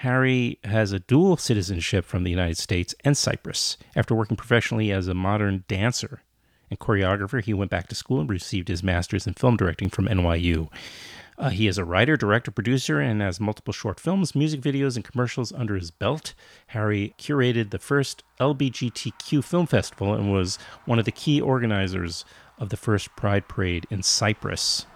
Harry 0.00 0.58
has 0.64 0.92
a 0.92 0.98
dual 0.98 1.36
citizenship 1.36 2.04
from 2.04 2.24
the 2.24 2.30
United 2.30 2.58
States 2.58 2.94
and 3.04 3.16
Cyprus. 3.16 3.78
After 3.94 4.14
working 4.14 4.36
professionally 4.36 4.92
as 4.92 5.08
a 5.08 5.14
modern 5.14 5.64
dancer 5.68 6.20
and 6.68 6.78
choreographer, 6.78 7.42
he 7.42 7.54
went 7.54 7.70
back 7.70 7.88
to 7.88 7.94
school 7.94 8.20
and 8.20 8.28
received 8.28 8.68
his 8.68 8.82
master's 8.82 9.26
in 9.26 9.34
film 9.34 9.56
directing 9.56 9.88
from 9.88 10.06
NYU. 10.06 10.68
Uh, 11.38 11.50
he 11.50 11.66
is 11.66 11.78
a 11.78 11.84
writer, 11.84 12.16
director, 12.16 12.50
producer, 12.50 12.98
and 12.98 13.20
has 13.20 13.38
multiple 13.38 13.72
short 13.72 14.00
films, 14.00 14.34
music 14.34 14.60
videos, 14.60 14.96
and 14.96 15.04
commercials 15.04 15.52
under 15.52 15.76
his 15.76 15.90
belt. 15.90 16.34
Harry 16.68 17.14
curated 17.18 17.70
the 17.70 17.78
first 17.78 18.22
LBGTQ 18.40 19.44
film 19.44 19.66
festival 19.66 20.14
and 20.14 20.32
was 20.32 20.58
one 20.86 20.98
of 20.98 21.04
the 21.04 21.12
key 21.12 21.40
organizers 21.40 22.24
of 22.58 22.70
the 22.70 22.76
first 22.76 23.14
Pride 23.16 23.48
Parade 23.48 23.86
in 23.90 24.02
Cyprus. 24.02 24.86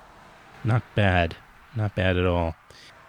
Not 0.65 0.83
bad. 0.95 1.37
Not 1.75 1.95
bad 1.95 2.17
at 2.17 2.27
all. 2.27 2.57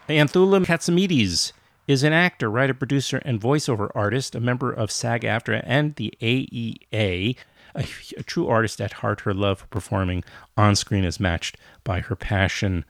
Anthoula 0.07 0.65
Katsimatides 0.65 1.53
is 1.87 2.03
an 2.03 2.13
actor, 2.13 2.49
writer, 2.49 2.73
producer, 2.73 3.21
and 3.25 3.41
voiceover 3.41 3.89
artist, 3.95 4.35
a 4.35 4.39
member 4.39 4.71
of 4.71 4.91
SAG 4.91 5.21
AFTRA 5.21 5.63
and 5.65 5.95
the 5.95 6.13
AEA. 6.21 7.35
A, 7.73 7.85
a 8.17 8.23
true 8.23 8.47
artist 8.47 8.81
at 8.81 8.93
heart, 8.93 9.21
her 9.21 9.33
love 9.33 9.59
for 9.59 9.67
performing 9.67 10.23
on 10.57 10.75
screen 10.75 11.05
is 11.05 11.19
matched 11.19 11.57
by 11.83 12.01
her 12.01 12.15
passion 12.15 12.85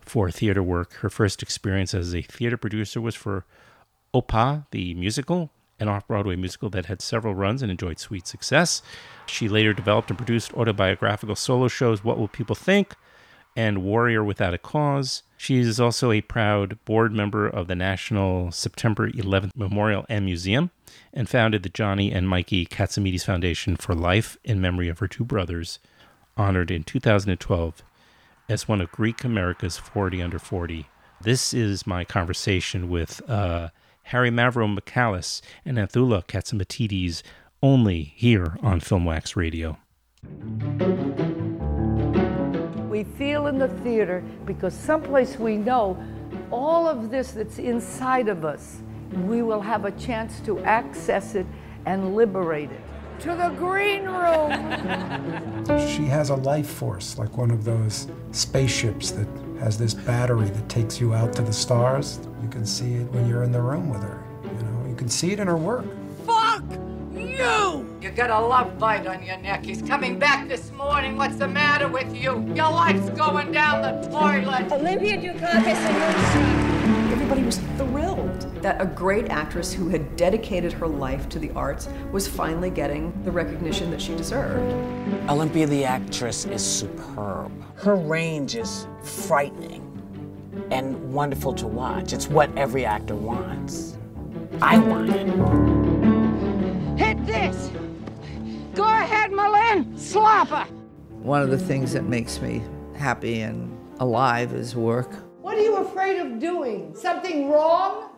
for 0.00 0.30
theater 0.30 0.62
work. 0.62 0.94
Her 0.94 1.10
first 1.10 1.42
experience 1.42 1.94
as 1.94 2.14
a 2.14 2.22
theater 2.22 2.56
producer 2.56 3.00
was 3.00 3.14
for 3.14 3.44
Opa, 4.12 4.66
the 4.70 4.94
musical, 4.94 5.50
an 5.78 5.88
off 5.88 6.06
Broadway 6.08 6.36
musical 6.36 6.70
that 6.70 6.86
had 6.86 7.02
several 7.02 7.34
runs 7.34 7.62
and 7.62 7.70
enjoyed 7.70 7.98
sweet 7.98 8.26
success. 8.26 8.82
She 9.26 9.48
later 9.48 9.72
developed 9.72 10.10
and 10.10 10.18
produced 10.18 10.54
autobiographical 10.54 11.36
solo 11.36 11.68
shows, 11.68 12.02
What 12.02 12.18
Will 12.18 12.28
People 12.28 12.56
Think? 12.56 12.94
And 13.56 13.82
Warrior 13.82 14.22
Without 14.22 14.54
a 14.54 14.58
Cause. 14.58 15.22
She 15.38 15.58
is 15.58 15.80
also 15.80 16.12
a 16.12 16.20
proud 16.20 16.78
board 16.84 17.12
member 17.12 17.48
of 17.48 17.66
the 17.66 17.74
National 17.74 18.52
September 18.52 19.10
11th 19.10 19.50
Memorial 19.56 20.04
and 20.08 20.24
Museum 20.24 20.70
and 21.12 21.28
founded 21.28 21.62
the 21.62 21.68
Johnny 21.68 22.12
and 22.12 22.28
Mikey 22.28 22.66
Katsimatides 22.66 23.24
Foundation 23.24 23.76
for 23.76 23.94
Life 23.94 24.36
in 24.44 24.60
memory 24.60 24.88
of 24.88 24.98
her 24.98 25.08
two 25.08 25.24
brothers, 25.24 25.78
honored 26.36 26.70
in 26.70 26.84
2012 26.84 27.82
as 28.48 28.68
one 28.68 28.80
of 28.80 28.92
Greek 28.92 29.24
America's 29.24 29.76
40 29.76 30.22
under 30.22 30.38
40. 30.38 30.86
This 31.20 31.54
is 31.54 31.86
my 31.86 32.04
conversation 32.04 32.88
with 32.88 33.28
uh, 33.28 33.70
Harry 34.04 34.30
Mavromichalis 34.30 35.40
and 35.64 35.78
Anthoula 35.78 36.24
Katsimatides 36.26 37.22
only 37.62 38.12
here 38.14 38.56
on 38.62 38.80
Filmwax 38.80 39.34
Radio. 39.34 39.78
We 42.96 43.04
feel 43.04 43.48
in 43.48 43.58
the 43.58 43.68
theater 43.68 44.24
because 44.46 44.72
someplace 44.72 45.38
we 45.38 45.58
know 45.58 46.02
all 46.50 46.88
of 46.88 47.10
this 47.10 47.32
that's 47.32 47.58
inside 47.58 48.26
of 48.26 48.42
us, 48.42 48.78
we 49.26 49.42
will 49.42 49.60
have 49.60 49.84
a 49.84 49.90
chance 49.90 50.40
to 50.46 50.60
access 50.60 51.34
it 51.34 51.44
and 51.84 52.16
liberate 52.16 52.70
it. 52.70 52.80
To 53.24 53.36
the 53.36 53.50
green 53.50 54.04
room! 54.04 54.50
She 55.94 56.06
has 56.06 56.30
a 56.30 56.36
life 56.36 56.70
force, 56.70 57.18
like 57.18 57.36
one 57.36 57.50
of 57.50 57.64
those 57.64 58.08
spaceships 58.32 59.10
that 59.10 59.28
has 59.58 59.76
this 59.76 59.92
battery 59.92 60.48
that 60.48 60.66
takes 60.70 60.98
you 60.98 61.12
out 61.12 61.34
to 61.34 61.42
the 61.42 61.52
stars. 61.52 62.18
You 62.42 62.48
can 62.48 62.64
see 62.64 62.94
it 62.94 63.12
when 63.12 63.28
you're 63.28 63.42
in 63.42 63.52
the 63.52 63.60
room 63.60 63.90
with 63.90 64.02
her. 64.02 64.24
You 64.42 64.62
know, 64.62 64.88
you 64.88 64.94
can 64.94 65.10
see 65.10 65.32
it 65.32 65.38
in 65.38 65.48
her 65.48 65.58
work. 65.58 65.84
Fuck 66.24 66.64
you! 67.36 67.98
You 68.00 68.10
got 68.10 68.30
a 68.30 68.38
love 68.38 68.78
bite 68.78 69.06
on 69.06 69.22
your 69.22 69.36
neck. 69.38 69.64
He's 69.64 69.82
coming 69.82 70.18
back 70.18 70.48
this 70.48 70.70
morning. 70.72 71.16
What's 71.16 71.36
the 71.36 71.48
matter 71.48 71.88
with 71.88 72.14
you? 72.14 72.42
Your 72.54 72.70
life's 72.70 73.10
going 73.10 73.52
down 73.52 73.82
the 73.82 74.08
toilet. 74.08 74.70
Olympia 74.72 75.16
Dukakis 75.18 75.66
and 75.66 75.98
Moonstruck. 75.98 77.12
Everybody 77.12 77.42
was 77.42 77.58
thrilled 77.76 78.62
that 78.62 78.80
a 78.80 78.86
great 78.86 79.28
actress 79.28 79.72
who 79.72 79.88
had 79.88 80.16
dedicated 80.16 80.72
her 80.72 80.86
life 80.86 81.28
to 81.30 81.38
the 81.38 81.50
arts 81.52 81.88
was 82.12 82.26
finally 82.26 82.70
getting 82.70 83.12
the 83.24 83.30
recognition 83.30 83.90
that 83.90 84.00
she 84.00 84.14
deserved. 84.14 84.72
Olympia 85.28 85.66
the 85.66 85.84
actress 85.84 86.44
is 86.46 86.64
superb. 86.64 87.52
Her 87.76 87.96
range 87.96 88.54
is 88.54 88.86
frightening 89.02 89.82
and 90.70 91.12
wonderful 91.12 91.52
to 91.54 91.66
watch. 91.66 92.12
It's 92.12 92.28
what 92.28 92.56
every 92.56 92.84
actor 92.84 93.14
wants. 93.14 93.98
I 94.62 94.78
want 94.78 95.10
it. 95.10 95.95
Hit 97.26 97.52
this! 97.52 97.70
Go 98.74 98.84
ahead, 98.84 99.32
Malin! 99.32 99.98
Slap 99.98 100.48
her! 100.48 100.64
One 101.22 101.42
of 101.42 101.50
the 101.50 101.58
things 101.58 101.92
that 101.92 102.04
makes 102.04 102.40
me 102.40 102.62
happy 102.96 103.40
and 103.40 103.76
alive 103.98 104.52
is 104.52 104.76
work. 104.76 105.12
What 105.40 105.56
are 105.56 105.60
you 105.60 105.76
afraid 105.78 106.20
of 106.20 106.38
doing? 106.38 106.94
Something 106.94 107.50
wrong? 107.50 108.10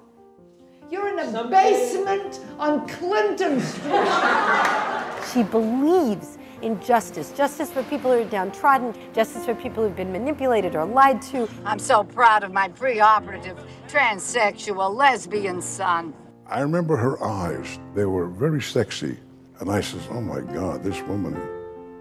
You're 0.90 1.09
in 1.09 1.18
a 1.18 1.48
basement 1.48 2.40
on 2.59 2.86
Clinton 2.88 3.61
Street. 3.61 5.04
She 5.34 5.42
believes 5.42 6.38
in 6.62 6.80
justice 6.80 7.32
justice 7.32 7.70
for 7.70 7.82
people 7.84 8.11
who 8.11 8.22
are 8.22 8.24
downtrodden, 8.24 8.94
justice 9.12 9.44
for 9.44 9.54
people 9.54 9.84
who've 9.84 9.94
been 9.94 10.11
manipulated 10.11 10.74
or 10.74 10.86
lied 10.86 11.20
to. 11.22 11.46
I'm 11.66 11.78
so 11.78 12.02
proud 12.02 12.44
of 12.44 12.52
my 12.52 12.68
preoperative 12.70 13.59
transsexual 13.88 14.94
lesbian 14.94 15.61
son. 15.61 16.14
I 16.51 16.61
remember 16.61 16.96
her 16.96 17.22
eyes. 17.22 17.78
They 17.94 18.07
were 18.07 18.26
very 18.26 18.62
sexy. 18.62 19.18
And 19.61 19.70
I 19.70 19.80
says, 19.80 20.07
oh 20.11 20.20
my 20.20 20.40
God, 20.40 20.82
this 20.82 21.01
woman. 21.03 21.36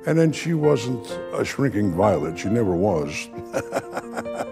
And 0.05 0.17
then 0.17 0.31
she 0.31 0.53
wasn't 0.53 1.05
a 1.33 1.43
shrinking 1.43 1.93
violet. 1.93 2.39
She 2.39 2.49
never 2.49 2.73
was. 2.73 3.29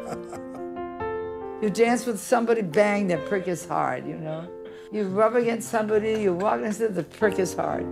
You 1.62 1.72
dance 1.72 2.06
with 2.06 2.20
somebody, 2.20 2.62
bang, 2.62 3.08
the 3.08 3.18
prick 3.18 3.48
is 3.48 3.66
hard, 3.66 4.06
you 4.06 4.18
know? 4.18 4.48
You 4.91 5.08
rub 5.08 5.36
against 5.36 5.70
somebody, 5.70 6.22
you 6.22 6.32
walk 6.34 6.62
into 6.62 6.89
the 6.89 7.02
prick 7.02 7.39
is 7.39 7.56
hard. 7.56 7.88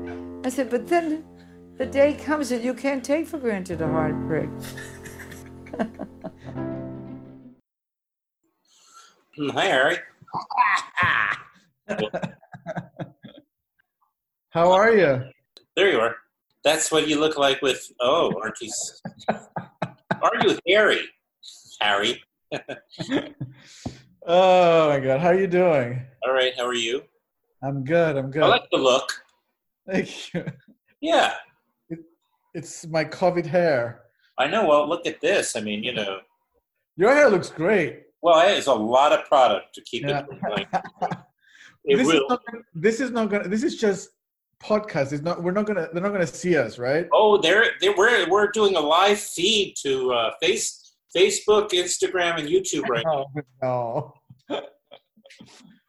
I 0.45 0.49
said, 0.49 0.69
but 0.69 0.87
then 0.87 1.23
the 1.77 1.87
day 1.87 2.13
comes 2.13 2.49
that 2.49 2.61
you 2.61 2.75
can't 2.75 3.03
take 3.03 3.25
for 3.25 3.39
granted 3.39 3.81
a 3.81 3.87
hard 3.87 4.27
prick. 4.27 4.49
Hi, 9.55 9.65
Harry. 9.65 9.97
How 14.49 14.71
are 14.71 14.91
you? 14.95 15.23
There 15.75 15.91
you 15.91 15.99
are. 15.99 16.15
That's 16.63 16.91
what 16.91 17.07
you 17.07 17.19
look 17.19 17.37
like 17.37 17.61
with. 17.61 17.91
Oh, 17.99 18.33
aren't 18.41 18.61
you? 18.61 18.71
Aren't 20.21 20.43
you 20.43 20.57
Harry? 20.67 21.01
Harry. 21.81 22.21
Oh 24.25 24.87
my 24.87 25.01
God, 25.01 25.19
how 25.19 25.27
are 25.27 25.37
you 25.37 25.47
doing? 25.47 26.01
All 26.25 26.31
right. 26.31 26.53
How 26.55 26.65
are 26.65 26.73
you? 26.73 27.03
I'm 27.61 27.83
good. 27.83 28.15
I'm 28.15 28.31
good. 28.31 28.43
I 28.43 28.47
like 28.47 28.69
the 28.71 28.77
look. 28.77 29.11
Thank 29.85 30.33
you. 30.33 30.45
Yeah, 31.01 31.33
It's 32.53 32.87
my 32.87 33.03
COVID 33.03 33.45
hair. 33.45 34.03
I 34.37 34.47
know. 34.47 34.65
Well, 34.65 34.87
look 34.87 35.05
at 35.05 35.19
this. 35.19 35.57
I 35.57 35.59
mean, 35.59 35.83
you 35.83 35.91
know. 35.93 36.19
Your 36.95 37.13
hair 37.13 37.29
looks 37.29 37.49
great. 37.49 38.03
Well, 38.21 38.39
it's 38.47 38.67
a 38.67 38.73
lot 38.73 39.11
of 39.11 39.25
product 39.25 39.75
to 39.75 39.81
keep 39.81 40.03
Yeah. 40.03 40.23
it. 40.31 40.67
It 41.85 41.97
this, 41.97 42.07
is 42.07 42.21
not, 42.29 42.41
gonna- 42.45 42.63
this 42.73 42.99
is 42.99 43.11
not 43.11 43.29
gonna. 43.29 43.47
This 43.47 43.63
is 43.63 43.75
just 43.75 44.09
podcast. 44.61 45.11
It's 45.11 45.21
not. 45.23 45.43
We're 45.43 45.51
not 45.51 45.65
gonna. 45.65 45.89
They're 45.91 46.01
not 46.01 46.11
gonna 46.13 46.27
see 46.27 46.55
us, 46.55 46.77
right? 46.79 47.07
Oh, 47.11 47.37
they're, 47.41 47.65
they 47.81 47.89
we're 47.89 48.29
we're 48.29 48.51
doing 48.51 48.75
a 48.75 48.79
live 48.79 49.19
feed 49.19 49.75
to 49.83 50.11
uh, 50.13 50.31
face 50.41 50.95
Facebook, 51.15 51.71
Instagram, 51.71 52.39
and 52.39 52.47
YouTube 52.47 52.87
right 52.87 53.05
now. 53.05 53.25
Oh 53.63 54.13
no. 54.49 54.61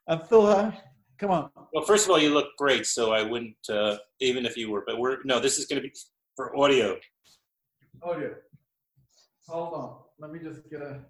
Abdullah, 0.09 0.77
come 1.19 1.31
on. 1.31 1.51
Well, 1.73 1.85
first 1.85 2.05
of 2.05 2.11
all, 2.11 2.19
you 2.21 2.31
look 2.35 2.49
great, 2.59 2.87
so 2.87 3.13
I 3.13 3.23
wouldn't 3.23 3.57
uh, 3.71 3.97
even 4.21 4.45
if 4.47 4.57
you 4.57 4.71
were. 4.71 4.85
But 4.87 4.99
we're 4.99 5.19
no. 5.25 5.41
This 5.41 5.59
is 5.59 5.67
going 5.67 5.83
to 5.83 5.89
be 5.89 5.95
for 6.37 6.57
audio. 6.57 6.97
Audio. 8.03 8.35
Hold 9.49 9.75
on. 9.75 9.97
Let 10.19 10.33
me 10.33 10.39
just 10.41 10.69
get 10.71 10.83
a. 10.83 11.01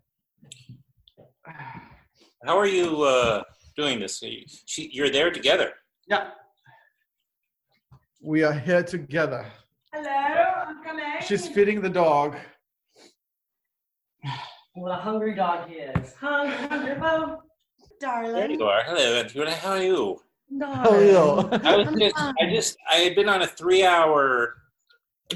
How 2.46 2.58
are 2.58 2.66
you 2.66 3.02
uh, 3.02 3.42
doing 3.76 4.00
this? 4.00 4.20
You- 4.22 4.44
She, 4.66 4.90
you're 4.92 5.10
there 5.10 5.30
together. 5.30 5.72
Yeah. 6.08 6.30
We 8.22 8.42
are 8.42 8.52
here 8.52 8.82
together. 8.82 9.46
Hello, 9.92 10.10
I'm 10.66 10.82
coming. 10.82 11.04
She's 11.26 11.46
feeding 11.48 11.80
the 11.80 11.90
dog. 11.90 12.36
What 14.74 14.90
a 14.90 14.96
hungry 14.96 15.34
dog 15.34 15.68
he 15.68 15.76
is. 15.76 16.14
Hungry, 16.14 16.56
hungry, 16.68 16.96
oh, 17.00 17.42
darling. 18.00 18.32
There 18.32 18.50
you 18.50 18.64
are. 18.64 18.82
Hello, 18.84 19.20
Antigua. 19.20 19.50
How 19.52 19.72
are 19.72 19.82
you? 19.82 20.20
Hello. 20.58 21.48
I 21.62 21.76
was 21.76 21.88
just, 21.98 22.16
I 22.18 22.50
just, 22.50 22.76
I 22.90 22.96
had 22.96 23.14
been 23.14 23.28
on 23.28 23.42
a 23.42 23.46
three-hour 23.46 24.54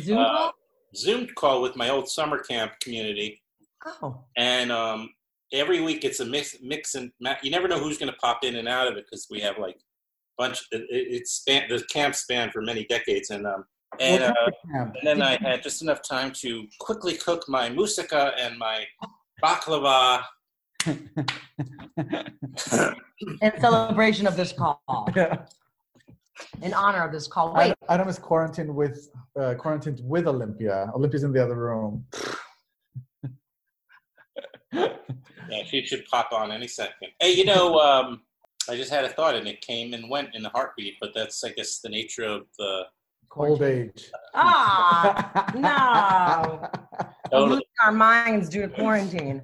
Zoom 0.00 0.18
uh, 0.18 0.24
call? 0.24 0.52
Zoom 0.96 1.26
call 1.36 1.62
with 1.62 1.76
my 1.76 1.88
old 1.90 2.08
summer 2.08 2.38
camp 2.38 2.72
community, 2.80 3.40
Oh, 4.02 4.24
and 4.36 4.72
um, 4.72 5.10
every 5.52 5.80
week 5.80 6.04
it's 6.04 6.20
a 6.20 6.24
mix, 6.24 6.56
mix 6.62 6.94
and 6.94 7.10
ma- 7.20 7.36
you 7.42 7.50
never 7.50 7.68
know 7.68 7.78
who's 7.78 7.98
going 7.98 8.12
to 8.12 8.18
pop 8.18 8.44
in 8.44 8.56
and 8.56 8.68
out 8.68 8.86
of 8.86 8.96
it 8.96 9.04
because 9.06 9.26
we 9.30 9.40
have 9.40 9.58
like 9.58 9.76
a 9.76 10.42
bunch. 10.42 10.66
It, 10.72 10.82
it, 10.82 11.06
it's 11.10 11.32
span, 11.32 11.68
the 11.68 11.82
camp 11.92 12.14
span 12.14 12.50
for 12.50 12.62
many 12.62 12.84
decades, 12.86 13.30
and 13.30 13.46
um, 13.46 13.64
and, 14.00 14.22
uh, 14.22 14.34
kind 14.34 14.48
of 14.48 14.54
camp? 14.72 14.94
and 15.00 15.06
then 15.06 15.22
I 15.22 15.36
had 15.40 15.62
just 15.62 15.82
enough 15.82 16.00
time 16.02 16.32
to 16.40 16.66
quickly 16.80 17.14
cook 17.14 17.44
my 17.48 17.70
moussaka 17.70 18.32
and 18.38 18.58
my 18.58 18.84
baklava. 19.42 20.22
in 23.40 23.52
celebration 23.60 24.26
of 24.26 24.36
this 24.36 24.52
call, 24.52 24.80
Yeah. 25.14 25.38
in 26.62 26.72
honor 26.72 27.04
of 27.04 27.12
this 27.12 27.26
call. 27.26 27.52
Wait, 27.54 27.62
Adam, 27.64 27.76
Adam 27.88 28.08
is 28.08 28.18
quarantined 28.18 28.74
with 28.74 29.10
uh, 29.38 29.54
quarantined 29.54 30.00
with 30.04 30.26
Olympia. 30.28 30.90
Olympia's 30.94 31.24
in 31.24 31.32
the 31.32 31.42
other 31.42 31.56
room. 31.56 32.04
Yeah, 34.72 35.64
she 35.66 35.84
should 35.84 36.04
pop 36.06 36.32
on 36.32 36.52
any 36.52 36.68
second. 36.68 37.08
Hey, 37.20 37.32
you 37.32 37.44
know, 37.44 37.78
um, 37.78 38.20
I 38.68 38.76
just 38.76 38.90
had 38.90 39.04
a 39.04 39.08
thought, 39.08 39.34
and 39.34 39.48
it 39.48 39.60
came 39.62 39.94
and 39.94 40.10
went 40.10 40.34
in 40.34 40.44
a 40.44 40.50
heartbeat. 40.50 40.96
But 41.00 41.12
that's, 41.14 41.42
I 41.42 41.50
guess, 41.50 41.80
the 41.80 41.88
nature 41.88 42.24
of 42.24 42.42
the. 42.58 42.82
Old 43.36 43.62
age. 43.62 44.10
ah, 44.34 45.50
no. 45.54 46.68
We're 47.00 47.30
Totally. 47.30 47.50
losing 47.50 47.66
our 47.84 47.92
minds 47.92 48.48
due 48.48 48.62
to 48.62 48.68
quarantine. 48.68 49.42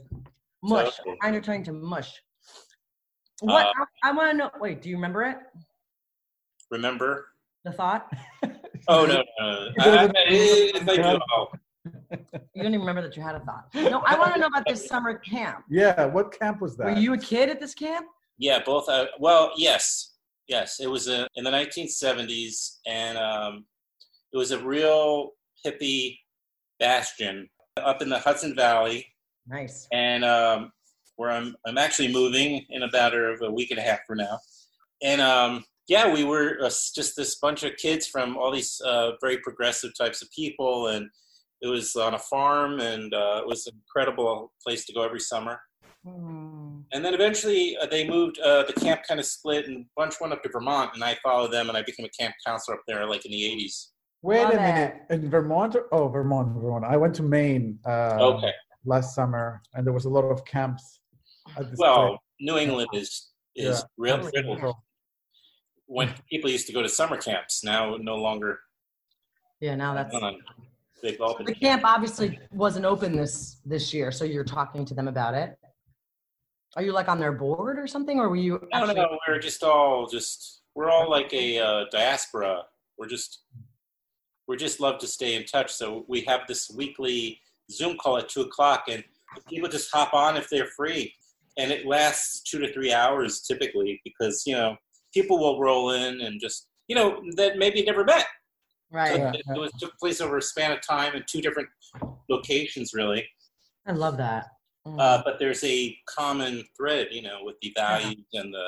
Mush. 0.63 0.97
Totally. 0.97 1.17
Our 1.23 1.29
mind 1.29 1.37
are 1.37 1.41
turning 1.41 1.65
to 1.65 1.73
mush. 1.73 2.21
What? 3.41 3.67
Uh, 3.67 3.85
I, 4.03 4.09
I 4.09 4.13
want 4.13 4.31
to 4.33 4.37
know. 4.37 4.51
Wait, 4.61 4.83
do 4.83 4.89
you 4.89 4.97
remember 4.97 5.23
it? 5.25 5.37
Remember? 6.71 7.29
The 7.65 7.73
thought? 7.73 8.11
Oh 8.89 9.07
no, 9.07 9.23
no. 9.41 9.69
I, 9.81 10.07
I, 10.07 10.11
if 10.29 10.89
I 10.89 10.97
do, 10.97 11.03
I'll- 11.03 11.53
You 12.55 12.63
don't 12.63 12.75
even 12.75 12.81
remember 12.81 13.03
that 13.03 13.17
you 13.17 13.23
had 13.23 13.35
a 13.35 13.41
thought. 13.41 13.67
No, 13.75 14.01
I 14.07 14.19
want 14.19 14.35
to 14.35 14.41
know 14.41 14.47
about 14.47 14.65
this 14.67 14.87
summer 14.87 15.19
camp. 15.19 15.65
Yeah, 15.69 16.07
what 16.07 16.39
camp 16.39 16.61
was 16.61 16.77
that? 16.77 16.85
Were 16.87 17.01
you 17.01 17.15
a 17.15 17.19
kid 17.19 17.49
at 17.49 17.61
this 17.61 17.75
camp? 17.75 18.07
Yeah, 18.39 18.61
both. 18.65 18.89
Uh, 18.89 19.07
well, 19.19 19.53
yes, 19.57 20.15
yes. 20.49 20.81
It 20.81 20.89
was 20.91 21.09
uh 21.09 21.27
in 21.37 21.45
the 21.45 21.51
1970s, 21.51 22.79
and 22.87 23.19
um, 23.19 23.65
it 24.33 24.37
was 24.37 24.51
a 24.51 24.59
real 24.59 25.31
hippie 25.65 26.19
bastion 26.81 27.49
up 27.77 28.03
in 28.03 28.09
the 28.09 28.19
Hudson 28.19 28.55
Valley, 28.55 29.07
Nice. 29.47 29.87
and 29.93 30.25
um, 30.25 30.73
where 31.17 31.31
I'm 31.31 31.55
I'm 31.67 31.79
actually 31.79 32.13
moving 32.13 32.65
in 32.71 32.83
about 32.83 33.15
a, 33.15 33.19
of 33.19 33.43
a 33.43 33.51
week 33.51 33.71
and 33.71 33.79
a 33.79 33.83
half 33.83 34.01
from 34.07 34.19
now. 34.19 34.39
And 35.03 35.21
um, 35.21 35.65
yeah, 35.89 36.13
we 36.13 36.25
were 36.25 36.59
uh, 36.63 36.71
just 36.95 37.15
this 37.17 37.37
bunch 37.37 37.63
of 37.63 37.77
kids 37.77 38.07
from 38.07 38.37
all 38.37 38.51
these 38.53 38.81
uh, 38.85 39.13
very 39.21 39.39
progressive 39.39 39.93
types 39.97 40.23
of 40.23 40.31
people, 40.31 40.89
and 40.89 41.09
it 41.65 41.69
was 41.69 41.97
on 41.97 42.13
a 42.15 42.19
farm, 42.19 42.79
and 42.81 43.15
uh, 43.15 43.41
it 43.43 43.47
was 43.47 43.67
an 43.67 43.75
incredible 43.75 44.53
place 44.65 44.85
to 44.85 44.93
go 44.93 45.03
every 45.03 45.19
summer. 45.21 45.59
And 46.07 47.03
then 47.03 47.15
eventually 47.15 47.77
uh, 47.79 47.87
they 47.87 48.07
moved. 48.07 48.39
Uh, 48.39 48.65
the 48.65 48.75
camp 48.75 49.01
kind 49.09 49.19
of 49.19 49.25
split, 49.25 49.67
and 49.67 49.79
a 49.87 49.89
bunch 49.97 50.17
went 50.21 50.35
up 50.35 50.43
to 50.43 50.51
Vermont, 50.51 50.91
and 50.95 51.03
I 51.03 51.17
followed 51.23 51.51
them, 51.53 51.69
and 51.71 51.79
I 51.79 51.83
became 51.83 52.05
a 52.05 52.11
camp 52.21 52.35
counselor 52.47 52.77
up 52.77 52.83
there, 52.87 53.07
like 53.07 53.25
in 53.25 53.33
the 53.33 53.43
'80s. 53.43 53.93
Wait 54.21 54.43
Love 54.43 54.55
a 54.55 54.57
minute. 54.59 54.95
In 55.11 55.31
Vermont? 55.31 55.77
Oh, 55.93 56.09
Vermont, 56.09 56.49
Vermont. 56.61 56.85
I 56.85 56.97
went 56.99 57.15
to 57.17 57.23
Maine 57.23 57.79
uh, 57.87 58.19
Okay. 58.37 58.53
last 58.85 59.15
summer, 59.15 59.63
and 59.75 59.87
there 59.87 59.95
was 59.95 60.05
a 60.05 60.11
lot 60.11 60.25
of 60.25 60.45
camps. 60.45 61.01
At 61.57 61.71
this 61.71 61.79
Well, 61.79 62.09
place. 62.09 62.19
New 62.41 62.59
England 62.59 62.89
is 62.93 63.31
is 63.57 63.79
Yeah. 63.79 63.83
real 63.97 64.17
Totally 64.17 64.33
fiddle. 64.35 64.85
When 65.87 66.13
people 66.31 66.51
used 66.51 66.67
to 66.67 66.73
go 66.73 66.83
to 66.83 66.89
summer 66.89 67.17
camps, 67.17 67.65
now 67.65 67.97
no 67.97 68.17
longer 68.17 68.61
Yeah, 69.61 69.75
now 69.77 69.95
that's 69.95 70.15
on. 70.15 70.43
They've 71.05 71.21
all 71.21 71.37
been 71.37 71.45
the 71.45 71.55
camp. 71.55 71.83
Obviously, 71.85 72.41
wasn't 72.51 72.87
open 72.87 73.15
this 73.15 73.61
this 73.67 73.93
year, 73.93 74.11
so 74.11 74.25
you're 74.25 74.43
talking 74.43 74.87
to 74.87 74.95
them 74.95 75.07
about 75.07 75.35
it. 75.35 75.55
Are 76.77 76.83
you 76.83 76.93
like 76.93 77.09
on 77.09 77.21
their 77.21 77.31
board 77.33 77.79
or 77.79 77.87
something, 77.87 78.19
or 78.19 78.31
were 78.31 78.37
you? 78.37 78.59
No, 78.73 78.79
actually- 78.79 78.95
no. 78.95 79.19
We're 79.29 79.39
just 79.39 79.63
all 79.63 80.07
just 80.07 80.63
we're 80.75 80.89
all 80.89 81.11
like 81.11 81.31
a 81.35 81.59
uh, 81.59 81.85
diaspora. 81.93 82.63
We're 82.97 83.07
just 83.09 83.43
we're 84.49 84.57
just 84.57 84.81
love 84.81 84.99
to 85.01 85.07
stay 85.07 85.35
in 85.35 85.45
touch. 85.45 85.71
So 85.75 86.07
we 86.09 86.23
have 86.23 86.41
this 86.49 86.71
weekly 86.75 87.39
Zoom 87.71 87.99
call 87.99 88.17
at 88.17 88.31
two 88.31 88.41
o'clock, 88.41 88.85
and 88.89 89.05
people 89.47 89.69
just 89.69 89.93
hop 89.93 90.15
on 90.15 90.39
if 90.39 90.49
they're 90.49 90.69
free, 90.75 91.13
and 91.59 91.71
it 91.71 91.87
lasts 91.87 92.43
two 92.51 92.59
to 92.61 92.73
three 92.73 92.95
hours 92.95 93.43
typically 93.43 94.01
because 94.05 94.45
you 94.47 94.55
know 94.55 94.75
people 95.13 95.39
will 95.39 95.61
roll 95.61 95.91
in 95.91 96.23
and 96.23 96.41
just 96.41 96.69
you 96.89 96.97
know 96.97 97.21
that 97.37 97.59
maybe 97.59 97.85
never 97.85 98.05
met. 98.05 98.25
Right. 98.95 99.11
So 99.11 99.17
Yeah, 99.17 99.33
it, 99.33 99.43
it 99.49 99.59
was 99.59 99.73
took 99.73 99.99
place 99.99 100.21
over 100.21 100.39
a 100.39 100.43
span 100.43 100.71
of 100.71 100.81
time 100.81 101.15
in 101.17 101.25
two 101.29 101.41
different 101.41 101.69
locations, 102.31 102.95
really. 102.95 103.27
I 103.89 103.93
love 103.93 104.17
that. 104.19 104.47
Mm. 104.87 105.01
Uh, 105.01 105.23
but 105.25 105.41
there's 105.41 105.65
a 105.65 105.97
common 106.07 106.63
thread, 106.77 107.09
you 107.11 107.23
know, 107.23 107.39
with 107.43 107.57
the 107.61 107.73
values 107.77 108.25
and 108.35 108.55
the 108.55 108.67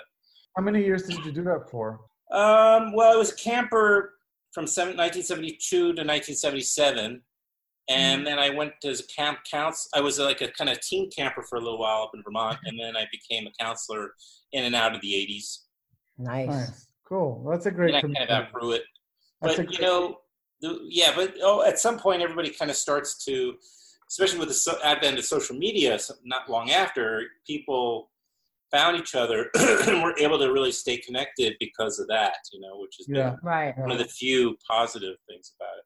How 0.57 0.63
many 0.63 0.83
years 0.85 1.05
did 1.05 1.25
you 1.25 1.31
do 1.31 1.45
that 1.45 1.71
for? 1.71 2.01
Um, 2.33 2.93
well, 2.93 3.13
I 3.13 3.17
was 3.17 3.33
a 3.33 3.37
camper 3.37 4.15
from 4.53 4.67
seven, 4.67 4.97
1972 4.97 5.77
to 5.77 5.87
1977. 5.87 7.23
And 7.89 8.27
then 8.27 8.41
I 8.41 8.51
went 8.51 8.73
as 8.85 8.99
a 8.99 9.07
camp 9.07 9.39
counts. 9.49 9.89
I 9.95 10.01
was 10.01 10.19
like 10.19 10.41
a 10.41 10.49
kind 10.49 10.69
of 10.69 10.81
teen 10.81 11.09
camper 11.09 11.45
for 11.45 11.57
a 11.57 11.61
little 11.61 11.79
while 11.79 12.03
up 12.03 12.11
in 12.15 12.23
Vermont. 12.25 12.59
And 12.65 12.77
then 12.81 12.97
I 12.97 13.05
became 13.13 13.47
a 13.47 13.53
counselor 13.63 14.11
in 14.51 14.65
and 14.65 14.75
out 14.75 14.93
of 14.93 15.01
the 15.03 15.13
80s. 15.13 15.59
Nice. 16.19 16.49
Nice. 16.49 16.87
Cool. 17.09 17.41
Well, 17.45 17.57
that's 17.57 17.67
a 17.67 17.71
great 17.71 17.95
And 17.95 17.99
I 17.99 18.01
kind 18.01 18.29
of 18.29 18.31
outgrew 18.31 18.73
it. 18.73 18.83
That's 19.43 19.57
But, 19.57 19.73
you 19.73 19.81
know, 19.81 20.19
the, 20.61 20.81
yeah, 20.89 21.13
but 21.15 21.35
oh, 21.43 21.63
at 21.63 21.79
some 21.79 21.99
point, 21.99 22.23
everybody 22.23 22.51
kind 22.51 22.71
of 22.71 22.77
starts 22.77 23.25
to, 23.27 23.55
especially 24.09 24.39
with 24.39 24.49
the 24.49 24.55
so, 24.55 24.79
advent 24.83 25.19
of 25.19 25.25
social 25.25 25.57
media, 25.57 25.99
so 25.99 26.15
not 26.25 26.49
long 26.49 26.71
after, 26.71 27.25
people 27.47 28.11
found 28.73 28.97
each 28.97 29.15
other 29.15 29.51
and 29.55 30.03
were 30.03 30.17
able 30.19 30.39
to 30.39 30.53
really 30.53 30.73
stay 30.73 30.97
connected 30.97 31.55
because 31.61 31.99
of 31.99 32.09
that, 32.09 32.37
you 32.53 32.61
know, 32.61 32.79
which 32.79 32.99
is 32.99 33.07
Yeah. 33.09 33.37
Right. 33.43 33.77
one 33.79 33.93
of 33.93 33.99
the 33.99 34.07
few 34.07 34.57
positive 34.69 35.17
things 35.29 35.53
about 35.61 35.79
it. 35.79 35.85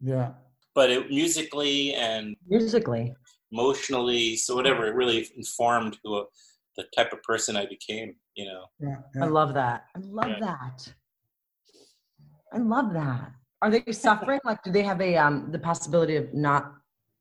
Yeah. 0.00 0.32
But 0.74 0.90
it, 0.90 1.08
musically 1.08 1.94
and 1.94 2.36
musically, 2.46 3.14
emotionally, 3.50 4.36
so 4.36 4.54
whatever, 4.54 4.86
it 4.86 4.94
really 4.94 5.26
informed 5.36 5.96
who 6.04 6.26
the 6.76 6.84
type 6.94 7.12
of 7.14 7.22
person 7.22 7.56
I 7.56 7.64
became. 7.66 8.14
You 8.34 8.44
know. 8.46 8.64
Yeah. 8.80 8.96
I 9.22 9.26
love 9.26 9.54
that. 9.54 9.86
I 9.96 10.00
love 10.00 10.28
Yeah. 10.28 10.40
that. 10.40 10.92
I 12.52 12.58
love 12.58 12.92
that. 12.92 13.32
Are 13.62 13.70
they 13.70 13.82
suffering? 13.92 14.40
like, 14.44 14.62
do 14.62 14.70
they 14.70 14.82
have 14.82 15.00
a 15.00 15.16
um 15.16 15.50
the 15.50 15.58
possibility 15.58 16.16
of 16.16 16.32
not 16.34 16.74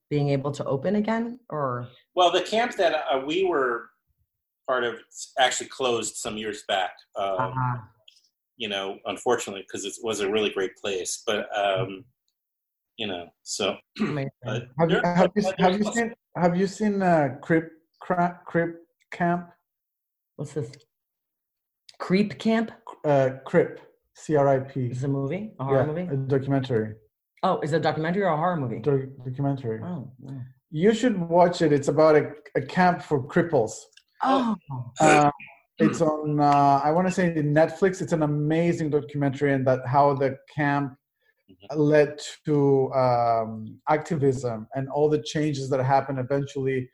being 0.09 0.29
able 0.29 0.51
to 0.51 0.63
open 0.65 0.95
again, 0.97 1.39
or 1.49 1.87
Well, 2.15 2.31
the 2.31 2.41
camp 2.41 2.75
that 2.75 2.93
uh, 3.11 3.19
we 3.25 3.43
were 3.45 3.89
part 4.67 4.83
of 4.83 4.95
actually 5.39 5.67
closed 5.69 6.15
some 6.15 6.37
years 6.37 6.63
back. 6.67 6.91
Um, 7.15 7.37
uh, 7.39 7.77
You 8.57 8.69
know, 8.69 8.97
unfortunately, 9.05 9.63
because 9.67 9.83
it 9.85 9.93
was 10.03 10.19
a 10.21 10.29
really 10.31 10.49
great 10.51 10.75
place. 10.77 11.23
But 11.25 11.47
um, 11.57 12.05
you 12.97 13.07
know, 13.07 13.27
so. 13.43 13.75
but 14.43 14.67
Have 14.79 14.89
you, 14.91 15.01
there- 15.01 15.15
have 15.15 15.31
you, 15.35 15.51
have 15.59 15.77
you 15.77 15.83
seen 15.93 16.13
have 16.35 16.55
you 16.57 16.67
seen 16.67 17.01
uh, 17.01 17.37
Crip 17.41 17.71
Cra- 17.99 18.39
Crip 18.45 18.71
Camp? 19.11 19.49
What's 20.35 20.53
this? 20.53 20.71
Creep 21.99 22.37
Camp? 22.39 22.71
Uh, 23.03 23.29
Crip 23.45 23.79
C 24.15 24.35
R 24.35 24.47
I 24.47 24.59
P. 24.59 24.87
Is 24.87 25.03
a 25.03 25.07
movie? 25.07 25.51
A 25.59 25.63
horror 25.63 25.79
yeah, 25.81 25.85
movie? 25.85 26.13
A 26.13 26.17
documentary. 26.17 26.95
Oh, 27.43 27.59
is 27.61 27.73
it 27.73 27.77
a 27.77 27.79
documentary 27.79 28.23
or 28.23 28.29
a 28.29 28.37
horror 28.37 28.57
movie? 28.57 28.79
Doc- 28.79 29.09
documentary. 29.23 29.81
Oh, 29.83 30.11
yeah. 30.23 30.31
You 30.71 30.93
should 30.93 31.19
watch 31.19 31.61
it. 31.61 31.71
It's 31.71 31.89
about 31.89 32.15
a, 32.15 32.31
a 32.55 32.61
camp 32.61 33.01
for 33.01 33.21
cripples. 33.27 33.71
oh, 34.23 34.55
Uh, 34.99 35.29
it's 35.77 36.01
on. 36.01 36.39
Uh, 36.39 36.81
I 36.83 36.91
want 36.91 37.07
to 37.07 37.13
say 37.13 37.29
the 37.29 37.43
Netflix. 37.43 38.01
It's 38.01 38.13
an 38.13 38.23
amazing 38.23 38.89
documentary, 38.89 39.53
and 39.53 39.67
that 39.67 39.85
how 39.85 40.13
the 40.13 40.37
camp 40.55 40.95
led 41.75 42.19
to 42.45 42.91
um, 42.93 43.79
activism 43.89 44.67
and 44.75 44.87
all 44.89 45.09
the 45.09 45.21
changes 45.21 45.69
that 45.69 45.83
happened. 45.83 46.19
Eventually, 46.19 46.89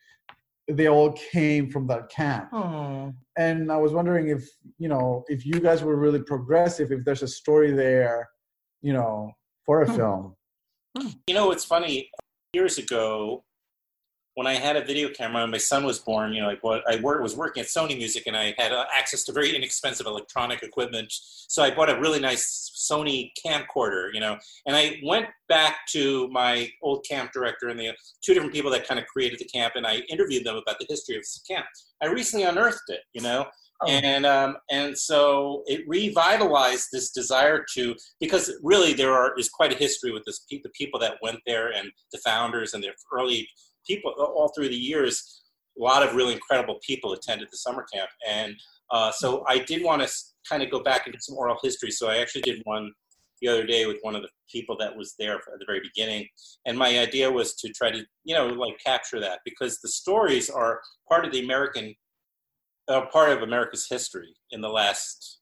they 0.68 0.88
all 0.88 1.12
came 1.32 1.70
from 1.70 1.88
that 1.88 2.10
camp. 2.10 2.50
oh, 2.54 3.14
And 3.38 3.72
I 3.72 3.78
was 3.78 3.92
wondering 3.94 4.30
if 4.30 4.44
you 4.78 4.88
know 4.88 5.24
if 5.28 5.46
you 5.46 5.60
guys 5.60 5.84
were 5.84 5.96
really 5.96 6.22
progressive. 6.22 6.92
If 6.92 7.04
there's 7.06 7.24
a 7.24 7.28
story 7.28 7.72
there, 7.72 8.30
you 8.82 8.94
know, 8.94 9.32
for 9.66 9.82
a 9.82 9.88
Hmm. 9.90 9.96
film. 9.98 10.36
You 11.28 11.34
know, 11.36 11.52
it's 11.52 11.64
funny. 11.66 12.10
Years 12.54 12.78
ago, 12.78 13.44
when 14.36 14.48
I 14.48 14.54
had 14.54 14.76
a 14.76 14.84
video 14.84 15.10
camera 15.10 15.44
and 15.44 15.52
my 15.52 15.58
son 15.58 15.84
was 15.86 16.00
born, 16.00 16.34
you 16.34 16.42
know, 16.42 16.50
I, 16.50 16.56
bought, 16.56 16.82
I 16.88 16.96
was 16.96 17.36
working 17.36 17.62
at 17.62 17.68
Sony 17.68 17.98
Music 17.98 18.24
and 18.28 18.38
I 18.38 18.54
had 18.58 18.72
uh, 18.72 18.86
access 18.96 19.24
to 19.26 19.34
very 19.34 19.56
inexpensive 19.56 20.06
electronic 20.06 20.64
equipment. 20.64 21.12
So 21.12 21.64
I 21.64 21.72
bought 21.72 21.90
a 21.90 22.00
really 22.00 22.20
nice 22.20 22.72
Sony 22.92 23.32
camcorder, 23.46 24.10
you 24.14 24.20
know, 24.20 24.38
and 24.66 24.76
I 24.76 25.02
went 25.04 25.28
back 25.50 25.86
to 25.90 26.30
my 26.30 26.70
old 26.82 27.06
camp 27.10 27.32
director 27.34 27.68
and 27.68 27.80
the 27.80 27.92
two 28.24 28.34
different 28.34 28.54
people 28.54 28.72
that 28.72 28.88
kind 28.88 29.00
of 29.00 29.06
created 29.08 29.40
the 29.40 29.46
camp 29.46 29.74
and 29.76 29.86
I 29.86 29.98
interviewed 30.10 30.46
them 30.46 30.56
about 30.56 30.80
the 30.80 30.86
history 30.88 31.16
of 31.16 31.22
this 31.22 31.42
camp. 31.50 31.66
I 32.02 32.08
recently 32.08 32.46
unearthed 32.46 32.90
it, 32.90 33.02
you 33.14 33.22
know, 33.22 33.46
and 33.88 34.26
um, 34.26 34.58
and 34.70 34.98
so 34.98 35.64
it 35.66 35.82
revitalized 35.88 36.90
this 36.92 37.12
desire 37.12 37.66
to 37.74 37.96
because 38.20 38.54
really 38.62 38.94
there 38.94 39.14
are 39.14 39.38
is 39.40 39.50
quite 39.50 39.74
a 39.74 39.76
history 39.76 40.12
with 40.12 40.24
this 40.26 40.46
pe- 40.50 40.62
the 40.64 40.70
people 40.70 41.00
that 41.00 41.18
went 41.22 41.40
there 41.46 41.72
and 41.72 41.92
the 42.12 42.20
founders 42.20 42.74
and 42.74 42.84
the 42.84 42.90
early 43.12 43.48
people 43.88 44.12
all 44.12 44.52
through 44.56 44.70
the 44.70 44.76
years 44.76 45.44
a 45.80 45.84
lot 45.84 46.04
of 46.04 46.16
really 46.16 46.34
incredible 46.34 46.78
people 46.86 47.14
attended 47.14 47.48
the 47.52 47.58
summer 47.58 47.86
camp 47.94 48.10
and 48.28 48.56
uh, 48.92 49.12
so 49.12 49.44
i 49.48 49.58
did 49.58 49.84
want 49.84 50.02
to 50.02 50.10
kind 50.50 50.64
of 50.64 50.70
go 50.70 50.82
back 50.82 51.08
into 51.08 51.20
some 51.22 51.38
oral 51.38 51.58
history 51.64 51.92
so 51.92 52.10
i 52.10 52.18
actually 52.18 52.42
did 52.42 52.62
one 52.66 52.92
the 53.42 53.48
other 53.48 53.66
day 53.66 53.88
with 53.88 53.98
one 54.02 54.16
of 54.16 54.22
the 54.22 54.30
people 54.52 54.78
that 54.78 54.96
was 54.96 55.16
there 55.18 55.36
at 55.36 55.42
the 55.60 55.66
very 55.66 55.82
beginning 55.82 56.28
and 56.66 56.78
my 56.78 57.00
idea 57.00 57.32
was 57.32 57.56
to 57.56 57.70
try 57.70 57.90
to 57.90 58.04
you 58.24 58.36
know 58.36 58.48
like 58.48 58.78
capture 58.84 59.20
that 59.20 59.40
because 59.46 59.80
the 59.80 59.90
stories 59.90 60.50
are 60.50 60.80
part 61.10 61.26
of 61.26 61.32
the 61.32 61.42
american 61.42 61.96
uh, 62.88 63.06
part 63.08 63.30
of 63.30 63.42
America's 63.42 63.88
history 63.90 64.34
in 64.52 64.62
the 64.62 64.70
last, 64.70 65.40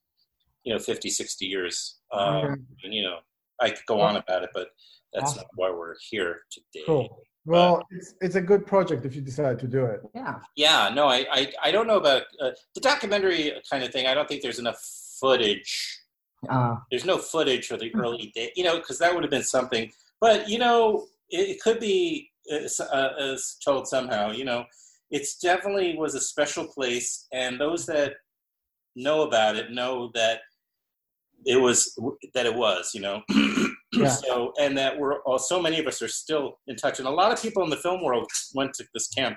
you 0.64 0.72
know, 0.72 0.78
50, 0.78 1.10
60 1.10 1.46
years. 1.46 1.98
Um, 2.12 2.66
and, 2.84 2.94
you 2.94 3.02
know, 3.02 3.16
I 3.60 3.70
could 3.70 3.86
go 3.86 4.00
on 4.00 4.16
about 4.16 4.42
it, 4.44 4.50
but 4.54 4.68
that's 5.12 5.36
not 5.36 5.46
why 5.56 5.70
we're 5.70 5.96
here 6.10 6.42
today. 6.50 6.84
Cool. 6.86 7.22
Well, 7.46 7.82
it's 7.90 8.14
it's 8.20 8.34
a 8.34 8.40
good 8.40 8.66
project 8.66 9.06
if 9.06 9.14
you 9.16 9.22
decide 9.22 9.58
to 9.60 9.66
do 9.66 9.84
it. 9.86 10.00
yeah. 10.14 10.40
Yeah, 10.56 10.90
no, 10.94 11.08
I, 11.08 11.26
I, 11.32 11.52
I 11.64 11.72
don't 11.72 11.86
know 11.86 11.96
about 11.96 12.22
uh, 12.40 12.50
the 12.74 12.80
documentary 12.80 13.52
kind 13.70 13.82
of 13.82 13.92
thing. 13.92 14.06
I 14.06 14.14
don't 14.14 14.28
think 14.28 14.42
there's 14.42 14.58
enough 14.58 14.80
footage. 15.18 16.00
Uh, 16.48 16.76
There's 16.90 17.04
no 17.04 17.18
footage 17.18 17.66
for 17.66 17.76
the 17.76 17.94
early 17.94 18.32
day, 18.34 18.50
you 18.56 18.64
know, 18.64 18.76
because 18.78 18.98
that 18.98 19.14
would 19.14 19.22
have 19.22 19.30
been 19.30 19.42
something. 19.42 19.92
But 20.20 20.48
you 20.48 20.58
know, 20.58 21.06
it, 21.28 21.50
it 21.50 21.60
could 21.60 21.80
be 21.80 22.30
uh, 22.50 22.82
uh, 22.82 23.36
told 23.64 23.86
somehow. 23.88 24.32
You 24.32 24.44
know, 24.44 24.64
it's 25.10 25.38
definitely 25.38 25.96
was 25.96 26.14
a 26.14 26.20
special 26.20 26.66
place, 26.66 27.26
and 27.32 27.60
those 27.60 27.86
that 27.86 28.14
know 28.96 29.22
about 29.22 29.56
it 29.56 29.70
know 29.70 30.10
that 30.14 30.40
it 31.44 31.60
was 31.60 31.98
that 32.34 32.46
it 32.46 32.54
was. 32.54 32.92
You 32.94 33.02
know, 33.02 33.22
Yeah. 33.92 34.08
so 34.08 34.52
and 34.60 34.78
that 34.78 34.98
we're 34.98 35.18
all, 35.22 35.38
so 35.38 35.60
many 35.60 35.80
of 35.80 35.86
us 35.86 36.00
are 36.00 36.08
still 36.08 36.58
in 36.68 36.76
touch, 36.76 36.98
and 37.00 37.08
a 37.08 37.10
lot 37.10 37.32
of 37.32 37.42
people 37.42 37.64
in 37.64 37.70
the 37.70 37.76
film 37.76 38.02
world 38.04 38.30
went 38.54 38.72
to 38.74 38.84
this 38.94 39.08
camp. 39.08 39.36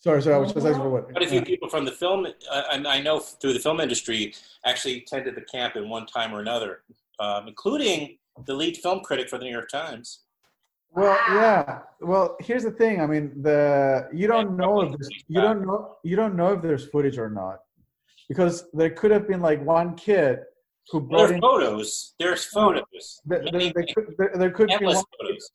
Sorry, 0.00 0.20
sorry. 0.20 0.36
I 0.36 0.38
was 0.38 0.52
just 0.52 0.66
asking 0.66 0.82
for 0.82 0.90
what. 0.90 1.10
Quite 1.10 1.24
a 1.24 1.28
few 1.28 1.42
people 1.42 1.70
from 1.70 1.86
the 1.86 1.92
film, 1.92 2.26
uh, 2.26 2.62
and 2.70 2.86
I 2.86 3.00
know 3.00 3.18
through 3.20 3.54
the 3.54 3.60
film 3.60 3.80
industry, 3.80 4.34
actually 4.66 4.98
attended 4.98 5.34
the 5.34 5.40
camp 5.42 5.76
in 5.76 5.88
one 5.88 6.04
time 6.04 6.34
or 6.34 6.40
another, 6.40 6.82
um, 7.20 7.48
including 7.48 8.18
the 8.46 8.52
lead 8.52 8.76
film 8.76 9.00
critic 9.00 9.30
for 9.30 9.38
the 9.38 9.44
New 9.44 9.52
York 9.52 9.70
Times. 9.70 10.24
Well, 10.90 11.18
yeah. 11.30 11.80
Well, 12.00 12.36
here's 12.40 12.64
the 12.64 12.70
thing. 12.70 13.00
I 13.00 13.06
mean, 13.06 13.42
the 13.42 14.08
you 14.12 14.26
don't 14.26 14.56
know 14.56 14.82
if 14.82 14.90
there's, 14.90 15.08
you 15.28 15.40
don't 15.40 15.66
know 15.66 15.96
you 16.04 16.16
don't 16.16 16.36
know 16.36 16.52
if 16.52 16.62
there's 16.62 16.86
footage 16.88 17.16
or 17.16 17.30
not, 17.30 17.60
because 18.28 18.66
there 18.74 18.90
could 18.90 19.10
have 19.10 19.26
been 19.26 19.40
like 19.40 19.64
one 19.64 19.94
kid 19.96 20.40
who 20.90 21.00
brought 21.00 21.18
There's 21.18 21.30
in. 21.32 21.40
photos. 21.40 22.14
There's 22.18 22.44
photos. 22.44 23.20
There, 23.24 23.44
there, 23.50 23.72
there 23.74 23.86
could, 23.94 24.14
there, 24.18 24.32
there 24.34 24.50
could 24.50 24.68
be 24.78 24.84
one, 24.84 24.94
photos. 25.18 25.50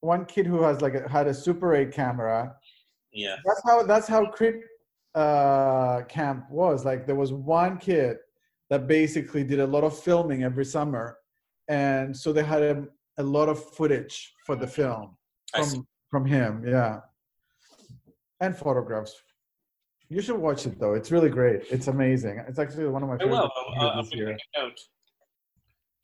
one 0.00 0.24
kid 0.24 0.46
who 0.46 0.62
has 0.62 0.80
like 0.80 0.94
a, 0.94 1.08
had 1.08 1.26
a 1.26 1.34
Super 1.34 1.74
8 1.74 1.92
camera, 1.92 2.54
Yeah. 3.12 3.36
That's 3.44 3.62
how 3.64 3.82
that's 3.82 4.08
how 4.08 4.26
Crip 4.26 4.62
uh, 5.14 6.02
Camp 6.08 6.50
was. 6.50 6.84
Like 6.84 7.06
there 7.06 7.16
was 7.16 7.32
one 7.32 7.78
kid 7.78 8.16
that 8.70 8.86
basically 8.86 9.44
did 9.44 9.60
a 9.60 9.66
lot 9.66 9.84
of 9.84 9.98
filming 9.98 10.44
every 10.44 10.64
summer, 10.64 11.18
and 11.68 12.16
so 12.16 12.32
they 12.32 12.44
had 12.44 12.62
a, 12.62 12.84
a 13.18 13.22
lot 13.22 13.48
of 13.48 13.62
footage 13.74 14.32
for 14.46 14.56
the 14.56 14.66
film 14.66 15.16
from 15.54 15.86
from 16.10 16.24
him. 16.24 16.64
Yeah, 16.66 17.00
and 18.40 18.56
photographs. 18.56 19.14
You 20.12 20.20
should 20.20 20.36
watch 20.36 20.66
it 20.66 20.78
though. 20.78 20.92
It's 20.92 21.10
really 21.10 21.30
great. 21.30 21.62
It's 21.70 21.86
amazing. 21.86 22.44
It's 22.46 22.58
actually 22.58 22.86
one 22.86 23.02
of 23.02 23.08
my 23.08 23.14
I 23.14 23.18
favorite 23.18 23.30
will. 23.32 23.50
I'll, 23.78 23.88
I'll 23.88 24.02
this 24.02 24.12
year. 24.14 24.36
note. 24.58 24.78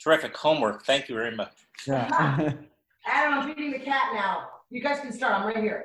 Terrific 0.02 0.34
homework. 0.34 0.82
Thank 0.86 1.10
you 1.10 1.14
very 1.14 1.36
much. 1.36 1.52
Yeah. 1.86 2.08
Adam, 3.06 3.34
I'm 3.34 3.46
feeding 3.54 3.70
the 3.70 3.78
cat 3.78 4.14
now. 4.14 4.48
You 4.70 4.82
guys 4.82 5.00
can 5.00 5.12
start. 5.12 5.34
I'm 5.34 5.46
right 5.46 5.58
here. 5.58 5.84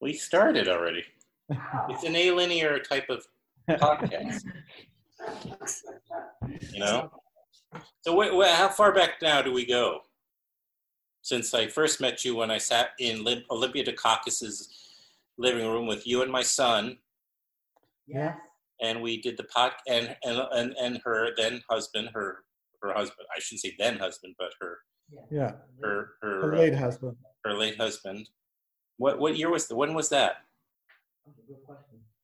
We 0.00 0.12
started 0.14 0.66
already. 0.66 1.04
It's 1.50 2.02
an 2.02 2.14
alinear 2.14 2.82
type 2.82 3.08
of 3.08 3.24
podcast. 3.70 4.42
you 6.72 6.80
know. 6.80 7.12
So, 8.00 8.16
wait, 8.16 8.34
wait, 8.34 8.50
how 8.50 8.68
far 8.70 8.92
back 8.92 9.22
now 9.22 9.40
do 9.40 9.52
we 9.52 9.64
go? 9.64 10.00
Since 11.20 11.54
I 11.54 11.68
first 11.68 12.00
met 12.00 12.24
you 12.24 12.34
when 12.34 12.50
I 12.50 12.58
sat 12.58 12.88
in 12.98 13.22
Lim- 13.22 13.44
Olympia 13.52 13.84
Dukakis's 13.84 14.81
living 15.42 15.66
room 15.66 15.86
with 15.86 16.06
you 16.06 16.22
and 16.22 16.30
my 16.30 16.42
son, 16.42 16.98
Yeah. 18.06 18.34
and 18.80 19.02
we 19.02 19.20
did 19.20 19.36
the 19.36 19.44
pod 19.54 19.72
and 19.88 20.16
and 20.24 20.38
and, 20.58 20.74
and 20.84 21.00
her 21.04 21.20
then 21.36 21.62
husband, 21.68 22.10
her 22.14 22.28
her 22.82 22.92
husband. 22.94 23.26
I 23.36 23.40
shouldn't 23.40 23.62
say 23.62 23.74
then 23.78 23.98
husband, 23.98 24.34
but 24.38 24.50
her 24.60 24.72
yeah. 25.30 25.52
her 25.82 25.96
her 26.22 26.34
Her 26.42 26.54
uh, 26.54 26.58
late 26.58 26.74
husband. 26.74 27.16
her 27.44 27.54
late 27.54 27.76
husband. 27.76 28.28
What 28.98 29.18
what 29.22 29.36
year 29.36 29.50
was 29.50 29.66
the 29.68 29.76
when 29.76 29.94
was 29.94 30.08
that? 30.10 30.34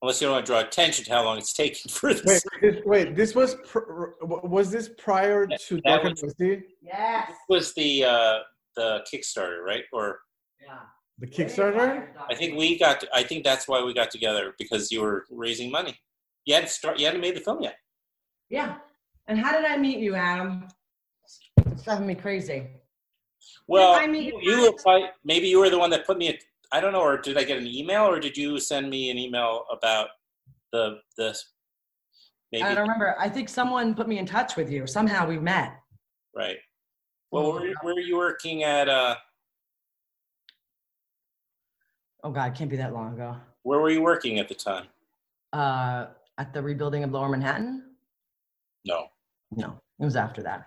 Unless 0.00 0.20
you 0.20 0.26
don't 0.28 0.34
want 0.36 0.46
to 0.46 0.52
draw 0.52 0.60
attention 0.60 1.04
to 1.06 1.10
how 1.12 1.24
long 1.24 1.38
it's 1.38 1.52
taken 1.52 1.90
for 1.90 2.10
Wait, 2.10 2.22
this. 2.24 2.42
this, 2.62 2.76
wait. 2.84 3.16
This 3.16 3.34
was 3.34 3.56
pr- 3.66 4.12
was 4.56 4.70
this 4.70 4.90
prior 4.96 5.46
to 5.46 5.74
that 5.76 5.82
Dark 5.84 6.04
and 6.04 6.10
was- 6.12 6.20
Twisty? 6.20 6.62
Yes. 6.82 7.32
was 7.48 7.74
the 7.74 8.04
uh, 8.04 8.38
the 8.76 9.04
Kickstarter, 9.12 9.60
right? 9.64 9.82
Or 9.92 10.20
Yeah. 10.64 10.78
The 11.20 11.26
Kickstarter? 11.26 12.06
I 12.30 12.34
think 12.34 12.56
we 12.56 12.78
got. 12.78 13.02
I 13.12 13.22
think 13.24 13.44
that's 13.44 13.66
why 13.66 13.82
we 13.82 13.92
got 13.92 14.10
together 14.10 14.54
because 14.58 14.92
you 14.92 15.00
were 15.02 15.24
raising 15.30 15.70
money. 15.70 15.98
You 16.44 16.54
hadn't 16.54 16.70
start. 16.70 16.98
You 16.98 17.06
hadn't 17.06 17.20
made 17.20 17.34
the 17.36 17.40
film 17.40 17.60
yet. 17.62 17.76
Yeah. 18.50 18.76
And 19.26 19.38
how 19.38 19.52
did 19.52 19.64
I 19.64 19.76
meet 19.76 19.98
you, 19.98 20.14
Adam? 20.14 20.68
It's 21.66 21.82
driving 21.82 22.06
me 22.06 22.14
crazy. 22.14 22.68
Well, 23.66 23.94
I 23.94 24.06
mean, 24.06 24.24
you, 24.24 24.40
you 24.42 24.68
applied. 24.68 25.10
Maybe 25.24 25.48
you 25.48 25.58
were 25.58 25.70
the 25.70 25.78
one 25.78 25.90
that 25.90 26.06
put 26.06 26.18
me. 26.18 26.28
A, 26.28 26.38
I 26.72 26.80
don't 26.80 26.92
know. 26.92 27.02
Or 27.02 27.18
did 27.18 27.36
I 27.36 27.44
get 27.44 27.58
an 27.58 27.66
email, 27.66 28.04
or 28.04 28.20
did 28.20 28.36
you 28.36 28.58
send 28.60 28.88
me 28.88 29.10
an 29.10 29.18
email 29.18 29.64
about 29.72 30.08
the 30.72 31.00
this? 31.16 31.52
Maybe 32.52 32.62
I 32.62 32.74
don't 32.74 32.82
remember. 32.82 33.16
I 33.18 33.28
think 33.28 33.48
someone 33.48 33.94
put 33.94 34.08
me 34.08 34.18
in 34.18 34.24
touch 34.24 34.56
with 34.56 34.70
you. 34.70 34.86
Somehow 34.86 35.26
we 35.26 35.38
met. 35.38 35.74
right. 36.34 36.56
Well, 37.30 37.52
where, 37.52 37.74
where 37.82 37.94
were 37.94 38.00
you 38.00 38.16
working 38.16 38.62
at? 38.62 38.88
Uh, 38.88 39.16
Oh 42.24 42.30
God, 42.30 42.52
it 42.52 42.58
can't 42.58 42.70
be 42.70 42.76
that 42.76 42.92
long 42.92 43.14
ago. 43.14 43.36
where 43.62 43.80
were 43.80 43.90
you 43.90 44.02
working 44.02 44.38
at 44.38 44.48
the 44.48 44.54
time? 44.54 44.86
Uh, 45.52 46.06
at 46.38 46.52
the 46.54 46.62
rebuilding 46.62 47.04
of 47.04 47.12
Lower 47.12 47.28
Manhattan? 47.28 47.84
No. 48.84 49.06
No, 49.50 49.78
it 50.00 50.04
was 50.04 50.16
after 50.16 50.42
that. 50.42 50.66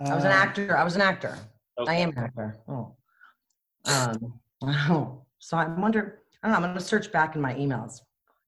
I 0.00 0.14
was 0.14 0.24
an 0.24 0.30
Uh, 0.32 0.34
actor. 0.34 0.76
I 0.76 0.84
was 0.84 0.94
an 0.96 1.02
actor. 1.02 1.36
I 1.86 1.94
am 1.96 2.10
an 2.10 2.18
actor. 2.18 2.58
Oh. 2.68 2.94
Um, 3.86 4.40
oh. 4.62 5.22
So 5.38 5.56
I 5.56 5.66
wonder, 5.66 6.20
I 6.42 6.48
don't 6.48 6.52
know, 6.52 6.56
I'm 6.68 6.74
going 6.74 6.74
to 6.74 6.80
search 6.84 7.10
back 7.12 7.34
in 7.34 7.40
my 7.40 7.54
emails 7.54 8.00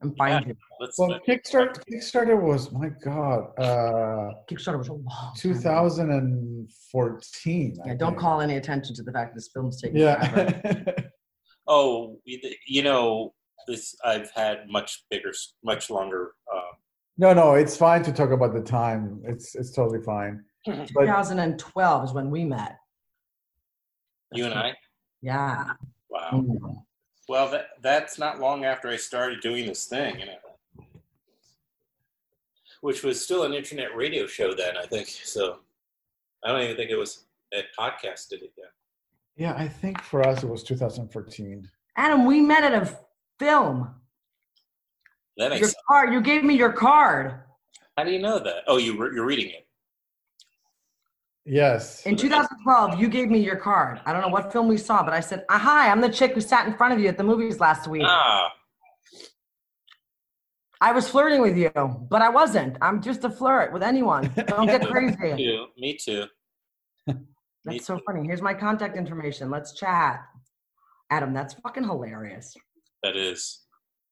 and 0.03 0.15
find 0.17 0.47
you. 0.47 0.55
Let's. 0.81 0.99
Well, 0.99 1.19
Kickstarter, 1.27 1.83
Kickstarter 1.91 2.39
was 2.41 2.71
my 2.73 2.89
God, 3.03 3.53
uh, 3.59 4.33
Kickstarter 4.51 4.79
was 4.79 4.89
a 4.89 4.93
long 4.95 5.05
time. 5.07 5.33
2014. 5.37 7.79
I 7.85 7.89
Yeah, 7.89 7.95
don't 7.95 8.11
think. 8.11 8.19
call 8.21 8.41
any 8.41 8.57
attention 8.57 8.95
to 8.97 9.03
the 9.03 9.13
fact 9.13 9.35
this 9.35 9.49
film's 9.49 9.81
taking 9.81 10.01
forever. 10.01 10.95
Yeah. 11.67 11.75
Oh, 11.75 12.19
you 12.25 12.39
you 12.67 12.83
know, 12.83 13.35
this 13.67 13.95
I've 14.05 14.31
had 14.33 14.69
much 14.69 15.05
bigger, 15.11 15.33
much 15.65 15.91
longer. 15.91 16.33
Uh, 16.53 16.61
no, 17.19 17.33
no, 17.33 17.55
it's 17.55 17.77
fine 17.77 18.03
to 18.05 18.13
talk 18.13 18.31
about 18.31 18.55
the 18.55 18.63
time. 18.63 19.23
It's 19.25 19.55
it's 19.55 19.71
totally 19.73 20.03
fine. 20.03 20.45
But 20.65 21.07
2012 21.07 22.05
is 22.05 22.13
when 22.13 22.31
we 22.31 22.45
met. 22.45 22.77
you 24.33 24.45
and 24.45 24.55
I. 24.55 24.75
Yeah. 25.23 25.73
Wow. 26.09 26.31
Mm. 26.33 26.83
Well, 27.29 27.51
that 27.51 27.67
that's 27.83 28.19
not 28.19 28.41
long 28.41 28.65
after 28.65 28.89
I 28.89 28.97
started 28.97 29.41
doing 29.41 29.67
this 29.67 29.87
thing, 29.87 30.21
you 30.21 30.27
know. 30.27 30.85
Which 32.81 33.03
was 33.03 33.23
still 33.23 33.45
an 33.45 33.55
internet 33.55 33.95
radio 33.97 34.27
show 34.27 34.55
then, 34.55 34.77
I 34.77 34.87
think. 34.87 35.09
So 35.09 35.59
I 36.45 36.49
don't 36.51 36.63
even 36.63 36.77
think 36.77 36.91
it 36.91 36.97
was 36.97 37.25
a 37.55 37.63
podcast 37.79 38.29
did 38.29 38.43
it 38.43 38.53
yet. 38.59 38.71
Yeah, 39.37 39.55
I 39.57 39.69
think 39.69 40.01
for 40.03 40.27
us 40.27 40.43
it 40.43 40.49
was 40.49 40.63
2014. 40.63 41.69
Adam, 41.97 42.27
we 42.27 42.41
met 42.41 42.65
at 42.65 42.75
a 42.75 42.99
film. 43.39 43.95
That 45.37 45.51
makes 45.51 45.61
Your 45.61 45.69
sense. 45.69 45.83
card. 45.89 46.13
You 46.13 46.21
gave 46.21 46.45
me 46.45 46.55
your 46.55 46.73
card. 46.73 47.41
How 47.97 48.05
do 48.05 48.11
you 48.11 48.19
know 48.19 48.39
that? 48.39 48.65
Oh, 48.67 48.77
you 48.79 48.97
re- 48.99 49.15
you're 49.15 49.25
reading 49.27 49.51
it. 49.51 49.67
Yes. 51.45 52.07
In 52.07 52.17
2012, 52.17 53.01
you 53.01 53.09
gave 53.09 53.29
me 53.29 53.41
your 53.41 53.57
card. 53.57 54.01
I 54.07 54.13
don't 54.13 54.23
know 54.23 54.29
what 54.29 54.53
film 54.53 54.69
we 54.69 54.77
saw, 54.77 55.03
but 55.03 55.13
I 55.13 55.21
said, 55.21 55.45
ah, 55.51 55.59
"Hi, 55.59 55.91
I'm 55.91 56.01
the 56.01 56.09
chick 56.09 56.35
who 56.35 56.41
sat 56.41 56.67
in 56.67 56.75
front 56.77 56.95
of 56.95 57.01
you 57.01 57.09
at 57.09 57.17
the 57.19 57.25
movies 57.25 57.59
last 57.59 57.89
week." 57.89 58.03
Ah, 58.07 58.53
I 60.81 60.93
was 60.93 61.09
flirting 61.09 61.41
with 61.43 61.57
you, 61.57 61.71
but 62.11 62.23
I 62.23 62.29
wasn't. 62.29 62.77
I'm 62.81 63.03
just 63.03 63.25
a 63.25 63.31
flirt 63.31 63.73
with 63.73 63.83
anyone. 63.83 64.33
Don't 64.47 64.67
get 64.67 64.83
me 64.93 65.15
crazy. 65.17 65.37
too. 65.37 65.67
Me 65.77 65.97
too. 65.97 66.27
That's 67.65 67.87
so 67.87 68.01
funny. 68.07 68.27
Here's 68.27 68.43
my 68.43 68.55
contact 68.55 68.97
information. 68.97 69.51
Let's 69.51 69.73
chat. 69.73 70.21
Adam, 71.11 71.33
that's 71.33 71.55
fucking 71.55 71.85
hilarious. 71.85 72.57
That 73.03 73.17
is. 73.17 73.61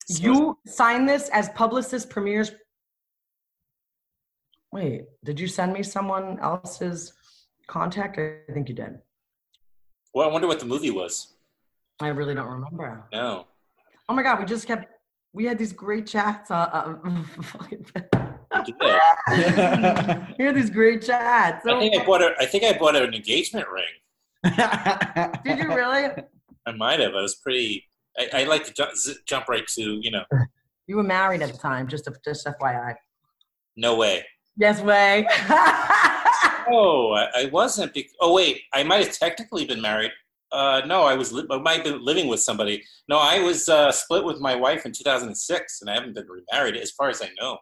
You 0.09 0.59
sign 0.67 1.07
this 1.07 1.29
as 1.31 1.49
publicist 1.51 2.11
premieres. 2.11 2.53
Wait, 4.73 5.07
did 5.25 5.41
you 5.41 5.47
send 5.47 5.73
me 5.73 5.83
someone 5.83 6.39
else's 6.41 7.13
contact? 7.67 8.19
I 8.19 8.53
think 8.53 8.69
you 8.69 8.75
did. 8.75 8.99
Well, 10.15 10.29
I 10.29 10.33
wonder 10.33 10.47
what 10.47 10.61
the 10.61 10.67
movie 10.67 10.91
was. 10.91 11.35
I 12.01 12.09
really 12.09 12.35
don't 12.35 12.49
remember. 12.49 13.05
No. 13.13 13.47
Oh 14.09 14.15
my 14.15 14.23
god, 14.23 14.41
we 14.41 14.45
just 14.45 14.67
kept. 14.67 14.87
We 15.33 15.45
had 15.45 15.59
these 15.59 15.73
great 15.73 16.07
chats. 16.07 16.51
Uh, 16.51 16.97
uh, 17.05 18.21
did. 20.39 20.55
these 20.55 20.71
great 20.71 21.03
chats. 21.03 21.65
I 21.67 21.79
think 21.79 21.97
I 21.97 22.05
bought 22.05 22.23
a. 22.23 22.35
I 22.39 22.47
think 22.47 22.65
I 22.65 22.77
bought 22.77 22.97
an 22.97 23.15
engagement 23.15 23.67
ring. 23.69 23.85
Did 25.45 25.59
you 25.59 25.69
really? 25.75 26.09
I 26.67 26.73
might 26.73 27.01
have. 27.01 27.15
I 27.15 27.23
was 27.23 27.37
pretty. 27.37 27.85
I, 28.19 28.43
I 28.43 28.45
like 28.45 28.65
to 28.65 28.73
jump, 28.73 28.97
z- 28.97 29.17
jump 29.27 29.49
right 29.49 29.67
to 29.69 30.01
you 30.03 30.11
know. 30.11 30.25
You 30.87 30.97
were 30.97 31.03
married 31.03 31.43
at 31.43 31.53
the 31.53 31.59
time, 31.59 31.87
just 31.87 32.09
just 32.25 32.47
FYI. 32.47 32.95
No 33.77 33.97
way. 33.97 34.25
Yes, 34.57 34.81
way. 34.81 35.27
Oh, 36.73 37.13
I, 37.13 37.43
I 37.43 37.45
wasn't. 37.47 37.93
Bec- 37.95 38.07
oh 38.21 38.33
wait, 38.33 38.63
I 38.73 38.85
might 38.85 39.05
have 39.05 39.19
technically 39.19 39.65
been 39.65 39.81
married. 39.81 40.13
Uh, 40.53 40.83
no, 40.87 41.03
I 41.03 41.15
was. 41.15 41.33
Li- 41.33 41.47
I 41.51 41.59
might 41.59 41.77
have 41.77 41.85
been 41.85 42.05
living 42.05 42.29
with 42.29 42.41
somebody. 42.41 42.85
No, 43.09 43.19
I 43.19 43.41
was 43.41 43.69
uh, 43.69 43.91
split 43.91 44.25
with 44.25 44.41
my 44.41 44.55
wife 44.55 44.87
in 44.87 44.93
2006, 44.93 45.81
and 45.81 45.91
I 45.91 45.95
haven't 45.95 46.15
been 46.15 46.27
remarried 46.29 46.77
as 46.77 46.91
far 46.93 47.09
as 47.09 47.23
I 47.23 47.29
know. 47.41 47.59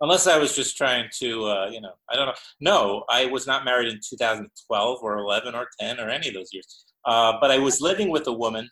Unless 0.00 0.26
I 0.26 0.38
was 0.38 0.54
just 0.54 0.76
trying 0.76 1.08
to, 1.20 1.44
uh, 1.46 1.68
you 1.70 1.80
know, 1.80 1.92
I 2.10 2.16
don't 2.16 2.26
know. 2.26 2.34
No, 2.60 3.04
I 3.08 3.26
was 3.26 3.46
not 3.46 3.64
married 3.64 3.88
in 3.88 4.00
2012 4.06 4.98
or 5.02 5.18
11 5.18 5.54
or 5.54 5.68
10 5.80 6.00
or 6.00 6.08
any 6.08 6.28
of 6.28 6.34
those 6.34 6.52
years. 6.52 6.84
Uh, 7.06 7.34
but 7.40 7.50
I 7.50 7.58
was 7.58 7.80
living 7.80 8.10
with 8.10 8.26
a 8.26 8.32
woman, 8.32 8.68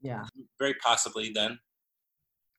yeah. 0.00 0.24
very 0.58 0.74
possibly 0.74 1.32
then. 1.34 1.58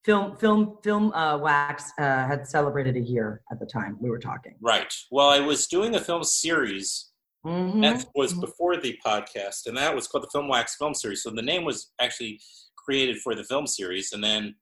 Film, 0.03 0.35
film, 0.37 0.77
film. 0.83 1.13
Uh, 1.13 1.37
Wax 1.37 1.91
uh, 1.99 2.25
had 2.25 2.47
celebrated 2.47 2.97
a 2.97 2.99
year 2.99 3.41
at 3.51 3.59
the 3.59 3.67
time 3.67 3.97
we 4.01 4.09
were 4.09 4.19
talking. 4.19 4.55
Right. 4.59 4.91
Well, 5.11 5.29
I 5.29 5.39
was 5.39 5.67
doing 5.67 5.93
a 5.95 5.99
film 5.99 6.23
series 6.23 7.11
Mhm. 7.45 7.81
That 7.81 8.07
was 8.13 8.33
before 8.33 8.77
the 8.77 8.99
podcast, 9.05 9.65
and 9.65 9.75
that 9.77 9.95
was 9.95 10.07
called 10.07 10.23
the 10.23 10.29
Film 10.29 10.47
Wax 10.47 10.75
Film 10.75 10.93
Series. 10.93 11.23
So 11.23 11.31
the 11.31 11.41
name 11.41 11.63
was 11.63 11.91
actually 11.99 12.39
created 12.75 13.19
for 13.21 13.33
the 13.33 13.43
film 13.43 13.65
series, 13.65 14.11
and 14.13 14.23
then 14.23 14.55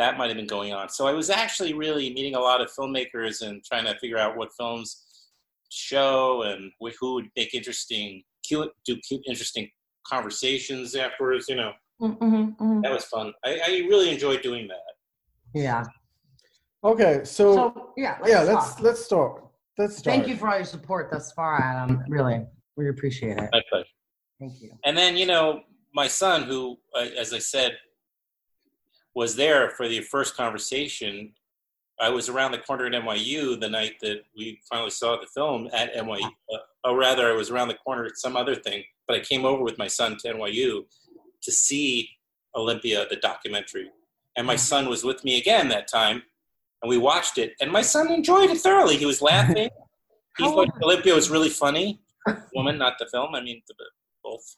that 0.00 0.16
might 0.16 0.28
have 0.28 0.36
been 0.38 0.46
going 0.46 0.72
on. 0.72 0.88
So 0.88 1.06
I 1.06 1.12
was 1.12 1.28
actually 1.28 1.74
really 1.74 2.12
meeting 2.14 2.34
a 2.34 2.40
lot 2.40 2.62
of 2.62 2.72
filmmakers 2.72 3.42
and 3.46 3.62
trying 3.62 3.84
to 3.84 3.94
figure 3.98 4.16
out 4.16 4.34
what 4.34 4.48
films 4.58 4.88
to 5.70 5.76
show 5.76 6.42
and 6.42 6.72
who 6.98 7.14
would 7.14 7.28
make 7.36 7.52
interesting, 7.54 8.22
cute, 8.42 8.70
do 8.86 8.96
cute, 9.06 9.20
interesting 9.26 9.68
conversations 10.06 10.96
afterwards. 10.96 11.50
You 11.50 11.56
know, 11.56 11.72
Mhm, 12.00 12.56
mhm. 12.56 12.82
that 12.82 12.90
was 12.92 13.04
fun. 13.04 13.34
I, 13.44 13.60
I 13.66 13.70
really 13.92 14.10
enjoyed 14.10 14.40
doing 14.40 14.66
that. 14.68 14.94
Yeah. 15.52 15.84
Okay, 16.82 17.20
so, 17.24 17.54
So 17.54 17.92
yeah, 17.98 18.16
let's 18.22 18.32
yeah, 18.32 18.42
let's 18.42 18.74
talk. 18.74 18.80
let's 18.80 19.04
start. 19.04 19.44
Let's 19.76 19.96
start. 19.98 20.16
Thank 20.16 20.28
you 20.28 20.36
for 20.36 20.48
all 20.48 20.56
your 20.56 20.64
support 20.64 21.10
thus 21.12 21.30
far, 21.32 21.60
Adam. 21.60 22.02
Really, 22.08 22.46
we 22.76 22.88
appreciate 22.88 23.36
it. 23.36 23.50
My 23.52 23.62
pleasure. 23.68 23.84
Thank 24.40 24.62
you. 24.62 24.70
And 24.86 24.96
then, 24.96 25.18
you 25.18 25.26
know, 25.26 25.60
my 25.92 26.06
son, 26.08 26.44
who, 26.44 26.78
uh, 26.96 27.00
as 27.18 27.34
I 27.34 27.38
said, 27.38 27.76
was 29.14 29.36
there 29.36 29.70
for 29.70 29.88
the 29.88 30.00
first 30.00 30.36
conversation. 30.36 31.32
I 32.00 32.08
was 32.08 32.28
around 32.28 32.52
the 32.52 32.58
corner 32.58 32.86
at 32.86 32.92
NYU 32.92 33.60
the 33.60 33.68
night 33.68 33.94
that 34.00 34.22
we 34.36 34.60
finally 34.68 34.90
saw 34.90 35.16
the 35.20 35.26
film 35.26 35.68
at 35.72 35.94
NYU. 35.94 36.24
Uh, 36.24 36.58
or 36.84 36.96
rather, 36.96 37.30
I 37.30 37.34
was 37.34 37.50
around 37.50 37.68
the 37.68 37.74
corner 37.74 38.06
at 38.06 38.16
some 38.16 38.36
other 38.36 38.54
thing, 38.54 38.84
but 39.06 39.16
I 39.16 39.20
came 39.20 39.44
over 39.44 39.62
with 39.62 39.78
my 39.78 39.86
son 39.86 40.16
to 40.18 40.34
NYU 40.34 40.84
to 41.42 41.52
see 41.52 42.08
Olympia, 42.54 43.06
the 43.08 43.16
documentary. 43.16 43.90
And 44.36 44.46
my 44.46 44.56
son 44.56 44.88
was 44.88 45.04
with 45.04 45.24
me 45.24 45.38
again 45.38 45.68
that 45.68 45.88
time, 45.88 46.22
and 46.82 46.88
we 46.88 46.96
watched 46.96 47.36
it. 47.36 47.54
And 47.60 47.70
my 47.70 47.82
son 47.82 48.10
enjoyed 48.10 48.50
it 48.50 48.58
thoroughly. 48.58 48.96
He 48.96 49.06
was 49.06 49.20
laughing. 49.20 49.68
he 50.38 50.44
How 50.44 50.52
thought 50.52 50.68
Olympia 50.82 51.14
was 51.14 51.30
really 51.30 51.50
funny. 51.50 52.00
Woman, 52.54 52.78
not 52.78 52.94
the 52.98 53.06
film. 53.06 53.34
I 53.34 53.42
mean, 53.42 53.60
the, 53.66 53.74
both. 54.22 54.56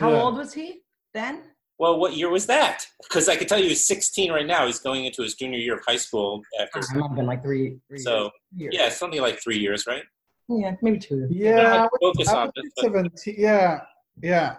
How 0.00 0.12
old 0.12 0.36
was 0.36 0.52
he 0.52 0.80
then? 1.14 1.42
Well, 1.82 1.98
what 1.98 2.16
year 2.16 2.30
was 2.30 2.46
that? 2.46 2.86
Because 3.02 3.28
I 3.28 3.34
can 3.34 3.48
tell 3.48 3.58
you 3.58 3.68
he's 3.68 3.84
16 3.88 4.30
right 4.30 4.46
now. 4.46 4.66
He's 4.66 4.78
going 4.78 5.04
into 5.04 5.20
his 5.20 5.34
junior 5.34 5.58
year 5.58 5.74
of 5.74 5.80
high 5.84 5.96
school 5.96 6.40
after. 6.60 6.78
It 6.78 6.84
might 6.94 7.08
have 7.08 7.16
been 7.16 7.26
like 7.26 7.42
three. 7.42 7.76
three 7.88 7.98
So 7.98 8.30
years. 8.54 8.72
yeah, 8.78 8.88
something 8.88 9.20
like 9.20 9.42
three 9.42 9.58
years, 9.58 9.84
right? 9.88 10.04
Yeah, 10.48 10.76
maybe 10.80 11.00
two. 11.00 11.26
Yeah, 11.28 11.58
I 11.58 11.82
was, 11.82 11.90
Focus 12.00 12.28
I 12.28 12.36
on 12.42 12.46
was 12.46 12.52
this, 12.62 12.72
but- 12.76 12.82
17. 12.84 13.34
Yeah, 13.36 13.80
yeah. 14.22 14.56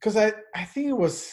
Because 0.00 0.16
I, 0.16 0.32
I 0.54 0.64
think 0.64 0.86
it 0.88 0.94
was, 0.94 1.30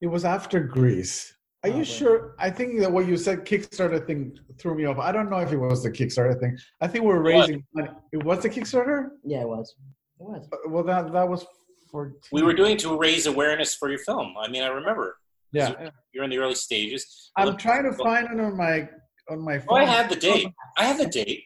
it 0.00 0.06
was 0.06 0.24
after 0.24 0.60
Greece. 0.60 1.34
Are 1.64 1.70
you 1.70 1.82
sure? 1.82 2.36
I 2.38 2.48
think 2.50 2.78
that 2.78 2.92
what 2.92 3.08
you 3.08 3.16
said 3.16 3.44
Kickstarter 3.44 4.06
thing 4.06 4.38
threw 4.56 4.76
me 4.76 4.84
off. 4.84 4.98
I 5.00 5.10
don't 5.10 5.28
know 5.28 5.38
if 5.38 5.50
it 5.50 5.56
was 5.56 5.82
the 5.82 5.90
Kickstarter 5.90 6.38
thing. 6.38 6.56
I 6.80 6.86
think 6.86 7.02
we're 7.04 7.16
What? 7.20 7.24
raising 7.48 7.64
money. 7.74 7.88
It 8.12 8.22
was 8.22 8.40
the 8.44 8.50
Kickstarter. 8.50 9.08
Yeah, 9.24 9.40
it 9.40 9.48
was. 9.48 9.74
It 10.20 10.24
was. 10.28 10.48
Uh, 10.52 10.68
Well, 10.70 10.84
that 10.84 11.12
that 11.12 11.28
was 11.28 11.44
for. 11.96 12.12
We 12.32 12.42
were 12.42 12.52
doing 12.52 12.76
to 12.78 12.96
raise 12.98 13.26
awareness 13.26 13.74
for 13.74 13.88
your 13.88 13.98
film. 14.00 14.34
I 14.38 14.48
mean, 14.48 14.62
I 14.62 14.68
remember. 14.68 15.16
Yeah, 15.52 15.90
You're 16.12 16.24
in 16.24 16.30
the 16.30 16.38
early 16.38 16.54
stages. 16.54 17.30
I'm 17.36 17.56
trying 17.56 17.84
to 17.84 17.92
find 17.96 18.26
it 18.26 18.38
on 18.40 18.56
my 18.56 18.88
on 19.30 19.40
my 19.40 19.56
Oh, 19.56 19.60
phone. 19.60 19.78
I 19.78 19.84
have 19.84 20.10
the 20.10 20.16
date. 20.16 20.48
I 20.76 20.84
have 20.84 20.98
the 20.98 21.06
date. 21.06 21.44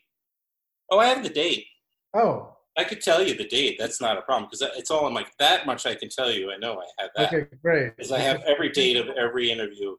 Oh, 0.90 0.98
I 0.98 1.06
have 1.06 1.22
the 1.22 1.28
date. 1.28 1.64
Oh, 2.14 2.56
I 2.76 2.84
could 2.84 3.00
tell 3.00 3.22
you 3.22 3.34
the 3.34 3.46
date. 3.46 3.76
That's 3.78 4.00
not 4.00 4.18
a 4.18 4.22
problem 4.22 4.48
because 4.50 4.62
it's 4.76 4.90
all 4.90 5.06
in 5.06 5.12
my. 5.14 5.24
That 5.38 5.66
much 5.66 5.86
I 5.86 5.94
can 5.94 6.08
tell 6.08 6.30
you. 6.30 6.50
I 6.50 6.56
know 6.56 6.80
I 6.80 7.02
have 7.02 7.10
that. 7.16 7.32
okay, 7.32 7.46
great. 7.62 7.96
Because 7.96 8.10
I 8.10 8.18
have 8.18 8.42
every 8.48 8.70
date 8.70 8.96
of 8.96 9.08
every 9.16 9.50
interview. 9.50 9.94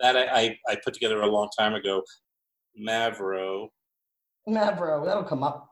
That 0.00 0.16
I, 0.16 0.24
I, 0.40 0.58
I 0.68 0.76
put 0.82 0.94
together 0.94 1.20
a 1.20 1.26
long 1.26 1.50
time 1.58 1.74
ago. 1.74 2.02
Mavro. 2.80 3.68
Mavro, 4.48 5.04
that'll 5.04 5.24
come 5.24 5.42
up. 5.42 5.69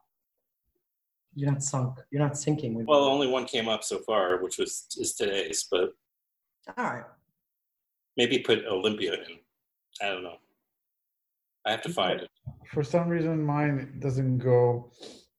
You're 1.39 1.53
not 1.53 1.63
sunk. 1.63 2.01
You're 2.11 2.21
not 2.21 2.37
sinking. 2.37 2.75
With 2.75 2.89
Well, 2.89 3.05
only 3.05 3.29
one 3.29 3.45
came 3.45 3.69
up 3.69 3.85
so 3.85 3.99
far, 4.01 4.39
which 4.43 4.59
was 4.59 4.87
is 4.99 5.15
today's, 5.15 5.69
but 5.71 5.91
All 6.77 6.85
right. 6.85 7.05
maybe 8.17 8.41
put 8.41 8.65
Olympia 8.67 9.13
in. 9.15 9.39
I 10.03 10.09
don't 10.09 10.25
know. 10.25 10.39
I 11.65 11.71
have 11.71 11.83
to 11.83 11.91
find 11.91 12.21
it. 12.23 12.29
For 12.75 12.83
some 12.83 13.09
reason, 13.09 13.41
mine 13.41 14.01
doesn't 14.01 14.39
go. 14.39 14.91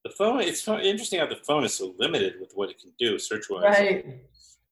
The 0.04 0.10
phone. 0.16 0.40
It's 0.40 0.62
so 0.62 0.78
interesting 0.78 1.18
how 1.20 1.26
the 1.26 1.36
phone 1.46 1.64
is 1.64 1.74
so 1.74 1.94
limited 1.98 2.40
with 2.40 2.52
what 2.54 2.70
it 2.70 2.78
can 2.80 2.92
do 2.98 3.18
search 3.18 3.50
wise. 3.50 3.64
Right. 3.64 4.20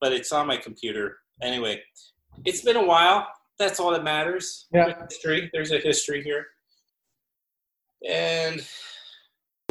But 0.00 0.14
it's 0.14 0.32
on 0.32 0.46
my 0.46 0.56
computer 0.56 1.18
anyway. 1.42 1.82
It's 2.46 2.62
been 2.62 2.76
a 2.76 2.86
while. 2.86 3.28
That's 3.58 3.78
all 3.80 3.90
that 3.90 4.02
matters. 4.02 4.66
Yeah. 4.72 4.94
History. 5.10 5.50
There's 5.52 5.72
a 5.72 5.78
history 5.78 6.22
here. 6.24 6.46
And 8.08 8.66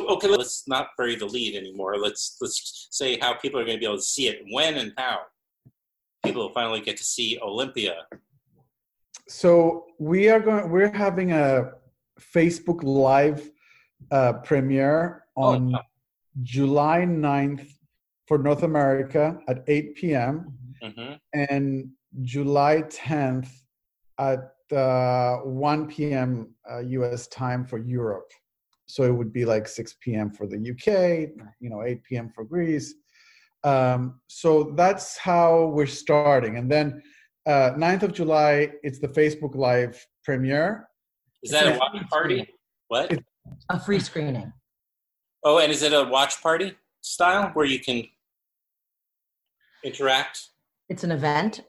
okay, 0.10 0.28
let's 0.28 0.68
not 0.68 0.90
bury 0.98 1.16
the 1.16 1.26
lead 1.26 1.56
anymore. 1.56 1.98
Let's 1.98 2.38
let's 2.42 2.88
say 2.92 3.18
how 3.20 3.34
people 3.34 3.60
are 3.60 3.66
going 3.66 3.78
to 3.78 3.80
be 3.80 3.86
able 3.86 3.98
to 3.98 4.02
see 4.04 4.28
it, 4.28 4.42
when 4.52 4.76
and 4.76 4.94
how. 4.98 5.20
People 6.26 6.44
will 6.44 6.54
finally 6.54 6.82
get 6.82 6.98
to 6.98 7.04
see 7.04 7.40
Olympia. 7.42 8.06
So 9.28 9.86
we 10.00 10.30
are 10.30 10.40
going. 10.40 10.70
We're 10.70 10.92
having 10.92 11.32
a 11.32 11.72
Facebook 12.20 12.84
Live 12.84 13.50
uh, 14.12 14.34
premiere 14.34 15.28
Oh, 15.38 15.54
on 15.54 15.76
July 16.42 17.06
9th 17.06 17.68
for 18.28 18.40
North 18.40 18.64
America 18.64 19.40
at 19.48 19.64
8 19.68 19.96
p.m. 19.96 20.54
hmm 20.82 21.14
and 21.34 21.90
July 22.24 22.84
10th 22.88 23.50
at 24.18 24.54
uh, 24.76 25.38
1 25.44 25.88
p.m. 25.88 26.56
Uh, 26.70 26.80
U.S. 26.80 27.28
time 27.28 27.64
for 27.64 27.78
Europe. 27.78 28.32
So 28.88 29.04
it 29.04 29.12
would 29.12 29.34
be 29.34 29.46
like 29.46 29.68
6 29.68 29.96
p.m. 30.02 30.32
for 30.32 30.48
the 30.48 30.58
UK, 30.58 31.30
you 31.60 31.70
know, 31.70 31.84
8 31.84 32.04
p.m. 32.04 32.32
for 32.34 32.44
Greece. 32.46 32.96
Um, 33.64 34.22
so 34.28 34.72
that's 34.76 35.18
how 35.18 35.68
we're 35.68 35.88
starting. 35.88 36.58
And 36.58 36.72
then 36.72 37.02
uh, 37.46 37.72
9th 37.78 38.04
of 38.04 38.14
July, 38.14 38.72
it's 38.84 39.00
the 39.00 39.08
Facebook 39.10 39.56
Live 39.56 40.06
premiere. 40.24 40.88
Is 41.44 41.52
that 41.52 41.76
a 41.76 41.78
watch 41.78 42.10
party? 42.10 42.48
What? 42.88 43.12
A 43.70 43.80
free 43.80 44.00
screening. 44.00 44.52
Oh, 45.44 45.60
and 45.60 45.72
is 45.72 45.84
it 45.84 45.94
a 45.94 46.04
watch 46.04 46.42
party 46.42 46.76
style 47.02 47.52
where 47.54 47.66
you 47.66 47.80
can 47.80 48.04
interact? 49.84 50.48
It's 50.90 51.04
an 51.04 51.12
event, 51.12 51.62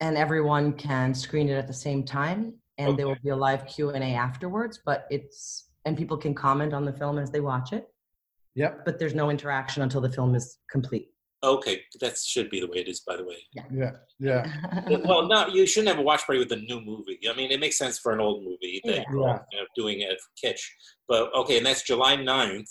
and 0.00 0.16
everyone 0.16 0.72
can 0.72 1.14
screen 1.14 1.48
it 1.48 1.54
at 1.54 1.66
the 1.66 1.74
same 1.74 2.04
time, 2.04 2.54
and 2.78 2.96
there 2.96 3.06
will 3.06 3.16
be 3.22 3.30
a 3.30 3.36
live 3.36 3.66
Q 3.66 3.90
and 3.90 4.04
A 4.04 4.08
afterwards. 4.08 4.80
But 4.84 5.06
it's 5.10 5.70
and 5.84 5.96
people 5.96 6.16
can 6.16 6.34
comment 6.34 6.72
on 6.72 6.84
the 6.84 6.92
film 6.92 7.18
as 7.18 7.30
they 7.30 7.40
watch 7.40 7.72
it. 7.72 7.88
Yep. 8.54 8.84
But 8.84 8.98
there's 8.98 9.14
no 9.14 9.30
interaction 9.30 9.82
until 9.82 10.00
the 10.00 10.10
film 10.10 10.34
is 10.34 10.58
complete. 10.70 11.08
Okay, 11.42 11.82
that 12.00 12.16
should 12.16 12.48
be 12.48 12.60
the 12.60 12.66
way 12.66 12.78
it 12.78 12.88
is, 12.88 13.00
by 13.00 13.16
the 13.16 13.24
way. 13.24 13.36
Yeah. 13.52 13.64
Yeah. 13.70 13.90
yeah. 14.18 14.96
well, 15.04 15.28
no, 15.28 15.46
you 15.48 15.66
shouldn't 15.66 15.88
have 15.88 15.98
a 15.98 16.02
watch 16.02 16.24
party 16.24 16.38
with 16.38 16.52
a 16.52 16.56
new 16.56 16.80
movie. 16.80 17.18
I 17.30 17.34
mean, 17.36 17.50
it 17.50 17.60
makes 17.60 17.76
sense 17.76 17.98
for 17.98 18.12
an 18.12 18.20
old 18.20 18.42
movie 18.44 18.80
that 18.84 18.94
Yeah. 18.96 19.04
you're 19.10 19.46
you 19.52 19.58
know, 19.58 19.66
doing 19.76 20.00
it 20.00 20.18
for 20.20 20.48
kitsch. 20.48 20.62
But 21.06 21.34
okay, 21.34 21.58
and 21.58 21.66
that's 21.66 21.82
July 21.82 22.16
9th. 22.16 22.70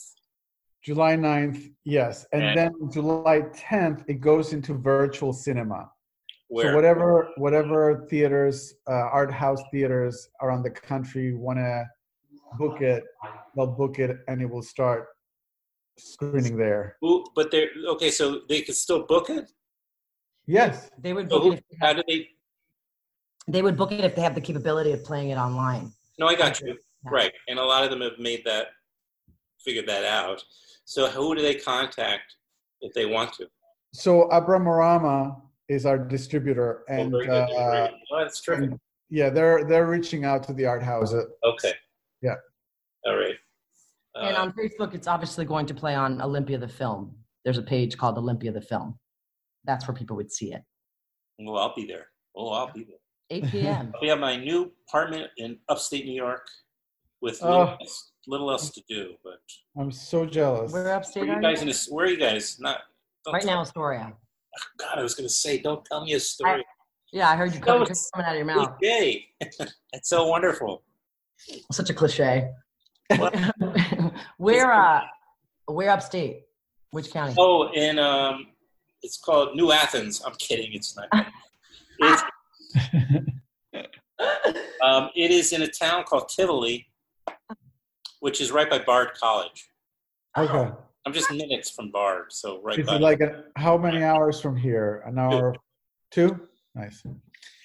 July 0.83 1.15
9th, 1.15 1.71
yes. 1.85 2.25
And 2.33 2.43
And- 2.43 2.57
then 2.57 2.71
July 2.91 3.41
10th, 3.53 4.03
it 4.07 4.15
goes 4.21 4.53
into 4.53 4.73
virtual 4.73 5.33
cinema. 5.33 5.89
Where? 6.47 6.71
So 6.71 6.75
whatever 6.75 7.29
whatever 7.37 8.05
theaters, 8.09 8.75
uh, 8.87 8.93
art 8.93 9.31
house 9.31 9.61
theaters 9.71 10.27
around 10.41 10.63
the 10.63 10.69
country 10.71 11.33
want 11.33 11.57
to 11.59 11.85
book 12.57 12.81
it, 12.81 13.03
they'll 13.55 13.67
book 13.67 13.99
it, 13.99 14.17
and 14.27 14.41
it 14.41 14.49
will 14.49 14.61
start 14.63 15.07
screening 15.97 16.57
there. 16.57 16.97
Who, 17.01 17.25
but 17.35 17.51
they're 17.51 17.69
okay, 17.89 18.11
so 18.11 18.41
they 18.49 18.61
can 18.61 18.73
still 18.75 19.03
book 19.03 19.29
it. 19.29 19.51
Yes. 20.45 20.89
They 20.99 21.13
would 21.13 21.29
book 21.29 21.43
who, 21.43 21.51
it. 21.53 21.63
If, 21.69 21.79
how 21.79 21.93
do 21.93 22.03
they? 22.07 22.29
they 23.47 23.61
would 23.61 23.77
book 23.77 23.91
it 23.91 24.03
if 24.03 24.15
they 24.15 24.21
have 24.21 24.35
the 24.35 24.41
capability 24.41 24.91
of 24.91 25.03
playing 25.03 25.29
it 25.29 25.37
online. 25.37 25.91
No, 26.19 26.27
I 26.27 26.35
got 26.35 26.59
you. 26.61 26.77
Right, 27.05 27.33
and 27.49 27.59
a 27.59 27.63
lot 27.63 27.83
of 27.83 27.89
them 27.89 27.99
have 28.01 28.17
made 28.17 28.43
that, 28.45 28.67
figured 29.63 29.87
that 29.87 30.05
out. 30.05 30.41
So 30.85 31.07
who 31.09 31.35
do 31.35 31.41
they 31.41 31.55
contact 31.55 32.35
if 32.81 32.93
they 32.93 33.05
want 33.05 33.33
to? 33.33 33.47
So 33.93 34.29
Abramorama 34.31 35.41
is 35.67 35.85
our 35.85 35.97
distributor, 35.97 36.83
Oh, 36.89 36.93
and 36.93 37.11
very 37.11 37.25
good. 37.25 37.33
uh, 37.33 37.89
Oh, 38.11 38.19
that's 38.19 38.41
terrific. 38.41 38.71
and, 38.71 38.79
yeah, 39.09 39.29
they're 39.29 39.65
they're 39.65 39.87
reaching 39.87 40.23
out 40.25 40.43
to 40.43 40.53
the 40.53 40.65
art 40.65 40.81
houses. 40.81 41.25
Okay, 41.43 41.73
Yeah. 42.23 42.35
all 43.05 43.17
right. 43.17 43.35
and 44.15 44.37
Uh, 44.37 44.41
on 44.41 44.53
Facebook, 44.53 44.93
it's 44.95 45.07
obviously 45.07 45.43
going 45.45 45.65
to 45.65 45.73
play 45.73 45.93
on 45.95 46.21
Olympia 46.21 46.57
the 46.57 46.67
film. 46.67 47.15
There's 47.43 47.57
a 47.57 47.63
page 47.63 47.97
called 47.97 48.17
Olympia 48.17 48.51
the 48.51 48.61
film. 48.61 48.97
That's 49.65 49.87
where 49.87 49.95
people 49.95 50.15
would 50.15 50.31
see 50.31 50.53
it. 50.53 50.63
well, 51.39 51.57
I'll 51.57 51.75
be 51.75 51.85
there. 51.85 52.07
Oh, 52.35 52.49
I'll 52.49 52.71
be 52.71 52.85
there. 52.85 52.97
8 53.29 53.45
p.m. 53.51 53.93
We 54.01 54.07
have 54.07 54.19
my 54.19 54.35
new 54.37 54.71
apartment 54.87 55.27
in 55.37 55.57
upstate 55.69 56.05
New 56.05 56.13
York 56.15 56.47
with 57.21 57.39
Oh. 57.41 57.47
little, 57.49 57.77
else, 57.81 58.11
little 58.27 58.51
else 58.51 58.69
to 58.71 58.81
do. 58.87 59.15
But 59.23 59.39
I'm 59.79 59.91
so 59.91 60.25
jealous. 60.25 60.71
Where 60.71 60.83
where 60.85 60.93
upstate 60.95 61.23
are 61.23 61.25
you 61.27 61.31
are 61.33 61.41
guys 61.41 61.57
you? 61.57 61.61
in 61.63 61.67
this? 61.67 61.87
Where 61.89 62.05
are 62.05 62.09
you 62.09 62.17
guys? 62.17 62.59
Not 62.59 62.79
Right 63.31 63.45
now, 63.45 63.61
Astoria. 63.61 64.13
God, 64.77 64.99
I 64.99 65.01
was 65.03 65.15
going 65.15 65.27
to 65.27 65.33
say, 65.33 65.57
don't 65.59 65.83
tell 65.85 66.03
me 66.05 66.13
a 66.13 66.19
story. 66.19 66.63
Yeah, 67.11 67.29
I 67.29 67.35
heard 67.35 67.53
you 67.53 67.59
coming, 67.59 67.87
coming 68.13 68.25
out 68.27 68.31
of 68.31 68.35
your 68.37 68.45
mouth. 68.45 68.77
Cliche. 68.79 69.25
it's 69.93 70.09
so 70.09 70.27
wonderful. 70.27 70.83
Such 71.71 71.89
a 71.89 71.93
cliche. 71.93 72.49
where, 74.37 74.71
uh, 74.71 75.01
where 75.65 75.89
upstate? 75.89 76.43
Which 76.91 77.11
county? 77.11 77.35
Oh, 77.37 77.71
in 77.73 77.99
um, 77.99 78.47
it's 79.01 79.17
called 79.17 79.55
New 79.55 79.71
Athens. 79.71 80.21
I'm 80.25 80.33
kidding. 80.35 80.73
It's 80.73 80.95
not. 80.95 81.27
It's, 81.99 82.23
um, 84.83 85.09
it 85.15 85.29
is 85.29 85.53
in 85.53 85.61
a 85.61 85.67
town 85.67 86.03
called 86.05 86.27
Tivoli, 86.27 86.87
which 88.19 88.41
is 88.41 88.51
right 88.51 88.67
by 88.67 88.79
Bard 88.79 89.11
College. 89.13 89.69
Okay. 90.35 90.71
I'm 91.05 91.13
just 91.13 91.31
minutes 91.31 91.69
from 91.69 91.91
Bard, 91.91 92.25
so 92.29 92.61
right 92.63 92.79
It's 92.79 92.89
by. 92.89 92.97
like 92.97 93.21
a, 93.21 93.43
how 93.55 93.77
many 93.77 94.03
hours 94.03 94.41
from 94.41 94.57
here? 94.57 95.03
An 95.05 95.19
hour, 95.19 95.55
two? 96.09 96.47
Nice. 96.73 97.03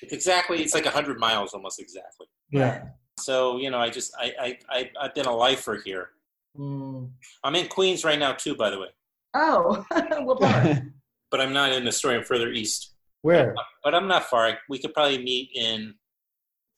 exactly, 0.03 0.61
it's 0.61 0.75
like 0.75 0.85
hundred 0.85 1.19
miles, 1.19 1.55
almost 1.55 1.81
exactly. 1.81 2.27
Yeah. 2.51 2.83
So 3.19 3.59
you 3.59 3.71
know, 3.71 3.79
I 3.79 3.91
just 3.91 4.13
I 4.19 4.33
I, 4.41 4.59
I 4.71 4.91
I've 5.01 5.15
been 5.15 5.27
a 5.27 5.35
lifer 5.35 5.81
here. 5.85 6.11
Mm. 6.57 7.11
I'm 7.45 7.55
in 7.55 7.69
Queens 7.69 8.05
right 8.05 8.19
now 8.19 8.33
too, 8.33 8.55
by 8.55 8.71
the 8.71 8.81
way. 8.81 8.89
Oh, 9.35 9.85
what 10.23 10.41
part? 10.41 10.79
but 11.31 11.41
I'm 11.41 11.53
not 11.53 11.73
in 11.73 11.85
the 11.85 11.93
story. 11.93 12.17
I'm 12.17 12.25
further 12.25 12.51
east. 12.51 12.95
Where? 13.23 13.55
But 13.85 13.95
I'm 13.95 14.09
not 14.09 14.25
far. 14.25 14.59
We 14.69 14.79
could 14.79 14.95
probably 14.95 15.23
meet 15.23 15.51
in 15.55 15.95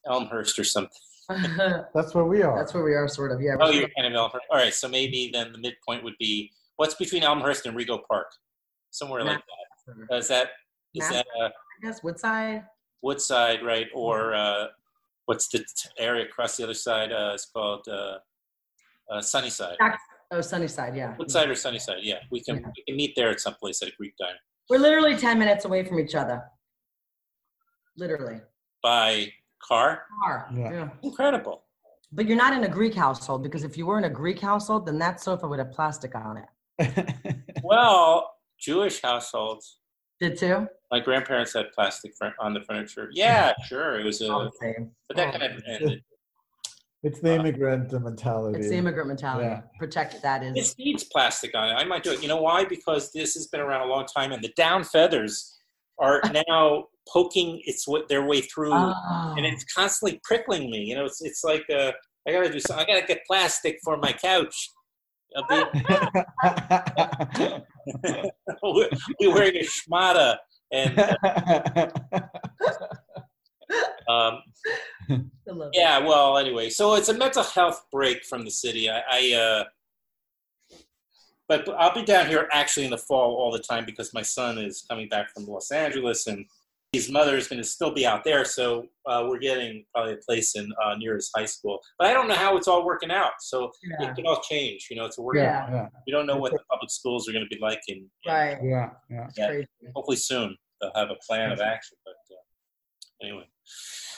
Elmhurst 0.06 0.58
or 0.58 0.64
something. 0.64 0.90
That's 1.94 2.14
where 2.14 2.24
we 2.24 2.42
are. 2.42 2.58
That's 2.58 2.74
where 2.74 2.82
we 2.82 2.94
are, 2.94 3.06
sort 3.06 3.30
of. 3.30 3.40
Yeah. 3.40 3.56
Oh, 3.60 3.70
you're 3.70 3.88
kind 3.96 4.06
of 4.06 4.14
Elmhurst. 4.14 4.46
All 4.50 4.58
right, 4.58 4.74
so 4.74 4.88
maybe 4.88 5.30
then 5.32 5.52
the 5.52 5.58
midpoint 5.58 6.02
would 6.02 6.16
be 6.18 6.50
what's 6.76 6.94
between 6.94 7.22
Elmhurst 7.22 7.66
and 7.66 7.76
Rego 7.76 8.00
Park, 8.08 8.32
somewhere 8.90 9.22
like 9.22 9.40
that. 10.08 10.16
Is 10.16 10.28
that 10.28 10.48
is 10.94 11.02
Mass- 11.02 11.12
that 11.12 11.26
uh, 11.40 11.46
I 11.46 11.86
guess 11.86 12.02
Woodside. 12.02 12.64
Woodside, 13.02 13.64
right? 13.64 13.86
Or 13.94 14.34
uh, 14.34 14.66
what's 15.30 15.46
the 15.46 15.58
t- 15.58 15.88
area 15.96 16.24
across 16.24 16.56
the 16.56 16.64
other 16.64 16.74
side? 16.74 17.12
Uh, 17.12 17.30
it's 17.34 17.46
called 17.46 17.86
uh, 17.88 18.16
uh, 19.12 19.20
Sunnyside. 19.20 19.76
Oh, 20.32 20.40
Sunnyside. 20.40 20.96
Yeah. 20.96 21.14
Woodside 21.16 21.48
or 21.48 21.54
Sunnyside? 21.54 21.98
Yeah, 22.02 22.18
we 22.32 22.42
can 22.42 22.56
we 22.56 22.82
can 22.86 22.96
meet 22.96 23.12
there 23.14 23.30
at 23.30 23.38
some 23.40 23.54
place 23.54 23.80
at 23.82 23.88
a 23.88 23.92
Greek 23.96 24.14
diner 24.18 24.38
We're 24.68 24.78
literally 24.78 25.16
ten 25.16 25.38
minutes 25.38 25.64
away 25.64 25.84
from 25.84 26.00
each 26.00 26.16
other. 26.16 26.42
Literally. 27.96 28.40
by 28.82 29.32
car. 29.68 30.02
Car. 30.24 30.48
Yeah. 30.56 30.88
Incredible. 31.02 31.62
But 32.12 32.26
you're 32.26 32.36
not 32.44 32.52
in 32.54 32.64
a 32.64 32.68
Greek 32.68 32.94
household 32.94 33.42
because 33.44 33.62
if 33.62 33.76
you 33.78 33.86
were 33.86 33.98
in 33.98 34.04
a 34.04 34.14
Greek 34.22 34.40
household, 34.40 34.86
then 34.86 34.98
that 34.98 35.20
sofa 35.20 35.46
would 35.46 35.60
have 35.60 35.70
plastic 35.70 36.14
on 36.16 36.38
it. 36.42 37.06
Well, 37.62 38.34
Jewish 38.58 39.02
households. 39.02 39.79
Did 40.20 40.36
too? 40.36 40.68
My 40.90 41.00
grandparents 41.00 41.54
had 41.54 41.72
plastic 41.72 42.12
on 42.38 42.52
the 42.52 42.60
furniture. 42.60 43.08
Yeah, 43.12 43.54
sure. 43.66 43.98
It 43.98 44.04
was 44.04 44.20
a, 44.20 44.26
the 44.26 44.50
same. 44.60 44.90
but 45.08 45.16
that 45.16 45.32
kind 45.32 45.42
of 45.54 45.62
ended. 45.66 46.02
It's 47.02 47.20
the 47.20 47.34
immigrant 47.36 47.90
mentality. 47.92 48.58
It's 48.58 48.68
the 48.68 48.76
immigrant 48.76 49.08
mentality. 49.08 49.46
Yeah. 49.46 49.62
Protect 49.78 50.20
that 50.20 50.42
is. 50.42 50.54
This 50.54 50.78
needs 50.78 51.04
plastic 51.04 51.54
on 51.54 51.70
it. 51.70 51.72
I 51.72 51.84
might 51.84 52.02
do 52.02 52.12
it. 52.12 52.20
You 52.20 52.28
know 52.28 52.42
why? 52.42 52.64
Because 52.66 53.10
this 53.12 53.32
has 53.34 53.46
been 53.46 53.60
around 53.60 53.86
a 53.88 53.90
long 53.90 54.04
time, 54.04 54.32
and 54.32 54.44
the 54.44 54.52
down 54.56 54.84
feathers 54.84 55.56
are 55.98 56.20
now 56.50 56.84
poking 57.08 57.62
its 57.64 57.88
wa- 57.88 58.02
their 58.10 58.26
way 58.26 58.42
through, 58.42 58.72
Oh. 58.74 59.34
and 59.38 59.46
it's 59.46 59.64
constantly 59.64 60.20
prickling 60.24 60.70
me. 60.70 60.80
You 60.84 60.96
know, 60.96 61.06
it's 61.06 61.22
it's 61.22 61.42
like 61.42 61.64
uh, 61.70 61.92
I 62.28 62.32
gotta 62.32 62.50
do 62.52 62.60
something. 62.60 62.84
I 62.86 62.86
gotta 62.94 63.06
get 63.06 63.20
plastic 63.26 63.78
for 63.82 63.96
my 63.96 64.12
couch. 64.12 64.68
I'll 65.36 65.46
be, 65.48 65.64
we're 68.62 68.88
wearing 69.34 69.56
a 69.56 69.64
schmata, 69.64 70.36
and 70.72 70.98
um, 74.08 74.38
yeah. 75.72 75.98
Well, 75.98 76.38
anyway, 76.38 76.70
so 76.70 76.94
it's 76.94 77.08
a 77.08 77.14
mental 77.14 77.42
health 77.42 77.84
break 77.92 78.24
from 78.24 78.44
the 78.44 78.50
city. 78.50 78.88
I, 78.90 79.02
I 79.10 79.32
uh, 79.34 79.64
but 81.48 81.68
I'll 81.78 81.94
be 81.94 82.04
down 82.04 82.28
here 82.28 82.48
actually 82.52 82.84
in 82.84 82.92
the 82.92 82.98
fall 82.98 83.34
all 83.34 83.50
the 83.50 83.58
time 83.58 83.84
because 83.84 84.14
my 84.14 84.22
son 84.22 84.58
is 84.58 84.84
coming 84.88 85.08
back 85.08 85.34
from 85.34 85.46
Los 85.46 85.72
Angeles 85.72 86.28
and 86.28 86.46
his 86.92 87.08
mother 87.10 87.36
is 87.36 87.46
going 87.46 87.62
to 87.62 87.68
still 87.68 87.92
be 87.92 88.04
out 88.04 88.24
there. 88.24 88.44
So 88.44 88.86
uh, 89.06 89.24
we're 89.28 89.38
getting 89.38 89.84
probably 89.94 90.14
a 90.14 90.16
place 90.16 90.56
in 90.56 90.68
uh, 90.84 90.96
near 90.96 91.14
his 91.14 91.30
high 91.34 91.44
school. 91.44 91.78
But 91.98 92.08
I 92.08 92.12
don't 92.12 92.26
know 92.26 92.34
how 92.34 92.56
it's 92.56 92.66
all 92.66 92.84
working 92.84 93.10
out. 93.12 93.32
So 93.40 93.70
Yeah. 93.82 94.10
it 94.10 94.16
can 94.16 94.26
all 94.26 94.40
change. 94.40 94.88
You 94.90 94.96
know, 94.96 95.04
it's 95.04 95.18
a 95.18 95.22
work. 95.22 95.36
Yeah. 95.36 95.70
Yeah. 95.70 95.88
You 96.06 96.12
don't 96.14 96.26
know 96.26 96.36
what 96.36 96.52
the 96.52 96.58
public 96.70 96.90
schools 96.90 97.28
are 97.28 97.32
going 97.32 97.46
to 97.48 97.54
be 97.54 97.60
like 97.62 97.80
in 97.88 98.10
Right. 98.26 98.58
Yeah, 98.62 98.90
yeah. 99.08 99.28
yeah, 99.36 99.60
hopefully 99.94 100.16
soon 100.16 100.56
they'll 100.80 100.90
have 100.96 101.10
a 101.10 101.16
plan 101.26 101.52
of 101.52 101.60
action. 101.60 101.96
But 102.04 102.14
uh, 102.34 103.26
anyway, 103.28 103.44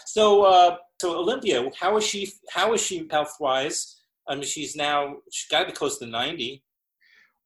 so 0.07 0.45
uh, 0.45 0.77
so 1.01 1.19
Olympia, 1.19 1.69
how 1.79 1.97
is 1.99 2.07
she? 2.07 2.33
How 2.51 2.73
is 2.73 2.81
she 2.81 3.07
health 3.11 3.37
wise? 3.39 4.01
I 4.29 4.35
mean, 4.35 4.45
she's 4.45 4.77
now 4.77 5.17
she's 5.31 5.49
got 5.51 5.61
to 5.61 5.67
be 5.67 5.73
close 5.73 5.99
to 5.99 6.07
ninety. 6.07 6.63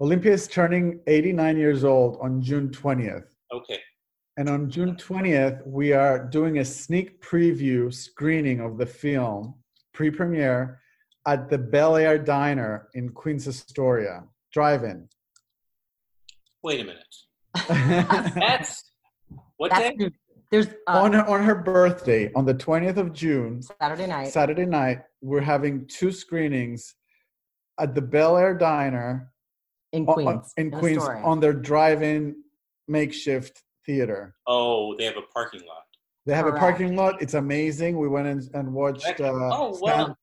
Olympia 0.00 0.32
is 0.32 0.46
turning 0.46 1.00
89 1.06 1.56
years 1.56 1.82
old 1.82 2.18
on 2.20 2.42
June 2.42 2.68
20th. 2.68 3.24
Okay, 3.50 3.78
And 4.38 4.50
on 4.50 4.68
June 4.68 4.96
20th, 4.96 5.66
we 5.66 5.92
are 5.92 6.18
doing 6.18 6.58
a 6.58 6.64
sneak 6.64 7.22
preview 7.22 7.92
screening 7.92 8.60
of 8.60 8.76
the 8.76 8.84
film, 8.84 9.54
pre 9.94 10.10
premiere, 10.10 10.80
at 11.26 11.48
the 11.48 11.56
Bel 11.56 11.96
Air 11.96 12.18
Diner 12.18 12.88
in 12.92 13.08
Queens 13.08 13.48
Astoria. 13.48 14.24
Drive 14.52 14.84
in. 14.84 15.08
wait 16.62 16.80
a 16.80 16.84
minute. 16.84 17.16
That's 18.34 18.84
what 19.56 19.70
That's 19.70 19.96
day? 19.96 20.10
There's 20.50 20.66
uh, 20.86 21.00
on, 21.02 21.14
her, 21.14 21.26
on 21.26 21.42
her 21.42 21.54
birthday, 21.54 22.30
on 22.34 22.44
the 22.44 22.54
20th 22.54 22.98
of 22.98 23.12
June, 23.12 23.62
Saturday 23.62 24.06
night. 24.06 24.28
Saturday 24.28 24.66
night, 24.66 25.00
we're 25.20 25.40
having 25.40 25.86
two 25.86 26.12
screenings 26.12 26.94
at 27.80 27.94
the 27.94 28.02
Bel 28.02 28.36
Air 28.36 28.54
Diner 28.54 29.32
in 29.92 30.04
Queens. 30.04 30.52
in 30.56 30.66
in 30.66 30.78
Queens 30.78 30.98
Astoria. 30.98 31.24
on 31.24 31.40
their 31.40 31.52
drive-in 31.52 32.36
makeshift 32.86 33.62
theater. 33.86 34.34
Oh, 34.46 34.94
they 34.96 35.04
have 35.04 35.16
a 35.16 35.22
parking 35.32 35.60
lot. 35.60 35.84
They 36.26 36.34
have 36.34 36.44
Correct. 36.44 36.56
a 36.58 36.60
parking 36.60 36.96
lot. 36.96 37.22
It's 37.22 37.34
amazing. 37.34 37.98
We 37.98 38.08
went 38.08 38.26
in 38.26 38.42
and 38.54 38.74
watched 38.74 39.20
uh, 39.20 39.32
Oh, 39.32 39.78
wow. 39.80 40.04
Sand- 40.06 40.14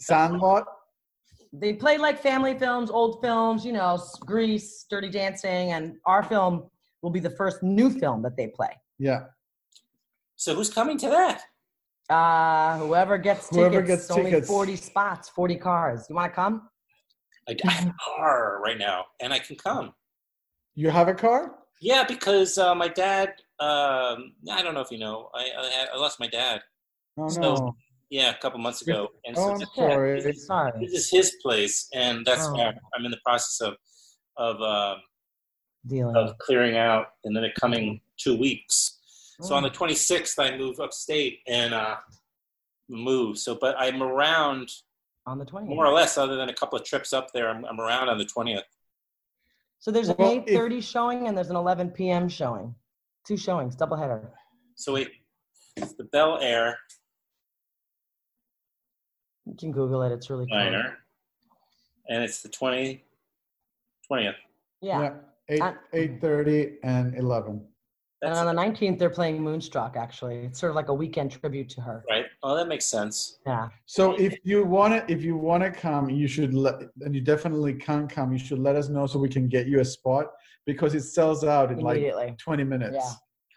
Sandlot. 0.00 0.64
They 1.52 1.74
play 1.74 1.98
like 1.98 2.18
family 2.18 2.56
films, 2.58 2.90
old 2.90 3.20
films, 3.20 3.64
you 3.66 3.72
know, 3.72 4.02
Grease, 4.20 4.86
Dirty 4.88 5.10
Dancing, 5.10 5.72
and 5.72 5.96
our 6.06 6.22
film 6.22 6.70
will 7.02 7.10
be 7.10 7.20
the 7.20 7.30
first 7.30 7.62
new 7.62 7.90
film 7.90 8.22
that 8.22 8.36
they 8.36 8.46
play. 8.46 8.70
Yeah. 8.98 9.24
So 10.36 10.54
who's 10.54 10.70
coming 10.70 10.96
to 10.98 11.08
that? 11.10 11.42
Uh, 12.08 12.78
whoever 12.78 13.18
gets 13.18 13.48
tickets. 13.48 13.56
Whoever 13.56 13.80
tickets, 13.82 14.06
gets 14.06 14.10
only 14.10 14.30
tickets. 14.30 14.48
40 14.48 14.76
spots, 14.76 15.28
40 15.28 15.56
cars. 15.56 16.06
You 16.08 16.14
want 16.16 16.32
to 16.32 16.34
come? 16.34 16.68
I, 17.48 17.56
I 17.66 17.70
have 17.70 17.88
a 17.88 17.94
car 18.16 18.60
right 18.64 18.78
now, 18.78 19.04
and 19.20 19.32
I 19.32 19.38
can 19.40 19.56
come. 19.56 19.92
You 20.74 20.90
have 20.90 21.08
a 21.08 21.14
car? 21.14 21.56
Yeah, 21.82 22.04
because 22.04 22.56
uh, 22.58 22.74
my 22.76 22.86
dad. 22.88 23.30
Um, 23.58 24.34
I 24.50 24.62
don't 24.62 24.74
know 24.74 24.80
if 24.80 24.90
you 24.90 24.98
know. 24.98 25.28
I, 25.34 25.50
I, 25.56 25.86
I 25.94 25.96
lost 25.98 26.18
my 26.20 26.28
dad. 26.28 26.60
Oh 27.18 27.28
So- 27.28 27.40
no. 27.40 27.76
Yeah, 28.08 28.28
a 28.30 28.38
couple 28.38 28.58
months 28.60 28.82
ago. 28.82 29.08
And 29.24 29.34
Oh, 29.38 29.40
so 29.46 29.52
I'm 29.54 29.58
this- 29.58 29.68
sorry. 29.74 30.20
This 30.20 30.36
is, 30.36 30.46
Sorry. 30.46 30.72
this 30.86 30.92
is 30.92 31.10
his 31.10 31.36
place, 31.42 31.88
and 31.94 32.26
that's 32.26 32.46
Oh. 32.46 32.52
why 32.52 32.72
I'm, 32.94 33.04
in 33.06 33.10
the 33.10 33.20
process 33.24 33.60
of 33.66 33.74
of 34.36 34.60
um, 34.60 34.98
Dealing. 35.86 36.14
of 36.14 36.36
clearing 36.38 36.76
out 36.76 37.06
in 37.24 37.32
the 37.32 37.48
coming 37.58 38.00
two 38.18 38.36
weeks. 38.38 38.98
So 39.40 39.54
on 39.54 39.62
the 39.64 39.70
26th, 39.70 40.38
I 40.38 40.56
move 40.58 40.78
upstate 40.78 41.40
and 41.48 41.72
uh, 41.74 41.96
move. 42.88 43.38
So, 43.38 43.56
but 43.60 43.74
I'm 43.78 44.02
around 44.02 44.70
on 45.26 45.38
the 45.38 45.46
20th. 45.46 45.66
more 45.68 45.86
or 45.86 45.92
less, 45.92 46.16
other 46.18 46.36
than 46.36 46.48
a 46.50 46.54
couple 46.54 46.78
of 46.78 46.84
trips 46.84 47.12
up 47.14 47.32
there. 47.32 47.48
I'm, 47.48 47.64
I'm 47.64 47.80
around 47.80 48.08
on 48.10 48.18
the 48.18 48.26
20th. 48.26 48.62
So 49.82 49.90
there's 49.90 50.10
an 50.10 50.16
Well, 50.16 50.30
if- 50.32 50.44
8:30 50.46 50.80
showing 50.80 51.26
and 51.26 51.36
there's 51.36 51.50
an 51.50 51.56
11 51.56 51.90
p.m. 51.90 52.28
showing. 52.28 52.72
Two 53.26 53.36
showings, 53.36 53.74
double 53.74 53.96
header. 53.96 54.32
So 54.76 54.92
wait, 54.94 55.10
it's 55.76 55.94
the 55.94 56.04
Bel 56.04 56.38
Air 56.38 56.78
You 59.44 59.56
can 59.58 59.72
Google 59.72 60.02
it. 60.04 60.12
It's 60.12 60.30
really 60.30 60.46
cool. 60.46 60.56
Diner, 60.56 60.98
and 62.08 62.22
it's 62.22 62.42
the 62.42 62.48
20, 62.48 63.04
20th. 64.08 64.36
Yeah. 64.80 65.14
Eight 65.48 65.60
Uh, 65.60 65.74
eight 65.92 66.20
thirty 66.20 66.78
and 66.84 67.16
eleven. 67.16 67.66
And 68.22 68.34
on 68.34 68.46
the 68.46 68.52
19th, 68.52 69.00
they're 69.00 69.10
playing 69.10 69.42
Moonstruck. 69.42 69.96
Actually, 69.96 70.44
it's 70.44 70.60
sort 70.60 70.70
of 70.70 70.76
like 70.76 70.88
a 70.90 70.94
weekend 70.94 71.32
tribute 71.32 71.68
to 71.70 71.80
her. 71.80 72.04
Right. 72.08 72.26
Oh, 72.44 72.56
that 72.56 72.66
makes 72.66 72.86
sense. 72.86 73.38
Yeah. 73.46 73.68
So 73.86 74.14
if 74.14 74.36
you 74.42 74.64
want 74.64 74.94
to, 74.94 75.12
if 75.12 75.22
you 75.22 75.36
want 75.36 75.62
to 75.62 75.70
come, 75.70 76.10
you 76.10 76.26
should 76.26 76.52
let, 76.54 76.74
and 77.02 77.14
you 77.14 77.20
definitely 77.20 77.74
can't 77.74 78.10
come. 78.10 78.32
You 78.32 78.38
should 78.38 78.58
let 78.58 78.74
us 78.74 78.88
know 78.88 79.06
so 79.06 79.18
we 79.18 79.28
can 79.28 79.48
get 79.48 79.68
you 79.68 79.78
a 79.80 79.84
spot 79.84 80.26
because 80.66 80.94
it 80.94 81.02
sells 81.02 81.44
out 81.44 81.70
in 81.70 81.78
like 81.78 82.38
twenty 82.38 82.64
minutes. 82.64 82.96
Yeah. 82.98 83.10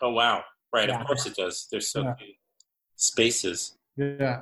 Oh 0.03 0.11
wow! 0.11 0.43
Right. 0.71 0.89
Yeah. 0.89 1.01
Of 1.01 1.07
course 1.07 1.25
it 1.25 1.35
does. 1.35 1.67
There's 1.71 1.89
so 1.89 2.03
Yeah. 2.03 2.13
few 2.15 2.33
spaces. 2.95 3.75
Yeah. 3.97 4.41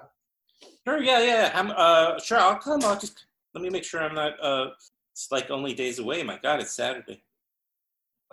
Sure. 0.85 1.01
Yeah. 1.01 1.23
Yeah. 1.23 1.51
I'm. 1.53 1.71
Uh. 1.75 2.19
Sure. 2.19 2.39
I'll 2.39 2.57
come. 2.57 2.83
I'll 2.83 2.99
just 2.99 3.25
let 3.53 3.61
me 3.61 3.69
make 3.69 3.85
sure 3.85 4.01
I'm 4.01 4.15
not. 4.15 4.33
Uh. 4.43 4.71
It's 5.13 5.31
like 5.31 5.51
only 5.51 5.73
days 5.73 5.99
away. 5.99 6.23
My 6.23 6.39
God, 6.41 6.59
it's 6.59 6.73
Saturday. 6.75 7.23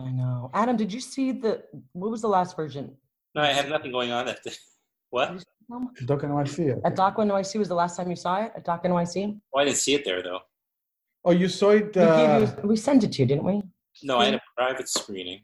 I 0.01 0.11
know. 0.11 0.51
Adam, 0.55 0.77
did 0.77 0.93
you 0.93 0.99
see 1.01 1.31
the? 1.31 1.63
What 1.93 2.11
was 2.11 2.23
the 2.23 2.29
last 2.29 2.57
version? 2.57 2.97
No, 3.35 3.43
I 3.43 3.49
have 3.53 3.69
nothing 3.69 3.93
going 3.93 4.11
on 4.11 4.27
that 4.27 4.43
day. 4.43 4.53
What? 5.11 5.45
Doc 6.07 6.23
NYC. 6.23 6.81
At 6.85 6.97
Doc 6.97 7.16
NYC 7.16 7.59
was 7.59 7.68
the 7.68 7.75
last 7.75 7.97
time 7.97 8.11
you 8.11 8.16
saw 8.16 8.43
it. 8.45 8.53
At 8.57 8.64
Doc 8.64 8.85
NYC. 8.85 9.39
Oh, 9.55 9.59
I 9.59 9.64
didn't 9.64 9.77
see 9.77 9.95
it 9.95 10.05
there 10.05 10.23
though. 10.23 10.41
Oh, 11.25 11.33
you 11.33 11.49
saw 11.49 11.71
it. 11.71 11.95
We, 11.95 12.03
Uh, 12.03 12.39
gave 12.41 12.49
you, 12.62 12.68
we 12.68 12.77
sent 12.77 13.05
it 13.05 13.12
to 13.12 13.23
you, 13.23 13.27
didn't 13.27 13.45
we? 13.45 13.62
No, 14.03 14.18
I 14.18 14.27
had 14.27 14.35
a 14.35 14.41
private 14.57 14.89
screening. 14.89 15.41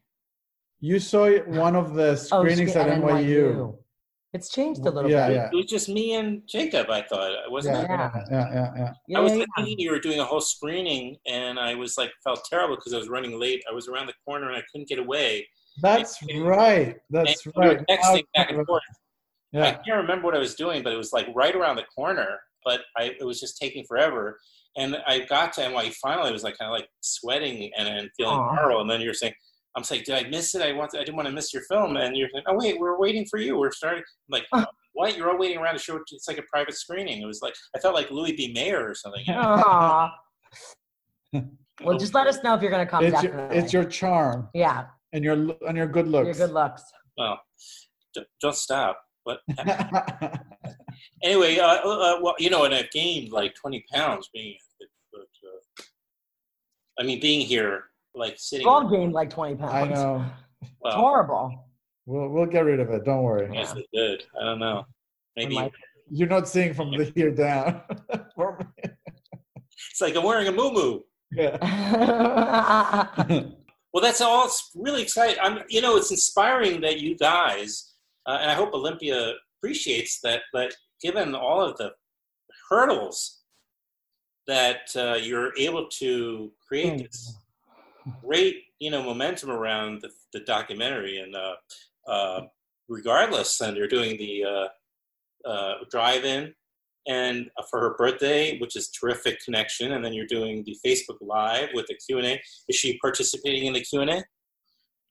you 0.81 0.99
saw 0.99 1.25
it 1.25 1.47
one 1.49 1.75
of 1.77 1.95
the 1.95 2.11
Oh, 2.33 2.41
screenings 2.43 2.71
scre- 2.73 2.81
at 2.81 3.01
NYU. 3.01 3.77
It's 4.33 4.49
changed 4.51 4.81
a 4.85 4.91
little 4.91 5.11
Yeah, 5.11 5.29
bit. 5.29 5.35
yeah. 5.37 5.49
It 5.53 5.57
was 5.57 5.67
just 5.67 5.89
me 5.89 6.15
and 6.15 6.43
Jacob. 6.47 6.91
I 6.91 7.03
thought 7.03 7.31
it 7.33 7.51
wasn't. 7.51 7.77
Yeah, 7.77 7.85
it? 7.85 7.89
yeah, 7.89 8.27
yeah, 8.31 8.55
yeah, 8.55 8.73
yeah. 8.77 8.93
Yeah, 9.09 9.19
I 9.19 9.21
was 9.23 9.33
yeah, 9.33 9.45
thinking 9.57 9.79
you 9.79 9.91
were 9.91 9.99
doing 10.01 10.21
a 10.21 10.25
whole 10.25 10.41
screening, 10.43 11.17
and 11.27 11.59
I 11.59 11.75
was 11.75 11.97
like 11.97 12.13
felt 12.23 12.45
terrible 12.51 12.77
because 12.77 12.93
I 12.93 12.99
was 12.99 13.09
running 13.09 13.39
late. 13.41 13.63
I 13.71 13.73
was 13.75 13.89
around 13.89 14.07
the 14.09 14.15
corner 14.27 14.49
and 14.49 14.57
I 14.57 14.63
couldn't 14.71 14.89
get 14.89 14.99
away. 14.99 15.49
That's 15.81 16.19
right. 16.35 16.97
That's 17.11 17.45
and 17.47 17.55
we 17.57 17.61
were 17.67 17.75
right. 17.77 17.85
texting 17.89 18.25
back 18.35 18.51
and 18.51 18.67
forth. 18.67 18.83
I 19.65 19.73
can't 19.73 19.97
remember 19.97 20.25
what 20.25 20.37
I 20.37 20.39
was 20.39 20.55
doing, 20.55 20.83
but 20.83 20.93
it 20.93 20.97
was 20.97 21.13
like 21.13 21.27
right 21.35 21.55
around 21.55 21.77
the 21.77 21.85
corner. 21.95 22.39
But 22.65 22.81
I, 22.97 23.15
it 23.19 23.25
was 23.25 23.41
just 23.41 23.59
taking 23.59 23.85
forever. 23.85 24.39
And 24.77 24.99
I 25.07 25.21
got 25.21 25.53
to 25.55 25.63
NYU 25.63 25.95
finally. 25.95 26.29
I 26.29 26.33
was 26.33 26.43
like 26.43 26.59
kind 26.59 26.71
of 26.71 26.79
like 26.79 26.89
sweating 27.01 27.71
and, 27.79 27.89
and 27.89 28.11
feeling 28.17 28.39
Aw. 28.39 28.57
horrible. 28.57 28.83
And 28.83 28.91
then 28.91 29.01
you're 29.01 29.15
saying, 29.15 29.33
I'm 29.77 29.85
saying, 29.85 30.03
did 30.05 30.15
I 30.15 30.29
miss 30.29 30.55
it? 30.55 30.63
I 30.63 30.73
want, 30.73 30.95
I 30.95 31.01
didn't 31.01 31.17
want 31.17 31.29
to 31.29 31.35
miss 31.35 31.55
your 31.55 31.63
film. 31.65 31.97
And 31.97 32.17
you're 32.17 32.29
like, 32.35 32.45
oh 32.47 32.57
wait, 32.57 32.79
we're 32.79 32.99
waiting 32.99 33.27
for 33.31 33.39
you. 33.39 33.59
We're 33.59 33.71
starting. 33.71 34.03
I'm 34.03 34.31
like, 34.31 34.47
what? 34.95 35.17
You're 35.17 35.31
all 35.31 35.39
waiting 35.39 35.59
around 35.59 35.75
to 35.75 35.81
show. 35.81 35.99
It's 36.11 36.27
like 36.27 36.39
a 36.39 36.45
private 36.51 36.75
screening. 36.75 37.23
It 37.23 37.27
was 37.27 37.41
like 37.43 37.55
I 37.77 37.79
felt 37.79 37.95
like 37.95 38.11
Louis 38.11 38.33
B. 38.33 38.53
Mayer 38.53 38.89
or 38.89 38.95
something. 38.95 39.25
you 41.33 41.49
well, 41.83 41.99
just 41.99 42.15
let 42.15 42.27
us 42.27 42.43
know 42.43 42.55
if 42.55 42.63
you're 42.63 42.71
going 42.71 42.87
to 42.87 42.91
come. 42.91 43.05
It's 43.05 43.23
your, 43.23 43.49
it's 43.51 43.73
your 43.73 43.85
charm 43.85 44.49
yeah, 44.55 44.87
and 45.13 45.23
your 45.23 45.35
and 45.69 45.77
your 45.77 45.87
good 45.87 46.09
looks. 46.09 46.39
your 46.39 46.49
good 46.49 46.55
looks. 46.55 46.83
Well, 47.19 47.39
d- 48.15 48.25
don't 48.41 48.57
stop. 48.57 48.99
But 49.27 49.41
anyway, 51.23 51.59
uh, 51.59 51.67
uh, 51.67 52.19
well, 52.23 52.37
you 52.39 52.49
know, 52.49 52.65
and 52.65 52.73
I've 52.73 52.91
gained 52.93 53.33
like 53.33 53.55
20 53.57 53.85
pounds 53.93 54.31
being. 54.33 54.57
But, 55.13 55.21
uh, 55.21 55.83
I 56.99 57.03
mean, 57.03 57.21
being 57.21 57.45
here, 57.45 57.85
like 58.15 58.37
sitting. 58.39 58.65
We've 58.67 58.73
all 58.73 58.89
gained 58.89 59.13
like 59.13 59.29
20 59.29 59.57
pounds. 59.57 59.75
I 59.75 59.85
know. 59.89 60.25
It's 60.63 60.95
horrible. 60.95 61.67
We'll 62.07 62.29
we'll 62.29 62.47
get 62.47 62.65
rid 62.65 62.79
of 62.79 62.89
it. 62.91 63.05
Don't 63.05 63.25
worry. 63.25 63.49
I 63.49 63.53
guess 63.53 63.75
it's 63.77 63.89
good. 63.93 64.25
I 64.41 64.45
don't 64.45 64.61
know. 64.61 64.87
Maybe 65.35 65.57
like- 65.57 65.73
You're 66.09 66.29
not 66.29 66.49
seeing 66.49 66.73
from 66.73 66.93
the 66.93 67.13
here 67.17 67.33
down. 67.33 67.83
it's 68.09 70.01
like 70.01 70.17
I'm 70.17 70.23
wearing 70.23 70.47
a 70.49 70.53
moo 70.53 71.01
yeah. 71.33 71.57
Well, 73.93 74.03
that's 74.03 74.21
all. 74.21 74.45
It's 74.45 74.73
really 74.75 75.01
exciting. 75.01 75.39
I'm, 75.43 75.61
you 75.71 75.81
know, 75.81 75.97
it's 75.97 76.11
inspiring 76.11 76.83
that 76.83 77.01
you 77.01 77.17
guys, 77.17 77.95
uh, 78.27 78.39
and 78.41 78.51
I 78.51 78.55
hope 78.55 78.75
Olympia 78.75 79.35
appreciates 79.59 80.21
that. 80.21 80.43
But 80.53 80.75
given 81.03 81.35
all 81.35 81.61
of 81.61 81.77
the 81.77 81.93
hurdles 82.69 83.43
that 84.47 84.91
uh, 84.97 85.19
you're 85.21 85.53
able 85.59 85.89
to 85.99 86.53
create 86.67 86.99
this 86.99 87.35
great, 88.25 88.63
you 88.79 88.91
know, 88.91 89.03
momentum 89.03 89.51
around 89.51 90.03
the, 90.03 90.11
the 90.33 90.41
documentary, 90.41 91.19
and 91.19 91.35
uh, 91.35 91.55
uh, 92.11 92.41
regardless, 92.89 93.61
and 93.61 93.77
you're 93.77 93.89
doing 93.89 94.17
the 94.17 94.45
uh, 94.45 95.49
uh, 95.49 95.75
drive-in, 95.91 96.55
and 97.09 97.49
for 97.71 97.81
her 97.81 97.95
birthday, 97.97 98.59
which 98.59 98.77
is 98.77 98.91
terrific 98.91 99.41
connection, 99.45 99.93
and 99.93 100.05
then 100.05 100.13
you're 100.13 100.27
doing 100.27 100.65
the 100.65 100.77
Facebook 100.85 101.17
Live 101.21 101.69
with 101.73 101.87
the 101.87 101.95
Q 101.95 102.19
and 102.19 102.27
A. 102.27 102.41
Is 102.69 102.77
she 102.77 102.99
participating 102.99 103.67
in 103.67 103.73
the 103.73 103.81
Q 103.81 104.01
and 104.03 104.11
A? 104.11 104.25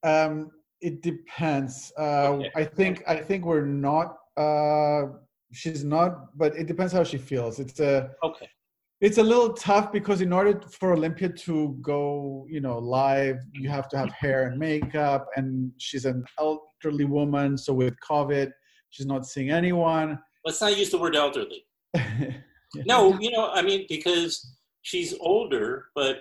Um, 0.07 0.51
it 0.88 1.01
depends. 1.01 1.91
Uh, 1.97 2.27
Okay. 2.33 2.51
I 2.61 2.63
think 2.77 2.95
I 3.07 3.17
think 3.27 3.39
we're 3.49 3.69
not. 3.89 4.07
Uh, 4.45 5.01
she's 5.59 5.83
not, 5.83 6.11
but 6.41 6.51
it 6.61 6.67
depends 6.71 6.91
how 6.97 7.03
she 7.11 7.17
feels. 7.31 7.53
It's 7.63 7.79
a 7.79 7.93
Okay. 8.29 8.47
it's 9.07 9.17
a 9.23 9.23
little 9.31 9.51
tough 9.69 9.88
because 9.97 10.19
in 10.27 10.31
order 10.39 10.53
for 10.79 10.88
Olympia 10.97 11.29
to 11.47 11.55
go, 11.91 12.45
you 12.55 12.61
know, 12.65 12.77
live, 13.01 13.38
you 13.61 13.67
have 13.77 13.88
to 13.91 13.97
have 14.01 14.11
hair 14.23 14.39
and 14.47 14.55
makeup, 14.69 15.23
and 15.38 15.49
she's 15.86 16.05
an 16.13 16.19
elderly 16.43 17.05
woman, 17.17 17.49
so 17.57 17.71
with 17.73 17.95
COVID, 18.09 18.47
she's 18.93 19.07
not 19.13 19.21
seeing 19.31 19.49
anyone. 19.61 20.09
Let's 20.45 20.61
not 20.61 20.77
use 20.81 20.89
the 20.93 20.99
word 21.03 21.15
elderly. 21.15 21.61
No, 22.93 23.17
you 23.25 23.31
know, 23.36 23.45
I 23.59 23.61
mean, 23.61 23.81
because 23.88 24.33
she's 24.81 25.11
older, 25.31 25.67
but 25.99 26.15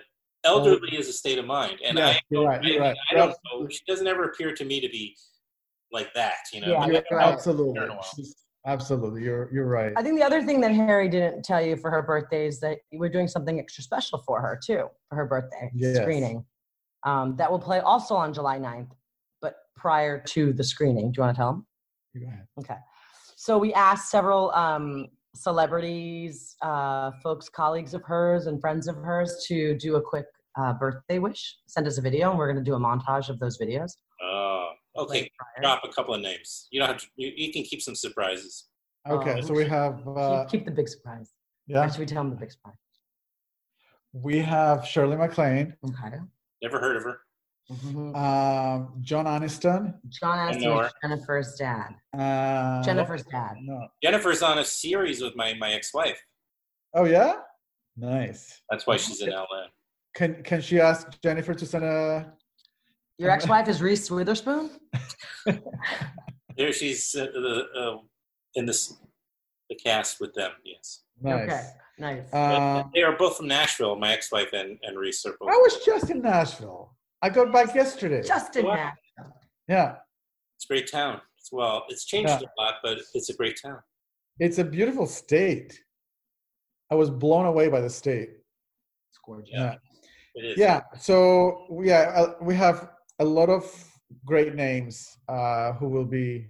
elderly 0.45 0.95
is 0.97 1.07
a 1.09 1.13
state 1.13 1.37
of 1.37 1.45
mind, 1.45 1.79
and 1.83 1.97
Yeah, 1.97 2.07
I, 2.07 2.19
you're 2.29 2.45
right, 2.45 2.61
I, 2.63 2.67
you're 2.67 2.79
right. 2.81 2.97
I 3.11 3.15
don't 3.15 3.35
know. 3.51 3.67
She 3.69 3.81
doesn't 3.87 4.07
ever 4.07 4.25
appear 4.25 4.53
to 4.53 4.63
me 4.65 4.79
to 4.79 4.87
be 4.89 5.15
like 5.91 6.13
that. 6.13 6.35
You 6.53 6.61
know, 6.61 6.67
Yeah, 6.71 6.85
You're 6.87 7.03
right. 7.11 7.33
absolutely, 7.33 7.83
in 7.83 7.89
a 7.89 7.93
while. 7.93 8.03
she's- 8.15 8.35
absolutely. 8.67 9.23
You're 9.23 9.51
you're 9.53 9.67
right. 9.67 9.93
I 9.95 10.03
think 10.03 10.17
the 10.17 10.25
other 10.25 10.41
thing 10.43 10.61
that 10.61 10.71
Harry 10.71 11.07
didn't 11.09 11.43
tell 11.43 11.61
you 11.61 11.75
for 11.77 11.91
her 11.91 12.01
birthday 12.01 12.47
is 12.47 12.59
that 12.61 12.79
we're 12.93 13.09
doing 13.09 13.27
something 13.27 13.59
extra 13.59 13.83
special 13.83 14.19
for 14.25 14.41
her 14.41 14.59
too, 14.63 14.87
for 15.09 15.15
her 15.15 15.25
birthday 15.25 15.69
Yes. 15.73 15.97
screening. 15.97 16.45
Um, 17.05 17.35
that 17.37 17.51
will 17.51 17.59
play 17.59 17.79
also 17.81 18.15
on 18.15 18.33
July 18.33 18.57
9th, 18.57 18.89
but 19.41 19.55
prior 19.75 20.19
to 20.19 20.53
the 20.53 20.63
screening. 20.63 21.11
Do 21.11 21.17
you 21.17 21.23
want 21.23 21.35
to 21.35 21.39
tell 21.39 21.51
them? 21.51 21.67
You 22.15 22.21
Go 22.21 22.27
ahead. 22.27 22.47
Okay. 22.59 22.77
So 23.35 23.59
we 23.59 23.71
asked 23.75 24.09
several 24.09 24.49
um, 24.55 25.07
celebrities, 25.35 26.55
uh, 26.61 27.11
folks, 27.21 27.47
colleagues 27.49 27.93
of 27.93 28.01
hers, 28.03 28.47
and 28.47 28.59
friends 28.59 28.87
of 28.87 28.95
hers 28.95 29.45
to 29.47 29.75
do 29.77 29.95
a 29.97 30.01
quick 30.01 30.25
uh, 30.57 30.73
birthday 30.73 31.19
wish. 31.19 31.57
Send 31.67 31.87
us 31.87 31.97
a 31.97 32.01
video, 32.01 32.29
and 32.29 32.39
we're 32.39 32.51
going 32.51 32.63
to 32.63 32.69
do 32.69 32.75
a 32.75 32.79
montage 32.79 33.29
of 33.29 33.39
those 33.39 33.57
videos. 33.57 33.91
Oh, 34.21 34.69
okay. 34.97 35.21
Like. 35.21 35.31
Drop 35.61 35.81
a 35.83 35.89
couple 35.89 36.13
of 36.13 36.21
names. 36.21 36.67
You 36.71 36.79
don't 36.81 36.89
have 36.89 36.97
to. 37.01 37.07
You, 37.15 37.31
you 37.35 37.51
can 37.53 37.63
keep 37.63 37.81
some 37.81 37.95
surprises. 37.95 38.65
Okay, 39.09 39.33
Um, 39.33 39.41
so 39.43 39.53
we 39.53 39.65
have 39.65 40.07
uh, 40.07 40.45
keep, 40.45 40.61
keep 40.61 40.65
the 40.65 40.71
big 40.71 40.87
surprise. 40.87 41.31
yeah, 41.67 41.85
Or 41.85 41.89
should 41.89 41.99
we 41.99 42.05
tell 42.07 42.23
them 42.23 42.31
the 42.31 42.37
big 42.37 42.51
surprise? 42.51 42.75
we 44.13 44.39
have 44.39 44.85
Shirley 44.87 45.17
MacLaine, 45.17 45.75
Okay. 45.85 46.17
Never 46.63 46.79
heard 46.79 46.95
of 46.95 47.03
her. 47.03 47.19
Mhm. 47.69 48.15
um, 48.15 48.93
John 49.01 49.25
Aniston, 49.25 49.95
John 50.09 50.37
I 50.39 50.49
asked 50.51 50.59
know 50.59 50.75
me 50.75 50.81
her. 50.83 50.91
Jennifer's 51.01 51.55
dad. 51.55 51.95
uh, 52.17 52.81
Jennifer's 52.83 53.23
dad. 53.25 53.55
No. 53.61 53.87
Jennifer's 54.03 54.41
on 54.43 54.59
a 54.59 54.63
series 54.65 55.21
with 55.21 55.35
my 55.35 55.53
my 55.55 55.73
ex-wife. 55.73 56.19
Oh 56.93 57.05
yeah, 57.05 57.39
nice. 57.97 58.61
That's 58.69 58.85
why 58.87 58.97
she's 58.97 59.19
in 59.21 59.31
LA. 59.31 59.65
Can 60.15 60.41
can 60.43 60.61
she 60.61 60.79
ask 60.79 61.21
Jennifer 61.21 61.53
to 61.53 61.65
send 61.65 61.83
a? 61.83 62.33
Your 63.17 63.29
ex-wife 63.31 63.67
is 63.67 63.81
Reese 63.81 64.09
Witherspoon. 64.09 64.71
There, 66.57 66.71
she's 66.71 67.13
uh, 67.13 67.25
the, 67.33 67.65
uh, 67.77 67.97
in 68.53 68.65
this 68.65 68.93
the 69.69 69.75
cast 69.75 70.21
with 70.21 70.33
them. 70.33 70.51
Yes, 70.63 71.01
Nice. 71.21 71.43
Okay, 71.49 71.63
nice. 71.99 72.33
Um, 72.33 72.91
they 72.95 73.03
are 73.03 73.17
both 73.17 73.35
from 73.35 73.47
Nashville. 73.49 73.97
My 73.97 74.13
ex-wife 74.13 74.53
and 74.53 74.79
and 74.83 74.97
Reese 74.97 75.25
are 75.25 75.35
both. 75.37 75.49
I 75.49 75.57
was 75.57 75.83
just 75.85 76.09
in 76.09 76.21
Nashville. 76.21 76.95
I 77.21 77.29
got 77.29 77.51
back 77.51 77.75
yesterday. 77.75 78.21
Justin 78.23 78.65
What? 78.67 78.77
Nashville. 78.77 79.33
yeah, 79.67 79.95
It's 80.55 80.63
a 80.63 80.67
great 80.69 80.89
town. 80.89 81.19
It's, 81.37 81.51
well, 81.51 81.83
it's 81.89 82.05
changed 82.05 82.29
Yeah. 82.29 82.39
a 82.57 82.61
lot, 82.61 82.75
but 82.81 82.99
it's 83.13 83.29
a 83.29 83.33
great 83.33 83.59
town. 83.61 83.79
it's 84.39 84.57
a 84.57 84.63
beautiful 84.63 85.07
state. 85.07 85.77
I 86.89 86.95
was 86.95 87.09
blown 87.09 87.47
away 87.47 87.67
by 87.67 87.81
the 87.81 87.89
state. 87.89 88.29
It's 89.09 89.19
gorgeous. 89.25 89.49
Yeah. 89.51 89.75
It 90.35 90.45
is. 90.45 90.57
Yeah. 90.57 90.81
So 90.99 91.65
yeah, 91.81 92.11
uh, 92.15 92.33
we 92.41 92.55
have 92.55 92.89
a 93.19 93.25
lot 93.25 93.49
of 93.49 93.63
great 94.25 94.55
names 94.55 95.17
uh, 95.27 95.73
who 95.73 95.87
will 95.89 96.05
be. 96.05 96.47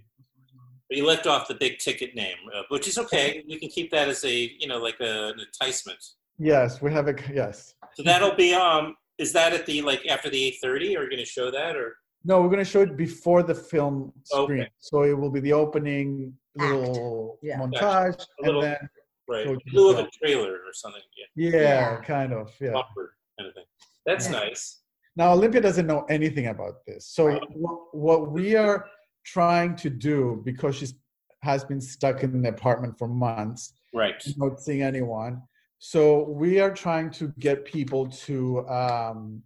But 0.89 0.97
you 0.97 1.05
left 1.05 1.25
off 1.27 1.47
the 1.47 1.55
big 1.55 1.79
ticket 1.79 2.15
name, 2.15 2.37
uh, 2.55 2.61
which 2.69 2.87
is 2.87 2.97
okay. 2.97 3.43
We 3.47 3.59
can 3.59 3.69
keep 3.69 3.89
that 3.91 4.07
as 4.09 4.23
a 4.23 4.33
you 4.59 4.67
know 4.67 4.77
like 4.77 4.99
a, 4.99 5.29
an 5.29 5.39
enticement. 5.39 6.03
Yes, 6.37 6.81
we 6.81 6.91
have 6.91 7.07
a 7.07 7.15
yes. 7.33 7.75
So 7.95 8.03
that'll 8.03 8.35
be 8.35 8.53
um. 8.53 8.95
Is 9.17 9.31
that 9.31 9.53
at 9.53 9.65
the 9.65 9.81
like 9.81 10.05
after 10.07 10.29
the 10.29 10.43
eight 10.43 10.57
thirty? 10.61 10.97
Are 10.97 11.03
you 11.03 11.09
going 11.09 11.19
to 11.23 11.25
show 11.25 11.49
that 11.51 11.75
or? 11.77 11.95
No, 12.27 12.41
we're 12.41 12.49
going 12.49 12.57
to 12.57 12.69
show 12.69 12.81
it 12.81 12.97
before 12.97 13.43
the 13.43 13.53
film 13.53 14.11
screen. 14.23 14.61
Okay. 14.61 14.69
So 14.79 15.03
it 15.03 15.13
will 15.17 15.29
be 15.29 15.39
the 15.39 15.53
opening 15.53 16.33
little 16.57 17.37
Yeah. 17.43 17.59
montage, 17.59 18.25
A 18.39 18.45
little- 18.45 18.63
and 18.63 18.73
then 18.73 18.89
Right, 19.27 19.45
Go 19.45 19.53
in 19.53 19.59
to 19.59 19.63
lieu 19.73 19.89
of 19.91 19.99
a 19.99 20.09
trailer 20.21 20.51
or 20.53 20.73
something. 20.73 21.01
Yeah, 21.35 21.49
yeah, 21.49 21.59
Yeah. 21.59 22.01
kind 22.01 22.31
of 22.33 22.51
yeah. 22.61 22.71
bumper 22.73 23.15
kind 23.39 23.47
of 23.49 23.55
thing. 23.55 23.63
That's 24.05 24.25
Yeah. 24.29 24.39
nice. 24.39 24.81
Now 25.15 25.31
Olympia 25.31 25.61
doesn't 25.61 25.87
know 25.87 26.03
anything 26.09 26.47
about 26.47 26.85
this. 26.85 27.07
So 27.07 27.27
Right. 27.27 27.41
what, 27.51 27.95
what 27.95 28.31
we 28.31 28.55
are 28.55 28.85
trying 29.25 29.75
to 29.77 29.89
do 29.89 30.41
because 30.45 30.75
she's 30.75 30.93
has 31.41 31.63
been 31.63 31.79
stuck 31.79 32.23
in 32.23 32.41
the 32.41 32.49
apartment 32.49 32.97
for 32.97 33.07
months, 33.07 33.73
Right. 33.93 34.15
not 34.35 34.59
seeing 34.59 34.81
anyone. 34.81 35.43
So 35.77 36.23
we 36.23 36.59
are 36.59 36.73
trying 36.73 37.11
to 37.11 37.27
get 37.37 37.65
people 37.65 38.07
to, 38.25 38.67
um, 38.67 39.43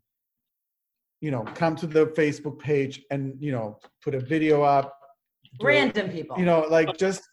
you 1.20 1.30
know, 1.32 1.44
come 1.44 1.76
to 1.76 1.88
the 1.88 2.06
Facebook 2.08 2.58
page 2.60 3.04
and 3.12 3.36
you 3.42 3.52
know 3.52 3.80
put 4.04 4.16
a 4.16 4.20
video 4.20 4.62
up. 4.62 4.96
do- 5.60 5.66
Random 5.68 6.10
people. 6.10 6.38
You 6.40 6.46
know, 6.46 6.62
like 6.70 6.96
just 6.98 7.24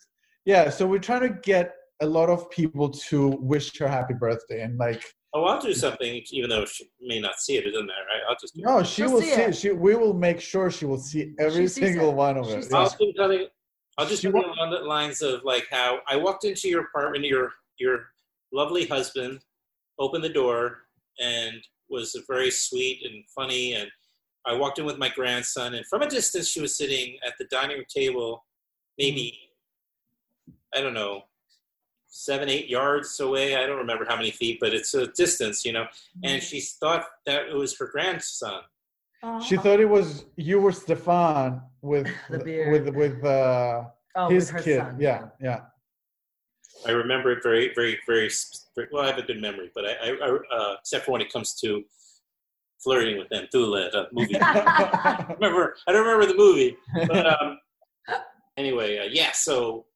yeah. 0.47 0.69
So 0.71 0.87
we're 0.87 0.99
trying 1.11 1.21
to 1.29 1.35
get 1.53 1.75
a 2.01 2.07
lot 2.07 2.29
of 2.29 2.51
people 2.51 2.89
to 3.09 3.29
wish 3.53 3.79
her 3.79 3.87
happy 3.89 4.15
birthday 4.15 4.63
and 4.63 4.77
like 4.79 5.03
Oh, 5.37 5.45
I'll 5.45 5.61
do 5.61 5.75
something, 5.75 6.23
even 6.31 6.49
though 6.49 6.65
she 6.65 6.89
may 6.99 7.21
not 7.21 7.39
see 7.39 7.59
it. 7.59 7.67
It 7.67 7.73
doesn't 7.73 7.87
matter. 7.87 8.07
Right? 8.09 8.23
I'll 8.27 8.37
just 8.41 8.55
do. 8.55 8.63
no, 8.63 8.79
it. 8.79 8.87
she 8.87 9.03
She'll 9.03 9.13
will 9.13 9.21
see 9.21 9.27
see 9.35 9.43
it. 9.43 9.49
it. 9.51 9.57
She 9.57 9.71
we 9.71 9.95
will 9.95 10.15
make 10.15 10.41
sure 10.41 10.71
she 10.71 10.87
will 10.87 10.97
see 10.97 11.35
every 11.39 11.65
She 11.65 11.69
single 11.69 12.09
it. 12.09 12.15
one 12.15 12.39
of 12.39 12.47
She 12.47 12.53
it. 12.53 12.73
I'll 12.73 12.89
do 12.89 13.13
something. 13.15 13.47
I'll 13.99 14.07
just 14.07 14.23
She 14.23 14.29
do 14.29 14.33
wa- 14.35 14.47
along 14.47 14.71
the 14.71 14.79
lines 14.79 15.21
of 15.21 15.45
like 15.45 15.67
how 15.71 15.99
I 16.09 16.17
walked 16.17 16.45
into 16.45 16.69
your 16.71 16.85
apartment, 16.85 17.27
your 17.27 17.53
your 17.79 18.07
lovely 18.51 18.87
husband 18.87 19.41
opened 19.99 20.25
the 20.25 20.31
door 20.31 20.79
and 21.21 21.57
was 21.91 22.19
very 22.27 22.51
sweet 22.51 23.03
and 23.05 23.23
funny, 23.35 23.75
and 23.75 23.91
I 24.47 24.55
walked 24.55 24.79
in 24.79 24.87
with 24.87 24.97
my 24.97 25.11
grandson, 25.11 25.75
and 25.75 25.85
from 25.87 26.01
a 26.01 26.09
distance 26.09 26.49
she 26.49 26.63
was 26.63 26.79
sitting 26.79 27.19
at 27.27 27.35
the 27.39 27.45
dining 27.51 27.77
room 27.77 27.87
table, 27.95 28.43
maybe 28.97 29.39
mm-hmm. 30.49 30.79
I 30.79 30.81
don't 30.81 30.95
know 30.95 31.25
seven 32.17 32.49
eight 32.49 32.69
yards 32.69 33.21
away. 33.21 33.57
I 33.57 33.67
don't 33.67 33.79
remember 33.79 34.05
how 34.09 34.17
many 34.17 34.31
feet, 34.31 34.59
but 34.61 34.73
it's 34.75 34.95
a 34.95 35.07
distance, 35.09 35.65
you 35.65 35.73
know. 35.73 35.87
And 36.25 36.43
she 36.43 36.61
thought 36.61 37.05
that 37.27 37.49
it 37.49 37.55
was 37.55 37.77
her 37.79 37.87
grandson. 37.93 38.63
She 39.45 39.57
thought 39.57 39.81
it 39.81 39.89
was 39.89 40.25
you 40.37 40.61
were 40.61 40.73
Stefan 40.73 41.61
with 41.83 42.07
The 42.31 42.39
with 42.39 42.45
beard. 42.45 42.95
with 42.97 43.25
uh, 43.25 43.85
oh, 44.17 44.29
his 44.31 44.53
with 44.53 44.65
kid. 44.65 44.79
son. 44.81 44.97
Yeah, 45.01 45.27
yeah. 45.41 45.61
I 46.87 46.91
remember 46.93 47.33
it 47.33 47.43
very, 47.43 47.73
very, 47.75 47.99
very. 48.07 48.29
sp- 48.31 48.69
Well, 48.93 49.03
I 49.05 49.09
have 49.09 49.19
a 49.19 49.23
good 49.23 49.41
memory, 49.41 49.71
but 49.75 49.85
I, 49.87 49.93
I, 50.05 50.09
I 50.27 50.39
uh, 50.57 50.75
except 50.81 51.07
for 51.07 51.13
when 51.13 51.21
it 51.23 51.33
comes 51.33 51.55
to 51.63 51.83
flirting 52.79 53.19
with 53.19 53.29
Anthoula 53.31 53.89
at 53.89 53.95
a 53.95 54.07
movie. 54.13 54.37
I 54.41 55.27
remember 55.41 55.75
I 55.89 55.93
don't 55.93 56.05
remember 56.07 56.27
the 56.27 56.37
movie, 56.39 56.77
but 57.09 57.27
um, 57.27 57.59
anyway, 58.57 58.99
uh, 58.99 59.09
yeah. 59.11 59.33
So, 59.33 59.87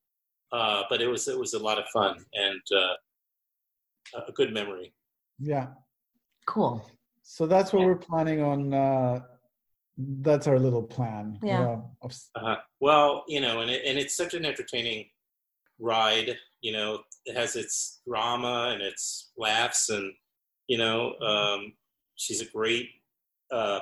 uh, 0.52 0.82
but 0.90 1.00
it 1.00 1.06
was 1.08 1.28
it 1.28 1.38
was 1.38 1.54
a 1.54 1.58
lot 1.58 1.78
of 1.78 1.84
fun 1.88 2.16
and 2.34 2.60
uh, 2.76 4.22
a 4.28 4.32
good 4.32 4.52
memory. 4.52 4.92
Yeah. 5.38 5.68
Cool. 6.46 6.84
So 7.22 7.46
that's 7.46 7.72
what 7.72 7.84
we're 7.84 7.94
planning 7.96 8.42
on. 8.42 8.74
Uh, 8.74 9.20
that's 9.96 10.46
our 10.46 10.58
little 10.58 10.82
plan. 10.82 11.38
you 11.42 11.48
Yeah. 11.48 11.60
know, 11.60 11.90
of 12.02 12.12
Uh-huh. 12.34 12.56
Well, 12.80 13.24
you 13.28 13.40
know, 13.40 13.60
and 13.60 13.70
it, 13.70 13.82
and 13.84 13.98
it's 13.98 14.16
such 14.16 14.34
an 14.34 14.44
entertaining 14.44 15.06
ride. 15.78 16.36
You 16.60 16.72
know, 16.72 17.02
it 17.24 17.36
has 17.36 17.56
its 17.56 18.00
drama 18.06 18.70
and 18.72 18.82
its 18.82 19.30
laughs, 19.36 19.88
and 19.90 20.12
you 20.66 20.78
know, 20.78 21.14
um, 21.20 21.72
she's 22.16 22.40
a 22.40 22.46
great 22.46 22.88
uh, 23.52 23.80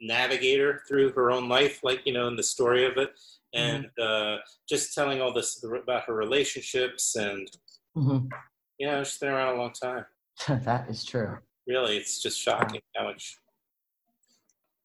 navigator 0.00 0.82
through 0.88 1.12
her 1.12 1.30
own 1.30 1.48
life, 1.48 1.80
like 1.82 2.00
you 2.04 2.12
know, 2.12 2.28
in 2.28 2.36
the 2.36 2.42
story 2.42 2.84
of 2.86 2.96
it, 2.96 3.10
and 3.54 3.86
uh, 4.00 4.36
just 4.68 4.94
telling 4.94 5.20
all 5.20 5.32
this 5.32 5.62
about 5.64 6.04
her 6.04 6.14
relationships, 6.14 7.16
and 7.16 7.48
Mhm. 7.96 8.28
you 8.78 8.86
know, 8.86 9.02
she's 9.04 9.18
been 9.18 9.30
around 9.30 9.56
a 9.56 9.58
long 9.58 9.72
time. 9.72 10.04
that 10.48 10.88
is 10.88 11.04
true. 11.04 11.38
Really, 11.66 11.96
it's 11.96 12.22
just 12.22 12.38
shocking 12.40 12.80
how 12.96 13.04
much 13.04 13.36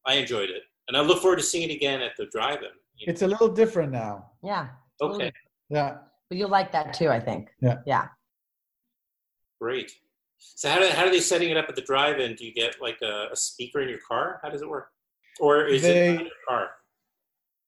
I 0.06 0.14
enjoyed 0.14 0.50
it, 0.50 0.62
and 0.88 0.96
I 0.96 1.00
look 1.00 1.20
forward 1.22 1.36
to 1.36 1.42
seeing 1.42 1.68
it 1.70 1.74
again 1.74 2.00
at 2.02 2.16
the 2.16 2.26
drive-in. 2.26 2.70
It's 2.98 3.22
a 3.22 3.26
little 3.26 3.48
different 3.48 3.92
now. 3.92 4.32
Yeah. 4.42 4.68
Okay, 5.00 5.30
Yeah. 5.68 5.98
But 6.28 6.38
you'll 6.38 6.48
like 6.48 6.72
that 6.72 6.92
too, 6.94 7.08
I 7.08 7.20
think. 7.20 7.50
Yeah. 7.60 7.78
Yeah. 7.86 8.08
great. 9.60 9.92
So 10.38 10.68
how 10.68 10.78
do 10.78 10.88
how 10.88 11.04
are 11.06 11.10
they 11.10 11.20
setting 11.20 11.50
it 11.50 11.56
up 11.56 11.66
at 11.68 11.76
the 11.76 11.82
drive-in? 11.82 12.34
Do 12.34 12.44
you 12.44 12.52
get 12.52 12.80
like 12.80 12.98
a, 13.02 13.28
a 13.32 13.36
speaker 13.36 13.80
in 13.80 13.88
your 13.88 14.00
car? 14.06 14.38
How 14.42 14.48
does 14.50 14.60
it 14.62 14.68
work? 14.68 14.88
Or 15.40 15.66
is 15.66 15.84
it 15.84 15.88
They- 15.94 16.12
not 16.12 16.20
in 16.20 16.26
your 16.26 16.34
car? 16.48 16.70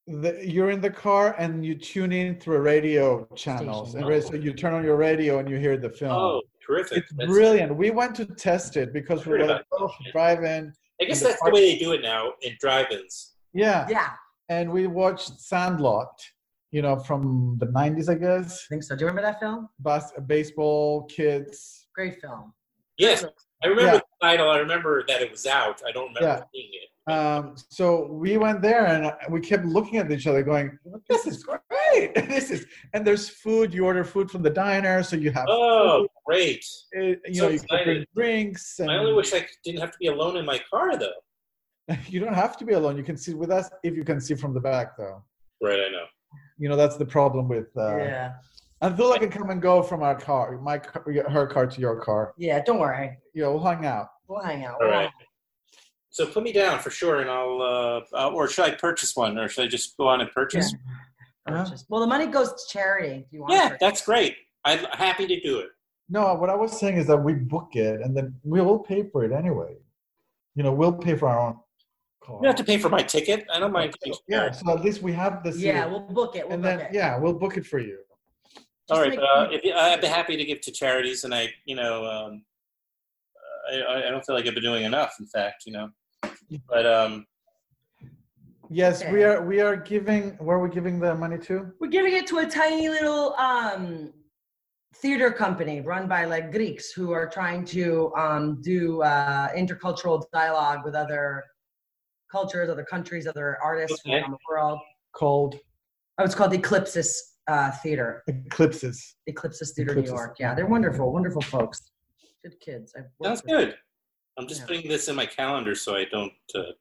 The, 0.09 0.40
you're 0.43 0.70
in 0.70 0.80
the 0.80 0.90
car 0.90 1.35
and 1.39 1.64
you 1.64 1.74
tune 1.74 2.12
in 2.12 2.40
through 2.40 2.60
radio 2.60 3.26
channels, 3.36 3.94
and 3.94 4.09
ra- 4.09 4.20
so 4.20 4.35
you 4.36 4.55
turn 4.55 4.72
on 4.72 4.82
your 4.82 4.97
radio 4.97 5.39
and 5.39 5.48
you 5.48 5.56
hear 5.59 5.76
the 5.76 5.90
film. 5.90 6.12
Oh, 6.12 6.43
terrific! 6.66 6.98
It's 6.98 7.12
That's- 7.12 7.28
brilliant. 7.28 7.76
We 7.76 7.90
went 7.90 8.14
to 8.16 8.24
test 8.24 8.76
it 8.78 8.93
because 8.94 9.26
we 9.26 9.32
Heard 9.32 9.40
were 9.40 9.44
about 9.47 9.56
like, 9.70 9.80
oh, 9.82 9.90
drive 10.12 10.44
in. 10.44 10.72
I 11.01 11.05
guess 11.05 11.20
and 11.20 11.28
that's 11.28 11.39
the 11.40 11.43
park- 11.43 11.55
way 11.55 11.72
they 11.72 11.78
do 11.78 11.93
it 11.93 12.01
now 12.02 12.32
in 12.43 12.56
drive-ins. 12.59 13.35
Yeah. 13.52 13.86
Yeah. 13.90 14.10
And 14.48 14.72
we 14.72 14.86
watched 14.86 15.39
Sandlot, 15.40 16.09
you 16.72 16.80
know, 16.82 16.97
from 16.98 17.56
the 17.60 17.66
90s, 17.66 18.09
I 18.09 18.14
guess. 18.14 18.64
I 18.64 18.66
think 18.70 18.82
so. 18.82 18.97
Do 18.97 19.02
you 19.05 19.09
remember 19.09 19.30
that 19.30 19.39
film? 19.40 19.68
Bas- 19.78 20.12
baseball, 20.26 21.05
kids. 21.05 21.86
Great 21.94 22.20
film. 22.20 22.52
Yes, 22.97 23.24
I 23.62 23.66
remember 23.66 23.93
Yeah. 23.93 23.98
the 23.98 24.05
title. 24.26 24.51
I 24.51 24.59
remember 24.59 25.05
that 25.06 25.20
it 25.22 25.30
was 25.30 25.47
out. 25.47 25.82
I 25.86 25.93
don't 25.93 26.09
remember 26.14 26.39
Yeah. 26.39 26.43
seeing 26.55 26.70
it. 26.72 26.89
Um, 27.09 27.55
so 27.70 28.06
we 28.12 28.36
went 28.36 28.60
there 28.60 28.86
and 28.86 29.12
we 29.30 29.40
kept 29.40 29.64
looking 29.64 29.97
at 29.97 30.10
each 30.10 30.26
other 30.26 30.43
going, 30.43 30.78
this 31.09 31.26
is 31.26 31.43
great. 31.43 32.14
this 32.28 32.51
is, 32.51 32.66
and 32.93 33.06
there's 33.06 33.28
food. 33.28 33.72
You 33.72 33.86
order 33.86 34.05
food 34.05 34.30
from 34.30 34.43
the 34.43 34.51
diner. 34.51 35.02
So 35.02 35.16
you 35.16 35.30
have, 35.30 35.47
Oh, 35.48 36.06
great! 36.26 36.64
food, 36.94 37.18
you 37.26 37.35
so 37.35 37.44
know, 37.44 37.48
you 37.51 37.60
can 37.60 37.85
bring 37.85 38.05
drinks. 38.14 38.78
And 38.78 38.90
I 38.90 38.97
only 38.98 39.14
wish 39.14 39.32
I 39.32 39.47
didn't 39.64 39.80
have 39.80 39.93
to 39.93 39.98
be 39.98 40.09
alone 40.09 40.36
in 40.36 40.44
my 40.44 40.60
car, 40.70 40.98
though. 40.98 41.12
you 42.09 42.20
don't 42.20 42.35
have 42.35 42.56
to 42.59 42.64
be 42.66 42.74
alone. 42.74 42.97
You 42.98 43.02
can 43.02 43.16
sit 43.16 43.36
with 43.36 43.51
us 43.51 43.70
if 43.82 43.94
you 43.97 44.05
can 44.05 44.20
see 44.20 44.35
from 44.35 44.52
the 44.52 44.60
back 44.60 44.97
though. 44.98 45.22
Right, 45.62 45.80
I 45.80 45.90
know. 45.90 46.05
You 46.59 46.68
know, 46.68 46.76
that's 46.76 46.97
the 46.98 47.06
problem 47.06 47.48
with, 47.48 47.68
uh, 47.76 47.97
Yeah. 47.97 48.32
Anthoula 48.82 49.18
can 49.18 49.30
come 49.30 49.51
and 49.51 49.60
go 49.60 49.82
from 49.82 50.02
our 50.02 50.14
car, 50.14 50.56
my 50.59 50.78
car, 50.78 51.02
her 51.30 51.47
car 51.48 51.66
to 51.66 51.80
your 51.80 52.01
car. 52.01 52.32
Yeah, 52.39 52.62
don't 52.62 52.78
worry. 52.78 53.16
You 53.32 53.43
know, 53.43 53.52
we'll 53.52 53.64
hang 53.64 53.85
out. 53.86 54.09
We'll 54.28 54.40
hang 54.43 54.64
out. 54.64 54.76
All 54.80 54.89
right. 54.89 55.10
So 56.10 56.26
put 56.26 56.43
me 56.43 56.52
down 56.52 56.78
for 56.80 56.90
sure, 56.90 57.20
and 57.20 57.30
I'll. 57.30 57.60
Uh, 57.62 58.01
uh, 58.16 58.30
or 58.30 58.48
should 58.48 58.64
I 58.64 58.70
purchase 58.74 59.14
one, 59.14 59.39
or 59.39 59.48
should 59.48 59.64
I 59.64 59.68
just 59.68 59.97
go 59.97 60.09
on 60.09 60.20
and 60.20 60.30
purchase? 60.30 60.74
Purchase. 61.47 61.85
Well, 61.89 62.01
the 62.01 62.06
money 62.06 62.26
goes 62.26 62.48
to 62.51 62.60
charity 62.70 63.24
if 63.26 63.32
you 63.32 63.40
want. 63.43 63.52
Yeah, 63.55 63.68
to. 63.70 63.76
that's 63.80 64.05
great. 64.05 64.36
I'm 64.64 64.85
happy 64.93 65.26
to 65.26 65.40
do 65.40 65.59
it. 65.60 65.68
No, 66.10 66.35
what 66.35 66.51
I 66.51 66.55
was 66.55 66.78
saying 66.78 66.97
is 66.97 67.06
that 67.06 67.16
we 67.18 67.35
book 67.35 67.70
it 67.74 68.01
and 68.01 68.16
then 68.16 68.35
we 68.43 68.60
will 68.60 68.78
pay 68.78 69.02
for 69.05 69.24
it 69.24 69.32
anyway. 69.32 69.76
You 70.55 70.62
know, 70.62 70.72
we'll 70.72 70.93
pay 70.93 71.14
for 71.16 71.28
our 71.28 71.39
own 71.39 71.56
car. 72.22 72.36
You 72.36 72.43
don't 72.43 72.56
have 72.56 72.56
to 72.56 72.64
pay 72.64 72.78
for 72.78 72.89
my 72.89 73.02
ticket. 73.02 73.47
I 73.52 73.59
don't 73.59 73.72
mind. 73.72 73.94
paying 74.02 74.16
Yeah, 74.26 74.51
so 74.51 74.70
at 74.72 74.82
least 74.82 75.02
we 75.02 75.12
have 75.12 75.43
the 75.43 75.52
seat. 75.52 75.66
Yeah, 75.66 75.86
we'll 75.86 76.01
book 76.01 76.35
it. 76.36 76.44
We'll 76.44 76.55
and 76.55 76.62
book 76.62 76.78
then 76.78 76.86
it. 76.86 76.94
yeah, 76.94 77.18
we'll 77.18 77.35
book 77.35 77.56
it 77.59 77.66
for 77.66 77.78
you. 77.78 77.98
All 78.90 79.01
right, 79.01 79.10
make- 79.10 79.18
uh, 79.20 79.48
if 79.51 79.62
you, 79.64 79.74
I'd 79.74 80.01
be 80.01 80.06
happy 80.06 80.36
to 80.39 80.44
give 80.44 80.60
to 80.62 80.72
charities, 80.72 81.24
and 81.24 81.35
I, 81.35 81.52
you 81.66 81.76
know, 81.76 82.05
um, 82.06 82.43
I, 83.70 83.80
I- 83.80 84.06
I 84.09 84.10
don't 84.10 84.24
feel 84.24 84.35
like 84.35 84.47
I've 84.47 84.55
been 84.55 84.62
doing 84.62 84.85
enough. 84.85 85.14
In 85.20 85.26
fact, 85.26 85.64
you 85.66 85.72
know, 85.72 85.90
but 86.69 86.87
um, 86.87 87.27
Yes, 88.70 89.03
we 89.11 89.25
are. 89.25 89.43
We 89.43 89.61
are 89.61 89.77
giving. 89.77 90.33
Where 90.39 90.59
are 90.59 90.62
we 90.62 90.69
giving 90.69 91.01
the 91.01 91.15
money 91.15 91.39
to? 91.39 91.73
We're 91.81 91.89
giving 91.89 92.15
it 92.15 92.27
to 92.27 92.39
a 92.41 92.47
tiny 92.47 92.91
little 92.91 93.33
um, 93.37 94.12
theater 94.97 95.31
company 95.31 95.81
run 95.81 96.07
by 96.07 96.27
like 96.27 96.53
Greeks 96.53 96.93
who 96.93 97.11
are 97.12 97.27
trying 97.27 97.65
to 97.66 98.12
um, 98.15 98.61
do 98.61 99.01
uh, 99.03 99.49
intercultural 99.57 100.23
dialogue 100.35 100.81
with 100.85 100.95
other 100.95 101.45
cultures, 102.31 102.69
other 102.69 102.85
countries, 102.85 103.27
other 103.27 103.57
artists 103.62 104.03
from 104.03 104.12
Okay. 104.12 104.20
around 104.20 104.33
the 104.33 104.39
world. 104.51 104.79
Called 105.12 105.55
Oh, 106.19 106.25
it's 106.25 106.35
called 106.35 106.53
Eclipsis 106.53 107.37
uh, 107.47 107.70
Theater. 107.70 108.23
Eclipses. 108.27 109.15
Eclipsis 109.27 109.73
Theater, 109.73 109.93
Eclipsis. 109.93 110.11
New 110.11 110.16
York. 110.16 110.37
Yeah, 110.41 110.53
they're 110.55 110.66
wonderful, 110.66 111.11
wonderful 111.12 111.41
folks. 111.43 111.93
Good 112.43 112.61
kids. 112.61 112.93
I've 112.97 113.05
worked 113.19 113.39
sounds 113.39 113.43
with 113.45 113.69
them. 113.70 113.79
I'm 114.39 114.47
just 114.47 114.66
putting 114.66 114.89
this 114.89 115.09
in 115.09 115.16
my 115.16 115.27
calendar 115.27 115.74
so 115.74 115.97
I 115.97 116.05
don't. 116.05 116.32
Uh, 116.55 116.73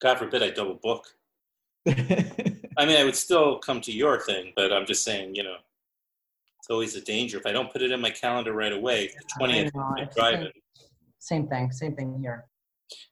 God 0.00 0.18
forbid 0.18 0.42
I 0.42 0.50
double 0.50 0.74
book. 0.74 1.06
I 1.88 2.86
mean, 2.86 2.96
I 2.96 3.04
would 3.04 3.16
still 3.16 3.58
come 3.58 3.80
to 3.80 3.92
your 3.92 4.20
thing, 4.20 4.52
but 4.54 4.72
I'm 4.72 4.84
just 4.84 5.02
saying, 5.02 5.34
you 5.34 5.42
know, 5.42 5.56
it's 6.58 6.68
always 6.70 6.94
a 6.94 7.00
danger 7.00 7.38
if 7.38 7.46
I 7.46 7.52
don't 7.52 7.72
put 7.72 7.82
it 7.82 7.92
in 7.92 8.00
my 8.00 8.10
calendar 8.10 8.52
right 8.52 8.72
away. 8.72 9.06
The 9.06 9.24
twentieth, 9.38 9.72
I 9.74 9.78
know, 9.78 9.94
it's 9.98 10.14
drive 10.14 10.42
it. 10.42 10.52
Same 11.18 11.48
thing. 11.48 11.72
Same 11.72 11.96
thing 11.96 12.18
here. 12.20 12.44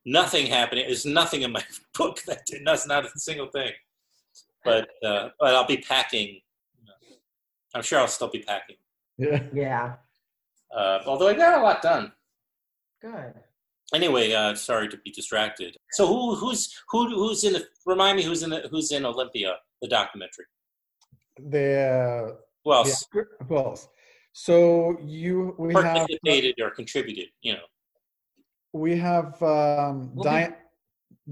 Nothing 0.05 0.47
happening. 0.47 0.85
There's 0.87 1.07
nothing 1.07 1.43
in 1.43 1.53
my 1.53 1.63
book 1.99 2.21
that 2.27 2.45
did. 2.47 2.63
That's 2.67 2.87
not 2.87 3.07
a 3.07 3.11
single 3.17 3.49
thing. 3.49 3.73
But 4.63 4.91
uh, 5.03 5.31
but 5.41 5.55
I'll 5.55 5.67
be 5.67 5.79
packing. 5.79 6.41
I'm 7.75 7.83
sure 7.83 7.99
I'll 7.99 8.09
still 8.09 8.29
be 8.29 8.41
packing. 8.41 8.77
Yeah. 9.17 9.43
Yeah. 9.55 9.95
Uh, 10.77 10.99
although 11.07 11.29
I 11.29 11.35
got 11.35 11.59
a 11.59 11.63
lot 11.63 11.81
done. 11.81 12.13
Good. 13.01 13.35
Anyway, 13.95 14.33
uh, 14.33 14.55
sorry 14.55 14.89
to 14.89 14.97
be 14.99 15.11
distracted. 15.11 15.77
So 15.93 16.07
who 16.07 16.35
who's 16.37 16.73
who 16.89 17.09
who's 17.09 17.45
in 17.45 17.55
the? 17.55 17.67
Remind 17.87 18.17
me 18.17 18.23
who's 18.23 18.43
in 18.43 18.51
the, 18.51 18.69
who's 18.71 18.93
in 18.93 19.05
Olympia, 19.05 19.57
the 19.83 19.89
documentary. 19.89 20.45
The 21.39 22.37
Who 22.65 22.73
else? 22.73 23.07
yeah, 23.15 23.23
who 23.49 23.57
else? 23.57 23.89
So 24.33 24.97
you 25.05 25.55
we 25.59 25.75
have 25.75 25.83
participated 25.83 26.61
or 26.61 26.71
contributed. 26.71 27.29
You 27.43 27.55
know. 27.55 27.67
we 28.73 28.97
have 28.97 29.43
um, 29.43 30.15
We'll 30.15 30.25
Diane 30.25 30.55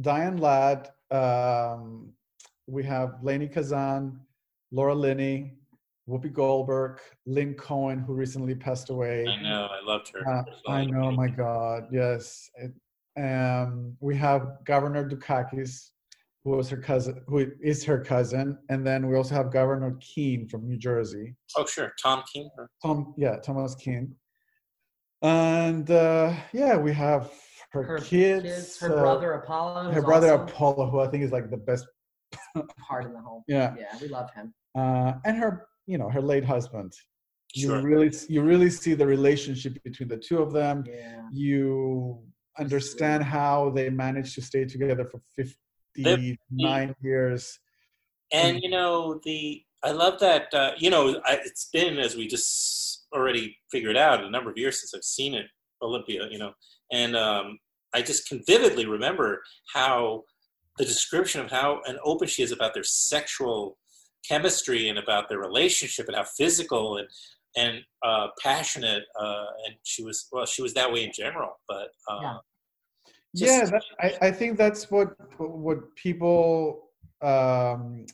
Diane 0.01 0.39
Ladd. 0.39 0.91
Um, 1.11 2.13
we 2.67 2.83
have 2.85 3.21
Lainie 3.23 3.53
Kazan, 3.53 4.21
Laura 4.73 4.95
Linney, 4.95 5.58
Whoopi 6.09 6.33
Goldberg, 6.33 7.01
Lynn 7.27 7.55
Cohen, 7.55 7.99
who 7.99 8.15
recently 8.15 8.55
passed 8.55 8.89
away. 8.91 9.27
I 9.27 9.43
know. 9.43 9.69
I 9.71 9.85
loved 9.85 10.09
her. 10.09 10.27
Uh, 10.27 10.43
I 10.71 10.85
know, 10.85 11.11
my 11.13 11.29
God, 11.29 11.85
yes. 11.93 12.51
It, 12.57 12.73
um, 13.23 13.97
we 14.01 14.17
have 14.17 14.65
Governor 14.65 15.09
Dukakis, 15.09 15.91
who 16.45 16.51
was 16.57 16.71
her 16.71 16.77
cousin, 16.79 17.21
who 17.27 17.47
is 17.61 17.85
her 17.85 18.01
cousin, 18.03 18.57
and 18.71 18.87
then 18.87 19.07
we 19.09 19.17
also 19.17 19.35
have 19.35 19.53
Governor 19.53 19.99
Kean 20.01 20.49
from 20.49 20.67
New 20.67 20.79
Jersey. 20.79 21.35
Oh, 21.57 21.67
sure. 21.67 21.93
Tom 22.03 22.23
King. 22.33 22.49
or- 22.57 22.71
Tom, 22.83 23.13
yeah, 23.19 23.37
Thomas 23.37 23.75
Kean. 23.75 24.15
And 25.23 25.91
uh, 25.91 26.33
yeah, 26.53 26.77
we 26.77 26.93
have 26.93 27.31
her, 27.73 27.83
Her 27.83 27.99
kids, 27.99 28.45
kids, 28.45 28.79
her 28.81 28.97
uh, 28.99 29.03
brother 29.03 29.33
Apollo. 29.33 29.85
her 29.91 29.93
who's 29.93 30.05
brother 30.05 30.31
also 30.33 30.45
Apollo, 30.45 30.91
who 30.91 31.01
I 31.01 31.09
think 31.09 31.25
is 31.25 31.33
like 31.33 31.51
the 31.51 31.57
best, 31.57 31.87
part 32.89 33.05
in 33.05 33.13
the 33.13 33.21
whole. 33.21 33.45
Yeah. 33.49 33.75
Yeah, 33.79 33.99
we 34.01 34.09
love 34.09 34.31
him. 34.33 34.55
uh, 34.77 35.15
and 35.25 35.37
her, 35.37 35.67
you 35.89 35.99
know, 35.99 36.09
her 36.09 36.23
late 36.23 36.45
husband. 36.45 36.93
You 37.55 37.69
Sure. 37.69 37.83
really, 37.83 38.13
you 38.29 38.43
really 38.43 38.71
see 38.71 38.95
the 38.95 39.07
relationship 39.07 39.83
between 39.83 40.09
the 40.09 40.19
two 40.19 40.39
of 40.41 40.53
them. 40.53 40.85
Yeah. 40.87 41.23
You 41.33 42.23
understand 42.59 43.25
how 43.25 43.71
they 43.71 43.89
managed 43.89 44.35
to 44.35 44.43
stay 44.43 44.65
together 44.67 45.05
for 45.07 45.21
fifty-nine 45.37 46.95
years. 47.03 47.59
And 48.33 48.61
you 48.61 48.71
know 48.71 49.19
the 49.25 49.63
I 49.83 49.93
love 49.93 50.21
that 50.21 50.53
uh, 50.53 50.73
you 50.77 50.91
know 50.91 51.21
I, 51.25 51.35
it's 51.45 51.71
been 51.73 51.99
as 51.99 52.17
we 52.17 52.27
just 52.29 53.07
already 53.15 53.57
figured 53.73 53.97
out 53.97 54.23
a 54.23 54.31
number 54.31 54.51
of 54.51 54.59
years 54.59 54.81
since 54.81 54.93
I've 54.95 55.05
seen 55.05 55.33
it 55.35 55.47
Olympia 55.81 56.29
you 56.31 56.39
know 56.39 56.53
and 56.93 57.17
um, 57.17 57.59
I 57.95 58.03
just 58.03 58.29
can 58.29 58.43
vividly 58.47 58.85
remember 58.85 59.43
how 59.73 60.25
the 60.77 60.85
description 60.85 61.41
of 61.41 61.51
how 61.51 61.81
and 61.87 61.99
open 62.05 62.29
she 62.29 62.43
is 62.43 62.53
about 62.53 62.75
their 62.75 62.85
sexual 62.85 63.78
chemistry 64.27 64.89
and 64.89 64.99
about 64.99 65.29
their 65.29 65.39
relationship 65.39 66.07
and 66.09 66.17
how 66.17 66.25
physical 66.25 66.97
and 66.99 67.09
and 67.57 67.81
uh, 68.05 68.29
passionate 68.43 69.05
uh, 69.21 69.47
and 69.67 69.75
she 69.83 70.03
was 70.05 70.29
well 70.33 70.47
she 70.47 70.63
was 70.63 70.75
that 70.75 70.91
way 70.93 71.05
in 71.05 71.11
general 71.13 71.53
but 71.69 71.89
uh, 72.11 72.21
Yeah. 72.23 72.37
Just- 73.37 73.53
yeah, 73.53 73.65
that, 73.67 73.83
I, 74.01 74.29
I 74.29 74.31
think 74.31 74.57
that's 74.57 74.91
what 74.91 75.09
what 75.39 75.95
people 75.97 76.91
um, 77.23 78.07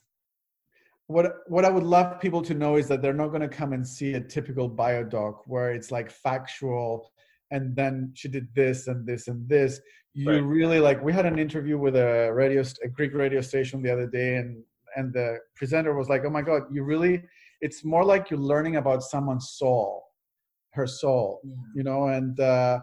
what 1.06 1.26
what 1.46 1.64
I 1.64 1.70
would 1.70 1.84
love 1.84 2.20
people 2.20 2.42
to 2.42 2.54
know 2.54 2.76
is 2.76 2.88
that 2.88 3.02
they're 3.02 3.12
not 3.14 3.28
going 3.28 3.42
to 3.42 3.48
come 3.48 3.72
and 3.72 3.86
see 3.86 4.14
a 4.14 4.20
typical 4.20 4.68
biodoc 4.70 5.34
where 5.46 5.72
it's 5.72 5.90
like 5.90 6.10
factual 6.10 7.12
and 7.50 7.76
then 7.76 8.10
she 8.14 8.28
did 8.28 8.48
this 8.54 8.88
and 8.88 9.06
this 9.06 9.28
and 9.28 9.48
this. 9.48 9.80
You 10.14 10.30
Right. 10.30 10.38
really 10.38 10.80
like 10.80 11.02
we 11.02 11.12
had 11.12 11.26
an 11.26 11.38
interview 11.38 11.76
with 11.78 11.96
a 11.96 12.32
radio 12.32 12.62
a 12.82 12.88
Greek 12.88 13.14
radio 13.14 13.40
station 13.40 13.82
the 13.82 13.92
other 13.92 14.06
day 14.06 14.36
and 14.36 14.62
and 14.96 15.12
the 15.12 15.38
presenter 15.56 15.94
was 15.96 16.08
like, 16.08 16.22
"Oh 16.24 16.30
my 16.30 16.42
god, 16.42 16.62
you 16.70 16.82
really 16.84 17.22
it's 17.60 17.84
more 17.84 18.04
like 18.04 18.30
you're 18.30 18.38
learning 18.40 18.76
about 18.76 19.02
someone's 19.02 19.50
soul, 19.52 20.04
her 20.72 20.86
soul, 20.86 21.40
you 21.74 21.82
know, 21.82 22.08
and 22.08 22.38
uh 22.40 22.80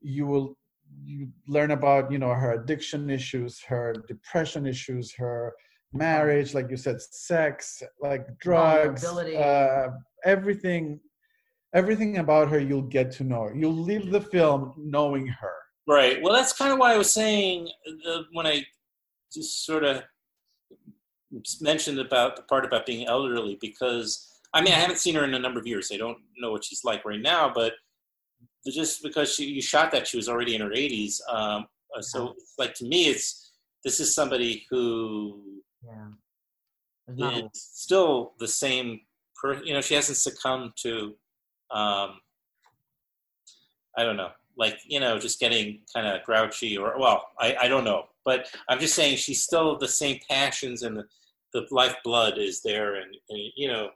you 0.00 0.26
will 0.26 0.56
you 1.04 1.28
learn 1.48 1.72
about 1.72 2.10
you 2.12 2.18
know 2.18 2.32
her 2.34 2.52
addiction 2.52 3.10
issues 3.10 3.60
her 3.66 3.94
depression 4.06 4.64
issues 4.66 5.12
her 5.12 5.52
marriage 5.92 6.54
like 6.54 6.70
you 6.70 6.76
said 6.76 7.00
sex 7.00 7.82
like 8.00 8.26
drugs 8.38 9.04
uh, 9.04 9.88
everything 10.24 11.00
everything 11.74 12.18
about 12.18 12.48
her 12.48 12.58
you'll 12.58 12.82
get 12.82 13.10
to 13.10 13.24
know. 13.24 13.50
You'll 13.54 13.72
leave 13.76 14.10
the 14.10 14.20
film 14.20 14.72
knowing 14.78 15.26
her. 15.26 15.52
Right. 15.86 16.22
Well, 16.22 16.32
that's 16.32 16.52
kind 16.52 16.72
of 16.72 16.78
why 16.78 16.94
I 16.94 16.96
was 16.96 17.12
saying 17.12 17.68
uh, 18.08 18.22
when 18.32 18.46
I 18.46 18.64
just 19.32 19.66
sort 19.66 19.84
of 19.84 20.02
mentioned 21.60 21.98
about 21.98 22.36
the 22.36 22.42
part 22.42 22.64
about 22.64 22.86
being 22.86 23.06
elderly, 23.06 23.58
because 23.60 24.30
I 24.52 24.62
mean, 24.62 24.72
I 24.72 24.76
haven't 24.78 24.98
seen 24.98 25.14
her 25.16 25.24
in 25.24 25.34
a 25.34 25.38
number 25.38 25.58
of 25.58 25.66
years. 25.66 25.90
I 25.92 25.96
don't 25.96 26.18
know 26.38 26.52
what 26.52 26.64
she's 26.64 26.84
like 26.84 27.04
right 27.04 27.20
now, 27.20 27.50
but 27.52 27.72
just 28.66 29.02
because 29.02 29.34
she, 29.34 29.44
you 29.46 29.60
shot 29.62 29.90
that, 29.92 30.06
she 30.06 30.16
was 30.16 30.28
already 30.28 30.54
in 30.54 30.60
her 30.60 30.70
80s. 30.70 31.20
Um, 31.28 31.66
uh, 31.96 32.00
so, 32.00 32.34
like 32.58 32.74
to 32.74 32.84
me, 32.84 33.08
it's 33.08 33.52
this 33.84 34.00
is 34.00 34.14
somebody 34.14 34.64
who 34.70 35.60
Yeah. 35.84 36.08
is 37.08 37.18
not 37.18 37.56
still 37.56 38.32
the 38.38 38.48
same. 38.48 39.00
person. 39.40 39.66
you 39.66 39.74
know, 39.74 39.80
she 39.80 39.94
hasn't 39.94 40.18
succumbed 40.18 40.72
to. 40.82 41.14
Um, 41.70 42.20
I 43.96 44.02
don't 44.02 44.16
know, 44.16 44.30
like 44.56 44.78
you 44.86 45.00
know, 45.00 45.18
just 45.18 45.38
getting 45.40 45.80
kind 45.94 46.06
of 46.06 46.22
grouchy 46.24 46.76
or 46.78 46.94
well, 46.98 47.28
I, 47.38 47.56
I 47.62 47.68
don't 47.68 47.84
know, 47.84 48.04
but 48.24 48.48
I'm 48.68 48.78
just 48.80 48.94
saying 48.94 49.16
she's 49.18 49.42
still 49.42 49.76
the 49.78 49.88
same 49.88 50.18
passions 50.28 50.82
and 50.82 50.96
the, 50.96 51.04
the 51.54 51.66
lifeblood 51.70 52.36
is 52.36 52.60
there, 52.62 52.96
and, 52.96 53.16
and 53.30 53.40
you 53.56 53.68
know, 53.68 53.88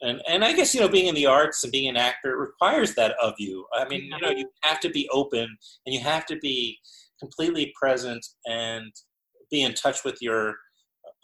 and 0.00 0.20
and 0.28 0.44
I 0.44 0.52
guess 0.52 0.74
you 0.74 0.80
know, 0.80 0.88
being 0.88 1.06
in 1.06 1.14
the 1.14 1.26
arts 1.26 1.62
and 1.62 1.70
being 1.70 1.88
an 1.88 1.96
actor 1.96 2.36
requires 2.36 2.94
that 2.96 3.14
of 3.22 3.34
you. 3.38 3.64
I 3.74 3.86
mean, 3.86 4.04
you 4.04 4.20
know, 4.20 4.30
you 4.30 4.48
have 4.62 4.80
to 4.80 4.90
be 4.90 5.08
open 5.12 5.46
and 5.86 5.94
you 5.94 6.00
have 6.00 6.26
to 6.26 6.36
be 6.38 6.78
completely 7.20 7.72
present 7.80 8.26
and 8.46 8.90
be 9.50 9.62
in 9.62 9.74
touch 9.74 10.04
with 10.04 10.16
your 10.20 10.56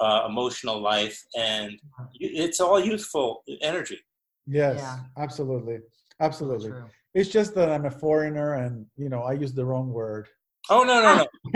uh, 0.01 0.27
emotional 0.29 0.81
life, 0.81 1.19
and 1.37 1.73
it's 2.21 2.61
all 2.61 2.79
youthful 2.79 3.43
energy. 3.63 3.99
yes 4.47 4.77
Yeah. 4.79 4.97
absolutely 5.25 5.79
absolutely 6.21 6.73
it's 7.15 7.29
just 7.29 7.55
that 7.55 7.69
i'm 7.71 7.85
a 7.85 7.91
foreigner 7.91 8.55
and 8.55 8.87
you 8.97 9.09
know 9.13 9.23
i 9.31 9.33
use 9.45 9.53
the 9.53 9.65
wrong 9.71 9.89
word 9.93 10.27
Oh 10.71 10.83
no 10.83 11.01
no 11.01 11.17
no! 11.17 11.27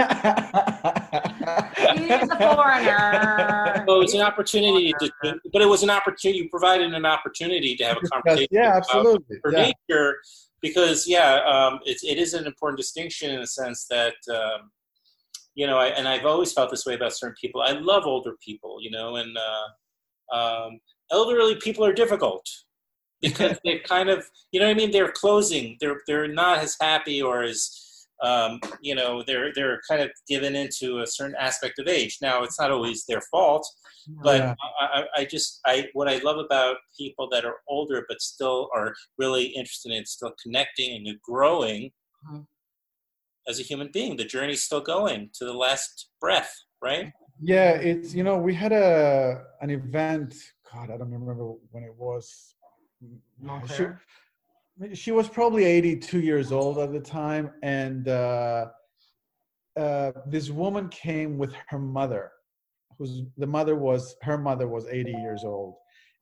He's 1.94 2.28
a 2.30 2.36
foreigner. 2.54 3.84
Well, 3.86 3.96
it 3.96 4.00
was 4.00 4.14
an 4.14 4.22
opportunity 4.22 4.94
to, 5.00 5.10
but 5.52 5.60
it 5.60 5.68
was 5.68 5.82
an 5.82 5.90
opportunity. 5.90 6.38
You 6.40 6.48
provided 6.48 6.94
an 6.94 7.04
opportunity 7.04 7.76
to 7.76 7.84
have 7.84 7.98
a 7.98 8.08
conversation. 8.08 8.48
yeah 8.50 8.72
absolutely 8.74 9.38
her 9.44 9.52
yeah. 9.52 9.72
nature, 9.88 10.16
because 10.60 11.06
yeah, 11.06 11.40
um, 11.46 11.80
it's 11.84 12.02
it 12.04 12.18
is 12.18 12.34
an 12.34 12.46
important 12.46 12.78
distinction 12.78 13.30
in 13.30 13.40
the 13.40 13.46
sense 13.46 13.86
that 13.90 14.14
um, 14.30 14.70
you 15.54 15.66
know, 15.66 15.78
I, 15.78 15.86
and 15.88 16.08
I've 16.08 16.24
always 16.24 16.52
felt 16.52 16.70
this 16.70 16.86
way 16.86 16.94
about 16.94 17.12
certain 17.12 17.36
people. 17.40 17.60
I 17.60 17.72
love 17.72 18.04
older 18.06 18.36
people, 18.42 18.78
you 18.80 18.90
know, 18.90 19.16
and 19.16 19.36
uh, 19.36 20.34
um, 20.34 20.80
elderly 21.10 21.56
people 21.56 21.84
are 21.84 21.92
difficult 21.92 22.48
because 23.20 23.58
they're 23.64 23.80
kind 23.80 24.08
of, 24.08 24.24
you 24.50 24.60
know, 24.60 24.66
what 24.66 24.72
I 24.72 24.74
mean, 24.74 24.90
they're 24.90 25.12
closing. 25.12 25.76
They're 25.80 26.00
they're 26.06 26.28
not 26.28 26.60
as 26.60 26.76
happy 26.80 27.20
or 27.20 27.42
as 27.42 27.91
um, 28.22 28.60
you 28.80 28.94
know, 28.94 29.22
they're 29.26 29.52
they're 29.54 29.80
kind 29.88 30.00
of 30.00 30.10
given 30.28 30.54
into 30.54 31.00
a 31.00 31.06
certain 31.06 31.34
aspect 31.38 31.78
of 31.78 31.88
age. 31.88 32.18
Now, 32.22 32.42
it's 32.44 32.58
not 32.60 32.70
always 32.70 33.04
their 33.06 33.20
fault, 33.32 33.66
but 34.22 34.38
Yeah. 34.40 34.54
I, 34.80 34.84
I, 35.00 35.04
I 35.18 35.24
just 35.24 35.60
I 35.66 35.88
what 35.92 36.08
I 36.08 36.18
love 36.18 36.38
about 36.38 36.76
people 36.98 37.28
that 37.32 37.44
are 37.44 37.56
older 37.68 38.04
but 38.08 38.20
still 38.20 38.68
are 38.74 38.94
really 39.18 39.44
interested 39.46 39.92
in 39.92 40.04
still 40.06 40.32
connecting 40.42 41.06
and 41.06 41.20
growing 41.22 41.90
Mhm. 42.24 42.46
as 43.48 43.58
a 43.58 43.64
human 43.64 43.90
being. 43.92 44.16
The 44.16 44.24
journey's 44.24 44.62
still 44.62 44.80
going 44.80 45.30
to 45.38 45.44
the 45.44 45.52
last 45.66 46.10
breath, 46.20 46.54
right? 46.80 47.12
Yeah, 47.40 47.72
it's 47.72 48.14
you 48.14 48.22
know 48.22 48.36
we 48.36 48.54
had 48.54 48.72
a 48.72 49.44
an 49.60 49.70
event. 49.70 50.34
God, 50.72 50.90
I 50.90 50.96
don't 50.96 51.10
remember 51.10 51.54
when 51.72 51.82
it 51.82 51.94
was. 51.96 52.54
She, 53.00 53.06
Montclair? 53.40 54.00
She 54.94 55.12
was 55.12 55.28
probably 55.28 55.64
82 55.64 56.20
years 56.20 56.52
old 56.52 56.78
at 56.78 56.92
the 56.92 57.00
time, 57.00 57.50
and 57.62 58.08
uh, 58.08 58.66
uh, 59.78 60.12
this 60.26 60.50
woman 60.50 60.88
came 60.88 61.38
with 61.38 61.52
her 61.68 61.78
mother, 61.78 62.30
whose 62.98 63.22
the 63.36 63.46
mother 63.46 63.76
was 63.76 64.16
her 64.22 64.38
mother 64.38 64.68
was 64.68 64.86
80 64.86 65.12
years 65.12 65.44
old, 65.44 65.76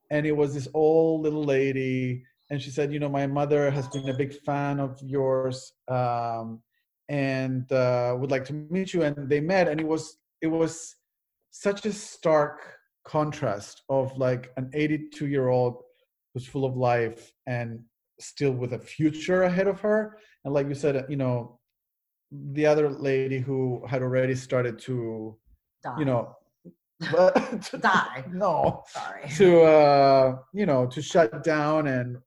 and 0.09 0.25
it 0.25 0.35
was 0.35 0.53
this 0.53 0.67
old 0.73 1.23
little 1.23 1.43
lady, 1.43 2.23
and 2.49 2.61
she 2.61 2.69
said, 2.69 2.91
you 2.91 2.99
know, 2.99 3.09
my 3.09 3.27
mother 3.27 3.71
has 3.71 3.87
been 3.87 4.09
a 4.09 4.13
big 4.13 4.33
fan 4.33 4.79
of 4.79 4.99
yours, 5.01 5.73
um, 5.87 6.61
and 7.09 7.71
uh, 7.71 8.15
would 8.19 8.31
like 8.31 8.45
to 8.45 8.53
meet 8.53 8.93
you. 8.93 9.03
And 9.03 9.29
they 9.29 9.39
met, 9.39 9.67
and 9.67 9.79
it 9.79 9.87
was 9.87 10.17
it 10.41 10.47
was 10.47 10.95
such 11.51 11.85
a 11.85 11.93
stark 11.93 12.59
contrast 13.05 13.81
of 13.89 14.17
like 14.17 14.51
an 14.57 14.69
82 14.73 15.27
year 15.27 15.49
old 15.49 15.83
who's 16.33 16.47
full 16.47 16.65
of 16.65 16.77
life 16.77 17.33
and 17.47 17.79
still 18.21 18.51
with 18.51 18.73
a 18.73 18.79
future 18.79 19.43
ahead 19.43 19.67
of 19.67 19.79
her 19.81 20.17
and 20.43 20.53
like 20.53 20.67
you 20.67 20.75
said 20.75 21.05
you 21.09 21.15
know 21.15 21.59
the 22.53 22.65
other 22.65 22.87
lady 22.89 23.39
who 23.39 23.59
had 23.91 24.01
already 24.01 24.35
started 24.35 24.79
to 24.79 25.35
Die. 25.83 25.99
you 25.99 26.05
know 26.05 26.23
but- 27.11 27.35
Die. 27.81 28.23
no 28.31 28.83
Sorry. 28.87 29.27
to 29.39 29.61
uh 29.63 30.37
you 30.53 30.65
know 30.65 30.85
to 30.93 31.01
shut 31.01 31.43
down 31.43 31.87
and 31.87 32.17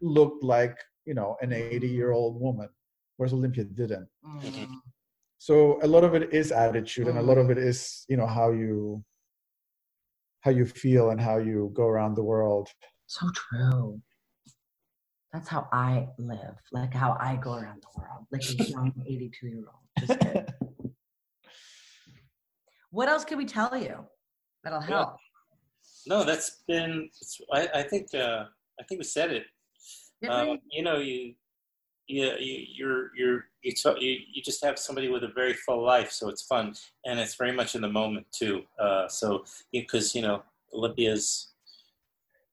look 0.00 0.34
like 0.42 0.76
you 1.06 1.14
know 1.14 1.36
an 1.40 1.52
80 1.52 1.88
year 1.88 2.10
old 2.12 2.40
woman 2.40 2.68
whereas 3.16 3.32
olympia 3.32 3.64
didn't 3.64 4.08
Mm. 4.26 4.68
so 5.38 5.54
a 5.82 5.88
lot 5.94 6.04
of 6.08 6.14
it 6.18 6.24
is 6.40 6.50
attitude 6.50 7.06
and 7.08 7.18
a 7.18 7.22
lot 7.30 7.38
of 7.38 7.50
it 7.50 7.58
is 7.58 8.04
you 8.08 8.16
know 8.16 8.26
how 8.26 8.50
you 8.50 9.04
how 10.40 10.50
you 10.50 10.66
feel 10.66 11.10
and 11.10 11.20
how 11.20 11.36
you 11.38 11.70
go 11.74 11.86
around 11.92 12.14
the 12.16 12.22
world 12.32 12.68
So 13.06 13.28
true. 13.42 14.00
That's 15.34 15.48
how 15.48 15.68
I 15.72 16.06
live, 16.16 16.54
like 16.70 16.94
how 16.94 17.16
I 17.18 17.34
go 17.34 17.54
around 17.54 17.82
the 17.82 18.00
world, 18.00 18.24
like 18.30 18.42
a 18.42 18.70
young 18.70 18.92
82 19.06 19.46
year 19.48 19.64
old. 19.66 20.06
Just 20.08 20.20
kidding. 20.20 20.46
what 22.92 23.08
else 23.08 23.24
can 23.24 23.38
we 23.38 23.44
tell 23.44 23.76
you 23.76 23.96
that'll 24.62 24.80
help? 24.80 25.16
No, 26.06 26.22
that's 26.22 26.62
been. 26.68 27.10
It's, 27.20 27.40
I, 27.52 27.68
I 27.74 27.82
think. 27.82 28.14
Uh, 28.14 28.44
I 28.80 28.84
think 28.84 29.00
we 29.00 29.04
said 29.04 29.32
it. 29.32 29.46
Um, 30.28 30.58
you 30.70 30.82
know, 30.82 30.98
you, 30.98 31.34
you, 32.06 32.32
you, 32.38 32.64
you're, 32.74 33.10
you're, 33.16 33.44
you, 33.62 33.72
t- 33.72 33.96
you, 34.00 34.18
you 34.34 34.42
just 34.42 34.64
have 34.64 34.78
somebody 34.78 35.08
with 35.08 35.22
a 35.22 35.28
very 35.34 35.52
full 35.52 35.84
life, 35.84 36.10
so 36.10 36.28
it's 36.28 36.42
fun, 36.42 36.74
and 37.04 37.20
it's 37.20 37.34
very 37.34 37.52
much 37.52 37.74
in 37.74 37.82
the 37.82 37.88
moment 37.88 38.26
too. 38.32 38.62
Uh, 38.78 39.06
so, 39.08 39.44
because 39.72 40.14
you 40.14 40.22
know, 40.22 40.42
Olympia's 40.72 41.52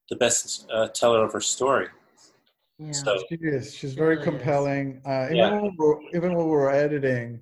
the 0.10 0.16
best 0.16 0.68
uh, 0.74 0.88
teller 0.90 1.24
of 1.24 1.32
her 1.34 1.41
story. 1.41 1.88
Yeah. 2.84 2.91
So, 2.94 3.24
she 3.30 3.38
is 3.41 3.76
she's 3.76 3.94
very 3.94 4.16
really 4.16 4.24
compelling 4.24 5.02
uh, 5.06 5.26
even, 5.26 5.36
Yeah. 5.38 5.62
when 5.62 5.76
we're, 5.78 5.99
even 6.16 6.34
when 6.36 6.45
we 6.45 6.52
were 6.52 6.72
editing 6.72 7.41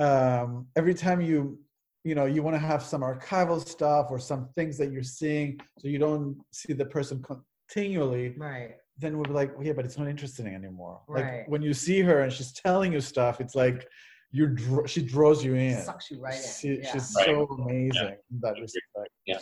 um, 0.00 0.66
every 0.76 0.94
time 0.94 1.20
you 1.20 1.60
you 2.04 2.14
know 2.16 2.24
you 2.24 2.42
want 2.42 2.54
to 2.54 2.58
have 2.72 2.82
some 2.82 3.02
archival 3.02 3.64
stuff 3.66 4.08
or 4.10 4.18
some 4.18 4.48
things 4.56 4.76
that 4.78 4.90
you're 4.90 5.04
seeing 5.04 5.60
so 5.78 5.86
you 5.86 5.98
don't 5.98 6.36
see 6.52 6.72
the 6.72 6.84
person 6.84 7.22
continually 7.22 8.34
Right. 8.36 8.72
then 8.98 9.16
we'll 9.16 9.24
be 9.32 9.32
like 9.32 9.52
yeah 9.62 9.72
but 9.72 9.84
it's 9.84 9.98
not 9.98 10.08
interesting 10.08 10.46
anymore 10.48 11.00
like 11.08 11.24
Right. 11.24 11.48
when 11.48 11.62
you 11.62 11.74
see 11.74 12.00
her 12.00 12.20
and 12.22 12.32
she's 12.32 12.52
telling 12.52 12.92
you 12.92 13.00
stuff 13.00 13.40
it's 13.40 13.54
like 13.54 13.86
you 14.32 14.48
dr- 14.48 14.88
she 14.90 15.00
draws 15.02 15.44
you 15.44 15.54
in 15.54 15.80
Sucks 15.80 16.10
you 16.10 16.20
right 16.20 16.34
in. 16.34 16.42
She- 16.60 16.80
Yeah. 16.80 16.92
she's 16.92 17.14
Right. 17.16 17.26
so 17.26 17.46
amazing 17.46 18.16
in 18.32 18.40
that 18.40 18.54
respect 18.60 19.10
Yeah. 19.26 19.38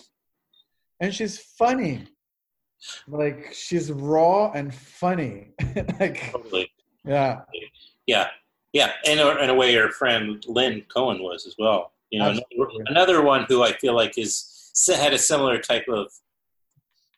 and 1.00 1.14
she's 1.14 1.38
funny 1.62 2.04
like 3.08 3.52
she's 3.52 3.90
raw 3.92 4.50
and 4.52 4.74
funny 4.74 5.52
like 6.00 6.30
totally. 6.32 6.70
yeah 7.04 7.42
Yeah, 8.06 8.28
yeah, 8.72 8.92
and 9.06 9.20
uh, 9.20 9.36
in 9.42 9.50
a 9.50 9.54
way, 9.54 9.74
her 9.74 9.90
friend 9.90 10.44
Lynn 10.46 10.84
Cohen 10.94 11.22
was 11.22 11.46
as 11.46 11.54
well. 11.58 11.92
You 12.10 12.18
know, 12.20 12.26
another, 12.30 12.42
Absolutely. 12.50 12.84
another 12.86 13.22
one 13.22 13.44
who 13.48 13.62
I 13.62 13.72
feel 13.72 13.94
like 13.94 14.18
is 14.18 14.70
had 14.88 15.12
a 15.12 15.18
similar 15.18 15.58
type 15.58 15.86
of, 15.88 16.10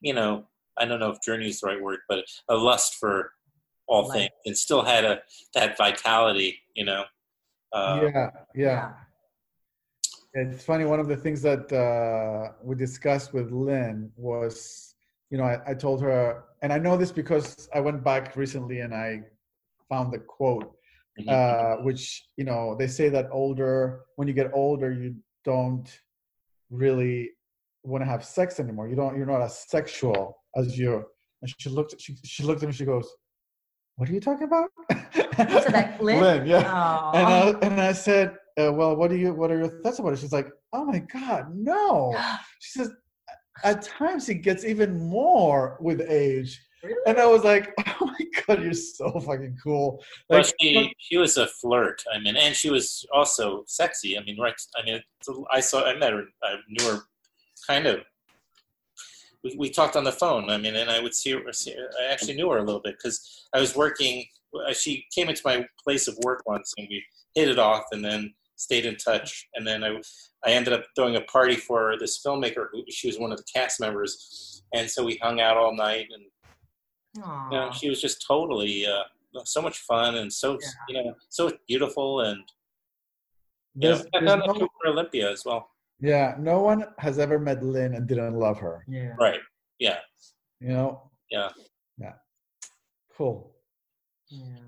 you 0.01 0.15
know, 0.15 0.45
I 0.79 0.85
don't 0.87 1.01
know 1.01 1.11
if 1.11 1.23
journey 1.23 1.49
is 1.49 1.61
the 1.61 1.69
right 1.69 1.81
word, 1.83 2.01
but 2.09 2.25
a 2.49 2.57
lust 2.57 2.95
for 2.97 3.33
all 3.87 4.11
things, 4.11 4.31
and 4.47 4.57
still 4.57 4.83
had 4.83 5.05
a 5.05 5.23
that 5.55 5.77
vitality. 5.77 6.59
You 6.75 6.85
know, 6.87 7.05
Uh, 7.73 8.01
yeah, 8.03 8.31
yeah. 8.55 8.93
It's 10.35 10.65
funny. 10.65 10.85
One 10.87 11.01
of 11.01 11.09
the 11.09 11.17
things 11.17 11.43
that 11.43 11.71
uh, 11.73 12.53
we 12.63 12.75
discussed 12.75 13.35
with 13.35 13.51
Lynn 13.53 14.11
was, 14.17 14.92
you 15.33 15.39
know, 15.39 15.45
I, 15.45 15.57
I 15.71 15.75
told 15.75 16.03
her, 16.03 16.45
and 16.63 16.71
I 16.73 16.79
know 16.79 16.97
this 16.99 17.11
because 17.11 17.69
I 17.75 17.81
went 17.81 18.05
back 18.05 18.37
recently 18.37 18.81
and 18.81 18.95
I 18.95 19.09
found 19.89 20.13
the 20.13 20.19
quote, 20.19 20.69
Mhm. 21.19 21.29
uh, 21.29 21.83
which 21.87 22.03
you 22.39 22.45
know 22.51 22.75
they 22.81 22.87
say 22.87 23.09
that 23.11 23.27
older, 23.33 23.77
when 24.17 24.27
you 24.29 24.35
get 24.35 24.51
older, 24.55 24.91
you 25.03 25.11
don't 25.45 25.89
really 26.71 27.31
want 27.85 28.01
to 28.05 28.09
have 28.15 28.25
sex 28.25 28.59
anymore. 28.61 28.89
You 28.89 28.97
don't. 28.97 29.15
You're 29.17 29.27
not 29.35 29.43
as 29.43 29.55
sexual 29.77 30.21
as 30.57 30.79
you. 30.79 30.93
And 31.41 31.53
she 31.59 31.69
looked. 31.69 31.93
She 32.01 32.17
she 32.25 32.43
looked 32.45 32.63
at 32.63 32.69
me. 32.71 32.75
She 32.75 32.87
goes, 32.87 33.09
"What 33.97 34.09
are 34.09 34.13
you 34.15 34.21
talking 34.21 34.47
about?" 34.53 34.69
So 35.65 35.71
that 35.77 36.01
Lynn? 36.07 36.21
Lynn, 36.21 36.47
yeah. 36.47 36.65
Aw. 36.67 37.13
And 37.19 37.27
I 37.27 37.67
and 37.67 37.81
I 37.91 37.93
said, 37.93 38.27
uh, 38.61 38.73
"Well, 38.73 38.97
what 38.97 39.09
do 39.11 39.17
you? 39.17 39.35
What 39.35 39.51
are 39.51 39.59
your 39.59 39.73
thoughts 39.83 39.99
about 39.99 40.15
it?" 40.15 40.19
She's 40.19 40.33
like, 40.41 40.49
"Oh 40.73 40.85
my 40.93 41.01
God, 41.01 41.43
no." 41.55 42.17
She 42.65 42.79
says, 42.79 42.91
"At 43.65 43.83
times 43.83 44.29
it 44.29 44.37
gets 44.37 44.65
even 44.65 44.99
more 45.09 45.77
with 45.81 46.01
age." 46.01 46.61
And 47.07 47.19
I 47.19 47.27
was 47.27 47.45
like, 47.45 47.73
"Oh 48.01 48.07
my 48.07 48.27
God, 48.47 48.63
you're 48.63 48.73
so 48.75 49.13
fucking 49.21 49.57
cool!" 49.63 50.03
Well, 50.29 50.41
Like, 50.41 50.53
she 50.61 50.95
she 50.99 51.17
was 51.17 51.37
a 51.37 51.47
flirt. 51.47 52.03
I 52.13 52.19
mean, 52.19 52.37
and 52.37 52.55
she 52.57 52.71
was 52.71 53.05
also 53.13 53.65
sexy. 53.67 54.19
I 54.19 54.23
mean, 54.25 54.39
right? 54.41 54.55
I 54.77 54.83
mean, 54.85 55.01
I 55.51 55.61
saw, 55.61 55.85
I 55.85 55.95
met 55.97 56.13
her, 56.13 56.25
I 56.43 56.57
knew 56.69 56.85
her, 56.91 57.01
kind 57.67 57.87
of. 57.87 58.01
We, 59.45 59.55
we 59.59 59.71
talked 59.71 59.97
on 59.97 60.05
the 60.05 60.13
phone. 60.13 60.51
I 60.51 60.57
mean, 60.57 60.77
and 60.77 60.91
I 60.91 61.01
would 61.01 61.15
see 61.15 61.33
her. 61.33 61.53
See 61.53 61.73
her 61.75 61.91
I 62.01 62.13
actually 62.13 62.35
knew 62.35 62.51
her 62.51 62.59
a 62.59 62.63
little 62.65 62.81
bit 62.81 62.97
because 62.97 63.47
I 63.53 63.61
was 63.61 63.75
working. 63.77 64.25
uh, 64.69 64.73
She 64.73 65.05
came 65.15 65.29
into 65.29 65.43
my 65.45 65.67
place 65.83 66.09
of 66.09 66.17
work 66.25 66.43
once, 66.47 66.73
and 66.79 66.87
we 66.91 67.05
hit 67.35 67.49
it 67.49 67.59
off, 67.59 67.85
and 67.93 68.05
then 68.05 68.35
stayed 68.63 68.87
in 68.87 68.97
touch. 68.97 69.49
And 69.55 69.67
then 69.67 69.83
I, 69.85 69.91
I 70.47 70.51
ended 70.53 70.73
up 70.73 70.85
throwing 70.95 71.17
a 71.17 71.21
party 71.23 71.57
for 71.57 71.97
this 71.99 72.23
filmmaker. 72.25 72.67
Who 72.73 72.85
she 72.89 73.09
was 73.09 73.19
one 73.19 73.33
of 73.33 73.39
the 73.39 73.45
cast 73.55 73.81
members, 73.81 74.63
and 74.75 74.89
so 74.91 75.05
we 75.05 75.19
hung 75.23 75.41
out 75.41 75.57
all 75.57 75.75
night 75.75 76.07
and 76.15 76.25
you 77.15 77.59
know, 77.59 77.71
she 77.79 77.91
was 77.91 78.01
just 78.01 78.25
totally 78.27 78.87
uh, 78.87 79.03
so 79.45 79.61
much 79.61 79.79
fun 79.81 80.15
and 80.17 80.33
so 80.33 80.59
you 80.89 80.95
know 80.95 81.15
so 81.29 81.53
beautiful 81.69 82.21
and 82.21 82.39
you 83.75 83.91
know, 83.91 83.97
There's- 83.97 84.07
I 84.15 84.25
found 84.27 84.43
no- 84.47 84.55
for 84.55 84.87
Olympia 84.89 85.31
as 85.31 85.45
well. 85.45 85.69
yeah, 86.01 86.35
no 86.39 86.61
one 86.61 86.85
has 86.99 87.19
ever 87.19 87.39
met 87.39 87.63
Lynn 87.63 87.95
and 87.95 88.07
didn't 88.07 88.35
love 88.39 88.59
her. 88.61 88.85
Yeah. 88.89 89.13
Right. 89.19 89.41
Yeah. 89.79 89.99
You 90.61 90.69
know. 90.69 91.11
Yeah. 91.31 91.51
Yeah. 91.99 92.15
Cool. 93.17 93.52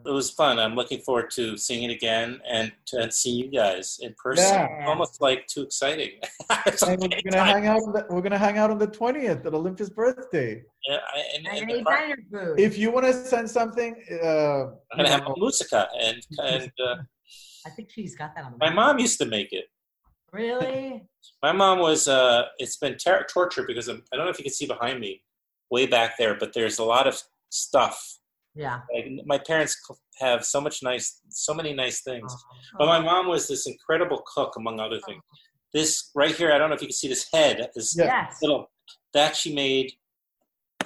It 0.07 0.11
was 0.11 0.31
fun. 0.31 0.59
I'm 0.59 0.75
looking 0.75 1.01
forward 1.01 1.31
to 1.33 1.57
seeing 1.57 1.89
it 1.89 1.95
again 1.95 2.41
and 2.47 2.71
to 2.87 3.01
and 3.03 3.13
seeing 3.13 3.45
you 3.47 3.51
guys 3.51 3.99
in 4.03 4.15
person. 4.23 4.45
Yeah. 4.45 4.85
Almost 4.87 5.23
like 5.23 5.47
too 5.47 5.63
exciting. 5.63 6.11
We're 6.83 6.97
gonna 6.97 7.43
hang 7.43 7.67
out. 7.67 7.81
On 7.81 7.93
the, 7.93 8.07
we're 8.11 8.21
gonna 8.21 8.37
hang 8.39 8.59
out 8.59 8.71
on 8.71 8.79
the 8.79 8.87
twentieth 8.87 9.47
at 9.47 9.55
Olympia's 9.55 9.89
birthday. 9.91 10.63
Yeah, 10.87 10.99
I, 11.15 11.23
and, 11.37 11.47
and 11.49 11.85
the- 12.31 12.55
If 12.59 12.77
you 12.77 12.91
want 12.91 13.07
to 13.07 13.15
send 13.15 13.49
something, 13.49 13.95
uh, 14.23 14.65
I'm 14.67 14.73
gonna 14.97 15.05
you 15.05 15.07
have 15.07 15.21
know, 15.23 15.35
a 15.35 15.41
moussaka 15.41 15.87
and 15.99 16.19
and 16.39 16.71
uh, 16.87 16.97
I 17.67 17.71
think 17.71 17.91
she's 17.91 18.15
got 18.15 18.35
that 18.37 18.45
on 18.45 18.53
the 18.53 18.59
my 18.59 18.71
mom 18.71 18.99
used 18.99 19.19
to 19.21 19.27
make 19.27 19.53
it. 19.53 19.65
Really? 20.33 21.05
My 21.43 21.53
mom 21.53 21.79
was. 21.79 22.09
Uh, 22.09 22.45
it's 22.59 22.77
been 22.77 22.97
ter- 22.97 23.25
torture 23.25 23.65
because 23.67 23.89
I'm, 23.89 24.03
I 24.13 24.17
don't 24.17 24.25
know 24.27 24.31
if 24.31 24.39
you 24.39 24.45
can 24.45 24.53
see 24.53 24.67
behind 24.67 24.99
me, 25.01 25.23
way 25.71 25.87
back 25.87 26.17
there, 26.19 26.35
but 26.35 26.53
there's 26.55 26.79
a 26.79 26.85
lot 26.85 27.07
of 27.07 27.23
stuff. 27.51 28.19
Yeah. 28.55 28.81
Like 28.95 29.07
my 29.27 29.39
parents 29.39 29.77
have 30.21 30.45
so 30.45 30.61
much 30.61 30.83
nice, 30.83 31.21
so 31.29 31.55
many 31.55 31.73
nice 31.75 32.03
things. 32.03 32.33
Uh-huh. 32.33 32.77
But 32.79 32.87
my 32.87 33.01
mom 33.01 33.29
was 33.29 33.49
this 33.49 33.67
incredible 33.67 34.23
cook, 34.33 34.55
among 34.57 34.81
other 34.81 35.01
things. 35.01 35.23
This 35.73 36.11
right 36.15 36.35
here, 36.35 36.53
I 36.53 36.59
don't 36.59 36.71
know 36.71 36.77
if 36.77 36.83
you 36.83 36.89
can 36.89 36.95
see 36.95 37.09
this 37.09 37.27
head, 37.33 37.69
this 37.75 37.97
Yes. 37.97 38.39
little 38.41 38.71
that 39.13 39.37
she 39.37 39.55
made, 39.55 39.93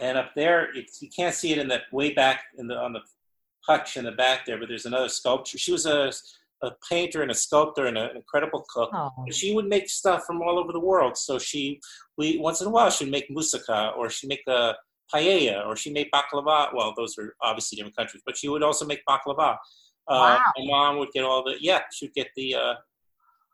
and 0.00 0.16
up 0.16 0.30
there, 0.34 0.68
it's, 0.74 1.02
you 1.02 1.08
can't 1.14 1.34
see 1.34 1.52
it 1.52 1.58
in 1.58 1.68
that 1.68 1.82
way 1.92 2.12
back 2.12 2.44
in 2.58 2.68
the 2.68 2.76
on 2.76 2.92
the 2.92 3.00
hutch 3.66 3.96
in 3.96 4.04
the 4.04 4.12
back 4.12 4.46
there. 4.46 4.58
But 4.58 4.68
there's 4.68 4.86
another 4.86 5.08
sculpture. 5.08 5.58
She 5.58 5.72
was 5.72 5.84
a 5.86 6.10
a 6.62 6.72
painter 6.90 7.22
and 7.22 7.30
a 7.30 7.34
sculptor 7.34 7.86
and 7.86 7.96
a, 7.96 8.10
an 8.10 8.16
incredible 8.16 8.64
cook. 8.68 8.90
Oh. 8.92 9.10
She 9.30 9.54
would 9.54 9.66
make 9.66 9.88
stuff 9.88 10.24
from 10.24 10.42
all 10.42 10.58
over 10.58 10.72
the 10.72 10.80
world. 10.80 11.16
So 11.16 11.38
she, 11.38 11.80
we 12.16 12.38
once 12.38 12.60
in 12.60 12.66
a 12.66 12.70
while, 12.70 12.90
she'd 12.90 13.10
make 13.10 13.28
moussaka 13.30 13.96
or 13.96 14.10
she'd 14.10 14.28
make 14.28 14.42
a 14.48 14.74
paella 15.14 15.66
or 15.66 15.76
she 15.76 15.92
made 15.92 16.08
baklava. 16.14 16.74
Well, 16.74 16.92
those 16.96 17.16
are 17.18 17.34
obviously 17.42 17.76
different 17.76 17.96
countries, 17.96 18.22
but 18.26 18.36
she 18.36 18.48
would 18.48 18.62
also 18.62 18.84
make 18.86 19.02
baklava. 19.08 19.56
Uh, 20.06 20.38
Wow. 20.38 20.40
My 20.56 20.64
mom 20.66 20.98
would 20.98 21.10
get 21.12 21.24
all 21.24 21.44
the 21.44 21.56
yeah, 21.60 21.82
she'd 21.92 22.14
get 22.14 22.28
the 22.36 22.54
uh, 22.54 22.74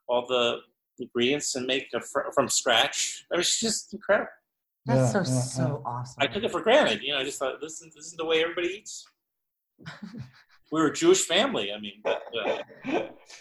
all 0.08 0.24
the 0.26 0.58
ingredients 0.98 1.54
and 1.56 1.66
make 1.66 1.88
it 1.92 2.04
fr- 2.04 2.30
from 2.34 2.48
scratch. 2.48 3.24
I 3.32 3.36
mean, 3.36 3.42
she's 3.42 3.60
just 3.60 3.92
incredible. 3.92 4.30
That's 4.86 5.14
Yeah, 5.14 5.22
so 5.22 5.32
yeah, 5.32 5.40
so 5.40 5.82
awesome. 5.84 6.22
I 6.22 6.26
took 6.28 6.44
it 6.44 6.52
for 6.52 6.60
granted. 6.60 7.02
You 7.02 7.12
know, 7.14 7.18
I 7.18 7.24
just 7.24 7.38
thought 7.40 7.60
this 7.60 7.80
is 7.82 7.92
this 7.94 8.06
is 8.06 8.12
the 8.16 8.24
way 8.24 8.42
everybody 8.42 8.68
eats. 8.68 9.04
we 10.70 10.80
were 10.80 10.86
a 10.88 10.92
Jewish 10.92 11.24
family. 11.24 11.72
I 11.72 11.80
mean, 11.80 12.00
but, 12.04 12.22
uh, 12.38 12.58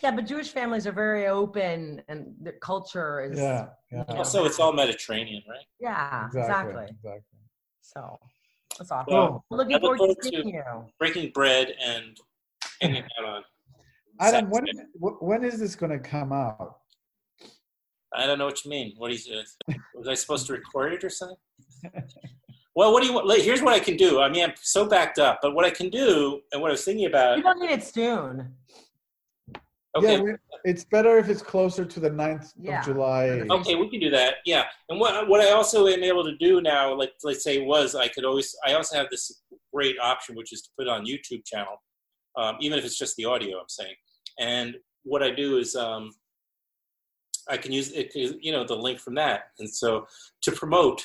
Yeah, 0.01 0.11
but 0.11 0.25
Jewish 0.25 0.49
families 0.49 0.87
are 0.87 0.91
very 0.91 1.27
open, 1.27 2.01
and 2.07 2.33
their 2.39 2.53
culture 2.53 3.21
is. 3.21 3.37
Yeah, 3.39 3.67
yeah. 3.91 4.03
you 4.07 4.13
know, 4.13 4.19
also 4.19 4.45
it's 4.45 4.59
all 4.59 4.73
Mediterranean, 4.73 5.43
right? 5.47 5.65
Yeah, 5.79 6.25
Exactly. 6.27 6.47
exactly. 6.47 6.83
Exactly. 6.89 7.39
So 7.83 8.17
that's 8.79 8.91
awesome. 8.91 9.13
Well, 9.13 9.45
I'm 9.51 9.57
looking 9.57 9.79
forward, 9.79 9.97
forward 9.97 10.15
to 10.21 10.29
seeing 10.29 10.43
to 10.43 10.49
you. 10.49 10.63
breaking 10.97 11.31
bread 11.33 11.75
and 11.83 12.17
hanging 12.81 13.03
out 13.19 13.25
on. 13.25 13.43
Adam, 14.19 14.49
when 14.49 14.65
when 15.19 15.43
is 15.43 15.59
this 15.59 15.75
gonna 15.75 15.99
come 15.99 16.31
out? 16.31 16.77
I 18.15 18.25
don't 18.25 18.37
know 18.39 18.45
what 18.45 18.63
you 18.63 18.71
mean. 18.71 18.93
What 18.97 19.11
is 19.11 19.27
it? 19.27 19.77
Was 19.95 20.07
I 20.07 20.13
supposed 20.13 20.47
to 20.47 20.53
record 20.53 20.93
it 20.93 21.03
or 21.03 21.09
something? 21.09 21.37
Well, 22.75 22.91
what 22.91 23.01
do 23.01 23.07
you 23.07 23.13
want? 23.13 23.29
Here's 23.41 23.61
what 23.61 23.73
I 23.73 23.79
can 23.79 23.97
do. 23.97 24.21
I 24.21 24.29
mean, 24.29 24.43
I'm 24.43 24.53
so 24.61 24.87
backed 24.87 25.19
up, 25.19 25.39
but 25.41 25.53
what 25.53 25.65
I 25.65 25.69
can 25.69 25.89
do, 25.89 26.41
and 26.51 26.61
what 26.61 26.69
I 26.69 26.71
was 26.71 26.83
thinking 26.83 27.05
about. 27.05 27.37
You 27.37 27.43
don't 27.43 27.59
need 27.59 27.69
it 27.69 27.83
soon. 27.83 28.55
Okay, 29.95 30.15
Yeah, 30.15 30.21
we, 30.21 30.31
it's 30.63 30.85
better 30.85 31.17
if 31.17 31.29
it's 31.29 31.41
closer 31.41 31.85
to 31.85 31.99
the 31.99 32.09
9th 32.09 32.53
Yeah. 32.59 32.79
of 32.79 32.85
July. 32.85 33.25
Okay, 33.51 33.75
we 33.75 33.89
can 33.89 33.99
do 33.99 34.09
that. 34.09 34.35
Yeah, 34.45 34.65
and 34.89 34.99
what 34.99 35.27
what 35.27 35.41
I 35.41 35.51
also 35.51 35.87
am 35.87 36.03
able 36.03 36.23
to 36.23 36.35
do 36.37 36.61
now, 36.61 36.93
like 36.93 37.11
let's 37.23 37.43
say, 37.43 37.59
was 37.59 37.93
I 37.95 38.07
could 38.07 38.25
always 38.25 38.55
I 38.65 38.73
also 38.73 38.97
have 38.97 39.07
this 39.11 39.43
great 39.73 39.97
option, 40.01 40.35
which 40.35 40.51
is 40.51 40.61
to 40.63 40.69
put 40.77 40.87
it 40.87 40.89
on 40.89 41.05
YouTube 41.05 41.45
channel, 41.45 41.81
um, 42.37 42.57
even 42.59 42.79
if 42.79 42.85
it's 42.85 42.97
just 42.97 43.15
the 43.17 43.25
audio. 43.25 43.57
I'm 43.59 43.69
saying, 43.69 43.95
and 44.39 44.75
what 45.03 45.21
I 45.21 45.29
do 45.31 45.57
is 45.57 45.75
um, 45.75 46.11
I 47.49 47.57
can 47.57 47.71
use 47.71 47.91
it, 47.91 48.11
you 48.15 48.51
know, 48.51 48.63
the 48.65 48.75
link 48.75 48.99
from 48.99 49.15
that, 49.15 49.41
and 49.59 49.69
so 49.69 50.07
to 50.43 50.51
promote. 50.51 51.03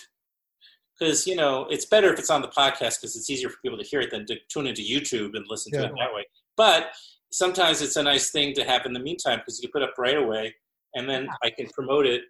Because 0.99 1.29
you 1.29 1.37
know 1.37 1.65
it's 1.71 1.85
better 1.85 2.13
if 2.13 2.19
it's 2.19 2.31
on 2.31 2.43
the 2.43 2.49
podcast 2.49 3.01
because 3.01 3.15
it's 3.15 3.31
easier 3.31 3.49
for 3.51 3.59
people 3.63 3.79
to 3.79 3.85
hear 3.85 4.01
it 4.01 4.11
than 4.11 4.27
to 4.27 4.37
tune 4.49 4.67
into 4.67 4.83
YouTube 4.83 5.37
and 5.37 5.45
listen 5.49 5.73
to 5.75 5.85
it 5.85 5.93
that 5.97 6.13
way. 6.13 6.25
But 6.57 6.91
sometimes 7.31 7.83
it's 7.83 7.97
a 7.97 8.03
nice 8.03 8.31
thing 8.31 8.55
to 8.55 8.65
have 8.65 8.87
in 8.87 8.93
the 8.93 9.01
meantime 9.01 9.39
because 9.39 9.61
you 9.61 9.69
can 9.69 9.81
put 9.81 9.89
up 9.89 9.95
right 9.99 10.17
away 10.17 10.55
and 10.95 11.09
then 11.09 11.29
I 11.43 11.51
can 11.51 11.67
promote 11.69 12.07
it. 12.07 12.23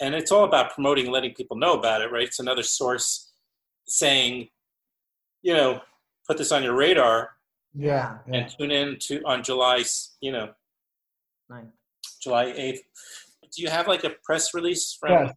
And 0.00 0.14
it's 0.14 0.32
all 0.32 0.44
about 0.44 0.72
promoting, 0.74 1.10
letting 1.10 1.34
people 1.34 1.56
know 1.56 1.74
about 1.74 2.00
it, 2.02 2.10
right? 2.10 2.24
It's 2.26 2.40
another 2.40 2.62
source 2.62 3.32
saying, 3.86 4.48
you 5.42 5.54
know, 5.54 5.80
put 6.28 6.38
this 6.38 6.52
on 6.52 6.62
your 6.62 6.74
radar 6.74 7.30
Yeah, 7.74 8.18
yeah. 8.28 8.36
and 8.40 8.50
tune 8.58 8.70
in 8.70 8.96
to 9.02 9.22
on 9.24 9.42
July, 9.42 9.84
you 10.20 10.32
know, 10.32 10.50
Ninth. 11.48 11.68
July 12.22 12.52
eighth. 12.56 12.82
Do 13.54 13.62
you 13.62 13.68
have 13.68 13.86
like 13.86 14.02
a 14.04 14.10
press 14.24 14.54
release 14.54 14.96
from? 14.98 15.12
Yes. 15.12 15.34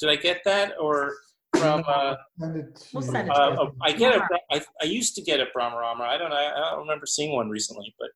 Did 0.00 0.10
I 0.10 0.16
get 0.16 0.40
that 0.44 0.72
or 0.80 1.14
from? 1.56 1.84
Uh, 1.86 2.16
Send 2.40 2.56
it 2.56 2.74
to 2.76 2.84
We'll 2.92 3.04
you. 3.04 3.10
send 3.12 3.28
it 3.28 3.36
uh, 3.36 3.50
to 3.50 3.62
you. 3.64 3.72
I 3.82 3.92
get 3.92 4.14
it. 4.16 4.22
I, 4.50 4.62
I 4.82 4.84
used 4.86 5.14
to 5.14 5.22
get 5.22 5.38
it 5.40 5.48
Abramorama. 5.54 6.00
I 6.00 6.18
don't 6.18 6.30
know. 6.30 6.36
I 6.36 6.70
don't 6.72 6.80
remember 6.80 7.06
seeing 7.06 7.34
one 7.34 7.48
recently, 7.48 7.94
but 7.98 8.08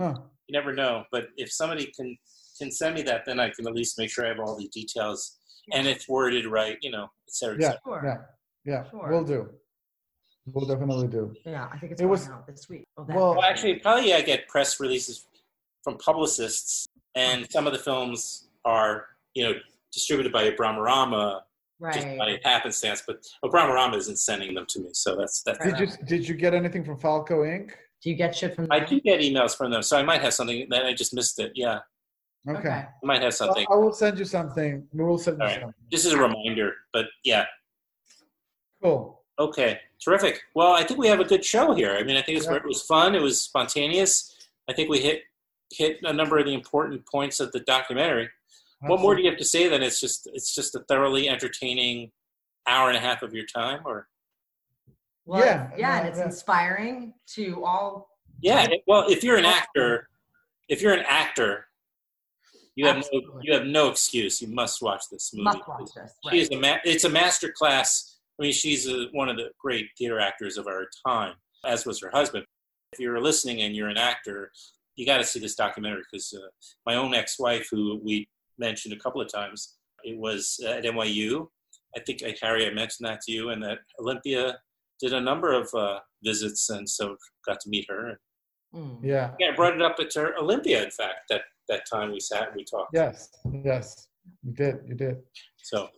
Huh. 0.00 0.14
you 0.48 0.52
never 0.52 0.72
know. 0.72 1.04
But 1.12 1.28
if 1.36 1.52
somebody 1.52 1.92
can 1.94 2.16
can 2.58 2.70
send 2.70 2.94
me 2.94 3.02
that, 3.02 3.24
then 3.24 3.38
I 3.40 3.50
can 3.50 3.66
at 3.66 3.74
least 3.74 3.98
make 3.98 4.10
sure 4.10 4.24
I 4.24 4.28
have 4.28 4.40
all 4.40 4.56
the 4.56 4.68
details 4.68 5.38
and 5.72 5.86
it's 5.86 6.08
worded 6.08 6.46
right, 6.46 6.76
you 6.82 6.90
know, 6.90 7.04
et 7.04 7.34
cetera, 7.34 7.56
et 7.56 7.60
Yeah. 7.60 7.74
Sure. 7.84 8.02
yeah, 8.04 8.72
yeah. 8.72 8.90
Sure. 8.90 9.08
We'll 9.10 9.24
do. 9.24 9.48
We'll 10.46 10.66
definitely 10.66 11.08
do. 11.08 11.34
Yeah, 11.46 11.68
I 11.72 11.78
think 11.78 11.92
it's 11.92 12.00
It 12.02 12.06
was- 12.06 12.28
out 12.28 12.46
this 12.46 12.68
week. 12.68 12.84
Oh, 12.98 13.04
well- 13.08 13.34
Well, 13.36 13.42
actually, 13.44 13.76
probably 13.78 14.12
I 14.14 14.20
get 14.22 14.48
press 14.48 14.80
releases 14.80 15.26
from 15.84 15.96
publicists, 15.98 16.86
and 17.14 17.50
some 17.50 17.66
of 17.66 17.72
the 17.72 17.78
films 17.78 18.48
are, 18.64 19.06
you 19.34 19.44
know, 19.44 19.54
distributed 19.92 20.32
by 20.32 20.50
Abramorama 20.50 21.42
just 21.94 22.06
by 22.18 22.38
happenstance. 22.44 23.02
But 23.06 23.22
Abramorama 23.44 23.96
isn't 23.96 24.16
sending 24.18 24.54
them 24.54 24.66
to 24.70 24.80
me, 24.80 24.90
so 24.92 25.16
that's 25.16 25.42
that's. 25.42 25.58
Did 25.64 25.78
you 25.80 25.86
did 26.04 26.28
you 26.28 26.34
get 26.34 26.52
anything 26.52 26.84
from 26.84 26.98
Falco 26.98 27.44
Ink? 27.44 27.76
Do 28.02 28.10
you 28.10 28.16
get 28.16 28.34
shit 28.34 28.54
from? 28.54 28.64
them? 28.64 28.72
I 28.72 28.80
do 28.80 29.00
get 29.00 29.20
emails 29.20 29.56
from 29.56 29.70
them, 29.70 29.82
so 29.82 29.98
I 29.98 30.02
might 30.02 30.22
have 30.22 30.32
something. 30.32 30.66
Then 30.70 30.86
I 30.86 30.94
just 30.94 31.14
missed 31.14 31.38
it. 31.38 31.52
Yeah, 31.54 31.80
Okay. 32.48 32.58
Okay. 32.58 32.70
I 32.70 33.06
might 33.06 33.22
have 33.22 33.34
something. 33.34 33.66
I 33.70 33.74
will 33.74 33.92
send 33.92 34.18
you 34.18 34.24
something. 34.24 34.86
We 34.92 35.04
will 35.04 35.18
send 35.18 35.38
you 35.38 35.42
All 35.42 35.48
right. 35.48 35.60
something. 35.60 35.74
Just 35.90 36.06
as 36.06 36.12
a 36.12 36.18
reminder, 36.18 36.74
but 36.92 37.06
yeah. 37.24 37.44
Cool. 38.82 39.20
Okay, 39.38 39.78
terrific. 40.02 40.42
Well, 40.54 40.72
I 40.72 40.82
think 40.82 40.98
we 41.00 41.08
have 41.08 41.20
a 41.20 41.24
good 41.24 41.44
show 41.44 41.74
here. 41.74 41.96
I 41.96 42.02
mean, 42.02 42.16
I 42.16 42.22
think 42.22 42.38
it's, 42.38 42.46
it 42.46 42.64
was 42.64 42.82
fun. 42.82 43.14
It 43.14 43.22
was 43.22 43.40
spontaneous. 43.40 44.34
I 44.68 44.72
think 44.72 44.88
we 44.90 45.00
hit 45.00 45.22
hit 45.72 45.98
a 46.02 46.12
number 46.12 46.36
of 46.38 46.46
the 46.46 46.52
important 46.54 47.06
points 47.06 47.40
of 47.40 47.52
the 47.52 47.60
documentary. 47.60 48.28
What 48.80 49.00
more 49.00 49.14
do 49.14 49.22
you 49.22 49.28
have 49.28 49.38
to 49.38 49.44
say 49.44 49.68
Then 49.68 49.82
it's 49.82 50.00
just 50.00 50.28
it's 50.32 50.54
just 50.54 50.74
a 50.74 50.80
thoroughly 50.88 51.28
entertaining 51.28 52.12
hour 52.66 52.88
and 52.88 52.96
a 52.96 53.00
half 53.00 53.22
of 53.22 53.34
your 53.34 53.46
time, 53.46 53.80
or 53.84 54.08
Well, 55.30 55.44
Yeah, 55.44 55.70
yeah, 55.78 55.98
and 56.00 56.08
it's 56.08 56.18
yeah. 56.18 56.24
inspiring 56.24 57.14
to 57.34 57.64
all. 57.64 58.08
yeah. 58.40 58.64
it- 58.64 58.82
Well, 58.88 59.08
if 59.08 59.22
you're 59.22 59.36
an 59.36 59.44
actor, 59.44 60.08
if 60.68 60.82
you're 60.82 60.92
an 60.92 61.04
actor, 61.08 61.66
you 62.74 62.86
have 62.86 62.96
no 63.12 63.40
you 63.42 63.52
have 63.54 63.66
no 63.66 63.88
excuse. 63.90 64.42
You 64.42 64.48
must 64.48 64.82
watch 64.82 65.04
this 65.10 65.32
movie. 65.32 65.44
Must 65.44 65.68
watch 65.68 65.90
this. 65.94 66.12
She 66.30 66.40
is 66.40 66.48
a 66.50 66.56
ma- 66.58 66.78
it's 66.84 67.04
a 67.04 67.08
master 67.08 67.52
class. 67.56 68.18
I 68.38 68.42
mean, 68.42 68.52
she's 68.52 68.88
a, 68.88 69.06
one 69.12 69.28
of 69.28 69.36
the 69.36 69.50
great 69.60 69.86
theater 69.96 70.18
actors 70.18 70.56
of 70.56 70.66
our 70.66 70.88
time, 71.06 71.34
as 71.64 71.86
was 71.86 72.00
her 72.00 72.10
husband. 72.12 72.44
If 72.92 72.98
you're 72.98 73.20
listening 73.20 73.60
and 73.62 73.76
you're 73.76 73.88
an 73.88 73.98
actor, 73.98 74.50
you 74.96 75.06
got 75.06 75.18
to 75.18 75.24
see 75.24 75.38
this 75.38 75.54
documentary 75.54 76.02
because 76.10 76.32
uh, 76.36 76.48
my 76.86 76.96
own 76.96 77.14
ex-wife, 77.14 77.68
who 77.70 78.00
we 78.02 78.28
mentioned 78.58 78.94
a 78.94 78.98
couple 78.98 79.20
of 79.20 79.30
times, 79.30 79.76
it 80.02 80.18
was 80.18 80.58
uh, 80.64 80.70
at 80.70 80.84
NYU. 80.84 81.46
I 81.96 82.00
think 82.00 82.22
uh, 82.24 82.30
Harry, 82.42 82.66
I 82.66 82.70
mentioned 82.72 83.06
that 83.08 83.20
to 83.22 83.32
you, 83.32 83.50
and 83.50 83.62
that 83.62 83.78
Olympia 84.00 84.58
did 85.00 85.12
a 85.14 85.20
number 85.20 85.52
of 85.52 85.72
uh, 85.74 86.00
visits, 86.22 86.70
and 86.70 86.88
so 86.88 87.16
got 87.46 87.58
to 87.60 87.68
meet 87.68 87.86
her. 87.88 88.20
Mm. 88.74 88.98
Yeah. 89.02 89.32
Yeah, 89.38 89.48
I 89.52 89.56
brought 89.56 89.74
it 89.74 89.82
up 89.82 89.96
at 89.98 90.12
her 90.14 90.36
Olympia. 90.38 90.82
In 90.84 90.90
fact, 90.90 91.20
that 91.30 91.42
that 91.68 91.82
time 91.92 92.12
we 92.12 92.20
sat 92.20 92.48
and 92.48 92.56
we 92.56 92.64
talked. 92.64 92.90
Yes. 92.94 93.30
Yes. 93.64 94.08
You 94.44 94.52
did. 94.52 94.76
You 94.86 94.94
did. 94.94 95.16
So, 95.62 95.88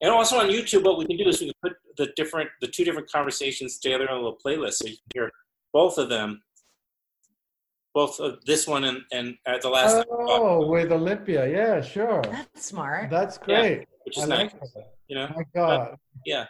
and 0.00 0.10
also 0.10 0.38
on 0.38 0.46
YouTube, 0.48 0.84
what 0.84 0.98
we 0.98 1.06
can 1.06 1.16
do 1.16 1.28
is 1.28 1.40
we 1.40 1.46
can 1.46 1.54
put 1.62 1.72
the 1.96 2.12
different, 2.16 2.48
the 2.60 2.68
two 2.68 2.84
different 2.84 3.10
conversations 3.10 3.78
together 3.78 4.08
on 4.10 4.16
a 4.16 4.20
little 4.20 4.38
playlist, 4.44 4.74
so 4.74 4.86
you 4.86 4.92
can 4.96 5.08
hear 5.14 5.30
both 5.72 5.98
of 5.98 6.08
them, 6.08 6.42
both 7.94 8.20
of 8.20 8.44
this 8.44 8.66
one 8.66 8.84
and 8.84 8.98
and 9.12 9.36
at 9.46 9.62
the 9.62 9.68
last, 9.68 9.94
time 9.94 10.04
Oh, 10.10 10.66
with 10.66 10.92
Olympia. 10.92 11.48
Yeah, 11.48 11.80
sure. 11.80 12.22
That's 12.22 12.66
smart. 12.66 13.10
That's 13.10 13.38
Yeah, 13.46 13.60
great. 13.60 13.88
which 14.04 14.18
is 14.18 14.24
I 14.24 14.26
nice. 14.28 14.52
like. 14.60 14.84
You 15.08 15.16
know, 15.16 15.28
My 15.36 15.44
God. 15.54 15.96
yeah. 16.24 16.46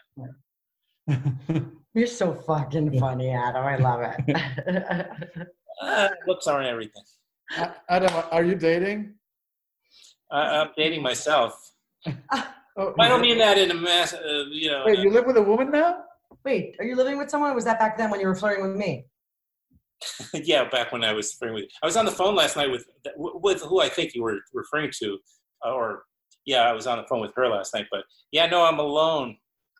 You're 1.94 2.06
so 2.06 2.34
fucking 2.34 2.98
funny, 2.98 3.30
Adam. 3.30 3.64
I 3.64 3.76
love 3.76 4.00
it. 4.26 5.48
Uh, 5.78 6.08
looks 6.26 6.46
aren't 6.46 6.66
everything. 6.66 7.02
A- 7.58 7.74
Adam, 7.90 8.10
are 8.30 8.42
you 8.42 8.54
dating? 8.54 9.12
I, 10.30 10.60
I'm 10.60 10.70
dating 10.76 11.02
myself. 11.02 11.72
Oh, 12.78 12.92
I 13.00 13.08
don't 13.08 13.22
mean 13.22 13.38
that 13.38 13.56
in 13.56 13.70
a 13.70 13.74
mass, 13.74 14.12
uh, 14.12 14.44
you 14.50 14.70
know. 14.70 14.82
Wait, 14.84 14.98
you 14.98 15.10
live 15.10 15.24
with 15.24 15.38
a 15.38 15.42
woman 15.42 15.70
now? 15.70 16.02
Wait, 16.44 16.76
are 16.78 16.84
you 16.84 16.94
living 16.94 17.16
with 17.16 17.30
someone? 17.30 17.52
Or 17.52 17.54
was 17.54 17.64
that 17.64 17.78
back 17.78 17.96
then 17.96 18.10
when 18.10 18.20
you 18.20 18.26
were 18.26 18.34
flirting 18.34 18.68
with 18.68 18.76
me? 18.76 19.06
yeah, 20.34 20.68
back 20.68 20.92
when 20.92 21.02
I 21.02 21.14
was 21.14 21.32
flirting 21.32 21.54
with, 21.54 21.64
I 21.82 21.86
was 21.86 21.96
on 21.96 22.04
the 22.04 22.10
phone 22.10 22.34
last 22.34 22.54
night 22.54 22.70
with 22.70 22.84
with 23.16 23.62
who 23.62 23.80
I 23.80 23.88
think 23.88 24.14
you 24.14 24.22
were 24.22 24.40
referring 24.52 24.90
to, 24.98 25.18
uh, 25.64 25.72
or 25.72 26.02
yeah, 26.44 26.68
I 26.68 26.72
was 26.72 26.86
on 26.86 26.98
the 26.98 27.04
phone 27.04 27.20
with 27.22 27.32
her 27.34 27.48
last 27.48 27.72
night. 27.74 27.86
But 27.90 28.04
yeah, 28.30 28.44
no, 28.44 28.62
I'm 28.62 28.78
alone, 28.78 29.38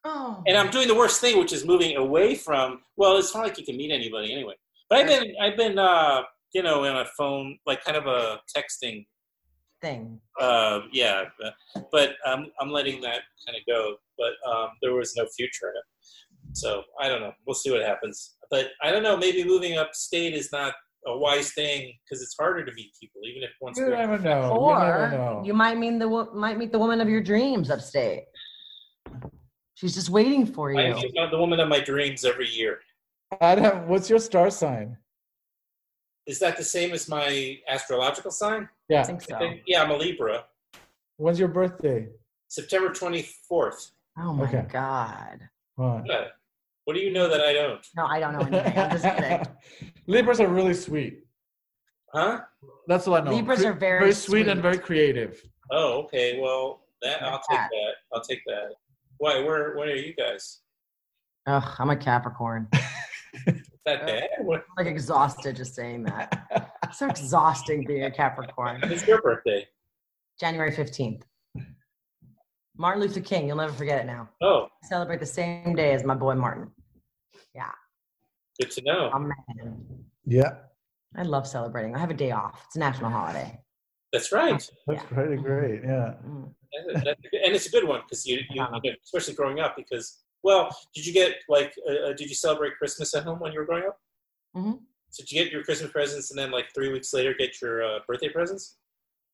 Oh. 0.09 0.43
and 0.47 0.57
I'm 0.57 0.71
doing 0.71 0.87
the 0.89 0.95
worst 0.95 1.21
thing, 1.21 1.39
which 1.39 1.53
is 1.53 1.65
moving 1.65 1.97
away 1.97 2.35
from. 2.37 2.81
Well, 2.97 3.17
it's 3.17 3.35
not 3.35 3.43
like 3.45 3.59
you 3.59 3.65
can 3.65 3.77
meet 3.77 3.91
anybody 3.91 4.33
anyway. 4.33 4.55
But 4.89 4.99
I've 5.01 5.07
been 5.09 5.35
I've 5.43 5.57
been 5.57 5.79
uh, 5.79 6.23
you 6.55 6.63
know 6.63 6.85
on 6.85 6.97
a 6.97 7.07
phone 7.19 7.59
like 7.67 7.83
kind 7.85 7.97
of 7.97 8.07
a 8.07 8.39
texting 8.57 9.05
thing. 9.83 10.21
uh, 10.41 10.81
yeah, 10.93 11.25
but- 11.41 11.55
but 11.93 12.11
I'm 12.25 12.47
I'm 12.61 12.71
letting 12.71 13.01
that 13.03 13.21
kind 13.45 13.57
of 13.59 13.63
go. 13.67 13.97
But 14.17 14.33
um, 14.51 14.69
there 14.81 14.95
was 14.95 15.15
no 15.17 15.27
future 15.37 15.69
in 15.71 15.75
it, 15.77 16.57
so 16.57 16.83
I 17.01 17.09
don't 17.09 17.21
know. 17.21 17.33
We'll 17.47 17.55
see 17.55 17.71
what 17.71 17.83
happens. 17.83 18.37
But 18.51 18.69
I 18.83 18.91
don't 18.93 19.03
know. 19.03 19.17
Maybe 19.17 19.45
moving 19.45 19.77
upstate 19.77 20.33
is 20.35 20.51
not 20.53 20.73
a 21.07 21.17
wise 21.19 21.53
thing 21.53 21.93
because 22.05 22.23
it's 22.23 22.35
harder 22.39 22.65
to 22.65 22.73
meet 22.73 22.91
people, 23.01 23.21
even 23.29 23.43
if 23.43 23.51
one's 23.61 23.79
You 23.79 23.91
never 23.91 24.19
know. 24.19 24.43
you 24.55 24.61
Or 24.61 24.79
never 24.79 25.11
know. 25.17 25.43
you 25.45 25.53
might 25.55 25.79
mean 25.79 25.99
the 25.99 26.09
might 26.35 26.57
meet 26.59 26.73
the 26.73 26.79
woman 26.79 27.01
of 27.01 27.09
your 27.09 27.21
dreams 27.23 27.71
upstate. 27.71 28.25
She's 29.77 29.95
just 29.95 30.09
waiting 30.09 30.47
for 30.47 30.73
you. 30.73 30.79
I 30.79 30.89
you. 30.89 30.95
meet 30.95 31.31
the 31.31 31.37
woman 31.39 31.61
of 31.61 31.69
my 31.69 31.81
dreams 31.81 32.25
every 32.25 32.49
year. 32.49 32.81
Adam, 33.43 33.89
what's 33.89 34.09
your 34.09 34.19
star 34.19 34.49
sign? 34.51 34.97
Is 36.27 36.39
that 36.39 36.57
the 36.57 36.65
same 36.65 36.93
as 36.93 37.11
my 37.11 37.59
astrological 37.69 38.31
sign? 38.31 38.71
Yeah. 38.89 39.03
I 39.03 39.05
think 39.05 39.21
so. 39.21 39.39
think- 39.39 39.61
yeah, 39.67 39.83
I'm 39.83 39.91
a 39.91 39.97
Libra. 39.97 40.45
When's 41.19 41.39
your 41.39 41.49
birthday? 41.49 42.09
September 42.49 42.89
24th. 42.89 43.91
Oh 44.19 44.33
my 44.33 44.45
Okay. 44.45 44.65
god. 44.73 45.41
What? 45.75 46.07
What 46.85 46.95
do 46.95 47.01
you 47.01 47.13
know 47.13 47.29
that 47.29 47.43
I 47.43 47.53
don't? 47.53 47.87
No, 47.97 48.07
I 48.07 48.19
don't 48.19 48.33
know 48.33 48.41
anything. 48.59 48.79
I'm 48.79 48.91
just 48.93 49.05
kidding. 49.05 49.47
Libras 50.07 50.41
are 50.41 50.49
really 50.49 50.73
sweet. 50.73 51.19
Huh? 52.15 52.41
That's 52.87 53.07
what 53.07 53.23
I 53.23 53.25
know. 53.27 53.33
Libras 53.37 53.61
Cre- 53.61 53.67
are 53.69 53.73
very 53.75 53.99
very 54.01 54.13
sweet, 54.15 54.49
and 54.49 54.63
very 54.63 54.79
creative. 54.79 55.43
Oh, 55.71 56.05
okay. 56.05 56.39
Well, 56.41 56.81
that 57.03 57.23
I'll 57.23 57.41
take 57.51 57.59
that. 57.59 57.71
that. 57.71 57.93
I'll 58.15 58.23
take 58.23 58.41
that. 58.47 58.71
Why? 59.19 59.43
Where? 59.43 59.77
Where 59.77 59.89
are 59.89 59.95
you 59.95 60.15
guys? 60.15 60.61
Ugh, 61.47 61.75
I'm 61.79 61.91
a 61.91 61.97
Capricorn. 61.97 62.69
Is 63.47 63.55
that 63.85 64.03
uh, 64.03 64.07
bad? 64.07 64.29
What, 64.41 64.65
I'm 64.79 64.85
like 64.85 64.93
exhausted 64.93 65.57
just 65.57 65.75
saying 65.75 66.05
that. 66.05 66.69
It's 66.85 66.99
so 66.99 67.07
exhausting 67.11 67.85
being 67.87 68.05
a 68.05 68.11
Capricorn. 68.11 68.81
It's 68.85 69.07
your 69.07 69.23
birthday? 69.23 69.67
January 70.41 70.73
15th. 70.73 71.23
Martin 72.79 73.03
Luther 73.03 73.21
King, 73.21 73.47
you'll 73.47 73.57
never 73.57 73.73
forget 73.73 74.01
it 74.03 74.07
now. 74.07 74.29
Oh, 74.43 74.69
Celebrate 74.83 75.21
the 75.21 75.27
same 75.27 75.75
day 75.75 75.93
as 75.95 76.05
my 76.05 76.15
boy 76.15 76.35
Martin. 76.35 76.71
Yeah, 77.55 77.71
good 78.61 78.71
to 78.73 78.83
know. 78.83 79.11
oh 79.15 79.19
man. 79.19 79.87
Yeah, 80.27 80.57
I 81.17 81.23
love 81.23 81.47
celebrating. 81.47 81.95
I 81.95 81.99
have 81.99 82.11
a 82.11 82.15
day 82.15 82.33
off. 82.33 82.63
It's 82.67 82.77
a 82.77 82.81
national 82.81 83.11
holiday. 83.11 83.59
That's 84.17 84.33
right. 84.33 84.71
that's 84.87 85.03
Yeah. 85.03 85.09
pretty 85.17 85.37
great. 85.49 85.81
Yeah. 85.83 86.15
Mm. 86.27 86.49
That's- 86.73 87.05
that's 87.05 87.21
a 87.25 87.29
good- 87.31 87.41
and 87.45 87.55
it's 87.55 87.67
a 87.67 87.71
good 87.71 87.85
one 87.93 88.01
because 88.05 88.27
you, 88.27 88.37
you, 88.51 88.65
you 88.75 88.81
get, 88.83 88.97
especially 89.05 89.35
growing 89.35 89.61
up. 89.61 89.77
Because 89.77 90.07
well, 90.43 90.65
did 90.95 91.07
you 91.07 91.13
get 91.13 91.31
like 91.49 91.73
uh, 91.89 92.09
uh, 92.09 92.13
did 92.19 92.29
you 92.33 92.35
celebrate 92.35 92.73
Christmas 92.79 93.15
at 93.15 93.25
home 93.25 93.39
when 93.41 93.53
you 93.53 93.59
were 93.61 93.67
growing 93.67 93.85
up? 93.91 93.99
Mhm. 94.57 94.79
So 95.11 95.23
did 95.23 95.33
you 95.33 95.43
get 95.43 95.53
your 95.53 95.63
Christmas 95.65 95.91
presents 95.93 96.31
and 96.31 96.39
then 96.39 96.51
like 96.51 96.67
three 96.75 96.91
weeks 96.93 97.13
later 97.13 97.35
get 97.39 97.61
your 97.63 97.83
uh, 97.85 97.99
birthday 98.09 98.29
presents? 98.31 98.77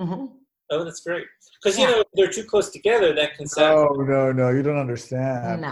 hmm 0.00 0.26
Oh, 0.70 0.84
that's 0.84 1.00
great. 1.00 1.26
Because 1.62 1.78
you 1.78 1.86
know 1.86 2.02
they're 2.14 2.28
too 2.38 2.44
close 2.44 2.70
together. 2.70 3.12
That 3.14 3.34
can 3.36 3.46
sound. 3.46 3.90
No, 3.98 4.04
no, 4.04 4.32
no. 4.32 4.48
You 4.50 4.62
don't 4.62 4.78
understand. 4.78 5.66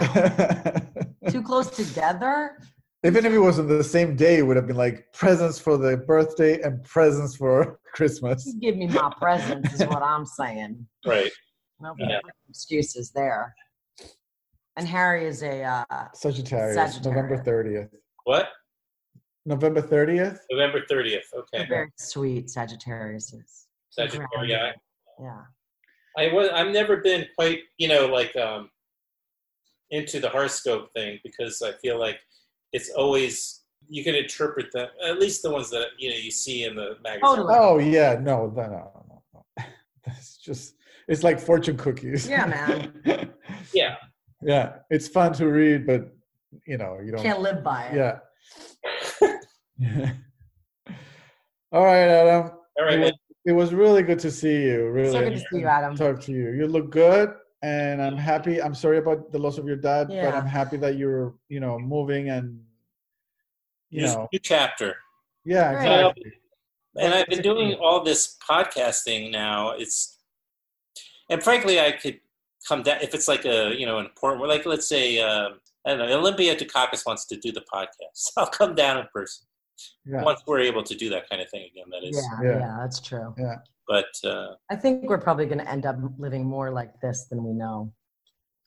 Too 1.29 1.41
close 1.41 1.69
together? 1.71 2.57
Even 3.03 3.25
if 3.25 3.33
it 3.33 3.39
wasn't 3.39 3.67
the 3.67 3.83
same 3.83 4.15
day, 4.15 4.37
it 4.37 4.43
would 4.43 4.55
have 4.57 4.67
been 4.67 4.75
like 4.75 5.11
presents 5.11 5.57
for 5.57 5.75
the 5.75 5.97
birthday 5.97 6.61
and 6.61 6.83
presents 6.83 7.35
for 7.35 7.79
Christmas. 7.93 8.45
You 8.45 8.59
give 8.59 8.77
me 8.77 8.87
my 8.87 9.11
presents, 9.19 9.73
is 9.73 9.87
what 9.87 10.03
I'm 10.03 10.25
saying. 10.25 10.85
Right. 11.05 11.31
No 11.79 11.95
Yeah. 11.97 12.19
excuses 12.47 13.11
there. 13.11 13.55
And 14.77 14.87
Harry 14.87 15.25
is 15.25 15.41
a 15.41 15.63
uh, 15.63 15.83
Sagittarius, 16.13 16.75
Sagittarius. 16.75 17.03
November 17.05 17.37
30th. 17.43 17.89
What? 18.25 18.49
November 19.47 19.81
30th? 19.81 20.37
November 20.51 20.83
thirtieth. 20.87 21.25
Okay. 21.35 21.63
a 21.63 21.67
very 21.67 21.89
sweet 21.97 22.49
Sagittarius. 22.51 23.33
is. 23.33 23.65
Sagittarius. 23.89 24.75
Yeah. 25.19 25.41
I 26.17 26.31
was 26.31 26.49
I've 26.49 26.71
never 26.71 26.97
been 26.97 27.25
quite 27.35 27.61
you 27.79 27.87
know 27.87 28.05
like 28.05 28.35
um 28.35 28.69
into 29.89 30.19
the 30.19 30.29
horoscope 30.29 30.89
thing 30.95 31.19
because 31.23 31.61
I 31.63 31.71
feel 31.81 31.99
like 31.99 32.19
it's 32.73 32.89
always 32.91 33.61
you 33.91 34.03
can 34.05 34.15
interpret 34.15 34.71
them 34.71 34.87
at 35.05 35.19
least 35.19 35.43
the 35.43 35.51
ones 35.51 35.69
that 35.69 35.87
you 35.99 36.09
know 36.09 36.15
you 36.15 36.31
see 36.31 36.63
in 36.63 36.75
the 36.75 36.95
magazine. 37.03 37.21
Totally. 37.21 37.55
Oh, 37.57 37.77
yeah. 37.77 38.17
No, 38.19 38.47
no, 38.55 38.63
no, 38.63 38.91
no. 39.09 39.23
no. 39.33 39.45
It's 40.07 40.37
just, 40.37 40.75
it's 41.07 41.23
like 41.23 41.39
fortune 41.39 41.77
cookies. 41.77 42.27
Yeah, 42.27 42.45
man. 42.45 42.93
Yeah. 43.73 43.95
yeah. 44.41 44.77
It's 44.89 45.07
fun 45.07 45.33
to 45.33 45.47
read, 45.47 45.85
but, 45.85 46.13
you 46.65 46.77
know, 46.77 46.99
you 47.03 47.11
don't. 47.11 47.21
Can't 47.21 47.41
live 47.41 47.63
by 47.63 47.85
it. 47.85 47.95
Yeah. 47.95 48.19
All 51.71 51.85
right, 51.85 52.07
Adam. 52.07 52.51
All 52.77 52.85
right, 52.85 52.99
it, 52.99 52.99
was, 52.99 53.13
it 53.45 53.51
was 53.51 53.73
really 53.73 54.03
good 54.03 54.19
to 54.19 54.31
see 54.31 54.63
you. 54.63 54.89
Really, 54.89 55.11
So 55.11 55.19
good 55.19 55.33
to 55.33 55.39
see 55.39 55.59
you, 55.59 55.67
Adam. 55.67 55.95
Talk 55.95 56.19
to 56.21 56.31
you. 56.31 56.51
You 56.51 56.67
look 56.67 56.91
good, 56.91 57.33
and 57.61 58.01
I'm 58.01 58.17
happy. 58.17 58.61
I'm 58.61 58.73
sorry 58.75 58.97
about 58.97 59.31
the 59.31 59.37
loss 59.39 59.57
of 59.57 59.65
your 59.67 59.75
dad, 59.75 60.07
but 60.07 60.33
I'm 60.33 60.45
happy 60.47 60.77
that 60.77 60.97
you're, 60.97 61.35
you 61.49 61.59
know, 61.59 61.77
moving 61.79 62.29
and, 62.29 62.59
you 63.89 64.01
New- 64.01 64.07
know, 64.07 64.27
new 64.31 64.39
chapter. 64.39 64.95
yeah, 65.45 65.73
Right. 65.73 66.05
exactly. 66.07 66.33
And 66.97 67.13
I've 67.13 67.27
been 67.27 67.41
doing 67.41 67.75
all 67.75 68.03
this 68.03 68.37
podcasting 68.49 69.31
now. 69.31 69.71
It's 69.71 70.17
and 71.29 71.41
frankly, 71.41 71.79
I 71.79 71.91
could 71.93 72.19
come 72.67 72.83
down 72.83 72.97
if 73.01 73.13
it's 73.15 73.27
like 73.27 73.45
a 73.45 73.73
you 73.77 73.85
know 73.85 73.97
an 73.99 74.05
important 74.05 74.45
like 74.47 74.65
let's 74.65 74.87
say 74.87 75.19
uh, 75.19 75.49
I 75.85 75.89
don't 75.89 75.99
know 75.99 76.17
Olympia 76.19 76.55
Dukakis 76.55 77.05
wants 77.05 77.25
to 77.27 77.37
do 77.37 77.51
the 77.51 77.63
podcast. 77.73 78.31
I'll 78.37 78.47
come 78.47 78.75
down 78.75 78.97
in 78.97 79.07
person 79.13 79.45
Yeah. 80.05 80.23
once 80.23 80.41
we're 80.45 80.59
able 80.59 80.83
to 80.83 80.95
do 80.95 81.09
that 81.11 81.29
kind 81.29 81.41
of 81.41 81.49
thing 81.49 81.69
again. 81.71 81.85
That 81.91 82.03
is, 82.07 82.17
Yeah, 82.17 82.49
Yeah. 82.51 82.59
yeah, 82.59 82.77
that's 82.81 82.99
true. 82.99 83.33
Yeah. 83.37 83.55
But 83.91 84.15
uh, 84.23 84.53
I 84.69 84.77
think 84.77 85.09
we're 85.09 85.17
probably 85.17 85.45
going 85.47 85.57
to 85.57 85.69
end 85.69 85.85
up 85.85 85.97
living 86.17 86.45
more 86.45 86.71
like 86.71 87.01
this 87.01 87.25
than 87.29 87.43
we 87.43 87.51
know 87.51 87.91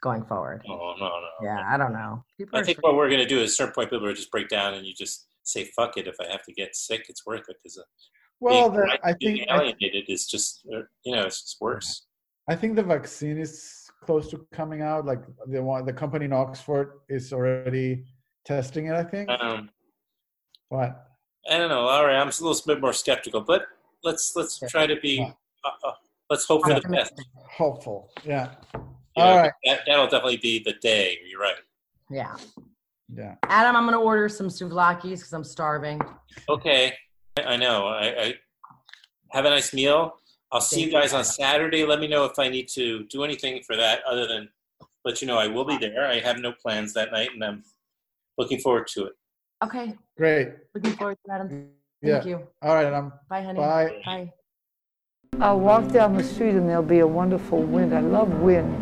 going 0.03 0.23
forward. 0.27 0.61
no, 0.69 0.95
no, 1.01 1.07
no. 1.07 1.29
Yeah, 1.43 1.63
I 1.67 1.79
don't 1.79 1.95
know. 1.95 2.23
People 2.37 2.59
I 2.59 2.61
are 2.61 2.65
think 2.67 2.83
what 2.83 2.95
we're 2.95 3.09
gonna 3.09 3.27
do 3.27 3.39
is 3.39 3.45
at 3.45 3.53
a 3.53 3.55
certain 3.55 3.73
point 3.73 3.89
people 3.89 4.07
are 4.07 4.13
just 4.13 4.31
break 4.31 4.49
down 4.51 4.75
and 4.75 4.87
you 4.87 4.93
just 4.93 5.27
say 5.45 5.65
fuck 5.77 5.97
it. 5.97 6.07
If 6.07 6.17
I 6.21 6.31
have 6.31 6.45
to 6.45 6.53
get 6.53 6.77
sick, 6.77 7.07
it's 7.09 7.25
worth 7.25 7.49
it 7.49 7.57
because 7.57 7.83
Well, 8.39 8.69
being, 8.69 8.83
the, 8.83 8.99
I 9.03 9.15
being 9.15 9.37
think 9.37 9.51
I, 9.51 9.57
alienated 9.63 10.05
is 10.09 10.27
just 10.27 10.67
uh, 10.71 10.83
you 11.07 11.17
know 11.17 11.25
it's 11.25 11.41
just 11.41 11.57
worse. 11.59 12.05
I 12.51 12.55
think 12.55 12.77
the 12.77 12.83
vaccine 12.83 13.39
is 13.39 13.57
close 14.05 14.29
to 14.33 14.47
coming 14.53 14.83
out. 14.83 15.07
Like 15.07 15.23
the 15.47 15.63
one, 15.63 15.87
the 15.87 15.95
company 15.95 16.27
in 16.27 16.35
Oxford 16.35 17.01
is 17.09 17.33
already 17.33 18.05
testing 18.45 18.89
it. 18.89 18.95
I 18.95 19.05
think. 19.05 19.31
Um, 19.31 19.71
what? 20.69 20.91
I 21.51 21.57
don't 21.57 21.71
know. 21.71 21.87
All 21.89 22.05
right, 22.05 22.17
I'm 22.17 22.29
a 22.29 22.45
little 22.45 22.63
bit 22.67 22.83
more 22.83 22.93
skeptical, 22.93 23.41
but 23.41 23.63
let's 24.05 24.33
let's 24.37 24.59
try 24.69 24.87
to 24.87 24.97
be. 25.01 25.21
Uh, 25.65 25.69
uh, 25.85 25.93
let's 26.31 26.45
hope 26.45 26.63
for 26.65 26.75
the 26.75 26.89
best. 26.89 27.13
Hopeful, 27.35 28.11
yeah. 28.25 28.53
You 28.75 28.81
All 29.17 29.35
know, 29.35 29.41
right. 29.43 29.53
That, 29.65 29.81
that'll 29.87 30.07
definitely 30.07 30.39
be 30.39 30.63
the 30.63 30.75
day. 30.75 31.19
You're 31.27 31.41
right. 31.41 31.55
Yeah. 32.11 32.37
Yeah. 33.15 33.37
Adam, 33.45 33.77
I'm 33.77 33.85
gonna 33.85 34.01
order 34.01 34.29
some 34.29 34.49
souvlakis 34.49 35.03
because 35.03 35.33
I'm 35.33 35.45
starving. 35.45 36.01
Okay, 36.49 36.93
I, 37.39 37.43
I 37.43 37.57
know. 37.57 37.87
I, 37.87 38.07
I 38.23 38.35
have 39.31 39.45
a 39.45 39.51
nice 39.51 39.73
meal. 39.73 40.15
I'll 40.53 40.61
see 40.61 40.85
you 40.85 40.91
guys 40.91 41.13
on 41.13 41.25
Saturday. 41.25 41.85
Let 41.85 42.01
me 42.01 42.07
know 42.07 42.25
if 42.25 42.39
I 42.39 42.49
need 42.49 42.69
to 42.75 43.05
do 43.05 43.25
anything 43.25 43.63
for 43.67 43.77
that, 43.77 44.01
other 44.09 44.27
than 44.27 44.49
let 45.05 45.21
you 45.21 45.27
know 45.27 45.37
I 45.39 45.49
will 45.49 45.65
be 45.65 45.77
there. 45.77 46.07
I 46.07 46.21
have 46.21 46.39
no 46.39 46.53
plans 46.53 46.95
that 46.95 47.13
night, 47.13 47.31
and 47.35 47.45
I'm 47.45 47.63
looking 48.39 48.59
forward 48.59 48.87
to 48.95 49.07
it. 49.07 49.13
Okay. 49.63 49.95
Great. 50.17 50.49
Looking 50.75 50.93
forward 50.93 51.17
to 51.17 51.23
that. 51.29 51.41
Adam. 52.05 52.09
Yeah. 52.09 52.15
Thank 52.15 52.27
you. 52.27 52.47
All 52.63 52.75
right, 52.75 52.87
Adam. 52.87 53.13
Bye, 53.29 53.43
honey. 53.43 53.59
Bye. 53.59 54.03
Bye. 54.05 54.33
I'll 55.41 55.59
walk 55.59 55.89
down 55.89 56.17
the 56.17 56.23
street 56.23 56.55
and 56.55 56.69
there'll 56.69 56.83
be 56.83 57.01
a 57.01 57.07
wonderful 57.07 57.61
wind. 57.63 57.95
I 57.95 58.01
love 58.01 58.29
wind. 58.41 58.73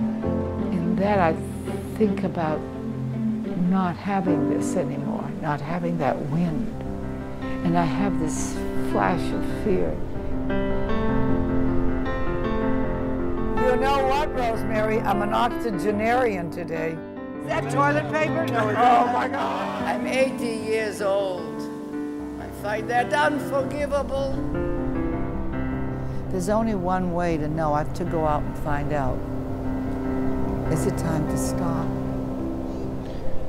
In 0.72 0.96
that, 0.96 1.18
I 1.18 1.34
think 1.96 2.24
about 2.24 2.60
not 3.70 3.96
having 3.96 4.50
this 4.50 4.76
anymore, 4.76 5.30
not 5.40 5.60
having 5.60 5.96
that 5.98 6.18
wind. 6.30 6.68
And 7.64 7.78
I 7.78 7.84
have 7.84 8.18
this 8.20 8.52
flash 8.90 9.32
of 9.32 9.44
fear. 9.64 9.96
You 13.64 13.76
know 13.80 14.06
what, 14.06 14.34
Rosemary? 14.34 15.00
I'm 15.00 15.22
an 15.22 15.32
octogenarian 15.32 16.50
today. 16.50 16.98
Is 17.40 17.46
that 17.46 17.72
toilet 17.72 18.12
paper? 18.12 18.46
No, 18.46 18.68
oh 18.68 19.12
my 19.12 19.28
God. 19.28 19.82
I'm 19.84 20.06
80 20.06 20.44
years 20.44 21.00
old. 21.00 21.51
I 22.62 22.64
find 22.64 22.90
that 22.90 23.12
unforgivable. 23.12 24.34
There's 26.30 26.48
only 26.48 26.76
one 26.76 27.12
way 27.12 27.36
to 27.36 27.48
know. 27.48 27.72
I 27.72 27.78
have 27.78 27.92
to 27.94 28.04
go 28.04 28.24
out 28.24 28.44
and 28.44 28.56
find 28.58 28.92
out. 28.92 29.18
Is 30.72 30.86
it 30.86 30.96
time 30.96 31.26
to 31.26 31.36
stop? 31.36 31.88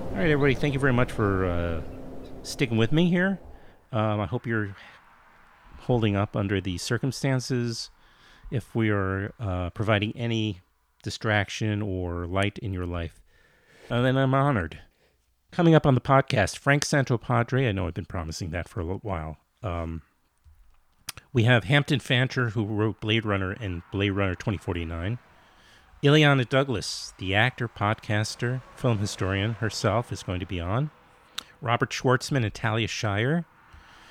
All 0.10 0.18
right, 0.18 0.31
everybody. 0.31 0.56
Thank 0.56 0.73
you 0.73 0.80
very 0.80 0.94
much 0.94 1.11
for 1.11 1.45
uh, 1.45 1.81
sticking 2.41 2.77
with 2.77 2.91
me 2.91 3.07
here. 3.07 3.40
Um, 3.91 4.19
I 4.19 4.26
hope 4.26 4.48
you're 4.48 4.76
holding 5.81 6.15
up 6.15 6.35
under 6.35 6.60
the 6.60 6.80
circumstances. 6.80 7.91
If 8.49 8.73
we 8.73 8.90
are 8.90 9.31
uh, 9.40 9.69
providing 9.69 10.18
any 10.18 10.61
distraction 11.03 11.84
or 11.84 12.26
light 12.26 12.57
in 12.57 12.73
your 12.73 12.88
life, 12.88 13.22
uh, 13.91 14.02
then 14.02 14.18
I'm 14.18 14.34
honored. 14.34 14.80
Coming 15.54 15.76
up 15.76 15.86
on 15.86 15.94
the 15.94 16.02
podcast, 16.02 16.58
Frank 16.58 16.84
Santopadre. 16.84 17.70
I 17.70 17.72
know 17.74 17.86
I've 17.86 17.94
been 17.94 18.06
promising 18.06 18.50
that 18.50 18.68
for 18.68 18.80
a 18.80 18.84
little 18.84 19.02
while. 19.04 19.38
Um, 19.62 20.02
we 21.32 21.44
have 21.44 21.66
Hampton 21.66 22.00
Fancher, 22.00 22.50
who 22.50 22.66
wrote 22.66 23.00
Blade 23.00 23.24
Runner 23.24 23.52
and 23.52 23.84
Blade 23.92 24.10
Runner 24.10 24.34
2049. 24.34 25.20
Illeana 26.02 26.50
Douglas, 26.50 27.14
the 27.20 27.36
actor, 27.36 27.68
podcaster, 27.68 28.64
film 28.76 28.98
historian 28.98 29.54
herself, 29.54 30.12
is 30.12 30.24
going 30.24 30.40
to 30.40 30.48
be 30.48 30.60
on. 30.60 30.90
Robert 31.62 31.92
Schwartzman 31.92 32.44
and 32.44 32.52
Talia 32.52 32.88
Shire. 32.88 33.46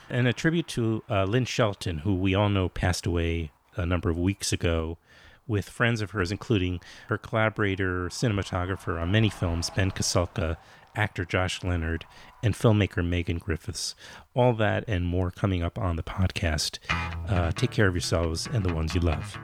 And 0.09 0.29
a 0.29 0.33
tribute 0.33 0.69
to 0.69 1.03
uh, 1.11 1.25
Lynn 1.25 1.45
Shelton, 1.45 1.99
who 1.99 2.15
we 2.15 2.37
all 2.37 2.51
know 2.51 2.69
passed 2.69 3.05
away 3.05 3.51
a 3.75 3.85
number 3.85 4.11
of 4.11 4.17
weeks 4.17 4.53
ago, 4.53 4.97
with 5.49 5.69
friends 5.69 6.01
of 6.01 6.13
hers, 6.13 6.31
including 6.31 6.81
her 7.09 7.19
collaborator, 7.19 8.09
cinematographer 8.09 9.01
on 9.01 9.11
many 9.11 9.29
films, 9.29 9.71
Ben 9.71 9.91
Kasulke, 9.91 10.57
actor 10.97 11.25
Josh 11.25 11.63
Leonard, 11.63 12.05
and 12.43 12.55
filmmaker 12.55 13.07
Megan 13.07 13.39
Griffiths. 13.39 13.95
All 14.35 14.53
that 14.55 14.85
and 14.89 15.07
more 15.07 15.31
coming 15.31 15.63
up 15.63 15.79
on 15.79 15.97
the 15.97 16.03
podcast. 16.03 16.79
Uh, 17.29 17.53
take 17.53 17.71
care 17.71 17.89
of 17.89 17.95
yourselves 17.95 18.49
and 18.53 18.65
the 18.65 18.75
ones 18.75 18.95
you 18.95 19.01
love. 19.01 19.39